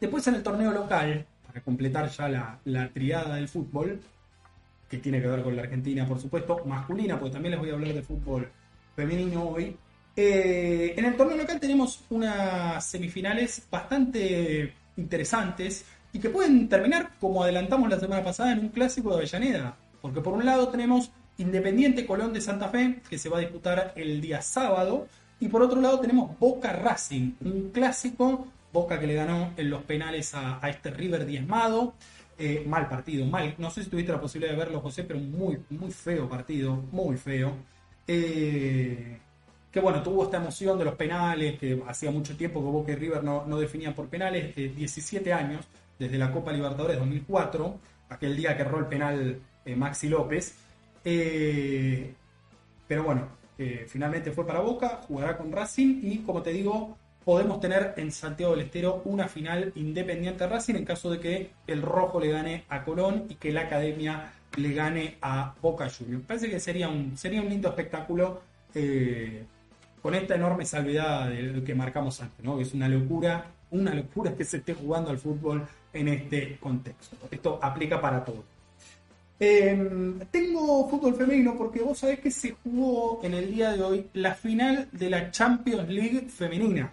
Después 0.00 0.26
en 0.26 0.34
el 0.34 0.42
torneo 0.42 0.72
local, 0.72 1.24
para 1.46 1.60
completar 1.60 2.08
ya 2.08 2.28
la, 2.28 2.58
la 2.64 2.88
triada 2.88 3.36
del 3.36 3.48
fútbol, 3.48 4.00
que 4.92 4.98
tiene 4.98 5.22
que 5.22 5.26
ver 5.26 5.42
con 5.42 5.56
la 5.56 5.62
Argentina, 5.62 6.06
por 6.06 6.20
supuesto, 6.20 6.64
masculina, 6.66 7.18
porque 7.18 7.32
también 7.32 7.52
les 7.52 7.60
voy 7.60 7.70
a 7.70 7.74
hablar 7.74 7.94
de 7.94 8.02
fútbol 8.02 8.50
femenino 8.94 9.48
hoy. 9.48 9.76
Eh, 10.14 10.92
en 10.96 11.04
el 11.06 11.16
torneo 11.16 11.38
local 11.38 11.58
tenemos 11.58 12.04
unas 12.10 12.84
semifinales 12.84 13.66
bastante 13.70 14.74
interesantes 14.98 15.86
y 16.12 16.18
que 16.18 16.28
pueden 16.28 16.68
terminar, 16.68 17.12
como 17.18 17.42
adelantamos 17.42 17.88
la 17.88 17.98
semana 17.98 18.22
pasada, 18.22 18.52
en 18.52 18.58
un 18.58 18.68
clásico 18.68 19.10
de 19.10 19.16
Avellaneda. 19.16 19.76
Porque 20.02 20.20
por 20.20 20.34
un 20.34 20.44
lado 20.44 20.68
tenemos 20.68 21.10
Independiente 21.38 22.06
Colón 22.06 22.32
de 22.32 22.40
Santa 22.40 22.68
Fe, 22.68 23.00
que 23.08 23.18
se 23.18 23.28
va 23.28 23.38
a 23.38 23.40
disputar 23.40 23.92
el 23.96 24.20
día 24.20 24.42
sábado, 24.42 25.08
y 25.40 25.48
por 25.48 25.60
otro 25.62 25.80
lado 25.80 25.98
tenemos 25.98 26.38
Boca 26.38 26.72
Racing, 26.72 27.32
un 27.44 27.70
clásico, 27.70 28.46
Boca 28.72 28.98
que 28.98 29.06
le 29.06 29.14
ganó 29.14 29.52
en 29.56 29.70
los 29.70 29.82
penales 29.82 30.34
a, 30.34 30.60
este 30.68 30.90
River 30.90 31.26
diezmado. 31.26 31.94
Eh, 32.38 32.64
mal 32.66 32.88
partido, 32.88 33.26
mal. 33.26 33.54
No 33.58 33.68
sé 33.70 33.84
si 33.84 33.90
tuviste 33.90 34.12
la 34.12 34.20
posibilidad 34.20 34.52
de 34.52 34.58
verlo, 34.58 34.80
José, 34.80 35.04
pero 35.04 35.18
muy, 35.18 35.58
muy 35.70 35.90
feo 35.90 36.28
partido, 36.28 36.76
muy 36.92 37.16
feo. 37.16 37.54
Eh, 38.06 39.18
que 39.70 39.80
bueno, 39.80 40.02
tuvo 40.02 40.24
esta 40.24 40.36
emoción 40.36 40.78
de 40.78 40.84
los 40.84 40.94
penales, 40.94 41.58
que 41.58 41.82
hacía 41.86 42.10
mucho 42.10 42.36
tiempo 42.36 42.60
que 42.60 42.70
Boca 42.70 42.92
y 42.92 42.94
River 42.94 43.24
no, 43.24 43.44
no 43.44 43.58
definían 43.58 43.94
por 43.94 44.08
penales, 44.08 44.54
17 44.54 45.28
eh, 45.28 45.32
años, 45.32 45.66
desde 45.98 46.18
la 46.18 46.30
Copa 46.30 46.52
Libertadores 46.52 46.98
2004, 46.98 47.78
aquel 48.10 48.36
día 48.36 48.56
que 48.56 48.62
erró 48.62 48.78
el 48.78 48.86
penal 48.86 49.40
Maxi 49.76 50.08
López. 50.08 50.56
Pero 51.04 53.02
bueno, 53.04 53.28
finalmente 53.88 54.30
fue 54.32 54.46
para 54.46 54.60
Boca, 54.60 55.00
jugará 55.06 55.36
con 55.36 55.52
Racing 55.52 56.00
y 56.02 56.18
como 56.18 56.42
te 56.42 56.52
digo, 56.52 56.96
podemos 57.24 57.60
tener 57.60 57.94
en 57.96 58.10
Santiago 58.10 58.52
del 58.52 58.66
Estero 58.66 59.02
una 59.04 59.28
final 59.28 59.72
independiente 59.74 60.46
Racing 60.46 60.74
en 60.74 60.84
caso 60.84 61.10
de 61.10 61.20
que 61.20 61.50
el 61.66 61.82
rojo 61.82 62.20
le 62.20 62.30
gane 62.30 62.64
a 62.68 62.84
Colón 62.84 63.26
y 63.28 63.34
que 63.36 63.52
la 63.52 63.62
academia 63.62 64.32
le 64.56 64.72
gane 64.72 65.16
a 65.22 65.54
Boca 65.62 65.88
Juniors. 65.88 66.24
Parece 66.26 66.50
que 66.50 66.60
sería 66.60 66.88
un, 66.88 67.16
sería 67.16 67.40
un 67.40 67.48
lindo 67.48 67.68
espectáculo 67.68 68.42
eh, 68.74 69.44
con 70.02 70.14
esta 70.14 70.34
enorme 70.34 70.64
salvedad 70.64 71.30
que 71.64 71.74
marcamos 71.74 72.20
antes, 72.20 72.44
¿no? 72.44 72.60
es 72.60 72.74
una 72.74 72.88
locura, 72.88 73.46
una 73.70 73.94
locura 73.94 74.34
que 74.34 74.44
se 74.44 74.58
esté 74.58 74.74
jugando 74.74 75.10
al 75.10 75.18
fútbol 75.18 75.66
en 75.92 76.08
este 76.08 76.56
contexto. 76.58 77.16
Esto 77.30 77.58
aplica 77.62 78.00
para 78.00 78.24
todo. 78.24 78.44
Em, 79.40 80.20
tengo 80.30 80.88
fútbol 80.88 81.16
femenino 81.16 81.56
porque 81.56 81.80
vos 81.80 81.98
sabés 81.98 82.20
que 82.20 82.30
se 82.30 82.52
jugó 82.62 83.20
en 83.24 83.34
el 83.34 83.52
día 83.52 83.72
de 83.72 83.82
hoy 83.82 84.06
la 84.14 84.34
final 84.34 84.88
de 84.92 85.10
la 85.10 85.30
Champions 85.30 85.88
League 85.88 86.28
femenina. 86.28 86.92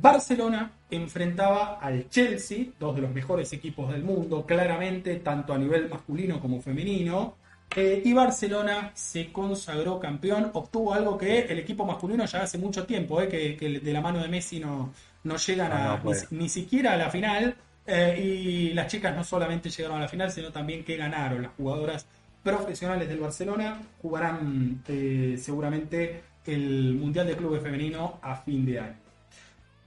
Barcelona 0.00 0.72
enfrentaba 0.90 1.78
al 1.78 2.08
Chelsea, 2.08 2.66
dos 2.78 2.96
de 2.96 3.02
los 3.02 3.12
mejores 3.12 3.52
equipos 3.52 3.92
del 3.92 4.02
mundo, 4.02 4.46
claramente, 4.46 5.16
tanto 5.16 5.52
a 5.52 5.58
nivel 5.58 5.88
masculino 5.88 6.40
como 6.40 6.60
femenino. 6.60 7.34
Eh, 7.76 8.02
y 8.04 8.12
Barcelona 8.12 8.90
se 8.94 9.30
consagró 9.30 10.00
campeón, 10.00 10.50
obtuvo 10.54 10.92
algo 10.92 11.16
que 11.16 11.40
el 11.42 11.60
equipo 11.60 11.84
masculino 11.84 12.24
ya 12.24 12.42
hace 12.42 12.58
mucho 12.58 12.84
tiempo, 12.84 13.20
eh, 13.20 13.28
que, 13.28 13.80
de 13.80 13.92
la 13.92 14.00
mano 14.00 14.20
de 14.20 14.28
Messi 14.28 14.58
no, 14.58 14.92
no 15.22 15.36
llegan 15.36 15.70
a, 15.70 16.02
ni, 16.30 16.48
siquiera 16.48 16.94
a 16.94 16.96
la 16.96 17.10
final. 17.10 17.54
Eh, 17.86 18.20
y 18.22 18.72
las 18.72 18.86
chicas 18.86 19.14
no 19.16 19.24
solamente 19.24 19.70
llegaron 19.70 19.98
a 19.98 20.02
la 20.02 20.08
final, 20.08 20.30
sino 20.30 20.50
también 20.52 20.84
que 20.84 20.96
ganaron. 20.96 21.42
Las 21.42 21.52
jugadoras 21.52 22.06
profesionales 22.42 23.08
del 23.08 23.20
Barcelona 23.20 23.80
jugarán 24.00 24.82
eh, 24.88 25.36
seguramente 25.40 26.22
el 26.46 26.94
Mundial 26.94 27.26
de 27.26 27.36
Clubes 27.36 27.62
Femenino 27.62 28.18
a 28.22 28.36
fin 28.36 28.64
de 28.64 28.80
año. 28.80 28.96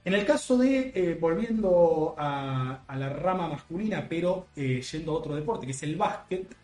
En 0.04 0.12
el 0.12 0.26
caso 0.26 0.58
de, 0.58 0.92
eh, 0.94 1.16
volviendo 1.18 2.14
a, 2.18 2.80
la 2.94 3.08
rama 3.08 3.48
masculina, 3.48 4.06
pero 4.06 4.48
yendo 4.54 5.12
a 5.12 5.14
otro 5.14 5.34
deporte, 5.34 5.64
que 5.64 5.72
es 5.72 5.82
el 5.82 5.96
básquet, 5.96 6.54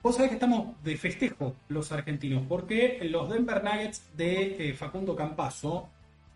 vos 0.00 0.14
sabés 0.14 0.30
que 0.30 0.34
estamos 0.36 0.80
de 0.84 0.96
festejo 0.96 1.56
los 1.68 1.90
argentinos, 1.90 2.44
porque 2.48 3.00
los 3.10 3.28
Denver 3.28 3.64
Nuggets 3.64 4.16
de 4.16 4.76
Facundo 4.78 5.16
Campazo 5.16 5.88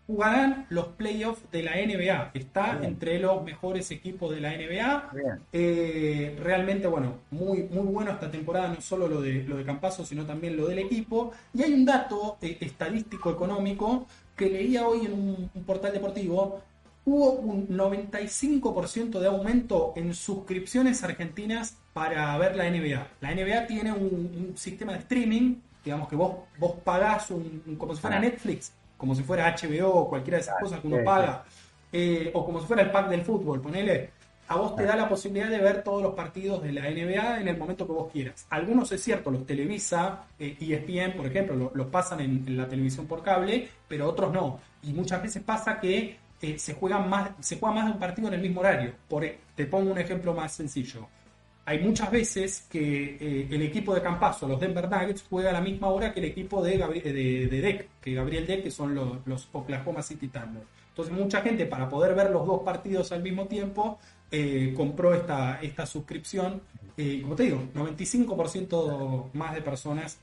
jugarán 0.07 0.65
los 0.69 0.87
playoffs 0.87 1.41
de 1.51 1.63
la 1.63 1.73
NBA. 1.75 2.31
Está 2.33 2.79
entre 2.83 3.19
los 3.19 3.43
mejores 3.43 3.89
equipos 3.91 4.33
de 4.33 4.41
la 4.41 4.51
NBA. 4.51 5.11
Eh, 5.51 6.37
realmente, 6.41 6.87
bueno, 6.87 7.19
muy, 7.31 7.63
muy 7.63 7.85
bueno 7.85 8.11
esta 8.11 8.29
temporada, 8.29 8.67
no 8.69 8.81
solo 8.81 9.07
lo 9.07 9.21
de, 9.21 9.43
lo 9.43 9.57
de 9.57 9.63
Campazo, 9.63 10.05
sino 10.05 10.25
también 10.25 10.57
lo 10.57 10.67
del 10.67 10.79
equipo. 10.79 11.31
Y 11.53 11.63
hay 11.63 11.73
un 11.73 11.85
dato 11.85 12.37
eh, 12.41 12.57
estadístico 12.59 13.31
económico 13.31 14.07
que 14.35 14.49
leía 14.49 14.87
hoy 14.87 15.05
en 15.05 15.13
un, 15.13 15.49
portal 15.65 15.93
deportivo. 15.93 16.61
Hubo 17.05 17.31
un 17.31 17.67
95% 17.67 19.19
de 19.19 19.27
aumento 19.27 19.93
en 19.95 20.13
suscripciones 20.13 21.03
argentinas 21.03 21.77
para 21.93 22.37
ver 22.37 22.55
la 22.55 22.69
NBA. 22.69 23.07
La 23.21 23.35
NBA 23.35 23.67
tiene 23.67 23.91
un, 23.91 24.53
sistema 24.55 24.93
de 24.93 24.99
streaming, 24.99 25.55
digamos 25.83 26.07
que 26.07 26.15
vos, 26.15 26.35
vos 26.57 26.75
pagás 26.83 27.29
un, 27.29 27.75
como 27.77 27.93
si 27.93 28.01
fuera 28.01 28.19
Netflix, 28.19 28.71
como 29.03 29.15
si 29.15 29.23
fuera 29.23 29.53
HBO 29.53 29.89
o 29.89 30.07
cualquiera 30.07 30.37
de 30.37 30.43
esas 30.43 30.55
cosas 30.61 30.79
que 30.79 30.87
uno 30.87 31.03
paga, 31.03 31.43
eh, 31.91 32.31
o 32.33 32.45
como 32.45 32.61
si 32.61 32.67
fuera 32.67 32.83
el 32.83 32.89
pack 32.89 33.09
del 33.09 33.21
fútbol, 33.21 33.59
ponele, 33.59 34.11
a 34.47 34.55
vos 34.55 34.77
te 34.77 34.83
da 34.83 34.95
la 34.95 35.09
posibilidad 35.09 35.49
de 35.49 35.57
ver 35.57 35.83
todos 35.83 36.01
los 36.01 36.13
partidos 36.15 36.63
de 36.63 36.71
la 36.71 36.83
NBA 36.83 37.41
en 37.41 37.49
el 37.49 37.57
momento 37.57 37.85
que 37.85 37.91
vos 37.91 38.09
quieras. 38.09 38.47
Algunos 38.49 38.93
es 38.93 39.03
cierto, 39.03 39.29
los 39.29 39.45
televisa, 39.45 40.23
eh, 40.39 40.55
ESPN, 40.57 41.17
por 41.17 41.25
ejemplo, 41.25 41.69
los 41.73 41.87
pasan 41.87 42.21
en, 42.21 42.55
la 42.55 42.65
televisión 42.65 43.05
por 43.05 43.21
cable, 43.21 43.67
pero 43.89 44.07
otros 44.07 44.31
no. 44.31 44.61
Y 44.83 44.93
muchas 44.93 45.21
veces 45.21 45.43
pasa 45.43 45.81
que 45.81 46.15
eh, 46.41 46.57
se, 46.57 46.73
juegan 46.73 47.09
más, 47.09 47.31
se 47.41 47.59
juega 47.59 47.75
más 47.75 47.85
de 47.87 47.91
un 47.91 47.99
partido 47.99 48.29
en 48.29 48.35
el 48.35 48.39
mismo 48.39 48.61
horario. 48.61 48.93
Por, 49.09 49.25
e, 49.25 49.37
te 49.53 49.65
pongo 49.65 49.91
un 49.91 49.97
ejemplo 49.97 50.33
más 50.33 50.53
sencillo 50.53 51.09
hay 51.65 51.79
muchas 51.79 52.11
veces 52.11 52.67
que 52.69 53.17
eh, 53.19 53.47
el 53.49 53.61
equipo 53.61 53.95
de 53.95 54.01
Campazo, 54.01 54.47
los 54.47 54.59
Denver 54.59 54.89
Nuggets, 54.89 55.25
juega 55.29 55.49
a 55.49 55.53
la 55.53 55.61
misma 55.61 55.87
hora 55.87 56.13
que 56.13 56.19
el 56.19 56.25
equipo 56.25 56.61
de, 56.61 56.77
de, 56.77 57.47
de 57.47 57.61
Deck, 57.61 57.87
que 58.01 58.13
Gabriel 58.13 58.45
Deck, 58.45 58.63
que 58.63 58.71
son 58.71 58.93
los, 58.93 59.25
los, 59.25 59.47
Oklahoma 59.53 60.01
City 60.01 60.27
Thunder. 60.27 60.63
Entonces 60.89 61.13
mucha 61.13 61.41
gente 61.41 61.65
para 61.65 61.87
poder 61.87 62.15
ver 62.15 62.31
los 62.31 62.45
dos 62.45 62.61
partidos 62.63 63.11
al 63.13 63.23
mismo 63.23 63.47
tiempo 63.47 63.97
eh, 64.29 64.73
compró 64.75 65.13
esta, 65.13 65.59
esta 65.61 65.85
suscripción. 65.85 66.61
Eh, 66.97 67.21
como 67.21 67.35
te 67.35 67.43
digo, 67.43 67.63
95% 67.73 69.31
más 69.33 69.55
de 69.55 69.61
personas 69.61 70.19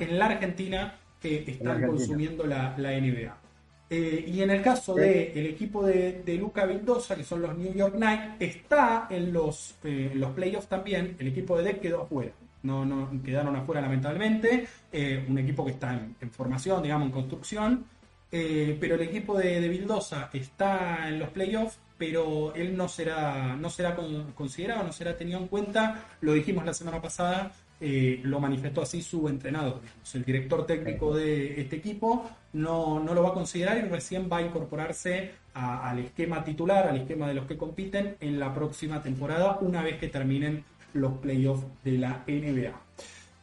en 0.00 0.18
la 0.18 0.26
Argentina 0.26 0.98
que 1.20 1.44
están 1.46 1.86
consumiendo 1.86 2.46
la, 2.46 2.74
la 2.78 2.98
NBA. 2.98 3.47
Eh, 3.90 4.24
y 4.26 4.42
en 4.42 4.50
el 4.50 4.60
caso 4.60 4.94
del 4.94 5.32
el 5.34 5.46
equipo 5.46 5.84
de, 5.84 6.22
de, 6.22 6.34
Luca 6.34 6.66
Vildosa, 6.66 7.16
que 7.16 7.24
son 7.24 7.40
los 7.40 7.56
New 7.56 7.72
York 7.72 7.94
Knights, 7.94 8.34
está 8.38 9.06
en 9.08 9.32
los, 9.32 9.76
eh, 9.84 10.12
los 10.14 10.32
playoffs 10.32 10.68
también. 10.68 11.16
El 11.18 11.28
equipo 11.28 11.56
de 11.56 11.64
Deck 11.64 11.80
quedó 11.80 12.02
afuera. 12.02 12.32
No, 12.62 12.84
no 12.84 13.10
quedaron 13.22 13.56
afuera 13.56 13.80
lamentablemente. 13.80 14.68
Eh, 14.92 15.24
un 15.26 15.38
equipo 15.38 15.64
que 15.64 15.72
está 15.72 15.94
en, 15.94 16.30
formación, 16.30 16.82
digamos, 16.82 17.06
en 17.06 17.12
construcción. 17.12 17.84
pero 18.30 18.96
el 18.96 19.02
equipo 19.02 19.38
de, 19.38 19.60
de 19.60 19.68
Vildosa 19.68 20.28
está 20.32 21.08
en 21.08 21.18
los 21.18 21.30
playoffs 21.30 21.78
pero 21.98 22.54
él 22.54 22.76
no 22.76 22.88
será, 22.88 23.56
no 23.56 23.68
será 23.68 23.96
considerado, 24.34 24.84
no 24.84 24.92
será 24.92 25.16
tenido 25.16 25.40
en 25.40 25.48
cuenta. 25.48 26.06
Lo 26.20 26.32
dijimos 26.32 26.64
la 26.64 26.72
semana 26.72 27.02
pasada, 27.02 27.50
eh, 27.80 28.20
lo 28.24 28.40
manifestó 28.40 28.82
así 28.82 29.02
su 29.02 29.28
entrenador. 29.28 29.80
El 30.12 30.24
director 30.24 30.66
técnico 30.66 31.14
de 31.14 31.60
este 31.60 31.76
equipo 31.76 32.28
no, 32.52 32.98
no, 32.98 33.14
lo 33.14 33.22
va 33.22 33.30
a 33.30 33.34
considerar 33.34 33.78
y 33.78 33.82
recién 33.82 34.28
va 34.30 34.38
a 34.38 34.42
incorporarse 34.42 35.32
al 35.54 35.98
esquema 36.00 36.44
titular, 36.44 36.88
al 36.88 36.96
esquema 36.96 37.28
de 37.28 37.34
los 37.34 37.46
que 37.46 37.56
compiten 37.56 38.16
en 38.20 38.38
la 38.38 38.52
próxima 38.52 39.02
temporada, 39.02 39.58
una 39.60 39.82
vez 39.82 39.98
que 39.98 40.08
terminen 40.08 40.64
los 40.92 41.12
playoffs 41.18 41.66
de 41.84 41.98
la 41.98 42.22
NBA. 42.26 42.72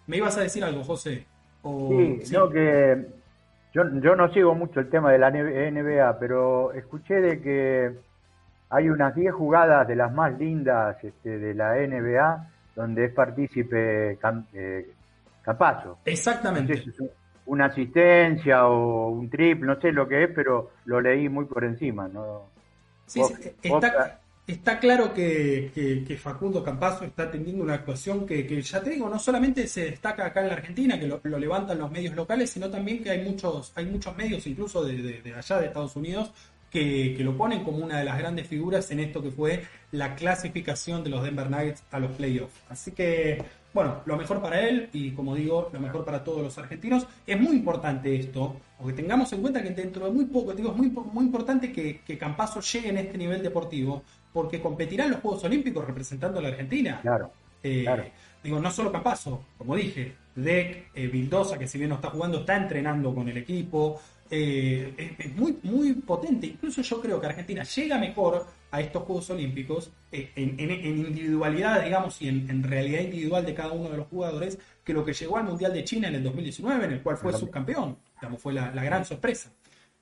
¿Me 0.08 0.18
ibas 0.18 0.38
a 0.38 0.42
decir 0.42 0.64
algo, 0.64 0.84
José? 0.84 1.26
sí, 1.64 2.34
no, 2.34 2.50
que 2.50 3.06
yo, 3.74 3.84
yo 4.02 4.16
no 4.16 4.32
sigo 4.34 4.54
mucho 4.54 4.80
el 4.80 4.90
tema 4.90 5.12
de 5.12 5.18
la 5.18 5.32
NBA, 5.32 6.20
pero 6.20 6.74
escuché 6.74 7.16
de 7.16 7.42
que 7.42 7.92
hay 8.70 8.90
unas 8.90 9.16
10 9.16 9.34
jugadas 9.34 9.88
de 9.88 9.96
las 9.96 10.14
más 10.14 10.38
lindas 10.38 11.02
este, 11.04 11.40
de 11.40 11.54
la 11.54 11.76
NBA 11.76 12.55
donde 12.76 13.06
es 13.06 13.14
partícipe 13.14 14.18
eh, 14.54 14.94
Capazo. 15.42 16.00
Exactamente. 16.06 16.84
una 17.46 17.66
asistencia 17.66 18.68
o 18.68 19.10
un 19.10 19.30
triple, 19.30 19.68
no 19.68 19.80
sé 19.80 19.92
lo 19.92 20.08
que 20.08 20.24
es, 20.24 20.30
pero 20.34 20.72
lo 20.86 21.00
leí 21.00 21.30
muy 21.30 21.46
por 21.46 21.64
encima. 21.64 22.08
¿no? 22.08 22.50
Sí, 23.06 23.22
está, 24.48 24.80
claro 24.80 25.14
que, 25.14 26.18
Facundo 26.20 26.64
Campazo 26.64 27.06
está 27.06 27.30
teniendo 27.30 27.64
una 27.64 27.76
actuación 27.76 28.26
que, 28.26 28.62
ya 28.62 28.82
te 28.82 28.90
digo, 28.90 29.08
no 29.08 29.20
solamente 29.20 29.68
se 29.68 29.86
destaca 29.92 30.26
acá 30.26 30.42
en 30.42 30.48
la 30.48 30.54
Argentina, 30.54 31.00
que 31.00 31.08
lo, 31.08 31.40
levantan 31.40 31.78
los 31.78 31.92
medios 31.92 32.16
locales, 32.16 32.50
sino 32.50 32.70
también 32.70 33.04
que 33.04 33.12
hay 33.12 33.24
muchos, 33.24 33.72
hay 33.76 33.86
muchos 33.86 34.16
medios, 34.18 34.46
incluso 34.48 34.84
de, 34.84 35.22
de 35.22 35.34
allá 35.34 35.60
de 35.60 35.68
Estados 35.68 35.96
Unidos, 35.96 36.32
que, 36.76 37.24
lo 37.24 37.38
ponen 37.38 37.64
como 37.64 37.78
una 37.78 38.00
de 38.00 38.06
las 38.06 38.18
grandes 38.18 38.48
figuras 38.48 38.92
en 38.92 39.00
esto 39.00 39.24
que 39.24 39.32
fue 39.32 39.64
la 39.92 40.14
clasificación 40.16 41.04
de 41.04 41.10
los 41.10 41.24
Denver 41.24 41.50
Nuggets 41.50 41.84
a 41.90 42.00
los 42.00 42.12
playoffs. 42.12 42.54
Así 42.70 42.92
que, 42.92 43.42
bueno, 43.74 44.02
lo 44.06 44.18
mejor 44.18 44.42
para 44.42 44.60
él 44.60 44.90
y 44.92 45.12
como 45.12 45.36
digo, 45.36 45.70
lo 45.72 45.80
mejor 45.80 46.04
para 46.04 46.24
todos 46.24 46.42
los 46.44 46.58
argentinos. 46.58 47.08
Es 47.26 47.40
muy 47.40 47.56
importante 47.56 48.14
esto, 48.14 48.58
porque 48.78 48.94
tengamos 48.94 49.32
en 49.32 49.42
cuenta 49.42 49.64
que 49.64 49.70
dentro 49.70 50.06
de 50.06 50.12
muy 50.12 50.26
poco, 50.26 50.54
digo, 50.54 50.72
es 50.72 50.78
muy, 50.78 50.90
muy 50.90 51.26
importante 51.26 51.72
que, 51.72 52.02
que 52.02 52.18
Campazo 52.18 52.60
llegue 52.60 52.90
en 52.90 52.98
este 52.98 53.18
nivel 53.18 53.42
deportivo, 53.42 54.04
porque 54.34 54.60
competirá 54.60 55.06
en 55.06 55.12
los 55.12 55.22
Juegos 55.22 55.46
Olímpicos 55.46 55.86
representando 55.86 56.40
a 56.40 56.42
la 56.42 56.50
Argentina. 56.50 57.00
Claro. 57.02 57.32
Eh, 57.64 58.12
digo, 58.44 58.60
no 58.60 58.70
solo 58.70 58.92
Campazo, 58.92 59.46
como 59.58 59.78
dije, 59.78 60.14
Deck, 60.36 60.90
eh, 60.94 61.08
Vildosa, 61.08 61.58
que 61.58 61.68
si 61.68 61.78
bien 61.78 61.90
no 61.90 61.96
está 61.96 62.10
jugando, 62.10 62.40
está 62.40 62.58
entrenando 62.58 63.16
con 63.16 63.30
el 63.30 63.38
equipo. 63.38 64.02
Eh, 64.30 65.16
es, 65.20 65.36
muy, 65.36 65.58
muy 65.64 65.94
potente. 65.94 66.48
Incluso 66.48 66.82
yo 66.82 67.02
creo 67.02 67.20
que 67.20 67.28
Argentina 67.28 67.64
llega 67.64 67.98
mejor 67.98 68.46
a 68.72 68.82
estos 68.82 69.04
Juegos 69.04 69.30
Olímpicos 69.30 69.92
eh, 70.12 70.32
en, 70.36 70.60
individualidad, 70.60 71.84
digamos, 71.84 72.22
y 72.22 72.30
en, 72.30 72.64
realidad 72.64 73.02
individual 73.02 73.46
de 73.46 73.54
cada 73.54 73.72
uno 73.72 73.90
de 73.90 73.98
los 73.98 74.08
jugadores, 74.08 74.58
que 74.84 74.94
lo 74.94 75.06
que 75.06 75.14
llegó 75.14 75.38
al 75.38 75.46
Mundial 75.46 75.74
de 75.74 75.84
China 75.84 76.08
en 76.08 76.16
el 76.16 76.24
2019, 76.24 76.86
en 76.86 76.92
el 76.94 77.04
cual 77.04 77.18
fue 77.18 77.34
subcampeón. 77.34 77.98
Digamos, 78.20 78.42
fue 78.42 78.54
la, 78.54 78.72
gran 78.72 79.06
sorpresa. 79.06 79.52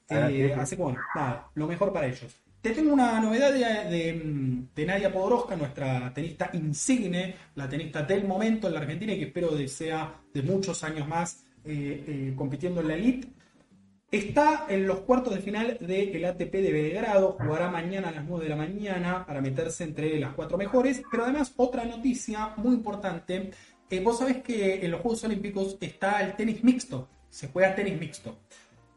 Eh, 0.10 0.54
así 0.58 0.76
que 0.76 0.82
bueno, 0.82 1.00
nada, 1.16 1.50
lo 1.56 1.68
mejor 1.68 1.92
para 1.92 2.08
ellos. 2.08 2.36
Te 2.62 2.72
tengo 2.72 2.94
una 2.94 3.20
novedad 3.20 3.52
de, 3.52 4.86
Nadia 4.86 5.12
Podoroska, 5.12 5.58
nuestra 5.58 6.14
tenista 6.14 6.50
insigne, 6.54 7.36
la 7.56 7.68
tenista 7.68 8.04
del 8.04 8.26
momento 8.26 8.68
en 8.68 8.74
la 8.74 8.80
Argentina 8.80 9.12
y 9.12 9.20
que 9.20 9.26
espero 9.26 9.56
que 9.58 9.68
sea 9.68 10.22
de 10.34 10.42
muchos 10.44 10.82
años 10.86 11.08
más 11.10 11.44
compitiendo 12.38 12.80
en 12.80 12.88
la 12.88 12.96
elite. 12.96 13.43
Está 14.14 14.68
en 14.70 14.86
los 14.86 15.00
cuartos 15.00 15.34
de 15.34 15.42
final 15.42 15.76
del 15.80 16.26
ATP 16.26 16.52
de 16.52 16.72
Belgrado, 16.72 17.36
jugará 17.40 17.72
mañana 17.72 18.10
a 18.10 18.12
las 18.12 18.24
9 18.24 18.44
de 18.44 18.50
la 18.52 18.56
mañana 18.56 19.26
para 19.26 19.42
meterse 19.42 19.86
entre 19.86 20.20
las 20.20 20.36
cuatro 20.36 20.56
mejores, 20.56 21.02
pero 21.10 21.24
además 21.24 21.52
otra 21.58 21.84
noticia 21.84 22.54
muy 22.58 22.76
importante, 22.76 23.50
eh, 23.90 24.00
vos 24.02 24.20
sabés 24.20 24.44
que 24.44 24.86
en 24.86 24.92
los 24.92 25.02
Juegos 25.02 25.24
Olímpicos 25.24 25.78
está 25.82 26.22
el 26.22 26.36
tenis 26.36 26.64
mixto, 26.64 27.10
se 27.32 27.48
juega 27.48 27.74
tenis 27.74 28.00
mixto. 28.00 28.38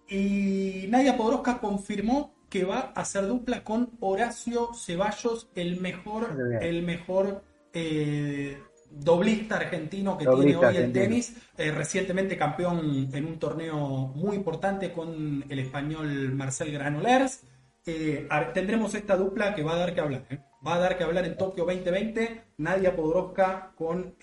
Y 0.07 0.85
Nadia 0.91 1.17
Podoroska 1.17 1.61
confirmó 1.61 2.35
que 2.51 2.65
va 2.65 2.93
a 2.95 3.01
hacer 3.01 3.27
dupla 3.27 3.65
con 3.65 3.93
Horacio 4.01 4.75
Ceballos, 4.75 5.49
el 5.55 5.81
mejor, 5.81 6.37
el 6.61 6.83
mejor 6.83 7.43
eh, 7.73 8.59
doblista 8.91 9.57
argentino 9.57 10.17
que 10.17 10.27
tiene 10.27 10.57
hoy 10.57 10.77
el 10.77 10.93
tenis, 10.93 11.37
eh, 11.57 11.71
recientemente 11.71 12.37
campeón 12.37 13.11
en 13.13 13.25
un 13.25 13.39
torneo 13.39 14.13
muy 14.15 14.37
importante 14.37 14.93
con 14.93 15.45
el 15.49 15.59
español 15.59 16.35
Marcel 16.35 16.73
Granolers. 16.73 17.43
Eh, 17.85 18.29
tendremos 18.53 18.95
esta 18.95 19.17
dupla 19.17 19.55
que 19.55 19.63
va 19.63 19.75
a 19.75 19.79
dar 19.79 19.95
que 19.95 20.01
hablar. 20.01 20.27
¿eh? 20.31 20.41
Va 20.67 20.75
a 20.75 20.79
dar 20.79 20.99
que 20.99 21.05
hablar 21.05 21.25
en 21.25 21.37
Tokio 21.37 21.65
2020. 21.65 22.45
Nadia 22.59 22.97
Podoroska 22.97 23.73
con 23.77 24.17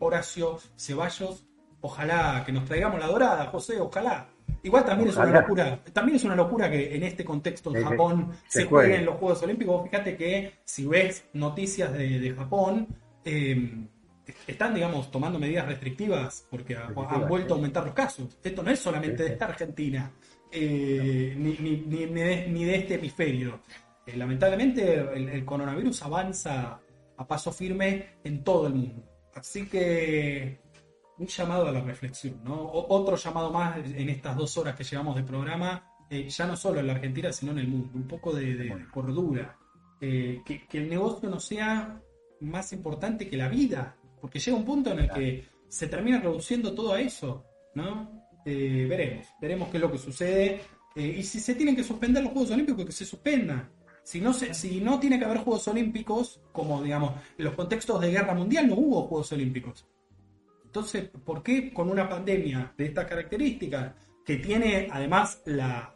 Horacio 0.00 0.58
Ceballos. 0.76 1.46
Ojalá 1.80 2.42
que 2.46 2.52
nos 2.52 2.64
traigamos 2.64 2.98
la 2.98 3.06
dorada, 3.06 3.46
José, 3.46 3.78
ojalá. 3.78 4.28
Igual 4.62 4.86
también 4.86 5.10
es 5.10 5.16
una 5.16 5.40
locura, 5.40 5.84
también 5.92 6.16
es 6.16 6.24
una 6.24 6.34
locura 6.34 6.70
que 6.70 6.96
en 6.96 7.02
este 7.02 7.22
contexto 7.22 7.74
en 7.76 7.84
Japón 7.84 8.30
se, 8.48 8.64
jueguen 8.64 9.04
los 9.04 9.16
Juegos 9.16 9.42
Olímpicos. 9.42 9.82
Fíjate 9.90 10.16
que 10.16 10.54
si 10.64 10.86
ves 10.86 11.28
noticias 11.34 11.92
de, 11.92 12.18
de 12.18 12.30
Japón, 12.30 12.88
eh, 13.26 13.86
están, 14.46 14.74
digamos, 14.74 15.10
tomando 15.10 15.38
medidas 15.38 15.66
restrictivas 15.66 16.46
porque 16.50 16.76
han 16.76 17.28
vuelto 17.28 17.54
a 17.54 17.56
aumentar 17.56 17.84
los 17.84 17.94
casos. 17.94 18.38
Esto 18.42 18.62
no 18.62 18.70
es 18.70 18.78
solamente 18.78 19.22
de 19.22 19.32
esta 19.32 19.46
Argentina, 19.46 20.12
eh, 20.50 21.34
ni, 21.36 22.64
de, 22.64 22.76
este 22.76 22.94
hemisferio. 22.94 23.60
Eh, 24.06 24.16
lamentablemente, 24.16 24.94
el, 24.94 25.44
coronavirus 25.44 26.02
avanza 26.02 26.80
a 27.16 27.26
paso 27.26 27.52
firme 27.52 28.16
en 28.24 28.42
todo 28.42 28.66
el 28.66 28.74
mundo. 28.74 29.04
Así 29.34 29.66
que 29.66 30.60
un 31.18 31.26
llamado 31.26 31.68
a 31.68 31.72
la 31.72 31.80
reflexión, 31.80 32.40
¿no? 32.44 32.70
otro 32.72 33.16
llamado 33.16 33.50
más 33.50 33.78
en 33.78 34.08
estas 34.08 34.36
dos 34.36 34.56
horas 34.56 34.74
que 34.74 34.84
llevamos 34.84 35.16
de 35.16 35.22
programa, 35.22 35.90
eh, 36.10 36.28
ya 36.28 36.46
no 36.46 36.56
solo 36.56 36.80
en 36.80 36.86
la 36.86 36.94
Argentina, 36.94 37.32
sino 37.32 37.52
en 37.52 37.58
el 37.58 37.68
mundo. 37.68 37.90
Un 37.94 38.08
poco 38.08 38.32
de, 38.32 38.86
cordura. 38.92 39.58
que, 40.00 40.42
que 40.44 40.78
el 40.78 40.88
negocio 40.88 41.28
no 41.28 41.40
sea 41.40 42.00
más 42.40 42.72
importante 42.72 43.28
que 43.28 43.36
la 43.36 43.48
vida 43.48 43.96
porque 44.24 44.38
llega 44.38 44.56
un 44.56 44.64
punto 44.64 44.90
en 44.90 45.00
el 45.00 45.10
que 45.10 45.44
se 45.68 45.86
termina 45.86 46.18
reduciendo 46.18 46.72
todo 46.72 46.94
a 46.94 47.00
eso, 47.02 47.44
¿no? 47.74 48.26
Eh, 48.46 48.86
veremos, 48.88 49.26
veremos 49.38 49.68
qué 49.68 49.76
es 49.76 49.80
lo 49.82 49.92
que 49.92 49.98
sucede. 49.98 50.62
Eh, 50.96 51.16
y 51.18 51.22
si 51.22 51.38
se 51.38 51.54
tienen 51.54 51.76
que 51.76 51.84
suspender 51.84 52.22
los 52.22 52.32
Juegos 52.32 52.50
Olímpicos, 52.52 52.86
que 52.86 52.92
se 52.92 53.04
suspendan. 53.04 53.68
Si 54.02 54.22
no, 54.22 54.32
si 54.32 54.80
no 54.80 54.98
tiene 54.98 55.18
que 55.18 55.26
haber 55.26 55.40
Juegos 55.40 55.68
Olímpicos, 55.68 56.40
como 56.52 56.82
digamos, 56.82 57.12
en 57.36 57.44
los 57.44 57.52
contextos 57.52 58.00
de 58.00 58.12
guerra 58.12 58.32
mundial 58.32 58.66
no 58.66 58.76
hubo 58.76 59.02
Juegos 59.02 59.30
Olímpicos. 59.32 59.86
Entonces, 60.64 61.10
¿por 61.22 61.42
qué 61.42 61.70
con 61.70 61.90
una 61.90 62.08
pandemia 62.08 62.72
de 62.78 62.86
estas 62.86 63.04
características, 63.04 63.92
que 64.24 64.36
tiene 64.36 64.88
además 64.90 65.42
la, 65.44 65.93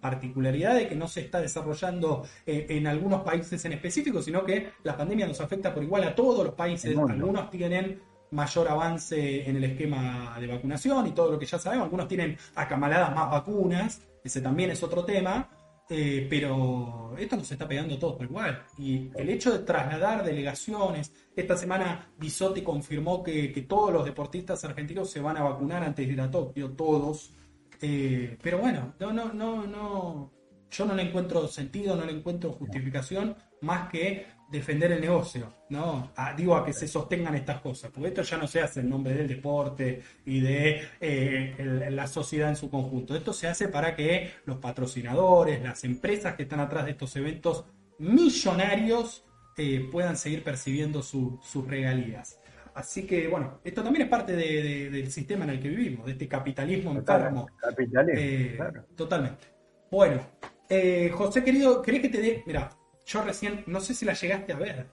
particularidad 0.00 0.74
de 0.74 0.88
que 0.88 0.94
no 0.94 1.08
se 1.08 1.20
está 1.22 1.40
desarrollando 1.40 2.24
eh, 2.46 2.66
en, 2.68 2.86
algunos 2.86 3.22
países 3.22 3.64
en 3.64 3.72
específico, 3.72 4.22
sino 4.22 4.44
que 4.44 4.72
la 4.84 4.96
pandemia 4.96 5.26
nos 5.26 5.40
afecta 5.40 5.72
por 5.72 5.82
igual 5.82 6.04
a 6.04 6.14
todos 6.14 6.44
los 6.44 6.54
países. 6.54 6.96
Algunos 6.96 7.50
tienen 7.50 8.00
mayor 8.30 8.68
avance 8.68 9.48
en 9.48 9.56
el 9.56 9.64
esquema 9.64 10.36
de 10.38 10.46
vacunación 10.46 11.06
y 11.06 11.12
todo 11.12 11.32
lo 11.32 11.38
que 11.38 11.46
ya 11.46 11.58
sabemos, 11.58 11.84
algunos 11.84 12.08
tienen 12.08 12.36
acamaladas 12.54 13.14
más 13.14 13.30
vacunas, 13.30 14.02
ese 14.22 14.40
también 14.42 14.70
es 14.70 14.82
otro 14.82 15.04
tema, 15.04 15.48
eh, 15.88 16.26
pero 16.28 17.14
esto 17.16 17.36
nos 17.36 17.50
está 17.50 17.66
pegando 17.66 17.98
todo 17.98 18.16
por 18.18 18.26
igual. 18.26 18.62
Y 18.76 19.10
el 19.16 19.30
hecho 19.30 19.52
de 19.52 19.64
trasladar 19.64 20.22
delegaciones, 20.22 21.12
esta 21.34 21.56
semana 21.56 22.12
Bisotti 22.18 22.60
confirmó 22.60 23.22
que, 23.22 23.50
que 23.52 23.62
todos 23.62 23.92
los 23.92 24.04
deportistas 24.04 24.62
argentinos 24.64 25.10
se 25.10 25.20
van 25.20 25.38
a 25.38 25.42
vacunar 25.42 25.82
antes 25.82 26.06
de 26.06 26.12
ir 26.12 26.20
a 26.20 26.30
Tokio, 26.30 26.72
todos. 26.72 27.32
Eh, 27.80 28.36
pero 28.42 28.58
bueno, 28.58 28.94
no, 28.98 29.12
no, 29.12 29.32
no, 29.32 29.66
no. 29.66 30.32
Yo 30.70 30.84
no 30.84 30.94
le 30.94 31.02
encuentro 31.02 31.48
sentido, 31.48 31.96
no 31.96 32.04
le 32.04 32.12
encuentro 32.12 32.52
justificación 32.52 33.34
más 33.62 33.88
que 33.88 34.26
defender 34.50 34.92
el 34.92 35.00
negocio, 35.00 35.52
¿no? 35.68 36.10
digo 36.36 36.56
a 36.56 36.64
que 36.64 36.72
se 36.72 36.88
sostengan 36.88 37.34
estas 37.34 37.60
cosas, 37.60 37.90
porque 37.90 38.08
esto 38.08 38.22
ya 38.22 38.38
no 38.38 38.46
se 38.46 38.62
hace 38.62 38.80
en 38.80 38.88
nombre 38.88 39.12
del 39.12 39.28
deporte 39.28 40.02
y 40.24 40.40
de 40.40 40.88
eh, 41.00 41.88
la 41.90 42.06
sociedad 42.06 42.48
en 42.48 42.56
su 42.56 42.70
conjunto. 42.70 43.14
Esto 43.14 43.32
se 43.32 43.46
hace 43.46 43.68
para 43.68 43.94
que 43.94 44.32
los 44.46 44.56
patrocinadores, 44.56 45.62
las 45.62 45.84
empresas 45.84 46.34
que 46.34 46.44
están 46.44 46.60
atrás 46.60 46.86
de 46.86 46.92
estos 46.92 47.14
eventos 47.16 47.66
millonarios 47.98 49.24
eh, 49.58 49.86
puedan 49.92 50.16
seguir 50.16 50.42
percibiendo 50.42 51.02
sus 51.02 51.66
regalías. 51.66 52.38
Así 52.78 53.04
que, 53.08 53.26
bueno, 53.26 53.58
esto 53.64 53.82
también 53.82 54.04
es 54.04 54.08
parte 54.08 54.34
del 54.36 55.10
sistema 55.10 55.42
en 55.44 55.50
el 55.50 55.60
que 55.60 55.68
vivimos, 55.68 56.06
de 56.06 56.12
este 56.12 56.28
capitalismo 56.28 56.92
enfermo. 56.92 57.48
Capitalismo, 57.60 58.20
eh, 58.20 58.56
Totalmente. 58.94 59.46
Bueno, 59.90 60.20
eh, 60.68 61.10
José 61.12 61.42
querido, 61.42 61.82
¿querés 61.82 62.02
que 62.02 62.08
te 62.08 62.20
dé? 62.20 62.44
Mira, 62.46 62.70
yo 63.04 63.22
recién, 63.22 63.64
no 63.66 63.80
sé 63.80 63.94
si 63.94 64.04
la 64.04 64.12
llegaste 64.12 64.52
a 64.52 64.56
ver. 64.58 64.86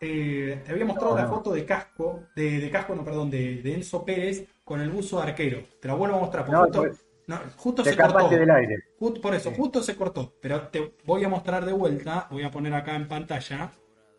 Eh, 0.00 0.62
te 0.64 0.72
había 0.72 0.86
mostrado 0.86 1.14
No, 1.14 1.22
la 1.22 1.28
foto 1.28 1.52
de 1.52 1.66
casco, 1.66 2.22
de, 2.34 2.58
de 2.58 2.70
casco, 2.70 2.94
no, 2.94 3.04
perdón, 3.04 3.28
de, 3.30 3.60
de 3.62 3.74
Enzo 3.74 4.02
Pérez 4.02 4.46
con 4.64 4.80
el 4.80 4.88
buzo 4.88 5.18
de 5.20 5.28
arquero. 5.28 5.62
Te 5.78 5.88
la 5.88 5.94
vuelvo 5.94 6.16
a 6.16 6.20
mostrar. 6.20 6.46
porque 6.46 6.56
No, 6.58 6.64
justo, 6.64 6.82
pues, 6.84 7.06
no, 7.26 7.38
justo 7.56 7.82
Te 7.82 7.90
se 7.90 7.96
cortó. 7.98 8.28
del 8.30 8.50
aire. 8.50 8.76
Por 8.98 9.34
eso, 9.34 9.50
Sí. 9.50 9.56
justo 9.58 9.82
se 9.82 9.94
cortó. 9.94 10.32
Pero 10.40 10.68
te 10.68 10.94
voy 11.04 11.22
a 11.22 11.28
mostrar 11.28 11.66
de 11.66 11.72
vuelta, 11.74 12.28
voy 12.30 12.44
a 12.44 12.50
poner 12.50 12.72
acá 12.72 12.96
en 12.96 13.06
pantalla. 13.08 13.70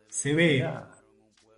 Se 0.07 0.35
ve 0.35 0.59
Ya. 0.59 0.87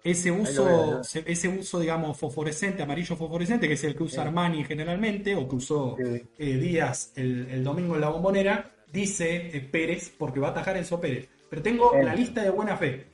Ese 0.04 0.32
veo, 0.32 0.42
uso, 0.42 1.02
ese 1.26 1.48
uso, 1.48 1.80
digamos, 1.80 2.18
fosforescente, 2.18 2.84
amarillo 2.84 3.16
fosforescente, 3.16 3.68
que 3.68 3.74
es 3.74 3.84
el 3.84 3.96
que 3.96 4.04
usa. 4.04 4.24
Armani 4.24 4.64
generalmente, 4.64 5.36
o 5.36 5.48
que 5.48 5.56
usó 5.56 5.98
eh, 6.00 6.28
Díaz 6.38 7.12
el, 7.16 7.48
el 7.50 7.64
domingo 7.64 7.96
en 7.96 8.02
la 8.02 8.10
bombonera, 8.10 8.72
dice 8.92 9.50
eh, 9.56 9.62
Pérez, 9.62 10.12
porque 10.18 10.40
va 10.40 10.50
a 10.50 10.52
atajar 10.52 10.78
Enzo 10.78 11.00
Pérez. 11.00 11.28
Pero 11.50 11.62
tengo 11.62 11.92
la 12.02 12.16
lista 12.16 12.44
de 12.44 12.50
buena 12.50 12.78
fe. 12.78 13.06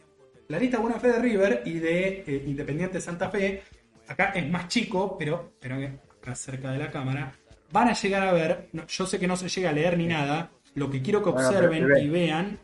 La 0.47 0.59
lista 0.59 0.77
de 0.77 0.83
buena 0.83 0.99
fe 0.99 1.07
de 1.07 1.19
River 1.19 1.63
y 1.65 1.79
de 1.79 2.23
eh, 2.27 2.43
Independiente 2.45 3.01
Santa 3.01 3.29
Fe, 3.29 3.63
acá 4.07 4.31
es 4.35 4.47
más 4.49 4.67
chico, 4.67 5.17
pero, 5.17 5.53
pero 5.59 5.77
acá 6.21 6.35
cerca 6.35 6.71
de 6.71 6.77
la 6.77 6.91
cámara, 6.91 7.33
van 7.71 7.87
a 7.87 7.93
llegar 7.93 8.27
a 8.27 8.31
ver, 8.31 8.69
no, 8.73 8.85
yo 8.85 9.07
sé 9.07 9.17
que 9.17 9.27
no 9.27 9.35
se 9.37 9.49
llega 9.49 9.71
a 9.71 9.73
leer 9.73 9.97
ni 9.97 10.05
nada, 10.05 10.51
lo 10.75 10.89
que 10.91 11.01
quiero 11.01 11.23
que 11.23 11.29
observen 11.29 11.87
se 11.87 11.93
ve. 11.93 12.01
y 12.03 12.09
vean 12.09 12.59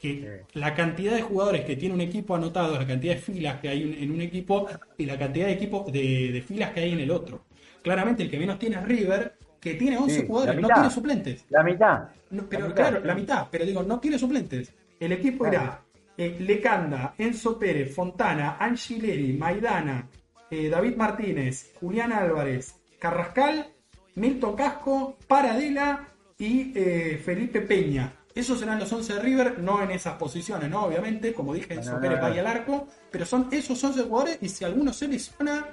que 0.00 0.42
la 0.54 0.74
cantidad 0.74 1.14
de 1.14 1.22
jugadores 1.22 1.64
que 1.64 1.76
tiene 1.76 1.94
un 1.94 2.00
equipo 2.00 2.34
anotado, 2.34 2.78
la 2.78 2.86
cantidad 2.86 3.14
de 3.14 3.20
filas 3.20 3.60
que 3.60 3.68
hay 3.68 3.98
en 4.00 4.10
un 4.10 4.20
equipo 4.20 4.66
y 4.96 5.04
la 5.06 5.18
cantidad 5.18 5.46
de 5.46 5.52
equipos 5.52 5.92
de, 5.92 6.30
de 6.32 6.42
filas 6.42 6.70
que 6.72 6.80
hay 6.80 6.92
en 6.92 7.00
el 7.00 7.10
otro. 7.10 7.44
Claramente 7.82 8.22
el 8.22 8.30
que 8.30 8.38
menos 8.38 8.58
tiene 8.58 8.76
es 8.76 8.84
River, 8.84 9.34
que 9.60 9.74
tiene 9.74 9.98
11 9.98 10.20
Sí, 10.20 10.26
jugadores, 10.26 10.58
no 10.60 10.70
tiene 10.70 10.90
suplentes. 10.90 11.44
La 11.50 11.62
mitad. 11.62 12.08
No, 12.30 12.48
pero 12.48 12.62
La 12.62 12.68
mitad, 12.68 12.74
claro, 12.74 13.00
sí. 13.00 13.06
la 13.06 13.14
mitad, 13.14 13.48
pero 13.50 13.64
digo, 13.66 13.82
no 13.82 14.00
tiene 14.00 14.18
suplentes. 14.18 14.72
El 14.98 15.12
equipo 15.12 15.44
Claro. 15.44 15.56
era 15.56 15.82
eh, 16.16 16.36
Lecanda, 16.40 17.14
Enzo 17.18 17.58
Pérez, 17.58 17.94
Fontana, 17.94 18.56
Angileri, 18.58 19.32
Maidana, 19.34 20.08
eh, 20.50 20.68
David 20.68 20.96
Martínez, 20.96 21.72
Julián 21.80 22.12
Álvarez, 22.12 22.74
Carrascal, 22.98 23.68
Milton 24.14 24.56
Casco, 24.56 25.16
Paradela 25.26 26.08
y 26.38 26.72
eh, 26.74 27.20
Felipe 27.24 27.60
Peña. 27.62 28.12
Esos 28.34 28.60
serán 28.60 28.78
los 28.78 28.92
11 28.92 29.14
de 29.14 29.20
River, 29.20 29.58
no 29.58 29.82
en 29.82 29.90
esas 29.90 30.14
posiciones, 30.14 30.70
¿no? 30.70 30.84
Obviamente, 30.84 31.34
como 31.34 31.52
dije, 31.52 31.74
Enzo 31.74 31.92
No, 31.94 32.00
Pérez 32.00 32.20
no, 32.20 32.26
al 32.26 32.46
arco, 32.46 32.86
pero 33.10 33.26
son 33.26 33.48
esos 33.50 33.82
11 33.82 34.02
jugadores 34.04 34.38
y 34.40 34.48
si 34.48 34.64
alguno 34.64 34.92
se 34.92 35.08
lesiona, 35.08 35.66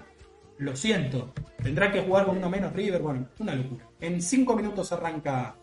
lo 0.58 0.76
siento. 0.76 1.34
Tendrá 1.62 1.92
que 1.92 2.02
jugar 2.02 2.26
con 2.26 2.38
uno 2.38 2.50
menos 2.50 2.74
River, 2.74 3.02
bueno, 3.02 3.28
una 3.40 3.54
locura. 3.54 3.86
En 4.00 4.22
5 4.22 4.56
minutos 4.56 4.92
arranca 4.92 5.56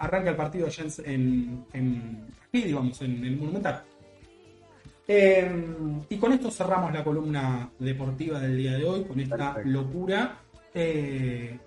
arranca 0.00 0.30
el 0.30 0.36
partido 0.36 0.66
allá 0.68 0.84
en, 0.84 1.04
en, 1.04 1.64
en- 1.72 2.26
aquí, 2.46 2.62
digamos, 2.62 3.02
en 3.02 3.24
el 3.24 3.36
Monumental. 3.36 3.82
Eh, 5.06 5.50
y 6.08 6.16
con 6.18 6.32
esto 6.32 6.50
cerramos 6.50 6.92
la 6.92 7.02
columna 7.02 7.70
deportiva 7.78 8.38
del 8.40 8.56
día 8.56 8.72
de 8.76 8.84
hoy, 8.84 9.04
con 9.04 9.18
esta 9.20 9.36
Perfecto. 9.54 9.68
locura. 9.70 10.38
Eh, 10.74 11.58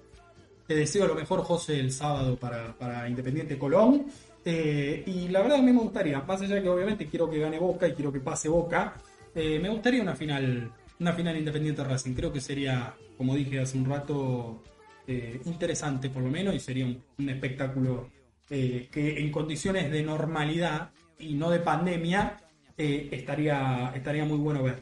te 0.67 0.75
deseo 0.75 1.07
lo 1.07 1.15
mejor, 1.15 1.41
José, 1.43 1.79
el 1.79 1.91
sábado 1.91 2.37
para, 2.37 2.73
para 2.77 3.09
Independiente 3.09 3.57
Colón. 3.57 4.05
Eh, 4.43 5.03
y 5.05 5.27
la 5.27 5.41
verdad 5.41 5.59
a 5.59 5.61
mí 5.61 5.71
me 5.71 5.81
gustaría, 5.81 6.19
más 6.21 6.41
allá 6.41 6.55
de 6.55 6.63
que 6.63 6.69
obviamente 6.69 7.05
quiero 7.05 7.29
que 7.29 7.39
gane 7.39 7.59
Boca 7.59 7.87
y 7.87 7.93
quiero 7.93 8.11
que 8.11 8.19
pase 8.19 8.49
Boca, 8.49 8.95
eh, 9.35 9.59
me 9.59 9.69
gustaría 9.69 10.01
una 10.01 10.15
final, 10.15 10.71
una 10.99 11.13
final 11.13 11.37
Independiente 11.37 11.83
Racing. 11.83 12.13
Creo 12.13 12.33
que 12.33 12.41
sería, 12.41 12.95
como 13.17 13.35
dije 13.35 13.59
hace 13.59 13.77
un 13.77 13.85
rato, 13.85 14.63
eh, 15.07 15.41
interesante 15.45 16.09
por 16.09 16.21
lo 16.21 16.29
menos 16.29 16.53
y 16.53 16.59
sería 16.59 16.85
un, 16.85 17.29
espectáculo 17.29 18.09
eh, 18.49 18.87
que 18.91 19.19
en 19.19 19.31
condiciones 19.31 19.91
de 19.91 20.03
normalidad 20.03 20.91
y 21.17 21.33
no 21.33 21.49
de 21.49 21.59
pandemia 21.59 22.39
eh, 22.77 23.09
estaría, 23.11 23.91
estaría 23.95 24.25
muy 24.25 24.37
bueno 24.37 24.63
ver. 24.63 24.79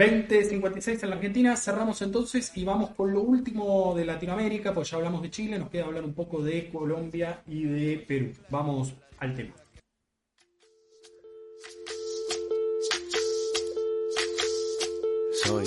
20.56 0.00 1.02
en 1.02 1.10
la 1.10 1.16
Argentina, 1.16 1.54
cerramos 1.58 2.00
entonces 2.00 2.56
y 2.56 2.64
vamos 2.64 2.92
con 2.92 3.12
lo 3.12 3.20
último 3.20 3.94
de 3.94 4.06
Latinoamérica, 4.06 4.72
pues 4.72 4.88
ya 4.88 4.96
hablamos 4.96 5.20
de 5.20 5.30
Chile, 5.30 5.58
nos 5.58 5.68
queda 5.68 5.84
hablar 5.84 6.04
un 6.04 6.14
poco 6.14 6.42
de 6.42 6.70
Colombia 6.70 7.42
y 7.46 7.64
de 7.64 7.98
Perú. 8.08 8.32
Vamos 8.48 8.94
al 9.18 9.34
tema. 9.34 9.52
Soy, 15.44 15.66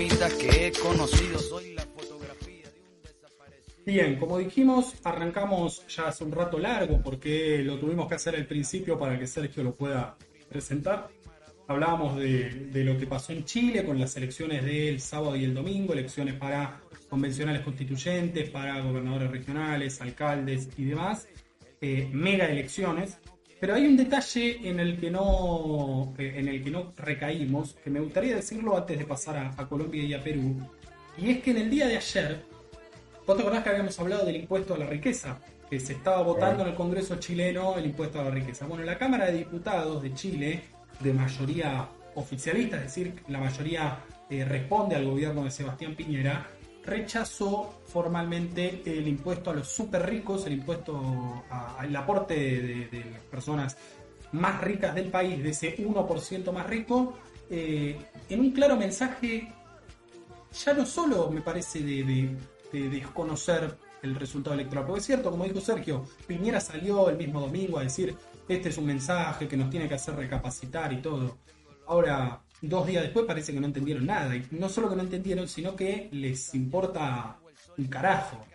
que 0.09 0.67
he 0.67 0.71
conocido, 0.71 1.37
soy 1.37 1.73
la 1.75 1.83
fotografía 1.83 2.63
de 2.71 2.81
un 2.81 3.03
desaparecido. 3.03 3.83
Bien, 3.85 4.15
como 4.17 4.39
dijimos, 4.39 4.95
arrancamos 5.03 5.85
ya 5.87 6.07
hace 6.07 6.23
un 6.23 6.31
rato 6.31 6.57
largo 6.57 6.99
porque 7.03 7.59
lo 7.59 7.77
tuvimos 7.77 8.07
que 8.07 8.15
hacer 8.15 8.35
al 8.35 8.47
principio 8.47 8.97
para 8.97 9.19
que 9.19 9.27
Sergio 9.27 9.63
lo 9.63 9.75
pueda 9.75 10.17
presentar. 10.49 11.09
Hablábamos 11.67 12.17
de, 12.17 12.71
lo 12.83 12.97
que 12.97 13.05
pasó 13.05 13.31
en 13.31 13.45
Chile 13.45 13.85
con 13.85 13.99
las 13.99 14.17
elecciones 14.17 14.65
del 14.65 14.99
sábado 14.99 15.35
y 15.35 15.43
el 15.43 15.53
domingo, 15.53 15.93
elecciones 15.93 16.33
para 16.33 16.81
convencionales 17.07 17.61
constituyentes, 17.61 18.49
para 18.49 18.81
gobernadores 18.81 19.29
regionales, 19.29 20.01
alcaldes 20.01 20.67
y 20.77 20.85
demás, 20.85 21.27
eh, 21.79 22.09
mega 22.11 22.47
elecciones. 22.47 23.19
Pero 23.61 23.75
hay 23.75 23.85
un 23.85 23.95
detalle 23.95 24.67
en 24.67 24.81
el 24.81 24.99
que 24.99 25.09
no, 25.09 26.13
eh, 26.17 26.33
en 26.35 26.49
el 26.49 26.61
que 26.61 26.71
no 26.71 26.91
recaímos, 26.97 27.75
que 27.81 27.89
me 27.89 28.01
gustaría 28.01 28.35
decirlo 28.35 28.75
antes 28.75 28.99
de 28.99 29.05
pasar 29.05 29.37
a, 29.37 29.53
a 29.55 29.69
Colombia 29.69 30.03
y 30.03 30.13
a 30.13 30.21
Perú, 30.21 30.57
y 31.17 31.29
es 31.29 31.41
que 31.41 31.51
en 31.51 31.57
el 31.57 31.69
día 31.69 31.87
de 31.87 31.95
ayer 31.95 32.51
¿Vos 33.25 33.37
te 33.37 33.43
acordás 33.43 33.63
que 33.63 33.69
habíamos 33.69 33.99
hablado 33.99 34.25
del 34.25 34.35
impuesto 34.35 34.73
a 34.73 34.77
la 34.77 34.87
riqueza? 34.87 35.39
Que 35.69 35.79
se 35.79 35.93
estaba 35.93 36.23
votando 36.23 36.63
en 36.63 36.69
el 36.69 36.75
Congreso 36.75 37.17
chileno 37.17 37.77
el 37.77 37.85
impuesto 37.85 38.19
a 38.19 38.23
la 38.23 38.31
riqueza. 38.31 38.65
Bueno, 38.65 38.83
la 38.83 38.97
Cámara 38.97 39.27
de 39.27 39.33
Diputados 39.33 40.01
de 40.01 40.13
Chile, 40.13 40.63
de 40.99 41.13
mayoría 41.13 41.87
oficialista, 42.15 42.77
es 42.77 42.83
decir, 42.83 43.13
la 43.27 43.39
mayoría 43.39 43.99
eh, 44.29 44.43
responde 44.43 44.95
al 44.95 45.05
gobierno 45.05 45.43
de 45.43 45.51
Sebastián 45.51 45.95
Piñera, 45.95 46.47
rechazó 46.91 47.81
formalmente 47.87 48.83
el 48.85 49.07
impuesto 49.07 49.49
a 49.49 49.53
los 49.53 49.67
super 49.67 50.05
ricos, 50.07 50.45
el 50.45 50.53
impuesto 50.53 51.43
al 51.49 51.95
aporte 51.95 52.35
de, 52.35 53.05
las 53.11 53.21
personas 53.23 53.77
más 54.33 54.61
ricas 54.61 54.93
del 54.93 55.09
país, 55.09 55.41
de 55.41 55.49
ese 55.49 55.75
1% 55.77 56.51
más 56.51 56.67
rico, 56.67 57.17
eh, 57.49 57.97
en 58.29 58.39
un 58.39 58.51
claro 58.51 58.75
mensaje 58.77 59.51
ya 60.65 60.73
no 60.73 60.85
solo 60.85 61.29
me 61.31 61.41
parece 61.41 61.79
de- 61.81 62.35
de 62.71 62.89
desconocer 62.89 63.77
el 64.01 64.15
resultado 64.15 64.53
electoral, 64.55 64.85
porque 64.85 64.99
es 64.99 65.05
cierto, 65.05 65.31
como 65.31 65.43
dijo 65.45 65.61
Sergio, 65.61 66.05
Piñera 66.27 66.59
salió 66.59 67.09
el 67.09 67.17
mismo 67.17 67.39
domingo 67.39 67.77
a 67.77 67.83
decir, 67.83 68.15
este 68.47 68.69
es 68.69 68.77
un 68.77 68.85
mensaje 68.85 69.47
que 69.47 69.55
nos 69.57 69.69
tiene 69.69 69.87
que 69.87 69.95
hacer 69.95 70.15
recapacitar 70.15 70.91
y 70.91 71.01
todo. 71.01 71.37
Ahora, 71.87 72.41
dos 72.61 72.87
días 72.87 73.03
después 73.03 73.25
parece 73.25 73.53
que 73.53 73.59
no 73.59 73.67
entendieron 73.67 74.05
nada, 74.05 74.35
y 74.35 74.45
no 74.51 74.69
solo 74.69 74.89
que 74.89 74.95
no 74.95 75.03
entendieron, 75.03 75.47
sino 75.47 75.75
que 75.75 76.09
les 76.11 76.53
importa 76.53 77.37
un 77.77 77.85
carajo. 77.85 78.45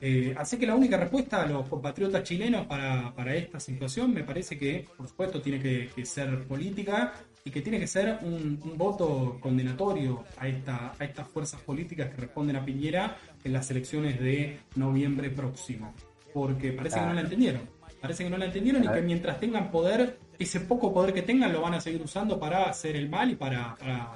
Eh, 0.00 0.34
así 0.36 0.58
que 0.58 0.66
la 0.66 0.74
única 0.74 0.96
respuesta 0.96 1.42
a 1.42 1.46
los 1.46 1.66
compatriotas 1.68 2.22
chilenos 2.24 2.66
para, 2.66 3.14
para 3.14 3.34
esta 3.34 3.58
situación 3.58 4.12
me 4.12 4.22
parece 4.22 4.58
que, 4.58 4.86
por 4.96 5.08
supuesto, 5.08 5.40
tiene 5.40 5.60
que, 5.60 5.88
que 5.94 6.04
ser 6.04 6.46
política 6.46 7.14
y 7.44 7.50
que 7.50 7.60
tiene 7.60 7.78
que 7.78 7.86
ser 7.86 8.18
un, 8.22 8.60
un 8.62 8.76
voto 8.76 9.38
condenatorio 9.40 10.24
a, 10.38 10.48
esta, 10.48 10.94
a 10.98 11.04
estas 11.04 11.28
fuerzas 11.28 11.60
políticas 11.60 12.10
que 12.10 12.16
responden 12.22 12.56
a 12.56 12.64
Piñera 12.64 13.16
en 13.44 13.52
las 13.52 13.70
elecciones 13.70 14.18
de 14.20 14.58
noviembre 14.76 15.30
próximo. 15.30 15.94
Porque 16.32 16.72
parece 16.72 17.00
que 17.00 17.06
no 17.06 17.14
la 17.14 17.20
entendieron. 17.20 17.62
Parece 18.04 18.24
que 18.24 18.28
no 18.28 18.36
la 18.36 18.44
entendieron 18.44 18.84
y 18.84 18.88
que 18.88 19.00
mientras 19.00 19.40
tengan 19.40 19.70
poder, 19.70 20.18
ese 20.38 20.60
poco 20.60 20.92
poder 20.92 21.14
que 21.14 21.22
tengan 21.22 21.50
lo 21.50 21.62
van 21.62 21.72
a 21.72 21.80
seguir 21.80 22.02
usando 22.02 22.38
para 22.38 22.64
hacer 22.64 22.96
el 22.96 23.08
mal 23.08 23.30
y 23.30 23.34
para, 23.34 23.74
para 23.76 24.10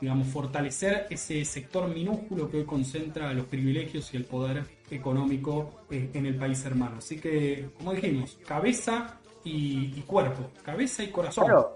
digamos, 0.00 0.28
fortalecer 0.28 1.06
ese 1.10 1.44
sector 1.44 1.86
minúsculo 1.88 2.50
que 2.50 2.56
hoy 2.56 2.64
concentra 2.64 3.34
los 3.34 3.44
privilegios 3.44 4.14
y 4.14 4.16
el 4.16 4.24
poder 4.24 4.64
económico 4.90 5.82
eh, 5.90 6.08
en 6.14 6.24
el 6.24 6.36
país 6.36 6.64
hermano. 6.64 6.96
Así 7.00 7.20
que, 7.20 7.68
como 7.76 7.92
dijimos, 7.92 8.38
cabeza 8.48 9.20
y, 9.44 9.92
y 9.94 10.02
cuerpo, 10.06 10.50
cabeza 10.64 11.02
y 11.02 11.08
corazón. 11.08 11.44
Claro, 11.44 11.74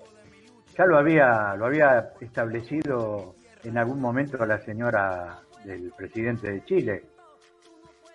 ya 0.74 0.86
lo 0.86 0.96
había, 0.96 1.54
lo 1.54 1.66
había 1.66 2.14
establecido 2.18 3.34
en 3.62 3.76
algún 3.76 4.00
momento 4.00 4.42
la 4.46 4.58
señora 4.58 5.42
del 5.66 5.92
presidente 5.94 6.50
de 6.50 6.64
Chile. 6.64 7.02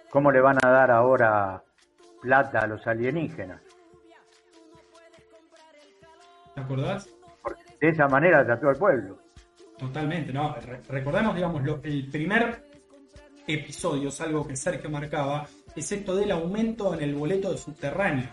¿Cómo 0.10 0.32
le 0.32 0.42
van 0.42 0.58
a 0.64 0.70
dar 0.72 0.90
ahora 0.90 1.62
plata 2.24 2.60
a 2.60 2.68
los 2.68 2.88
alienígenas? 2.88 3.62
¿Te 6.56 6.62
acordás? 6.62 7.10
Porque 7.42 7.64
de 7.80 7.90
esa 7.90 8.08
manera 8.08 8.46
trató 8.46 8.70
al 8.70 8.78
pueblo. 8.78 9.20
Totalmente, 9.78 10.32
¿no? 10.32 10.56
recordemos, 10.88 11.36
digamos, 11.36 11.62
lo, 11.64 11.82
el 11.84 12.08
primer 12.08 12.64
episodio, 13.46 14.10
es 14.10 14.22
algo 14.22 14.48
que 14.48 14.56
Sergio 14.56 14.90
marcaba, 14.90 15.46
es 15.76 15.92
esto 15.92 16.16
del 16.16 16.32
aumento 16.32 16.94
en 16.94 17.02
el 17.02 17.14
boleto 17.14 17.52
de 17.52 17.58
subterráneo. 17.58 18.30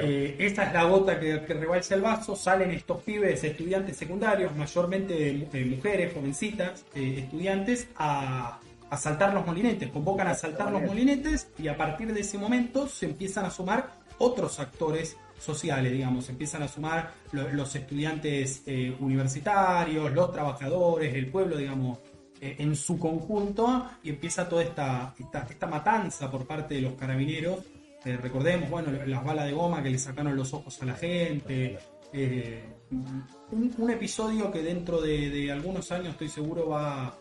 Eh, 0.00 0.34
esta 0.40 0.64
es 0.64 0.72
la 0.72 0.84
gota 0.84 1.20
que, 1.20 1.40
que, 1.42 1.54
rebalsa 1.54 1.94
el 1.94 2.00
vaso, 2.00 2.34
salen 2.34 2.72
estos 2.72 3.00
pibes, 3.04 3.44
estudiantes 3.44 3.96
secundarios, 3.96 4.56
mayormente 4.56 5.48
mujeres, 5.66 6.12
jovencitas, 6.12 6.84
eh, 6.96 7.20
estudiantes, 7.20 7.88
a, 7.94 8.58
a, 8.90 8.96
saltar 8.96 9.34
los 9.34 9.46
molinetes, 9.46 9.90
convocan 9.90 10.28
a 10.28 10.34
saltar 10.34 10.70
los 10.70 10.82
molinetes 10.82 11.48
y 11.58 11.68
a 11.68 11.76
partir 11.76 12.12
de 12.12 12.20
ese 12.20 12.38
momento 12.38 12.88
se 12.88 13.06
empiezan 13.06 13.44
a 13.44 13.50
sumar 13.50 13.90
otros 14.18 14.58
actores 14.58 15.16
sociales, 15.38 15.92
digamos, 15.92 16.28
empiezan 16.28 16.62
a 16.62 16.68
sumar 16.68 17.12
los 17.32 17.74
estudiantes 17.74 18.62
eh, 18.66 18.96
universitarios, 18.98 20.12
los 20.12 20.32
trabajadores, 20.32 21.14
el 21.14 21.30
pueblo, 21.30 21.56
digamos, 21.56 21.98
en 22.40 22.76
su 22.76 22.98
conjunto 22.98 23.90
y 24.04 24.10
empieza 24.10 24.48
toda 24.48 24.62
esta, 24.62 25.14
esta, 25.18 25.46
esta 25.50 25.66
matanza 25.66 26.30
por 26.30 26.46
parte 26.46 26.76
de 26.76 26.82
los 26.82 26.94
carabineros 26.94 27.64
eh, 28.04 28.16
recordemos, 28.16 28.70
bueno, 28.70 28.92
las 29.06 29.24
balas 29.24 29.46
de 29.46 29.52
goma 29.52 29.82
que 29.82 29.90
le 29.90 29.98
sacaron 29.98 30.36
los 30.36 30.54
ojos 30.54 30.80
a 30.82 30.86
la 30.86 30.94
gente. 30.94 31.78
Eh, 32.12 32.64
un, 33.50 33.90
episodio 33.90 34.50
que 34.50 34.62
dentro 34.62 35.00
de, 35.00 35.50
algunos 35.50 35.90
años 35.92 36.10
estoy 36.10 36.28
seguro 36.28 36.68
va, 36.68 37.14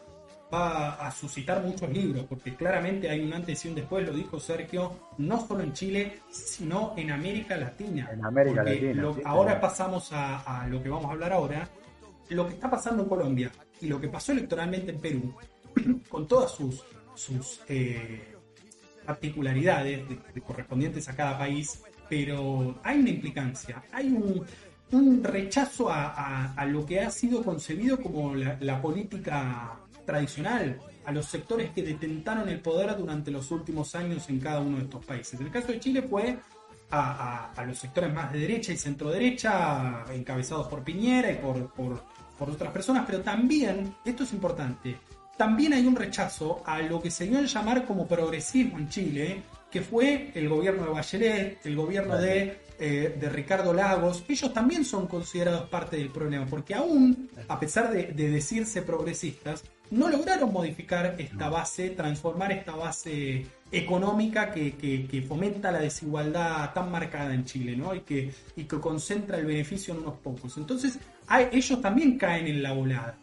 va 0.53 0.93
a 0.93 1.11
suscitar 1.11 1.61
muchos 1.61 1.89
libros, 1.89 2.25
porque 2.27 2.55
claramente 2.55 3.09
hay 3.09 3.21
un 3.21 3.33
antes 3.33 3.63
y 3.65 3.69
un 3.69 3.75
después, 3.75 4.07
lo 4.07 4.13
dijo 4.13 4.39
Sergio, 4.39 5.11
no 5.17 5.45
solo 5.45 5.63
en 5.63 5.73
Chile, 5.73 6.19
sino 6.29 6.93
en 6.95 7.11
América 7.11 7.57
Latina. 7.57 8.09
En 8.11 8.23
América 8.23 8.63
Latina. 8.63 9.03
ahora 9.25 9.59
pasamos 9.59 10.11
a, 10.13 10.63
a 10.63 10.67
lo 10.67 10.81
que 10.81 10.89
vamos 10.89 11.05
a 11.05 11.11
hablar 11.11 11.33
ahora. 11.33 11.69
Lo 12.29 12.47
que 12.47 12.55
está 12.55 12.69
pasando 12.69 13.03
en 13.03 13.09
Colombia 13.09 13.51
y 13.81 13.87
lo 13.87 13.99
que 13.99 14.07
pasó 14.07 14.31
electoralmente 14.31 14.91
en 14.91 14.99
Perú, 14.99 15.33
con 16.09 16.27
todas 16.27 16.51
sus, 16.51 16.83
sus 17.15 17.61
eh, 17.67 18.35
particularidades 19.05 20.03
correspondientes 20.45 21.07
a 21.09 21.15
cada 21.15 21.37
país, 21.37 21.81
pero 22.09 22.79
hay 22.83 22.99
una 22.99 23.09
implicancia, 23.09 23.83
hay 23.91 24.09
un, 24.09 24.45
rechazo 25.23 25.89
a, 25.89 26.65
lo 26.67 26.85
que 26.85 27.01
ha 27.01 27.11
sido 27.11 27.43
concebido 27.43 28.01
como 28.01 28.33
la, 28.35 28.81
política 28.81 29.77
tradicional, 30.07 30.79
a 31.05 31.11
los 31.11 31.27
sectores 31.27 31.69
que 31.69 31.84
detentaron 31.84 32.49
el 32.49 32.59
poder 32.59 32.97
durante 32.97 33.29
los 33.29 33.51
últimos 33.51 33.93
años 33.93 34.27
en 34.29 34.39
cada 34.39 34.59
uno 34.59 34.77
de 34.77 34.85
estos 34.85 35.05
países. 35.05 35.39
En 35.39 35.45
el 35.45 35.51
caso 35.51 35.67
de 35.67 35.79
Chile 35.79 36.01
fue 36.01 36.39
a, 36.89 37.63
los 37.67 37.77
sectores 37.77 38.11
más 38.11 38.31
de 38.34 38.39
derecha 38.39 38.71
y 38.71 38.77
centro 38.77 39.11
derecha, 39.11 40.05
encabezados 40.11 40.67
por 40.67 40.84
Piñera 40.84 41.31
y 41.31 41.35
por, 41.35 41.71
por 41.71 42.49
otras 42.49 42.71
personas, 42.71 43.03
pero 43.05 43.21
también, 43.21 43.95
esto 44.05 44.23
es 44.23 44.34
importante, 44.34 44.97
también 45.38 45.73
hay 45.73 45.85
un 45.85 45.95
rechazo 45.95 46.63
a 46.65 46.81
lo 46.81 46.99
que 46.99 47.11
se 47.11 47.27
dio 47.27 47.38
a 47.38 47.43
llamar 47.43 47.85
como 47.85 48.07
progresismo 48.07 48.79
en 48.79 48.89
Chile, 48.89 49.43
que 49.69 49.81
fue 49.81 50.31
el 50.34 50.49
gobierno 50.49 50.84
de 50.84 50.89
Bachelet, 50.89 51.65
el 51.65 51.75
gobierno 51.75 52.17
de, 52.17 52.61
eh, 52.79 53.15
de 53.19 53.29
Ricardo 53.29 53.71
Lagos. 53.71 54.23
Ellos 54.27 54.51
también 54.51 54.84
son 54.84 55.05
considerados 55.07 55.69
parte 55.69 55.97
del 55.97 56.09
problema, 56.09 56.47
porque 56.47 56.73
aún, 56.73 57.29
a 57.47 57.59
pesar 57.59 57.91
de, 57.91 58.13
decirse 58.13 58.81
progresistas, 58.81 59.63
no 59.91 60.09
lograron 60.09 60.51
modificar 60.51 61.15
esta 61.18 61.49
base, 61.49 61.91
transformar 61.91 62.51
esta 62.51 62.76
base 62.76 63.45
económica 63.72 64.51
que, 64.51 65.26
fomenta 65.27 65.72
la 65.72 65.80
desigualdad 65.80 66.73
tan 66.73 66.91
marcada 66.91 67.34
en 67.34 67.45
Chile, 67.45 67.76
¿no? 67.76 67.93
Y 67.93 68.01
que, 68.01 68.31
y 68.55 68.64
que 68.64 68.80
concentra 68.80 69.38
el 69.38 69.45
beneficio 69.45 69.93
en 69.93 70.01
unos 70.01 70.15
pocos. 70.15 70.57
Entonces, 70.57 70.99
ellos 71.51 71.81
también 71.81 72.18
caen 72.18 72.47
en 72.47 72.64
la 72.64 72.73
volada. 72.73 73.18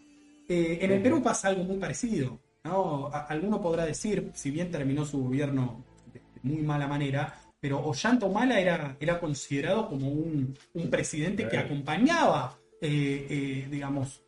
Eh, 0.49 0.79
en 0.83 0.93
el 0.93 1.03
Perú 1.03 1.23
pasa 1.23 1.49
algo 1.49 1.65
muy 1.65 1.79
parecido. 1.79 2.39
¿no? 2.65 3.11
alguno 3.29 3.61
podrá 3.61 3.85
decir, 3.85 4.31
si 4.35 4.51
bien 4.51 4.71
terminó 4.71 5.05
su 5.05 5.23
gobierno 5.23 5.85
de 6.13 6.21
muy 6.43 6.63
mala 6.63 6.87
manera, 6.87 7.35
pero 7.61 7.79
Ollanta 7.81 8.27
Humala 8.27 8.61
era, 8.61 8.97
era 9.01 9.21
considerado 9.21 9.89
como 9.89 10.09
un, 10.09 10.55
presidente 10.91 11.49
que 11.49 11.57
acompañaba, 11.57 12.59
eh, 12.85 13.27
eh, 13.31 13.69
digamos, 13.71 14.21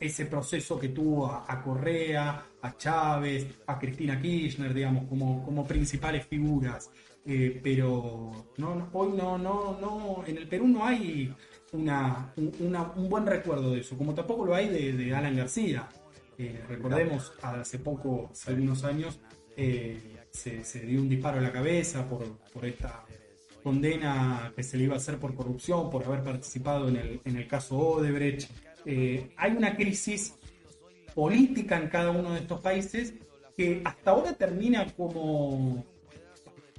ese 0.00 0.26
proceso 0.26 0.78
que 0.78 0.88
tuvo 0.88 1.26
a, 1.26 1.62
Correa, 1.62 2.44
a 2.60 2.76
Chávez, 2.76 3.46
a 3.66 3.78
Cristina 3.78 4.20
Kirchner, 4.20 4.74
digamos, 4.74 5.04
como, 5.08 5.44
como 5.44 5.66
principales 5.66 6.26
figuras. 6.26 6.90
pero 7.24 8.48
no, 8.58 8.88
hoy 8.92 9.12
no, 9.16 9.38
no, 9.38 9.78
no, 9.80 10.24
en 10.26 10.38
el 10.38 10.48
Perú 10.48 10.68
no 10.68 10.84
hay 10.84 11.32
una, 11.72 12.32
un 12.36 13.08
buen 13.08 13.26
recuerdo 13.26 13.72
de 13.72 13.80
eso, 13.80 13.96
como 13.96 14.14
tampoco 14.14 14.44
lo 14.44 14.54
hay 14.54 14.68
de, 14.68 15.14
Alan 15.14 15.36
García. 15.36 15.88
Eh, 16.38 16.62
recordemos, 16.68 17.32
hace 17.42 17.78
poco, 17.78 18.28
hace 18.30 18.50
algunos 18.50 18.84
años, 18.84 19.20
eh, 19.56 20.18
se, 20.30 20.80
dio 20.80 21.00
un 21.00 21.08
disparo 21.08 21.38
a 21.38 21.42
la 21.42 21.52
cabeza 21.52 22.08
por, 22.08 22.38
por, 22.52 22.66
esta 22.66 23.04
condena 23.66 24.52
que 24.54 24.62
se 24.62 24.76
le 24.76 24.84
iba 24.84 24.94
a 24.94 24.98
hacer 24.98 25.18
por 25.18 25.34
corrupción, 25.34 25.90
por 25.90 26.04
haber 26.04 26.22
participado 26.22 26.86
en 26.86 26.94
el, 26.94 27.20
en 27.24 27.36
el 27.36 27.48
caso 27.48 27.76
Odebrecht. 27.76 28.48
Eh, 28.84 29.32
hay 29.36 29.56
una 29.56 29.74
crisis 29.74 30.36
política 31.16 31.76
en 31.76 31.88
cada 31.88 32.12
uno 32.12 32.34
de 32.34 32.38
estos 32.42 32.60
países 32.60 33.14
que 33.56 33.82
hasta 33.84 34.12
ahora 34.12 34.34
termina 34.34 34.86
como 34.96 35.84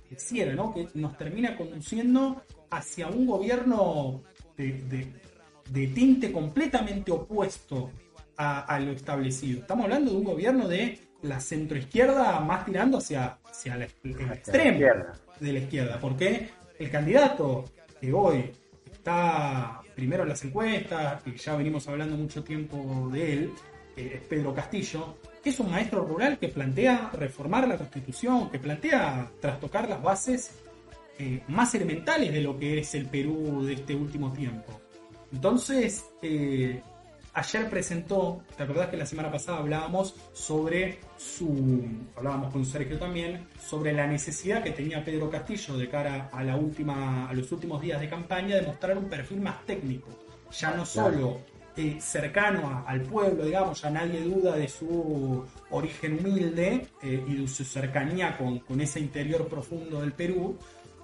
quisiera, 0.07 0.53
¿no? 0.53 0.73
que 0.73 0.87
nos 0.93 1.17
termina 1.17 1.57
conduciendo 1.57 2.41
hacia 2.69 3.09
un 3.09 3.27
gobierno 3.27 4.23
de, 4.55 5.89
tinte 5.93 6.31
completamente 6.31 7.11
opuesto 7.11 7.91
a, 8.37 8.79
lo 8.79 8.93
establecido. 8.93 9.59
Estamos 9.59 9.83
hablando 9.83 10.11
de 10.11 10.17
un 10.19 10.23
gobierno 10.23 10.69
de 10.69 10.99
la 11.21 11.41
centroizquierda 11.41 12.39
más 12.39 12.65
tirando 12.65 12.99
hacia, 12.99 13.39
hacia 13.43 13.75
el, 13.75 13.81
extremo 13.81 14.79
de 15.41 15.51
la 15.51 15.59
izquierda. 15.59 15.99
Porque 15.99 16.49
el 16.79 16.91
candidato 16.91 17.65
que 17.99 18.13
hoy 18.13 18.51
está 18.91 19.81
primero 19.95 20.23
en 20.23 20.29
las 20.29 20.43
encuestas, 20.43 21.21
y 21.25 21.35
ya 21.35 21.55
venimos 21.55 21.87
hablando 21.87 22.15
mucho 22.15 22.43
tiempo 22.43 23.09
de 23.11 23.33
él, 23.33 23.53
es 23.95 24.21
Pedro 24.21 24.53
Castillo, 24.53 25.17
que 25.43 25.49
es 25.49 25.59
un 25.59 25.71
maestro 25.71 26.05
rural 26.05 26.37
que 26.37 26.49
plantea 26.49 27.09
reformar 27.13 27.67
la 27.67 27.77
constitución, 27.77 28.49
que 28.51 28.59
plantea 28.59 29.31
trastocar 29.41 29.89
las 29.89 30.01
bases 30.01 30.51
eh, 31.17 31.41
más 31.47 31.73
elementales 31.73 32.31
de 32.31 32.41
lo 32.41 32.59
que 32.59 32.79
es 32.79 32.93
el 32.93 33.07
Perú 33.07 33.63
de 33.65 33.73
este 33.73 33.95
último 33.95 34.31
tiempo. 34.31 34.79
Entonces, 35.33 36.05
eh, 36.21 36.81
ayer 37.37 37.69
presentó, 37.69 38.41
¿te 38.55 38.63
acordás 38.63 38.89
que 38.89 38.97
la 38.97 39.05
semana 39.05 39.31
pasada 39.31 39.59
hablábamos 39.59 40.15
sobre 40.33 40.99
su, 41.17 41.85
hablábamos 42.15 42.51
con 42.51 42.65
Sergio 42.65 42.97
también, 42.97 43.47
sobre 43.63 43.93
la 43.93 44.07
necesidad 44.07 44.63
que 44.63 44.71
tenía 44.71 45.05
Pedro 45.05 45.29
Castillo 45.29 45.77
de 45.77 45.87
cara 45.87 46.29
a, 46.33 46.43
la 46.43 46.55
última, 46.55 47.29
a 47.29 47.33
los 47.33 47.51
últimos 47.51 47.79
días 47.79 48.01
de 48.01 48.09
campaña 48.09 48.55
de 48.55 48.63
mostrar 48.63 48.97
un 48.97 49.07
perfil 49.07 49.41
más 49.41 49.63
técnico, 49.67 50.07
ya 50.51 50.71
no 50.71 50.83
solo 50.83 51.37
eh, 51.75 51.97
cercano 52.01 52.83
al 52.87 53.01
pueblo, 53.01 53.45
digamos, 53.45 53.83
ya 53.83 53.91
nadie 53.91 54.21
duda 54.21 54.55
de 54.55 54.67
su 54.67 55.45
origen 55.69 56.17
humilde 56.19 56.87
y 57.03 57.35
de 57.35 57.47
su 57.47 57.63
cercanía 57.63 58.35
con, 58.35 58.59
con 58.59 58.81
ese 58.81 58.99
interior 58.99 59.47
profundo 59.47 60.01
del 60.01 60.13
Perú, 60.13 60.57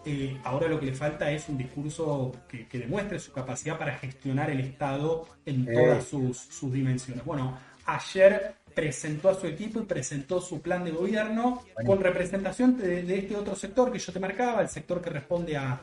eh, 0.06 0.38
ahora 0.44 0.68
lo 0.68 0.80
que 0.80 0.88
le 0.88 0.94
falta 0.94 1.32
es 1.32 1.48
un 1.48 1.58
discurso 1.58 2.32
que, 2.48 2.68
demuestre 2.78 3.20
su 3.20 3.32
capacidad 3.32 3.78
para 3.78 3.98
gestionar 3.98 4.50
el 4.50 4.60
Estado 4.60 5.28
en 5.46 5.68
eh. 5.68 5.74
todas 5.74 6.06
sus, 6.06 6.72
dimensiones. 6.72 7.24
Bueno, 7.24 7.58
ayer 7.86 8.56
presentó 8.74 9.30
a 9.30 9.36
su 9.36 9.48
equipo 9.48 9.80
y 9.80 9.84
presentó 9.86 10.42
su 10.42 10.62
plan 10.62 10.84
de 10.84 10.92
gobierno 10.92 11.64
con 11.86 12.02
representación 12.02 12.78
de, 12.78 13.18
este 13.18 13.36
otro 13.36 13.56
sector 13.56 13.92
que 13.92 14.00
yo 14.00 14.12
te 14.12 14.20
marcaba, 14.20 14.62
el 14.62 14.70
sector 14.70 15.02
que 15.02 15.10
responde 15.10 15.56
a, 15.58 15.82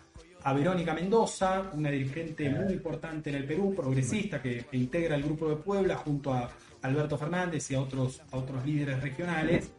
Verónica 0.55 0.95
Mendoza, 0.95 1.71
una 1.75 1.91
dirigente 1.91 2.49
muy 2.49 2.73
importante 2.73 3.29
en 3.29 3.37
el 3.37 3.45
Perú, 3.45 3.75
progresista, 3.75 4.41
que, 4.41 4.65
integra 4.73 5.15
el 5.15 5.23
Grupo 5.23 5.51
de 5.51 5.57
Puebla 5.57 5.97
junto 5.97 6.33
a 6.33 6.51
Alberto 6.83 7.19
Fernández 7.19 7.71
y 7.71 7.75
a 7.75 7.81
otros, 7.81 8.23
a 8.33 8.39
otros 8.39 8.65
líderes 8.65 9.03
regionales. 9.03 9.71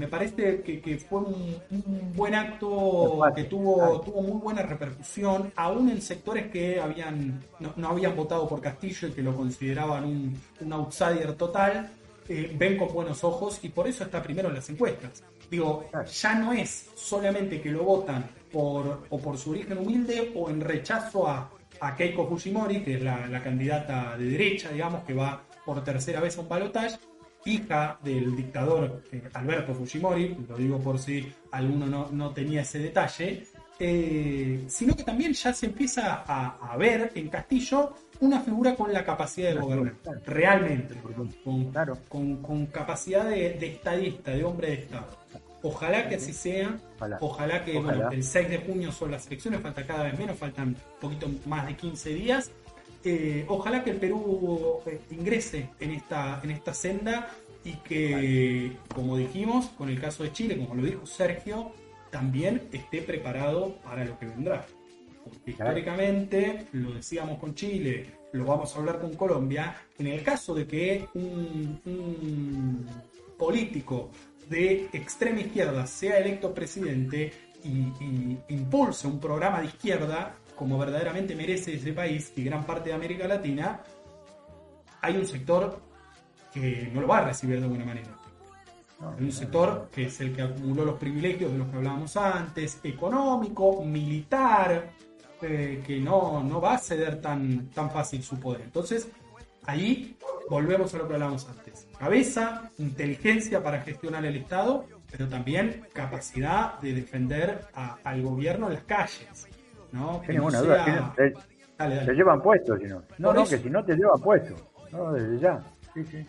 Me 0.00 0.08
parece 0.08 0.62
que, 0.62 0.96
fue 0.96 1.18
un, 1.18 2.14
buen 2.16 2.34
acto 2.34 3.20
que 3.36 3.44
tuvo, 3.44 4.00
tuvo 4.00 4.22
muy 4.22 4.40
buena 4.40 4.62
repercusión, 4.62 5.52
aún 5.54 5.90
en 5.90 6.00
sectores 6.00 6.50
que 6.50 6.80
habían 6.80 7.38
no, 7.58 7.88
habían 7.88 8.16
votado 8.16 8.48
por 8.48 8.62
Castillo 8.62 9.08
y 9.08 9.10
que 9.10 9.22
lo 9.22 9.36
consideraban 9.36 10.04
un, 10.06 10.72
outsider 10.72 11.34
total, 11.34 11.90
eh, 12.30 12.50
ven 12.58 12.78
con 12.78 12.94
buenos 12.94 13.22
ojos 13.24 13.60
y 13.62 13.68
por 13.68 13.86
eso 13.88 14.04
está 14.04 14.22
primero 14.22 14.48
en 14.48 14.54
las 14.54 14.70
encuestas. 14.70 15.22
Digo, 15.50 15.90
ya 16.10 16.34
no 16.34 16.54
es 16.54 16.88
solamente 16.94 17.60
que 17.60 17.70
lo 17.70 17.84
votan 17.84 18.24
por, 18.50 19.02
o 19.10 19.18
por 19.18 19.36
su 19.36 19.50
origen 19.50 19.76
humilde 19.76 20.32
o 20.34 20.48
en 20.48 20.62
rechazo 20.62 21.28
a, 21.28 21.50
Keiko 21.94 22.26
Fujimori, 22.26 22.82
que 22.82 22.94
es 22.94 23.02
la, 23.02 23.26
la 23.26 23.42
candidata 23.42 24.16
de 24.16 24.24
derecha, 24.30 24.70
digamos, 24.70 25.04
que 25.04 25.12
va 25.12 25.42
por 25.66 25.84
tercera 25.84 26.20
vez 26.20 26.38
a 26.38 26.40
un 26.40 26.48
balotaje, 26.48 26.98
hija 27.44 27.98
del 28.02 28.36
dictador 28.36 29.02
eh, 29.12 29.22
Alberto 29.34 29.74
Fujimori, 29.74 30.36
lo 30.48 30.56
digo 30.56 30.78
por 30.78 30.98
si 30.98 31.32
alguno 31.52 31.86
no, 31.86 32.08
no 32.10 32.30
tenía 32.30 32.62
ese 32.62 32.78
detalle, 32.78 33.46
eh, 33.82 34.64
sino 34.68 34.94
que 34.94 35.04
también 35.04 35.32
ya 35.32 35.54
se 35.54 35.64
empieza 35.64 36.22
a, 36.26 36.76
ver 36.76 37.12
en 37.14 37.28
Castillo 37.30 37.94
una 38.20 38.40
figura 38.40 38.76
con 38.76 38.92
la 38.92 39.02
capacidad 39.02 39.54
de 39.54 39.58
gobernar, 39.58 39.94
realmente, 40.26 40.94
con, 41.42 42.36
con, 42.36 42.66
capacidad 42.66 43.24
de, 43.24 43.56
estadista, 43.66 44.32
de 44.32 44.44
hombre 44.44 44.68
de 44.68 44.74
Estado. 44.74 45.06
Ojalá 45.62 46.08
que 46.10 46.16
así 46.16 46.34
sea, 46.34 46.78
ojalá, 47.20 47.64
que 47.64 47.78
el 48.12 48.22
6 48.22 48.50
de 48.50 48.58
junio 48.58 48.92
son 48.92 49.12
las 49.12 49.26
elecciones, 49.26 49.62
falta 49.62 49.86
cada 49.86 50.04
vez 50.04 50.18
menos, 50.18 50.36
faltan 50.36 50.68
un 50.68 50.76
poquito 51.00 51.30
más 51.46 51.66
de 51.66 51.74
15 51.74 52.10
días. 52.14 52.50
Eh, 53.02 53.44
ojalá 53.48 53.82
que 53.82 53.90
el 53.90 53.96
Perú 53.96 54.80
eh, 54.86 55.00
ingrese 55.10 55.70
en 55.80 55.92
esta, 55.92 56.40
en 56.42 56.50
esta 56.50 56.74
senda 56.74 57.30
y 57.64 57.72
que, 57.76 58.76
como 58.94 59.16
dijimos, 59.16 59.66
con 59.76 59.88
el 59.88 60.00
caso 60.00 60.22
de 60.22 60.32
Chile, 60.32 60.56
como 60.58 60.74
lo 60.74 60.82
dijo 60.82 61.06
Sergio, 61.06 61.72
también 62.10 62.68
esté 62.72 63.02
preparado 63.02 63.76
para 63.82 64.04
lo 64.04 64.18
que 64.18 64.26
vendrá. 64.26 64.66
Porque 65.24 65.50
históricamente, 65.50 66.66
lo 66.72 66.92
decíamos 66.92 67.38
con 67.38 67.54
Chile, 67.54 68.06
lo 68.32 68.44
vamos 68.44 68.74
a 68.74 68.78
hablar 68.78 69.00
con 69.00 69.14
Colombia, 69.14 69.76
en 69.98 70.06
el 70.06 70.22
caso 70.22 70.54
de 70.54 70.66
que 70.66 71.06
un, 71.14 72.86
político 73.38 74.10
de 74.48 74.88
extrema 74.92 75.40
izquierda 75.40 75.86
sea 75.86 76.18
electo 76.18 76.52
presidente 76.52 77.32
y, 77.64 78.38
impulse 78.48 79.06
un 79.06 79.20
programa 79.20 79.60
de 79.60 79.66
izquierda 79.66 80.34
como 80.60 80.78
verdaderamente 80.78 81.34
merece 81.34 81.74
ese 81.74 81.92
país 81.92 82.32
y 82.36 82.44
gran 82.44 82.64
parte 82.64 82.90
de 82.90 82.94
América 82.94 83.26
Latina, 83.26 83.80
hay 85.00 85.16
un 85.16 85.26
sector 85.26 85.80
que 86.52 86.90
no 86.92 87.00
lo 87.00 87.08
va 87.08 87.18
a 87.18 87.24
recibir 87.24 87.60
de 87.60 87.66
buena 87.66 87.84
manera 87.86 88.20
un 89.18 89.32
sector 89.32 89.88
que 89.92 90.04
es 90.04 90.20
el 90.20 90.34
que 90.34 90.42
acumuló 90.42 90.84
los 90.84 90.98
privilegios 90.98 91.52
de 91.52 91.58
los 91.58 91.68
que 91.68 91.76
hablábamos 91.76 92.16
antes, 92.16 92.78
económico, 92.84 93.82
militar, 93.82 94.90
eh, 95.40 95.82
que 95.86 95.98
no, 95.98 96.42
no 96.42 96.60
va 96.60 96.74
a 96.74 96.78
ceder 96.78 97.20
tan, 97.20 97.68
tan 97.68 97.90
fácil 97.90 98.22
su 98.22 98.38
poder. 98.38 98.62
Entonces, 98.62 99.08
ahí 99.64 100.16
volvemos 100.48 100.92
a 100.94 100.98
lo 100.98 101.08
que 101.08 101.14
hablábamos 101.14 101.48
antes. 101.48 101.86
Cabeza, 101.98 102.70
inteligencia 102.78 103.62
para 103.62 103.80
gestionar 103.80 104.24
el 104.26 104.36
Estado, 104.36 104.84
pero 105.10 105.28
también 105.28 105.86
capacidad 105.92 106.78
de 106.80 106.92
defender 106.92 107.68
al 107.72 108.22
gobierno 108.22 108.66
en 108.66 108.74
las 108.74 108.84
calles. 108.84 109.48
¿No? 109.92 110.22
Una 110.42 110.60
duda, 110.60 111.14
te, 111.16 112.12
llevan 112.12 112.42
puestos, 112.42 112.78
si 112.78 112.86
no. 112.86 113.02
No, 113.18 113.32
no, 113.32 113.44
que 113.44 113.58
si 113.58 113.70
no 113.70 113.84
te 113.84 113.94
llevan 113.94 114.20
puesto. 114.20 114.54
No, 114.92 115.12
desde 115.12 115.38
ya. 115.38 115.62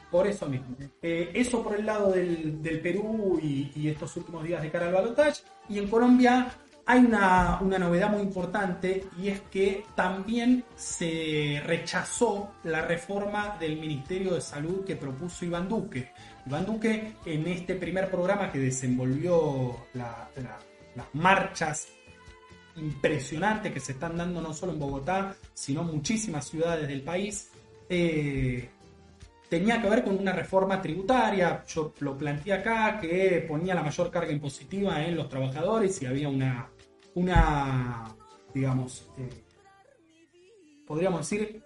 Por 0.09 0.27
eso 0.27 0.47
mismo. 0.47 0.75
Eh, 1.01 1.31
eso 1.33 1.63
por 1.63 1.75
el 1.75 1.85
lado 1.85 2.11
del, 2.11 2.79
Perú 2.81 3.39
y, 3.41 3.87
estos 3.87 4.15
últimos 4.17 4.43
días 4.43 4.61
de 4.61 4.71
cara 4.71 4.87
al 4.87 4.93
balotaje. 4.93 5.43
Y 5.69 5.77
en 5.77 5.87
Colombia 5.87 6.47
hay 6.85 6.99
una, 7.05 7.59
novedad 7.61 8.09
muy 8.09 8.21
importante 8.21 9.05
y 9.17 9.29
es 9.29 9.41
que 9.41 9.85
también 9.95 10.63
se 10.75 11.61
rechazó 11.65 12.51
la 12.63 12.81
reforma 12.81 13.57
del 13.59 13.77
Ministerio 13.77 14.33
de 14.33 14.41
Salud 14.41 14.83
que 14.83 14.95
propuso 14.95 15.45
Iván 15.45 15.69
Duque. 15.69 16.11
Iván 16.45 16.65
Duque 16.65 17.13
en 17.25 17.47
este 17.47 17.75
primer 17.75 18.09
programa 18.09 18.51
que 18.51 18.59
desenvolvió 18.59 19.75
las 19.93 21.05
marchas 21.13 21.87
impresionantes 22.77 23.71
que 23.71 23.79
se 23.79 23.93
están 23.93 24.17
dando 24.17 24.41
no 24.41 24.53
solo 24.53 24.73
en 24.73 24.79
Bogotá, 24.79 25.35
sino 25.53 25.83
muchísimas 25.83 26.47
ciudades 26.47 26.87
del 26.87 27.01
país, 27.01 27.51
eh, 27.89 28.69
tenía 29.49 29.81
que 29.81 29.89
ver 29.89 30.03
con 30.03 30.17
una 30.17 30.31
reforma 30.31 30.81
tributaria. 30.81 31.63
Yo 31.67 31.93
lo 31.99 32.17
planteé 32.17 32.53
acá, 32.53 32.99
que 32.99 33.45
ponía 33.47 33.75
la 33.75 33.83
mayor 33.83 34.09
carga 34.09 34.31
impositiva 34.31 35.03
en 35.03 35.15
los 35.15 35.27
trabajadores 35.27 36.01
y 36.01 36.05
había 36.05 36.29
una, 36.29 36.69
una 37.15 38.15
digamos, 38.53 39.09
eh, 39.17 39.43
podríamos 40.85 41.29
decir, 41.29 41.63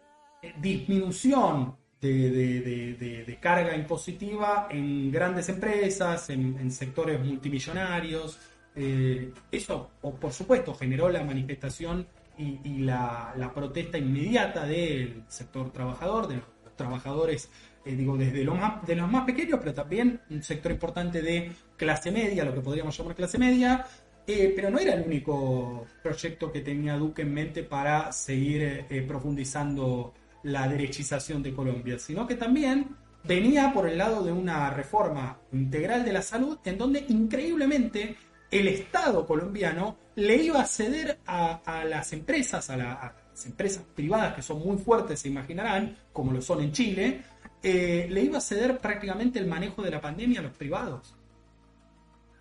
disminución 0.59 1.75
de, 2.01 3.37
carga 3.41 3.75
impositiva 3.75 4.67
en 4.69 5.11
grandes 5.11 5.49
empresas, 5.49 6.29
en, 6.29 6.71
sectores 6.71 7.23
multimillonarios. 7.23 8.39
Eh, 8.75 9.31
eso, 9.51 9.91
por 10.01 10.31
supuesto, 10.31 10.73
generó 10.73 11.09
la 11.09 11.23
manifestación 11.23 12.07
y, 12.37 12.79
la, 12.79 13.33
la, 13.37 13.53
protesta 13.53 13.97
inmediata 13.97 14.65
del 14.65 15.23
sector 15.29 15.71
trabajador, 15.71 16.27
de 16.27 16.35
los 16.35 16.75
trabajadores 16.75 17.49
eh, 17.85 17.95
digo, 17.95 18.17
desde 18.17 18.43
lo 18.43 18.55
más, 18.55 18.85
de 18.85 18.95
los 18.95 19.09
más 19.09 19.25
pequeños, 19.25 19.59
pero 19.59 19.73
también 19.73 20.19
un 20.31 20.41
sector 20.41 20.71
importante 20.71 21.21
de 21.21 21.51
clase 21.77 22.11
media, 22.11 22.43
lo 22.43 22.53
que 22.53 22.61
podríamos 22.61 22.97
llamar 22.97 23.15
clase 23.15 23.37
media, 23.37 23.85
eh, 24.25 24.51
pero 24.55 24.71
no 24.71 24.79
era 24.79 24.95
el 24.95 25.03
único 25.03 25.85
proyecto 26.01 26.51
que 26.51 26.61
tenía 26.61 26.97
Duque 26.97 27.21
en 27.21 27.31
mente 27.31 27.61
para 27.61 28.11
seguir 28.11 28.85
eh, 28.89 29.05
profundizando 29.07 30.15
la 30.41 30.67
derechización 30.67 31.43
de 31.43 31.53
Colombia, 31.53 31.99
sino 31.99 32.25
que 32.25 32.33
también 32.33 32.87
venía 33.23 33.71
por 33.71 33.87
el 33.87 33.99
lado 33.99 34.23
de 34.23 34.31
una 34.31 34.71
reforma 34.71 35.37
integral 35.51 36.03
de 36.03 36.13
la 36.13 36.23
salud 36.23 36.57
en 36.65 36.79
donde 36.79 37.05
increíblemente 37.07 38.15
el 38.51 38.67
Estado 38.67 39.25
colombiano 39.25 39.97
le 40.15 40.35
iba 40.37 40.61
a 40.61 40.65
ceder 40.65 41.19
a, 41.25 41.83
las 41.87 42.13
empresas, 42.13 42.69
a, 42.69 42.73
a, 42.73 43.13
las 43.31 43.45
empresas 43.45 43.83
privadas 43.95 44.35
que 44.35 44.41
son 44.41 44.59
muy 44.59 44.77
fuertes, 44.77 45.19
se 45.19 45.27
imaginarán, 45.27 45.97
como 46.13 46.31
lo 46.31 46.41
son 46.41 46.61
en 46.61 46.71
Chile, 46.71 47.21
eh, 47.67 48.05
le 48.11 48.21
iba 48.21 48.37
a 48.37 48.41
ceder 48.41 48.77
prácticamente 48.77 49.39
el 49.39 49.47
manejo 49.47 49.81
de 49.81 49.89
la 49.89 49.99
pandemia 49.99 50.39
a 50.39 50.43
los 50.43 50.51
privados. 50.51 51.15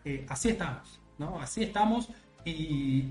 Eh, 0.05 0.26
así 0.28 0.51
estamos, 0.51 1.01
¿no? 1.16 1.40
Así 1.40 1.62
estamos 1.62 2.10
y, 2.44 3.10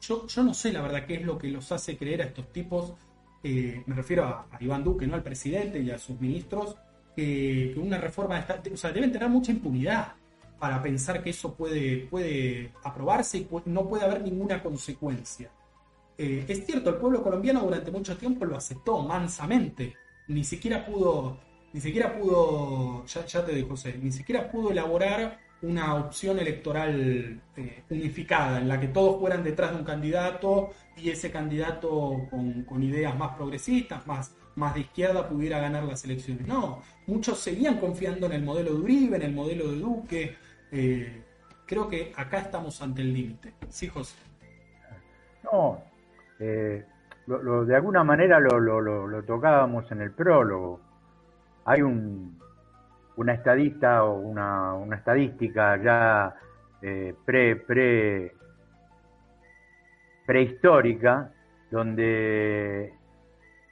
yo, 0.00 0.26
no 0.42 0.54
sé 0.54 0.72
la 0.72 0.80
verdad 0.80 1.04
qué 1.04 1.16
es 1.16 1.22
lo 1.22 1.36
que 1.36 1.48
los 1.48 1.70
hace 1.70 1.98
creer 1.98 2.22
a 2.22 2.24
estos 2.24 2.50
tipos, 2.50 2.94
eh, 3.42 3.82
me 3.84 3.94
refiero 3.94 4.24
a, 4.24 4.48
Iván 4.58 4.82
Duque, 4.82 5.06
¿no? 5.06 5.16
Al 5.16 5.22
presidente 5.22 5.80
y 5.80 5.90
a 5.90 5.98
sus 5.98 6.18
ministros, 6.18 6.76
que, 7.14 7.74
una 7.76 7.98
reforma 7.98 8.36
de 8.36 8.40
esta, 8.40 8.62
o 8.72 8.76
sea, 8.78 8.90
deben 8.90 9.12
tener 9.12 9.28
mucha 9.28 9.52
impunidad 9.52 10.14
para 10.58 10.82
pensar 10.82 11.22
que 11.22 11.30
eso 11.30 11.54
puede, 11.54 12.06
puede 12.10 12.72
aprobarse 12.82 13.38
y 13.38 13.48
no 13.66 13.88
puede 13.88 14.04
haber 14.04 14.22
ninguna 14.22 14.62
consecuencia. 14.62 15.50
es 16.16 16.66
cierto, 16.66 16.90
el 16.90 16.96
pueblo 16.96 17.22
colombiano 17.22 17.60
durante 17.60 17.90
mucho 17.90 18.16
tiempo 18.16 18.44
lo 18.44 18.56
aceptó 18.56 19.02
mansamente, 19.02 19.94
ni 20.26 20.44
siquiera 20.44 20.84
pudo, 20.84 21.38
ni 21.72 21.80
siquiera 21.80 22.18
pudo, 22.18 23.04
ya, 23.06 23.24
ya 23.24 23.44
te 23.44 23.54
digo 23.54 23.70
José, 23.70 23.98
ni 24.02 24.10
siquiera 24.10 24.50
pudo 24.50 24.70
elaborar 24.70 25.38
una 25.62 25.96
opción 25.96 26.38
electoral 26.38 27.40
eh, 27.56 27.82
unificada 27.90 28.58
en 28.58 28.68
la 28.68 28.78
que 28.78 28.88
todos 28.88 29.18
fueran 29.18 29.42
detrás 29.42 29.72
de 29.72 29.78
un 29.78 29.84
candidato 29.84 30.70
y 30.96 31.10
ese 31.10 31.30
candidato 31.30 32.28
con, 32.30 32.82
ideas 32.82 33.16
más 33.18 33.36
progresistas, 33.36 34.06
más, 34.06 34.34
más 34.54 34.74
de 34.74 34.80
izquierda 34.80 35.28
pudiera 35.28 35.58
ganar 35.58 35.84
las 35.84 36.04
elecciones. 36.04 36.46
No, 36.46 36.82
muchos 37.06 37.38
seguían 37.38 37.78
confiando 37.78 38.26
en 38.26 38.32
el 38.32 38.42
modelo 38.42 38.74
de 38.74 38.80
Uribe, 38.80 39.16
en 39.16 39.22
el 39.22 39.32
modelo 39.32 39.70
de 39.70 39.78
Duque. 39.78 40.36
Eh, 40.70 41.22
creo 41.66 41.88
que 41.88 42.12
acá 42.16 42.38
estamos 42.38 42.80
ante 42.82 43.02
el 43.02 43.12
límite. 43.12 43.54
¿Sí, 43.68 43.88
José? 43.88 44.16
No, 45.44 45.82
eh, 46.40 46.84
de 47.26 47.76
alguna 47.76 48.04
manera 48.04 48.38
lo, 48.40 48.58
lo, 48.60 49.22
tocábamos 49.24 49.90
en 49.92 50.02
el 50.02 50.12
prólogo. 50.12 50.80
Hay 51.64 51.82
un, 51.82 52.38
una 53.16 53.34
estadista 53.34 54.04
o 54.04 54.18
una, 54.18 54.74
una 54.74 54.96
estadística 54.96 55.76
ya 55.82 56.34
eh, 56.80 57.14
pre, 57.24 57.56
pre, 57.56 58.32
prehistórica 60.26 61.32
donde 61.70 62.94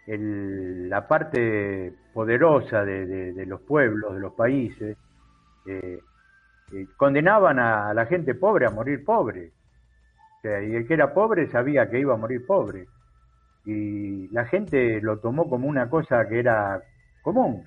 la 0.09 1.09
parte 1.09 1.93
poderosa 2.13 2.85
de, 2.85 3.45
los 3.47 3.61
pueblos, 3.63 4.15
de 4.15 4.21
los 4.21 4.33
países, 4.35 4.97
eh, 5.67 6.01
eh, 6.73 6.87
condenaban 6.97 7.59
a, 7.59 7.95
la 7.95 8.07
gente 8.07 8.35
pobre 8.35 8.67
a 8.67 8.71
morir 8.71 9.05
pobre. 9.05 9.53
y 10.43 10.75
el 10.77 10.87
que 10.87 10.95
era 10.95 11.13
pobre 11.13 11.51
sabía 11.51 11.91
que 11.91 11.99
iba 11.99 12.15
a 12.15 12.19
morir 12.19 12.47
pobre 12.47 12.87
y 13.67 14.29
la 14.29 14.47
gente 14.47 15.01
lo 15.03 15.19
tomó 15.19 15.51
como 15.51 15.69
una 15.69 15.91
cosa 15.91 16.27
que 16.29 16.39
era 16.39 16.81
común. 17.23 17.65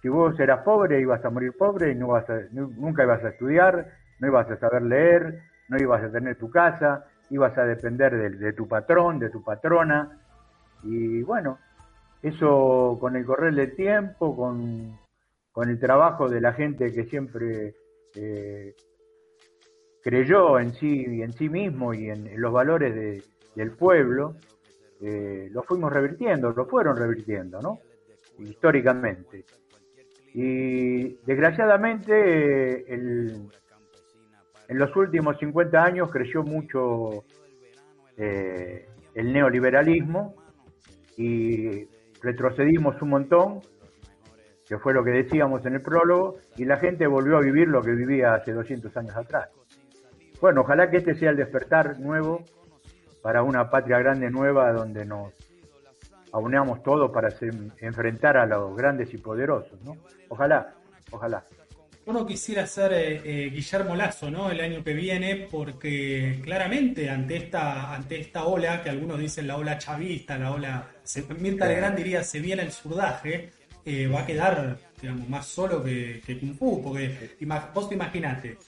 Si 0.00 0.08
vos 0.08 0.38
eras 0.38 0.60
pobre, 0.60 1.00
ibas 1.00 1.24
a 1.24 1.30
morir 1.30 1.52
pobre 1.58 1.90
y 1.90 1.94
no 1.96 2.06
vas 2.06 2.24
nunca 2.52 3.02
ibas 3.02 3.22
a 3.24 3.30
estudiar, 3.30 3.88
no 4.20 4.28
ibas 4.28 4.48
a 4.48 4.56
saber 4.56 4.82
leer, 4.82 5.42
no 5.68 5.76
ibas 5.76 6.04
a 6.04 6.12
tener 6.12 6.36
tu 6.36 6.48
casa, 6.48 7.06
ibas 7.30 7.58
a 7.58 7.64
depender 7.64 8.38
de, 8.38 8.52
tu 8.52 8.68
patrón, 8.68 9.18
de 9.18 9.30
tu 9.30 9.42
patrona. 9.42 10.20
Y 10.84 11.22
bueno, 11.22 11.58
eso 12.22 12.96
con 13.00 13.16
el 13.16 13.26
correr 13.26 13.54
del 13.54 13.74
tiempo, 13.74 14.36
con, 14.36 14.96
el 15.62 15.78
trabajo 15.78 16.28
de 16.28 16.40
la 16.40 16.52
gente 16.52 16.92
que 16.92 17.04
siempre 17.04 17.74
eh, 18.14 18.74
creyó 20.02 20.58
en 20.58 20.72
sí, 20.74 21.22
en 21.22 21.32
sí 21.32 21.48
mismo 21.48 21.94
y 21.94 22.10
en, 22.10 22.40
los 22.40 22.52
valores 22.52 23.24
del 23.54 23.72
pueblo, 23.72 24.36
eh, 25.00 25.48
lo 25.50 25.62
fuimos 25.62 25.92
revirtiendo, 25.92 26.50
lo 26.50 26.66
fueron 26.66 26.96
revirtiendo, 26.96 27.60
¿no? 27.60 27.80
Históricamente. 28.38 29.44
Y 30.34 31.14
desgraciadamente 31.24 32.92
en 32.92 34.78
los 34.78 34.94
últimos 34.96 35.38
50 35.38 35.82
años 35.82 36.10
creció 36.10 36.42
mucho 36.42 37.24
eh, 38.16 38.86
el 39.14 39.32
neoliberalismo 39.32 40.34
y 41.16 41.86
retrocedimos 42.20 43.00
un 43.00 43.08
montón, 43.10 43.60
que 44.68 44.78
fue 44.78 44.92
lo 44.92 45.02
que 45.02 45.10
decíamos 45.10 45.64
en 45.64 45.74
el 45.74 45.80
prólogo, 45.80 46.36
y 46.56 46.64
la 46.64 46.76
gente 46.76 47.06
volvió 47.06 47.38
a 47.38 47.40
vivir 47.40 47.68
lo 47.68 47.82
que 47.82 47.92
vivía 47.92 48.34
hace 48.34 48.52
200 48.52 48.94
años 48.96 49.16
atrás. 49.16 49.48
Bueno, 50.40 50.60
ojalá 50.60 50.90
que 50.90 50.98
este 50.98 51.14
sea 51.14 51.30
el 51.30 51.36
despertar 51.36 51.98
nuevo 51.98 52.44
para 53.22 53.42
una 53.42 53.70
patria 53.70 53.98
grande 53.98 54.30
nueva 54.30 54.72
donde 54.72 55.04
nos 55.04 55.32
aunamos 56.32 56.82
todos 56.82 57.10
para 57.10 57.28
enfrentar 57.80 58.36
a 58.36 58.46
los 58.46 58.76
grandes 58.76 59.12
y 59.14 59.18
poderosos, 59.18 59.80
¿no? 59.82 59.96
Ojalá, 60.28 60.74
ojalá. 61.10 61.44
Uno 62.04 62.24
quisiera 62.24 62.66
ser 62.66 62.94
eh, 62.94 63.20
eh, 63.22 63.50
Guillermo 63.50 63.94
Lazo, 63.94 64.30
¿no? 64.30 64.50
El 64.50 64.60
año 64.60 64.82
que 64.82 64.94
viene, 64.94 65.46
porque 65.50 66.40
claramente 66.42 67.10
ante 67.10 67.36
esta, 67.36 67.94
ante 67.94 68.18
esta 68.18 68.44
ola, 68.46 68.82
que 68.82 68.88
algunos 68.88 69.18
dicen 69.18 69.46
la 69.46 69.58
ola 69.58 69.76
chavista, 69.76 70.38
la 70.38 70.52
ola, 70.52 70.88
Mirta 71.38 71.66
Legrand 71.66 71.96
diría, 71.96 72.22
se 72.22 72.40
viene 72.40 72.62
el 72.62 72.72
surdaje, 72.72 73.50
eh, 73.84 74.06
va 74.06 74.20
a 74.20 74.26
quedar, 74.26 74.78
digamos, 75.00 75.28
más 75.28 75.46
solo 75.46 75.82
que, 75.82 76.20
que 76.26 76.38
Kung 76.38 76.56
Fu, 76.56 76.82
porque 76.82 77.36
vos 77.74 77.88
te 77.88 77.94
imaginate, 77.94 78.58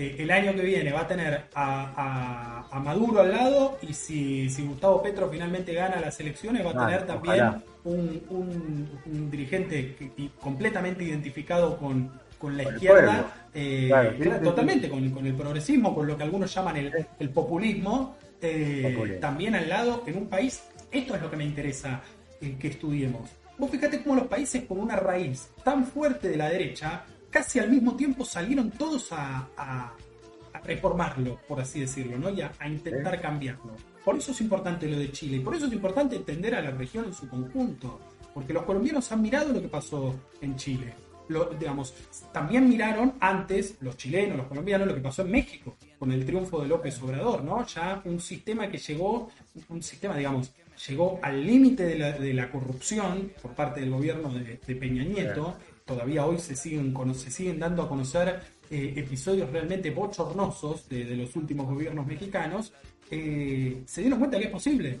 el 0.00 0.30
año 0.30 0.54
que 0.54 0.62
viene 0.62 0.92
va 0.92 1.00
a 1.00 1.06
tener 1.06 1.44
a, 1.54 2.80
Maduro 2.82 3.20
al 3.20 3.30
lado 3.30 3.78
y 3.82 3.92
si, 3.92 4.48
Gustavo 4.66 5.02
Petro 5.02 5.28
finalmente 5.30 5.74
gana 5.74 6.00
las 6.00 6.18
elecciones 6.20 6.64
va 6.64 6.70
a 6.70 6.86
tener 6.86 7.06
también 7.06 7.62
un, 7.84 9.30
dirigente 9.30 9.96
completamente 10.40 11.04
identificado 11.04 11.76
con, 11.76 12.10
la 12.56 12.62
izquierda, 12.62 13.48
eh, 13.52 13.90
totalmente 14.42 14.88
con, 14.88 15.04
el 15.26 15.34
progresismo, 15.34 15.94
con 15.94 16.06
lo 16.06 16.16
que 16.16 16.22
algunos 16.22 16.52
llaman 16.54 16.76
el, 17.18 17.30
populismo, 17.30 18.16
eh, 18.40 19.18
también 19.20 19.54
al 19.54 19.68
lado 19.68 20.04
en 20.06 20.16
un 20.16 20.26
país, 20.26 20.62
esto 20.90 21.14
es 21.14 21.22
lo 21.22 21.30
que 21.30 21.36
me 21.36 21.44
interesa 21.44 22.00
eh, 22.40 22.56
que 22.58 22.68
estudiemos. 22.68 23.30
Vos 23.60 23.70
fíjate 23.70 24.02
cómo 24.02 24.16
los 24.16 24.26
países 24.26 24.64
con 24.64 24.80
una 24.80 24.96
raíz 24.96 25.50
tan 25.62 25.84
fuerte 25.84 26.30
de 26.30 26.38
la 26.38 26.48
derecha 26.48 27.04
casi 27.28 27.58
al 27.58 27.68
mismo 27.70 27.94
tiempo 27.94 28.24
salieron 28.24 28.70
todos 28.70 29.12
a, 29.12 29.92
reformarlo, 30.64 31.38
por 31.46 31.60
así 31.60 31.80
decirlo, 31.80 32.18
¿no? 32.18 32.30
y 32.30 32.40
a, 32.40 32.52
intentar 32.66 33.20
cambiarlo. 33.20 33.76
Por 34.02 34.16
eso 34.16 34.32
es 34.32 34.40
importante 34.40 34.88
lo 34.88 34.98
de 34.98 35.12
Chile, 35.12 35.36
y 35.36 35.40
por 35.40 35.54
eso 35.54 35.66
es 35.66 35.72
importante 35.74 36.16
entender 36.16 36.54
a 36.54 36.62
la 36.62 36.70
región 36.70 37.04
en 37.04 37.12
su 37.12 37.28
conjunto, 37.28 38.00
porque 38.32 38.54
los 38.54 38.62
colombianos 38.62 39.12
han 39.12 39.20
mirado 39.20 39.52
lo 39.52 39.60
que 39.60 39.68
pasó 39.68 40.14
en 40.40 40.56
Chile. 40.56 40.94
Lo, 41.28 41.50
digamos, 41.50 41.94
también 42.32 42.66
miraron 42.66 43.14
antes 43.20 43.76
los 43.80 43.96
chilenos, 43.98 44.38
los 44.38 44.46
colombianos, 44.46 44.88
lo 44.88 44.94
que 44.94 45.02
pasó 45.02 45.20
en 45.20 45.32
México 45.32 45.76
con 45.98 46.12
el 46.12 46.24
triunfo 46.24 46.62
de 46.62 46.68
López 46.68 47.00
Obrador, 47.02 47.44
¿no? 47.44 47.64
Ya 47.66 48.00
un 48.06 48.20
sistema 48.20 48.70
que 48.70 48.78
llegó, 48.78 49.28
un 49.68 49.82
sistema, 49.82 50.16
digamos, 50.16 50.50
llegó 50.88 51.18
al 51.22 51.44
límite 51.44 51.84
de 51.84 52.34
la, 52.34 52.50
corrupción 52.50 53.32
por 53.42 53.54
parte 53.54 53.80
del 53.80 53.90
gobierno 53.90 54.32
de, 54.32 54.74
Peña 54.74 55.04
Nieto, 55.04 55.56
todavía 55.84 56.26
hoy 56.26 56.38
se 56.38 56.56
siguen, 56.56 56.94
se 57.14 57.30
siguen 57.30 57.58
dando 57.58 57.82
a 57.82 57.88
conocer 57.88 58.40
eh, 58.70 58.94
episodios 58.96 59.50
realmente 59.50 59.90
bochornosos 59.90 60.88
de, 60.88 61.16
los 61.16 61.34
últimos 61.36 61.66
gobiernos 61.66 62.06
mexicanos, 62.06 62.72
eh, 63.10 63.82
se 63.84 64.00
dieron 64.02 64.18
cuenta 64.18 64.38
que 64.38 64.44
es 64.44 64.50
posible, 64.50 65.00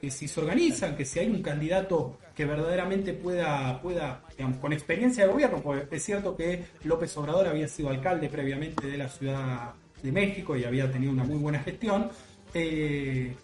que 0.00 0.10
si 0.10 0.26
se 0.26 0.40
organizan, 0.40 0.96
que 0.96 1.04
si 1.04 1.18
hay 1.18 1.28
un 1.28 1.42
candidato 1.42 2.18
que 2.34 2.46
verdaderamente 2.46 3.12
pueda, 3.12 3.80
pueda 3.82 4.22
digamos, 4.36 4.58
con 4.58 4.72
experiencia 4.72 5.26
de 5.26 5.32
gobierno, 5.32 5.60
porque 5.62 5.94
es 5.94 6.02
cierto 6.02 6.34
que 6.34 6.64
López 6.84 7.14
Obrador 7.18 7.48
había 7.48 7.68
sido 7.68 7.90
alcalde 7.90 8.30
previamente 8.30 8.86
de 8.86 8.96
la 8.96 9.08
Ciudad 9.08 9.74
de 10.02 10.12
México 10.12 10.56
y 10.56 10.64
había 10.64 10.90
tenido 10.90 11.12
una 11.12 11.24
muy 11.24 11.36
buena 11.36 11.58
gestión, 11.58 12.08
eh, 12.54 13.34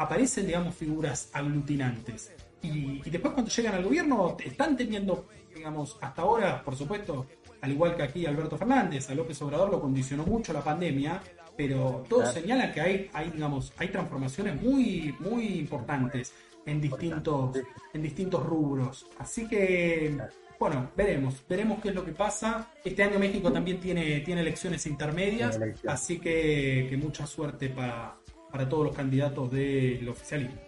aparecen, 0.00 0.46
digamos, 0.46 0.74
figuras 0.74 1.30
aglutinantes. 1.32 2.32
Y, 2.62 3.00
y, 3.04 3.10
después 3.10 3.32
cuando 3.32 3.50
llegan 3.50 3.74
al 3.74 3.84
gobierno 3.84 4.36
están 4.44 4.76
teniendo 4.76 5.26
digamos, 5.54 5.98
hasta 6.00 6.22
ahora, 6.22 6.62
por 6.62 6.76
supuesto, 6.76 7.26
al 7.60 7.72
igual 7.72 7.96
que 7.96 8.02
aquí 8.02 8.26
Alberto 8.26 8.56
Fernández, 8.56 9.10
a 9.10 9.14
López 9.14 9.40
Obrador 9.42 9.70
lo 9.70 9.80
condicionó 9.80 10.24
mucho 10.24 10.52
la 10.52 10.62
pandemia, 10.62 11.20
pero 11.56 12.04
todo 12.08 12.24
señala 12.26 12.72
que 12.72 12.80
hay, 12.80 13.10
hay, 13.12 13.30
digamos, 13.30 13.72
hay 13.76 13.88
transformaciones 13.88 14.60
muy, 14.62 15.14
muy 15.20 15.58
importantes 15.58 16.32
en 16.64 16.80
distintos, 16.80 17.58
en 17.92 18.02
distintos 18.02 18.44
rubros. 18.44 19.06
Así 19.18 19.46
que, 19.46 20.16
bueno, 20.58 20.90
veremos, 20.96 21.42
veremos 21.48 21.80
qué 21.82 21.90
es 21.90 21.94
lo 21.94 22.04
que 22.04 22.12
pasa. 22.12 22.70
Este 22.84 23.02
año 23.02 23.18
México 23.18 23.52
también 23.52 23.80
tiene, 23.80 24.20
tiene 24.20 24.40
elecciones 24.40 24.86
intermedias, 24.86 25.58
así 25.86 26.18
que, 26.18 26.98
mucha 27.02 27.26
suerte 27.26 27.68
para, 27.68 28.16
para 28.50 28.68
todos 28.68 28.86
los 28.86 28.94
candidatos 28.94 29.50
del 29.50 30.08
oficialismo. 30.08 30.60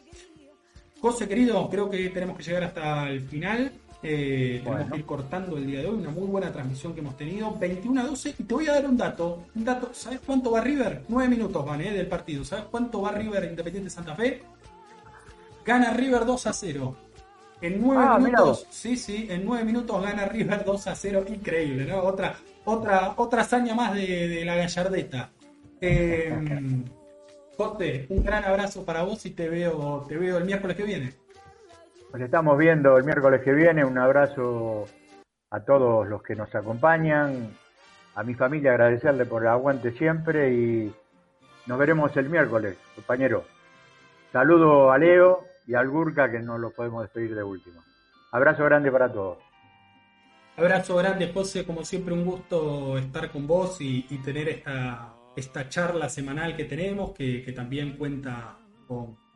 José, 1.01 1.29
querido, 1.29 1.69
creo 1.69 1.91
que 1.91 2.11
tenemos 2.11 2.37
que 2.37 2.45
llegar 2.45 2.63
hasta 2.63 3.09
el 3.09 3.21
final. 3.23 3.73
Eh, 4.05 4.61
tenemos 4.65 4.91
que 4.91 4.99
ir 4.99 5.05
cortando 5.05 5.57
el 5.57 5.67
día 5.67 5.81
de 5.81 5.89
hoy, 5.89 5.97
una 5.97 6.11
muy 6.11 6.27
buena 6.27 6.53
transmisión 6.53 6.93
que 6.95 7.01
hemos 7.01 7.17
tenido, 7.17 7.57
21 7.57 8.01
a 8.01 8.05
12, 8.05 8.35
y 8.39 8.43
te 8.45 8.55
voy 8.55 8.67
a 8.69 8.73
dar 8.75 8.87
un 8.87 8.97
dato, 8.97 9.45
un 9.55 9.65
dato, 9.65 9.91
¿sabes 9.93 10.21
cuánto 10.25 10.51
va 10.53 10.61
River? 10.61 11.03
9 11.09 11.29
minutos 11.29 11.65
van, 11.65 11.81
eh, 11.81 11.93
del 11.93 12.09
partido, 12.09 12.45
¿sabes 12.45 12.65
cuánto 12.69 13.01
va 13.01 13.13
River 13.13 13.45
Independiente 13.45 13.91
Santa 13.91 14.17
Fe? 14.17 14.43
Gana 15.65 15.93
River 15.93 16.25
2 16.25 16.47
a 16.47 16.53
0. 16.53 16.97
En 17.61 17.81
9 17.81 18.05
ah, 18.05 18.19
minutos, 18.19 18.67
sí, 18.71 18.97
sí, 18.97 19.27
en 19.31 19.45
9 19.45 19.65
minutos 19.65 20.03
gana 20.03 20.25
River 20.25 20.65
2 20.65 20.87
a 20.89 20.95
0, 20.97 21.25
increíble, 21.29 21.85
¿no? 21.85 22.03
Otra, 22.03 22.35
otra, 22.65 23.15
otra 23.17 23.43
hazaña 23.43 23.75
más 23.75 23.95
de, 23.95 24.45
la 24.45 24.57
gallardeta. 24.57 25.31
Eh, 25.81 26.85
un 28.09 28.25
gran 28.25 28.45
abrazo 28.45 28.85
para 28.85 29.03
vos 29.03 29.25
y 29.27 29.31
te 29.31 29.49
veo, 29.49 30.05
te 30.09 30.17
veo 30.17 30.39
el 30.39 30.45
miércoles 30.45 30.77
que 30.77 30.85
viene. 30.85 31.13
Nos 32.13 32.21
estamos 32.21 32.59
viendo 32.59 32.99
el 32.99 33.05
miércoles 33.05 33.41
que 33.43 33.53
viene. 33.53 33.85
Un 33.85 33.99
abrazo 33.99 34.87
a 35.51 35.61
todos 35.61 36.07
los 36.09 36.23
que 36.23 36.35
nos 36.35 36.55
acompañan. 36.55 37.55
A 38.15 38.23
mi 38.23 38.35
familia 38.35 38.73
agradecerle 38.73 39.25
por 39.25 39.43
el 39.43 39.49
aguante 39.49 39.93
siempre 39.93 40.53
y 40.53 40.95
nos 41.67 41.79
veremos 41.79 42.15
el 42.17 42.29
miércoles, 42.29 42.77
compañero. 42.95 43.45
Saludo 44.33 44.93
a 44.93 44.99
Leo 44.99 45.45
y 45.67 45.75
al 45.75 45.89
Gurka 45.89 46.31
que 46.31 46.41
no 46.41 46.59
lo 46.59 46.71
podemos 46.71 47.03
despedir 47.03 47.35
de 47.35 47.43
último. 47.43 47.81
Abrazo 48.33 48.65
grande 48.65 48.91
para 48.91 49.11
todos. 49.11 49.39
Abrazo 50.57 50.97
grande, 50.97 51.33
José. 51.33 51.65
Como 51.65 51.85
siempre, 51.85 52.13
un 52.13 52.25
gusto 52.25 52.99
estar 52.99 53.31
con 53.31 53.47
vos 53.47 53.79
y, 53.81 54.03
tener 54.25 54.49
esta, 54.49 55.15
esta 55.37 55.69
charla 55.69 56.09
semanal 56.09 56.57
que 56.57 56.65
tenemos, 56.65 57.13
que 57.13 57.53
también 57.55 57.97
cuenta 57.97 58.59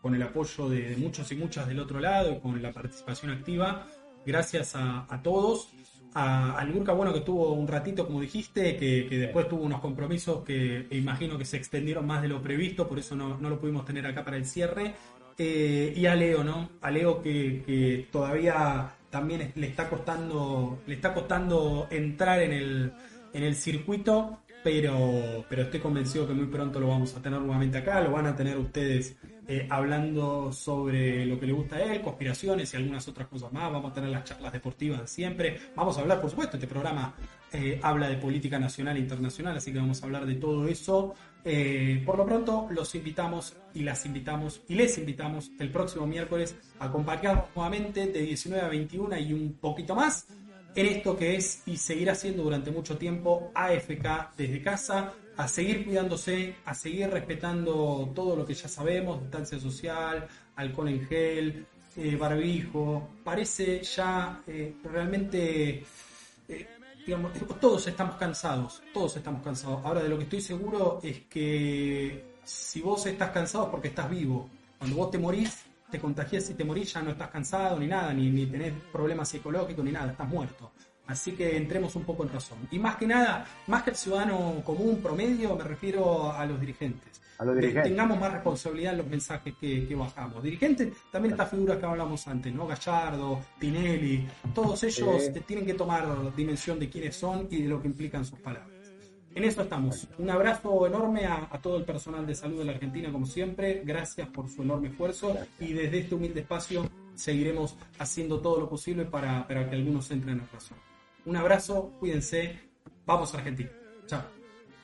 con, 0.03 0.15
el 0.15 0.23
apoyo 0.23 0.69
de, 0.69 0.97
muchos 0.97 1.31
y 1.33 1.35
muchas 1.35 1.67
del 1.67 1.81
otro 1.81 1.99
lado 1.99 2.41
con 2.41 2.61
la 2.63 2.73
participación 2.73 3.33
activa. 3.33 3.89
Gracias 4.25 4.75
a, 4.75 5.21
todos. 5.23 5.69
A, 6.15 6.65
Gurka, 6.73 6.93
bueno, 6.93 7.13
que 7.13 7.21
tuvo 7.21 7.53
un 7.53 7.67
ratito, 7.67 8.07
como 8.07 8.21
dijiste, 8.21 8.77
que, 8.77 9.09
después 9.11 9.49
tuvo 9.49 9.65
unos 9.65 9.81
compromisos 9.81 10.45
que 10.45 10.87
imagino 10.91 11.37
que 11.39 11.45
se 11.45 11.57
extendieron 11.57 12.07
más 12.07 12.23
de 12.23 12.29
lo 12.29 12.41
previsto, 12.41 12.89
por 12.89 12.99
eso 12.99 13.17
no, 13.17 13.37
lo 13.39 13.61
pudimos 13.61 13.85
tener 13.85 14.07
acá 14.07 14.25
para 14.25 14.37
el 14.37 14.47
cierre. 14.47 14.95
Eh, 15.39 15.93
y 15.95 16.07
a 16.07 16.15
Leo, 16.15 16.43
¿no? 16.43 16.71
A 16.81 16.91
Leo 16.91 17.21
que, 17.21 18.07
todavía 18.11 18.95
también 19.11 19.53
le 19.55 19.67
está 19.67 19.89
costando, 19.89 20.79
le 20.87 20.95
está 20.95 21.13
costando 21.13 21.89
entrar 21.91 22.41
en 22.43 22.53
el, 22.53 22.93
en 23.33 23.43
el 23.43 23.55
circuito, 23.55 24.39
pero, 24.67 25.45
pero 25.49 25.63
estoy 25.63 25.79
convencido 25.79 26.27
que 26.27 26.35
muy 26.35 26.47
pronto 26.47 26.81
lo 26.81 26.89
vamos 26.89 27.15
a 27.15 27.23
tener 27.23 27.39
nuevamente 27.39 27.79
acá, 27.79 28.01
lo 28.01 28.11
van 28.11 28.27
a 28.27 28.35
tener 28.35 28.59
ustedes 28.59 29.15
eh, 29.47 29.65
hablando 29.71 30.51
sobre 30.51 31.25
lo 31.25 31.39
que 31.39 31.47
le 31.47 31.53
gusta 31.53 31.77
a 31.77 31.83
él, 31.85 32.01
conspiraciones 32.01 32.75
y 32.75 32.77
algunas 32.77 33.07
otras 33.07 33.29
cosas 33.29 33.53
más. 33.53 33.71
Vamos 33.71 33.93
a 33.93 33.95
tener 33.95 34.11
las 34.11 34.25
charlas 34.25 34.53
deportivas 34.53 35.09
siempre. 35.09 35.57
Vamos 35.77 35.97
a 35.97 36.01
hablar, 36.01 36.21
por 36.21 36.31
supuesto, 36.31 36.57
este 36.57 36.67
programa 36.67 37.15
eh, 37.53 37.79
habla 37.81 38.09
de 38.09 38.17
política 38.17 38.59
nacional 38.59 38.97
e 38.97 38.99
internacional, 38.99 39.57
así 39.57 39.73
que 39.73 39.79
vamos 39.79 40.03
a 40.03 40.07
hablar 40.07 40.27
de 40.27 40.35
todo 40.35 40.67
eso. 40.67 41.15
Eh, 41.45 42.03
por 42.05 42.19
lo 42.19 42.27
pronto, 42.27 42.67
los 42.73 42.93
invitamos 42.97 43.57
y 43.73 43.85
las 43.85 44.05
invitamos 44.05 44.63
y 44.69 44.75
les 44.75 44.99
invitamos 44.99 45.53
el 45.61 45.71
próximo 45.71 46.09
miércoles 46.09 46.57
a 46.81 46.87
acompañarnos 46.87 47.45
nuevamente 47.55 48.09
de 48.09 48.21
19 48.21 48.67
a 48.67 48.69
21 48.69 49.17
y 49.19 49.33
un 49.33 49.53
poquito 49.61 49.95
más 49.95 50.27
en 50.77 50.87
esto 50.87 51.17
que 51.17 51.37
es 51.37 51.63
y 51.67 51.79
seguirá 51.79 52.15
siendo 52.15 52.43
durante 52.43 52.71
mucho 52.71 52.99
tiempo 52.99 53.51
AFK 53.55 54.37
desde 54.37 54.63
casa 54.63 55.15
a 55.37 55.49
seguir 55.49 55.85
cuidándose, 55.85 56.55
a 56.65 56.75
seguir 56.75 57.11
respetando 57.11 58.13
todo 58.15 58.37
lo 58.37 58.47
que 58.47 58.55
ya 58.55 58.69
sabemos, 58.69 59.21
distancia 59.21 59.59
social, 59.59 60.27
alcohol 60.55 60.89
en 60.89 61.07
gel, 61.07 61.67
eh, 61.97 62.17
barbijo. 62.17 63.09
Parece 63.25 63.83
ya 63.83 64.43
eh, 64.47 64.77
realmente, 64.85 65.85
eh, 66.49 66.67
digamos, 67.05 67.33
todos 67.61 67.87
estamos 67.87 68.17
cansados, 68.17 68.83
todos 68.93 69.17
estamos 69.17 69.43
cansados. 69.43 69.85
Ahora 69.85 70.03
de 70.03 70.09
lo 70.09 70.19
que 70.19 70.25
estoy 70.25 70.41
seguro 70.41 71.01
es 71.03 71.21
que 71.29 72.37
si 72.45 72.81
vos 72.81 73.05
estás 73.07 73.31
cansado 73.31 73.65
es 73.65 73.71
porque 73.71 73.89
estás 73.89 74.11
vivo. 74.11 74.49
Cuando 74.79 74.97
vos 74.97 75.11
te 75.11 75.19
morís, 75.19 75.66
te 75.91 75.99
contagias 75.99 76.51
y 76.51 76.55
te 76.55 76.65
morís, 76.65 76.93
ya 76.93 77.03
no 77.03 77.11
estás 77.11 77.29
cansado 77.31 77.79
ni 77.79 77.87
nada, 77.87 78.13
ni, 78.13 78.31
ni 78.31 78.47
tenés 78.47 78.73
problemas 78.93 79.29
psicológicos 79.29 79.85
ni 79.85 79.93
nada, 79.93 80.11
estás 80.13 80.29
muerto. 80.29 80.73
Así 81.07 81.33
que 81.33 81.57
entremos 81.57 81.95
un 81.95 82.05
poco 82.05 82.25
en 82.25 82.31
razón. 82.31 82.59
Y 82.71 82.79
más 82.81 82.97
que 82.97 83.07
nada, 83.07 83.47
más 83.69 83.85
que 83.85 83.91
el 83.91 83.97
ciudadano 83.97 84.61
común, 84.65 85.01
promedio, 85.01 85.55
me 85.57 85.63
refiero 85.63 86.33
a 86.33 86.45
los 86.47 86.59
dirigentes. 86.61 87.21
A 87.39 87.45
los 87.45 87.55
dirigentes. 87.55 87.85
Tengamos 87.93 88.19
más 88.19 88.33
responsabilidad 88.33 88.93
en 88.93 88.99
los 88.99 89.07
mensajes 89.07 89.55
que, 89.61 89.87
que 89.87 89.95
bajamos. 89.95 90.43
Dirigentes, 90.43 90.89
también 91.13 91.33
esta 91.35 91.47
figura 91.47 91.79
que 91.79 91.87
hablamos 91.87 92.27
antes, 92.27 92.53
¿no? 92.53 92.67
Gallardo, 92.67 93.41
Tinelli, 93.61 94.27
todos 94.53 94.83
ellos 94.83 95.33
te- 95.33 95.41
tienen 95.43 95.65
que 95.67 95.75
tomar 95.75 96.35
dimensión 96.35 96.81
de 96.81 96.89
quiénes 96.89 97.15
son 97.15 97.47
y 97.51 97.63
de 97.63 97.69
lo 97.69 97.81
que 97.81 97.87
implican 97.89 98.25
sus 98.25 98.41
palabras. 98.41 98.71
En 99.37 99.45
eso 99.45 99.61
estamos. 99.61 100.09
Un 100.17 100.31
abrazo 100.31 100.87
enorme 100.87 101.27
a, 101.27 101.47
a 101.51 101.61
todo 101.61 101.77
el 101.77 101.85
personal 101.85 102.27
de 102.27 102.35
salud 102.35 102.59
de 102.59 102.65
la 102.65 102.73
Argentina, 102.73 103.13
como 103.13 103.27
siempre. 103.27 103.83
Gracias 103.85 104.27
por 104.29 104.49
su 104.49 104.63
enorme 104.63 104.89
esfuerzo 104.89 105.37
y 105.61 105.75
desde 105.75 105.99
este 105.99 106.15
humilde 106.15 106.41
espacio 106.41 106.89
seguiremos 107.15 107.77
haciendo 107.99 108.41
todo 108.41 108.61
lo 108.61 108.69
posible 108.71 109.05
para, 109.05 109.47
para 109.47 109.69
que 109.69 109.77
algunos 109.77 110.11
entren 110.11 110.39
en 110.39 110.49
razón. 110.51 110.79
Un 111.27 111.37
abrazo, 111.37 111.93
cuídense. 112.01 112.59
Vamos 113.05 113.35
Argentina. 113.35 113.71
Chao. 114.07 114.23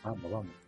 Vamos, 0.05 0.31
vamos. 0.31 0.62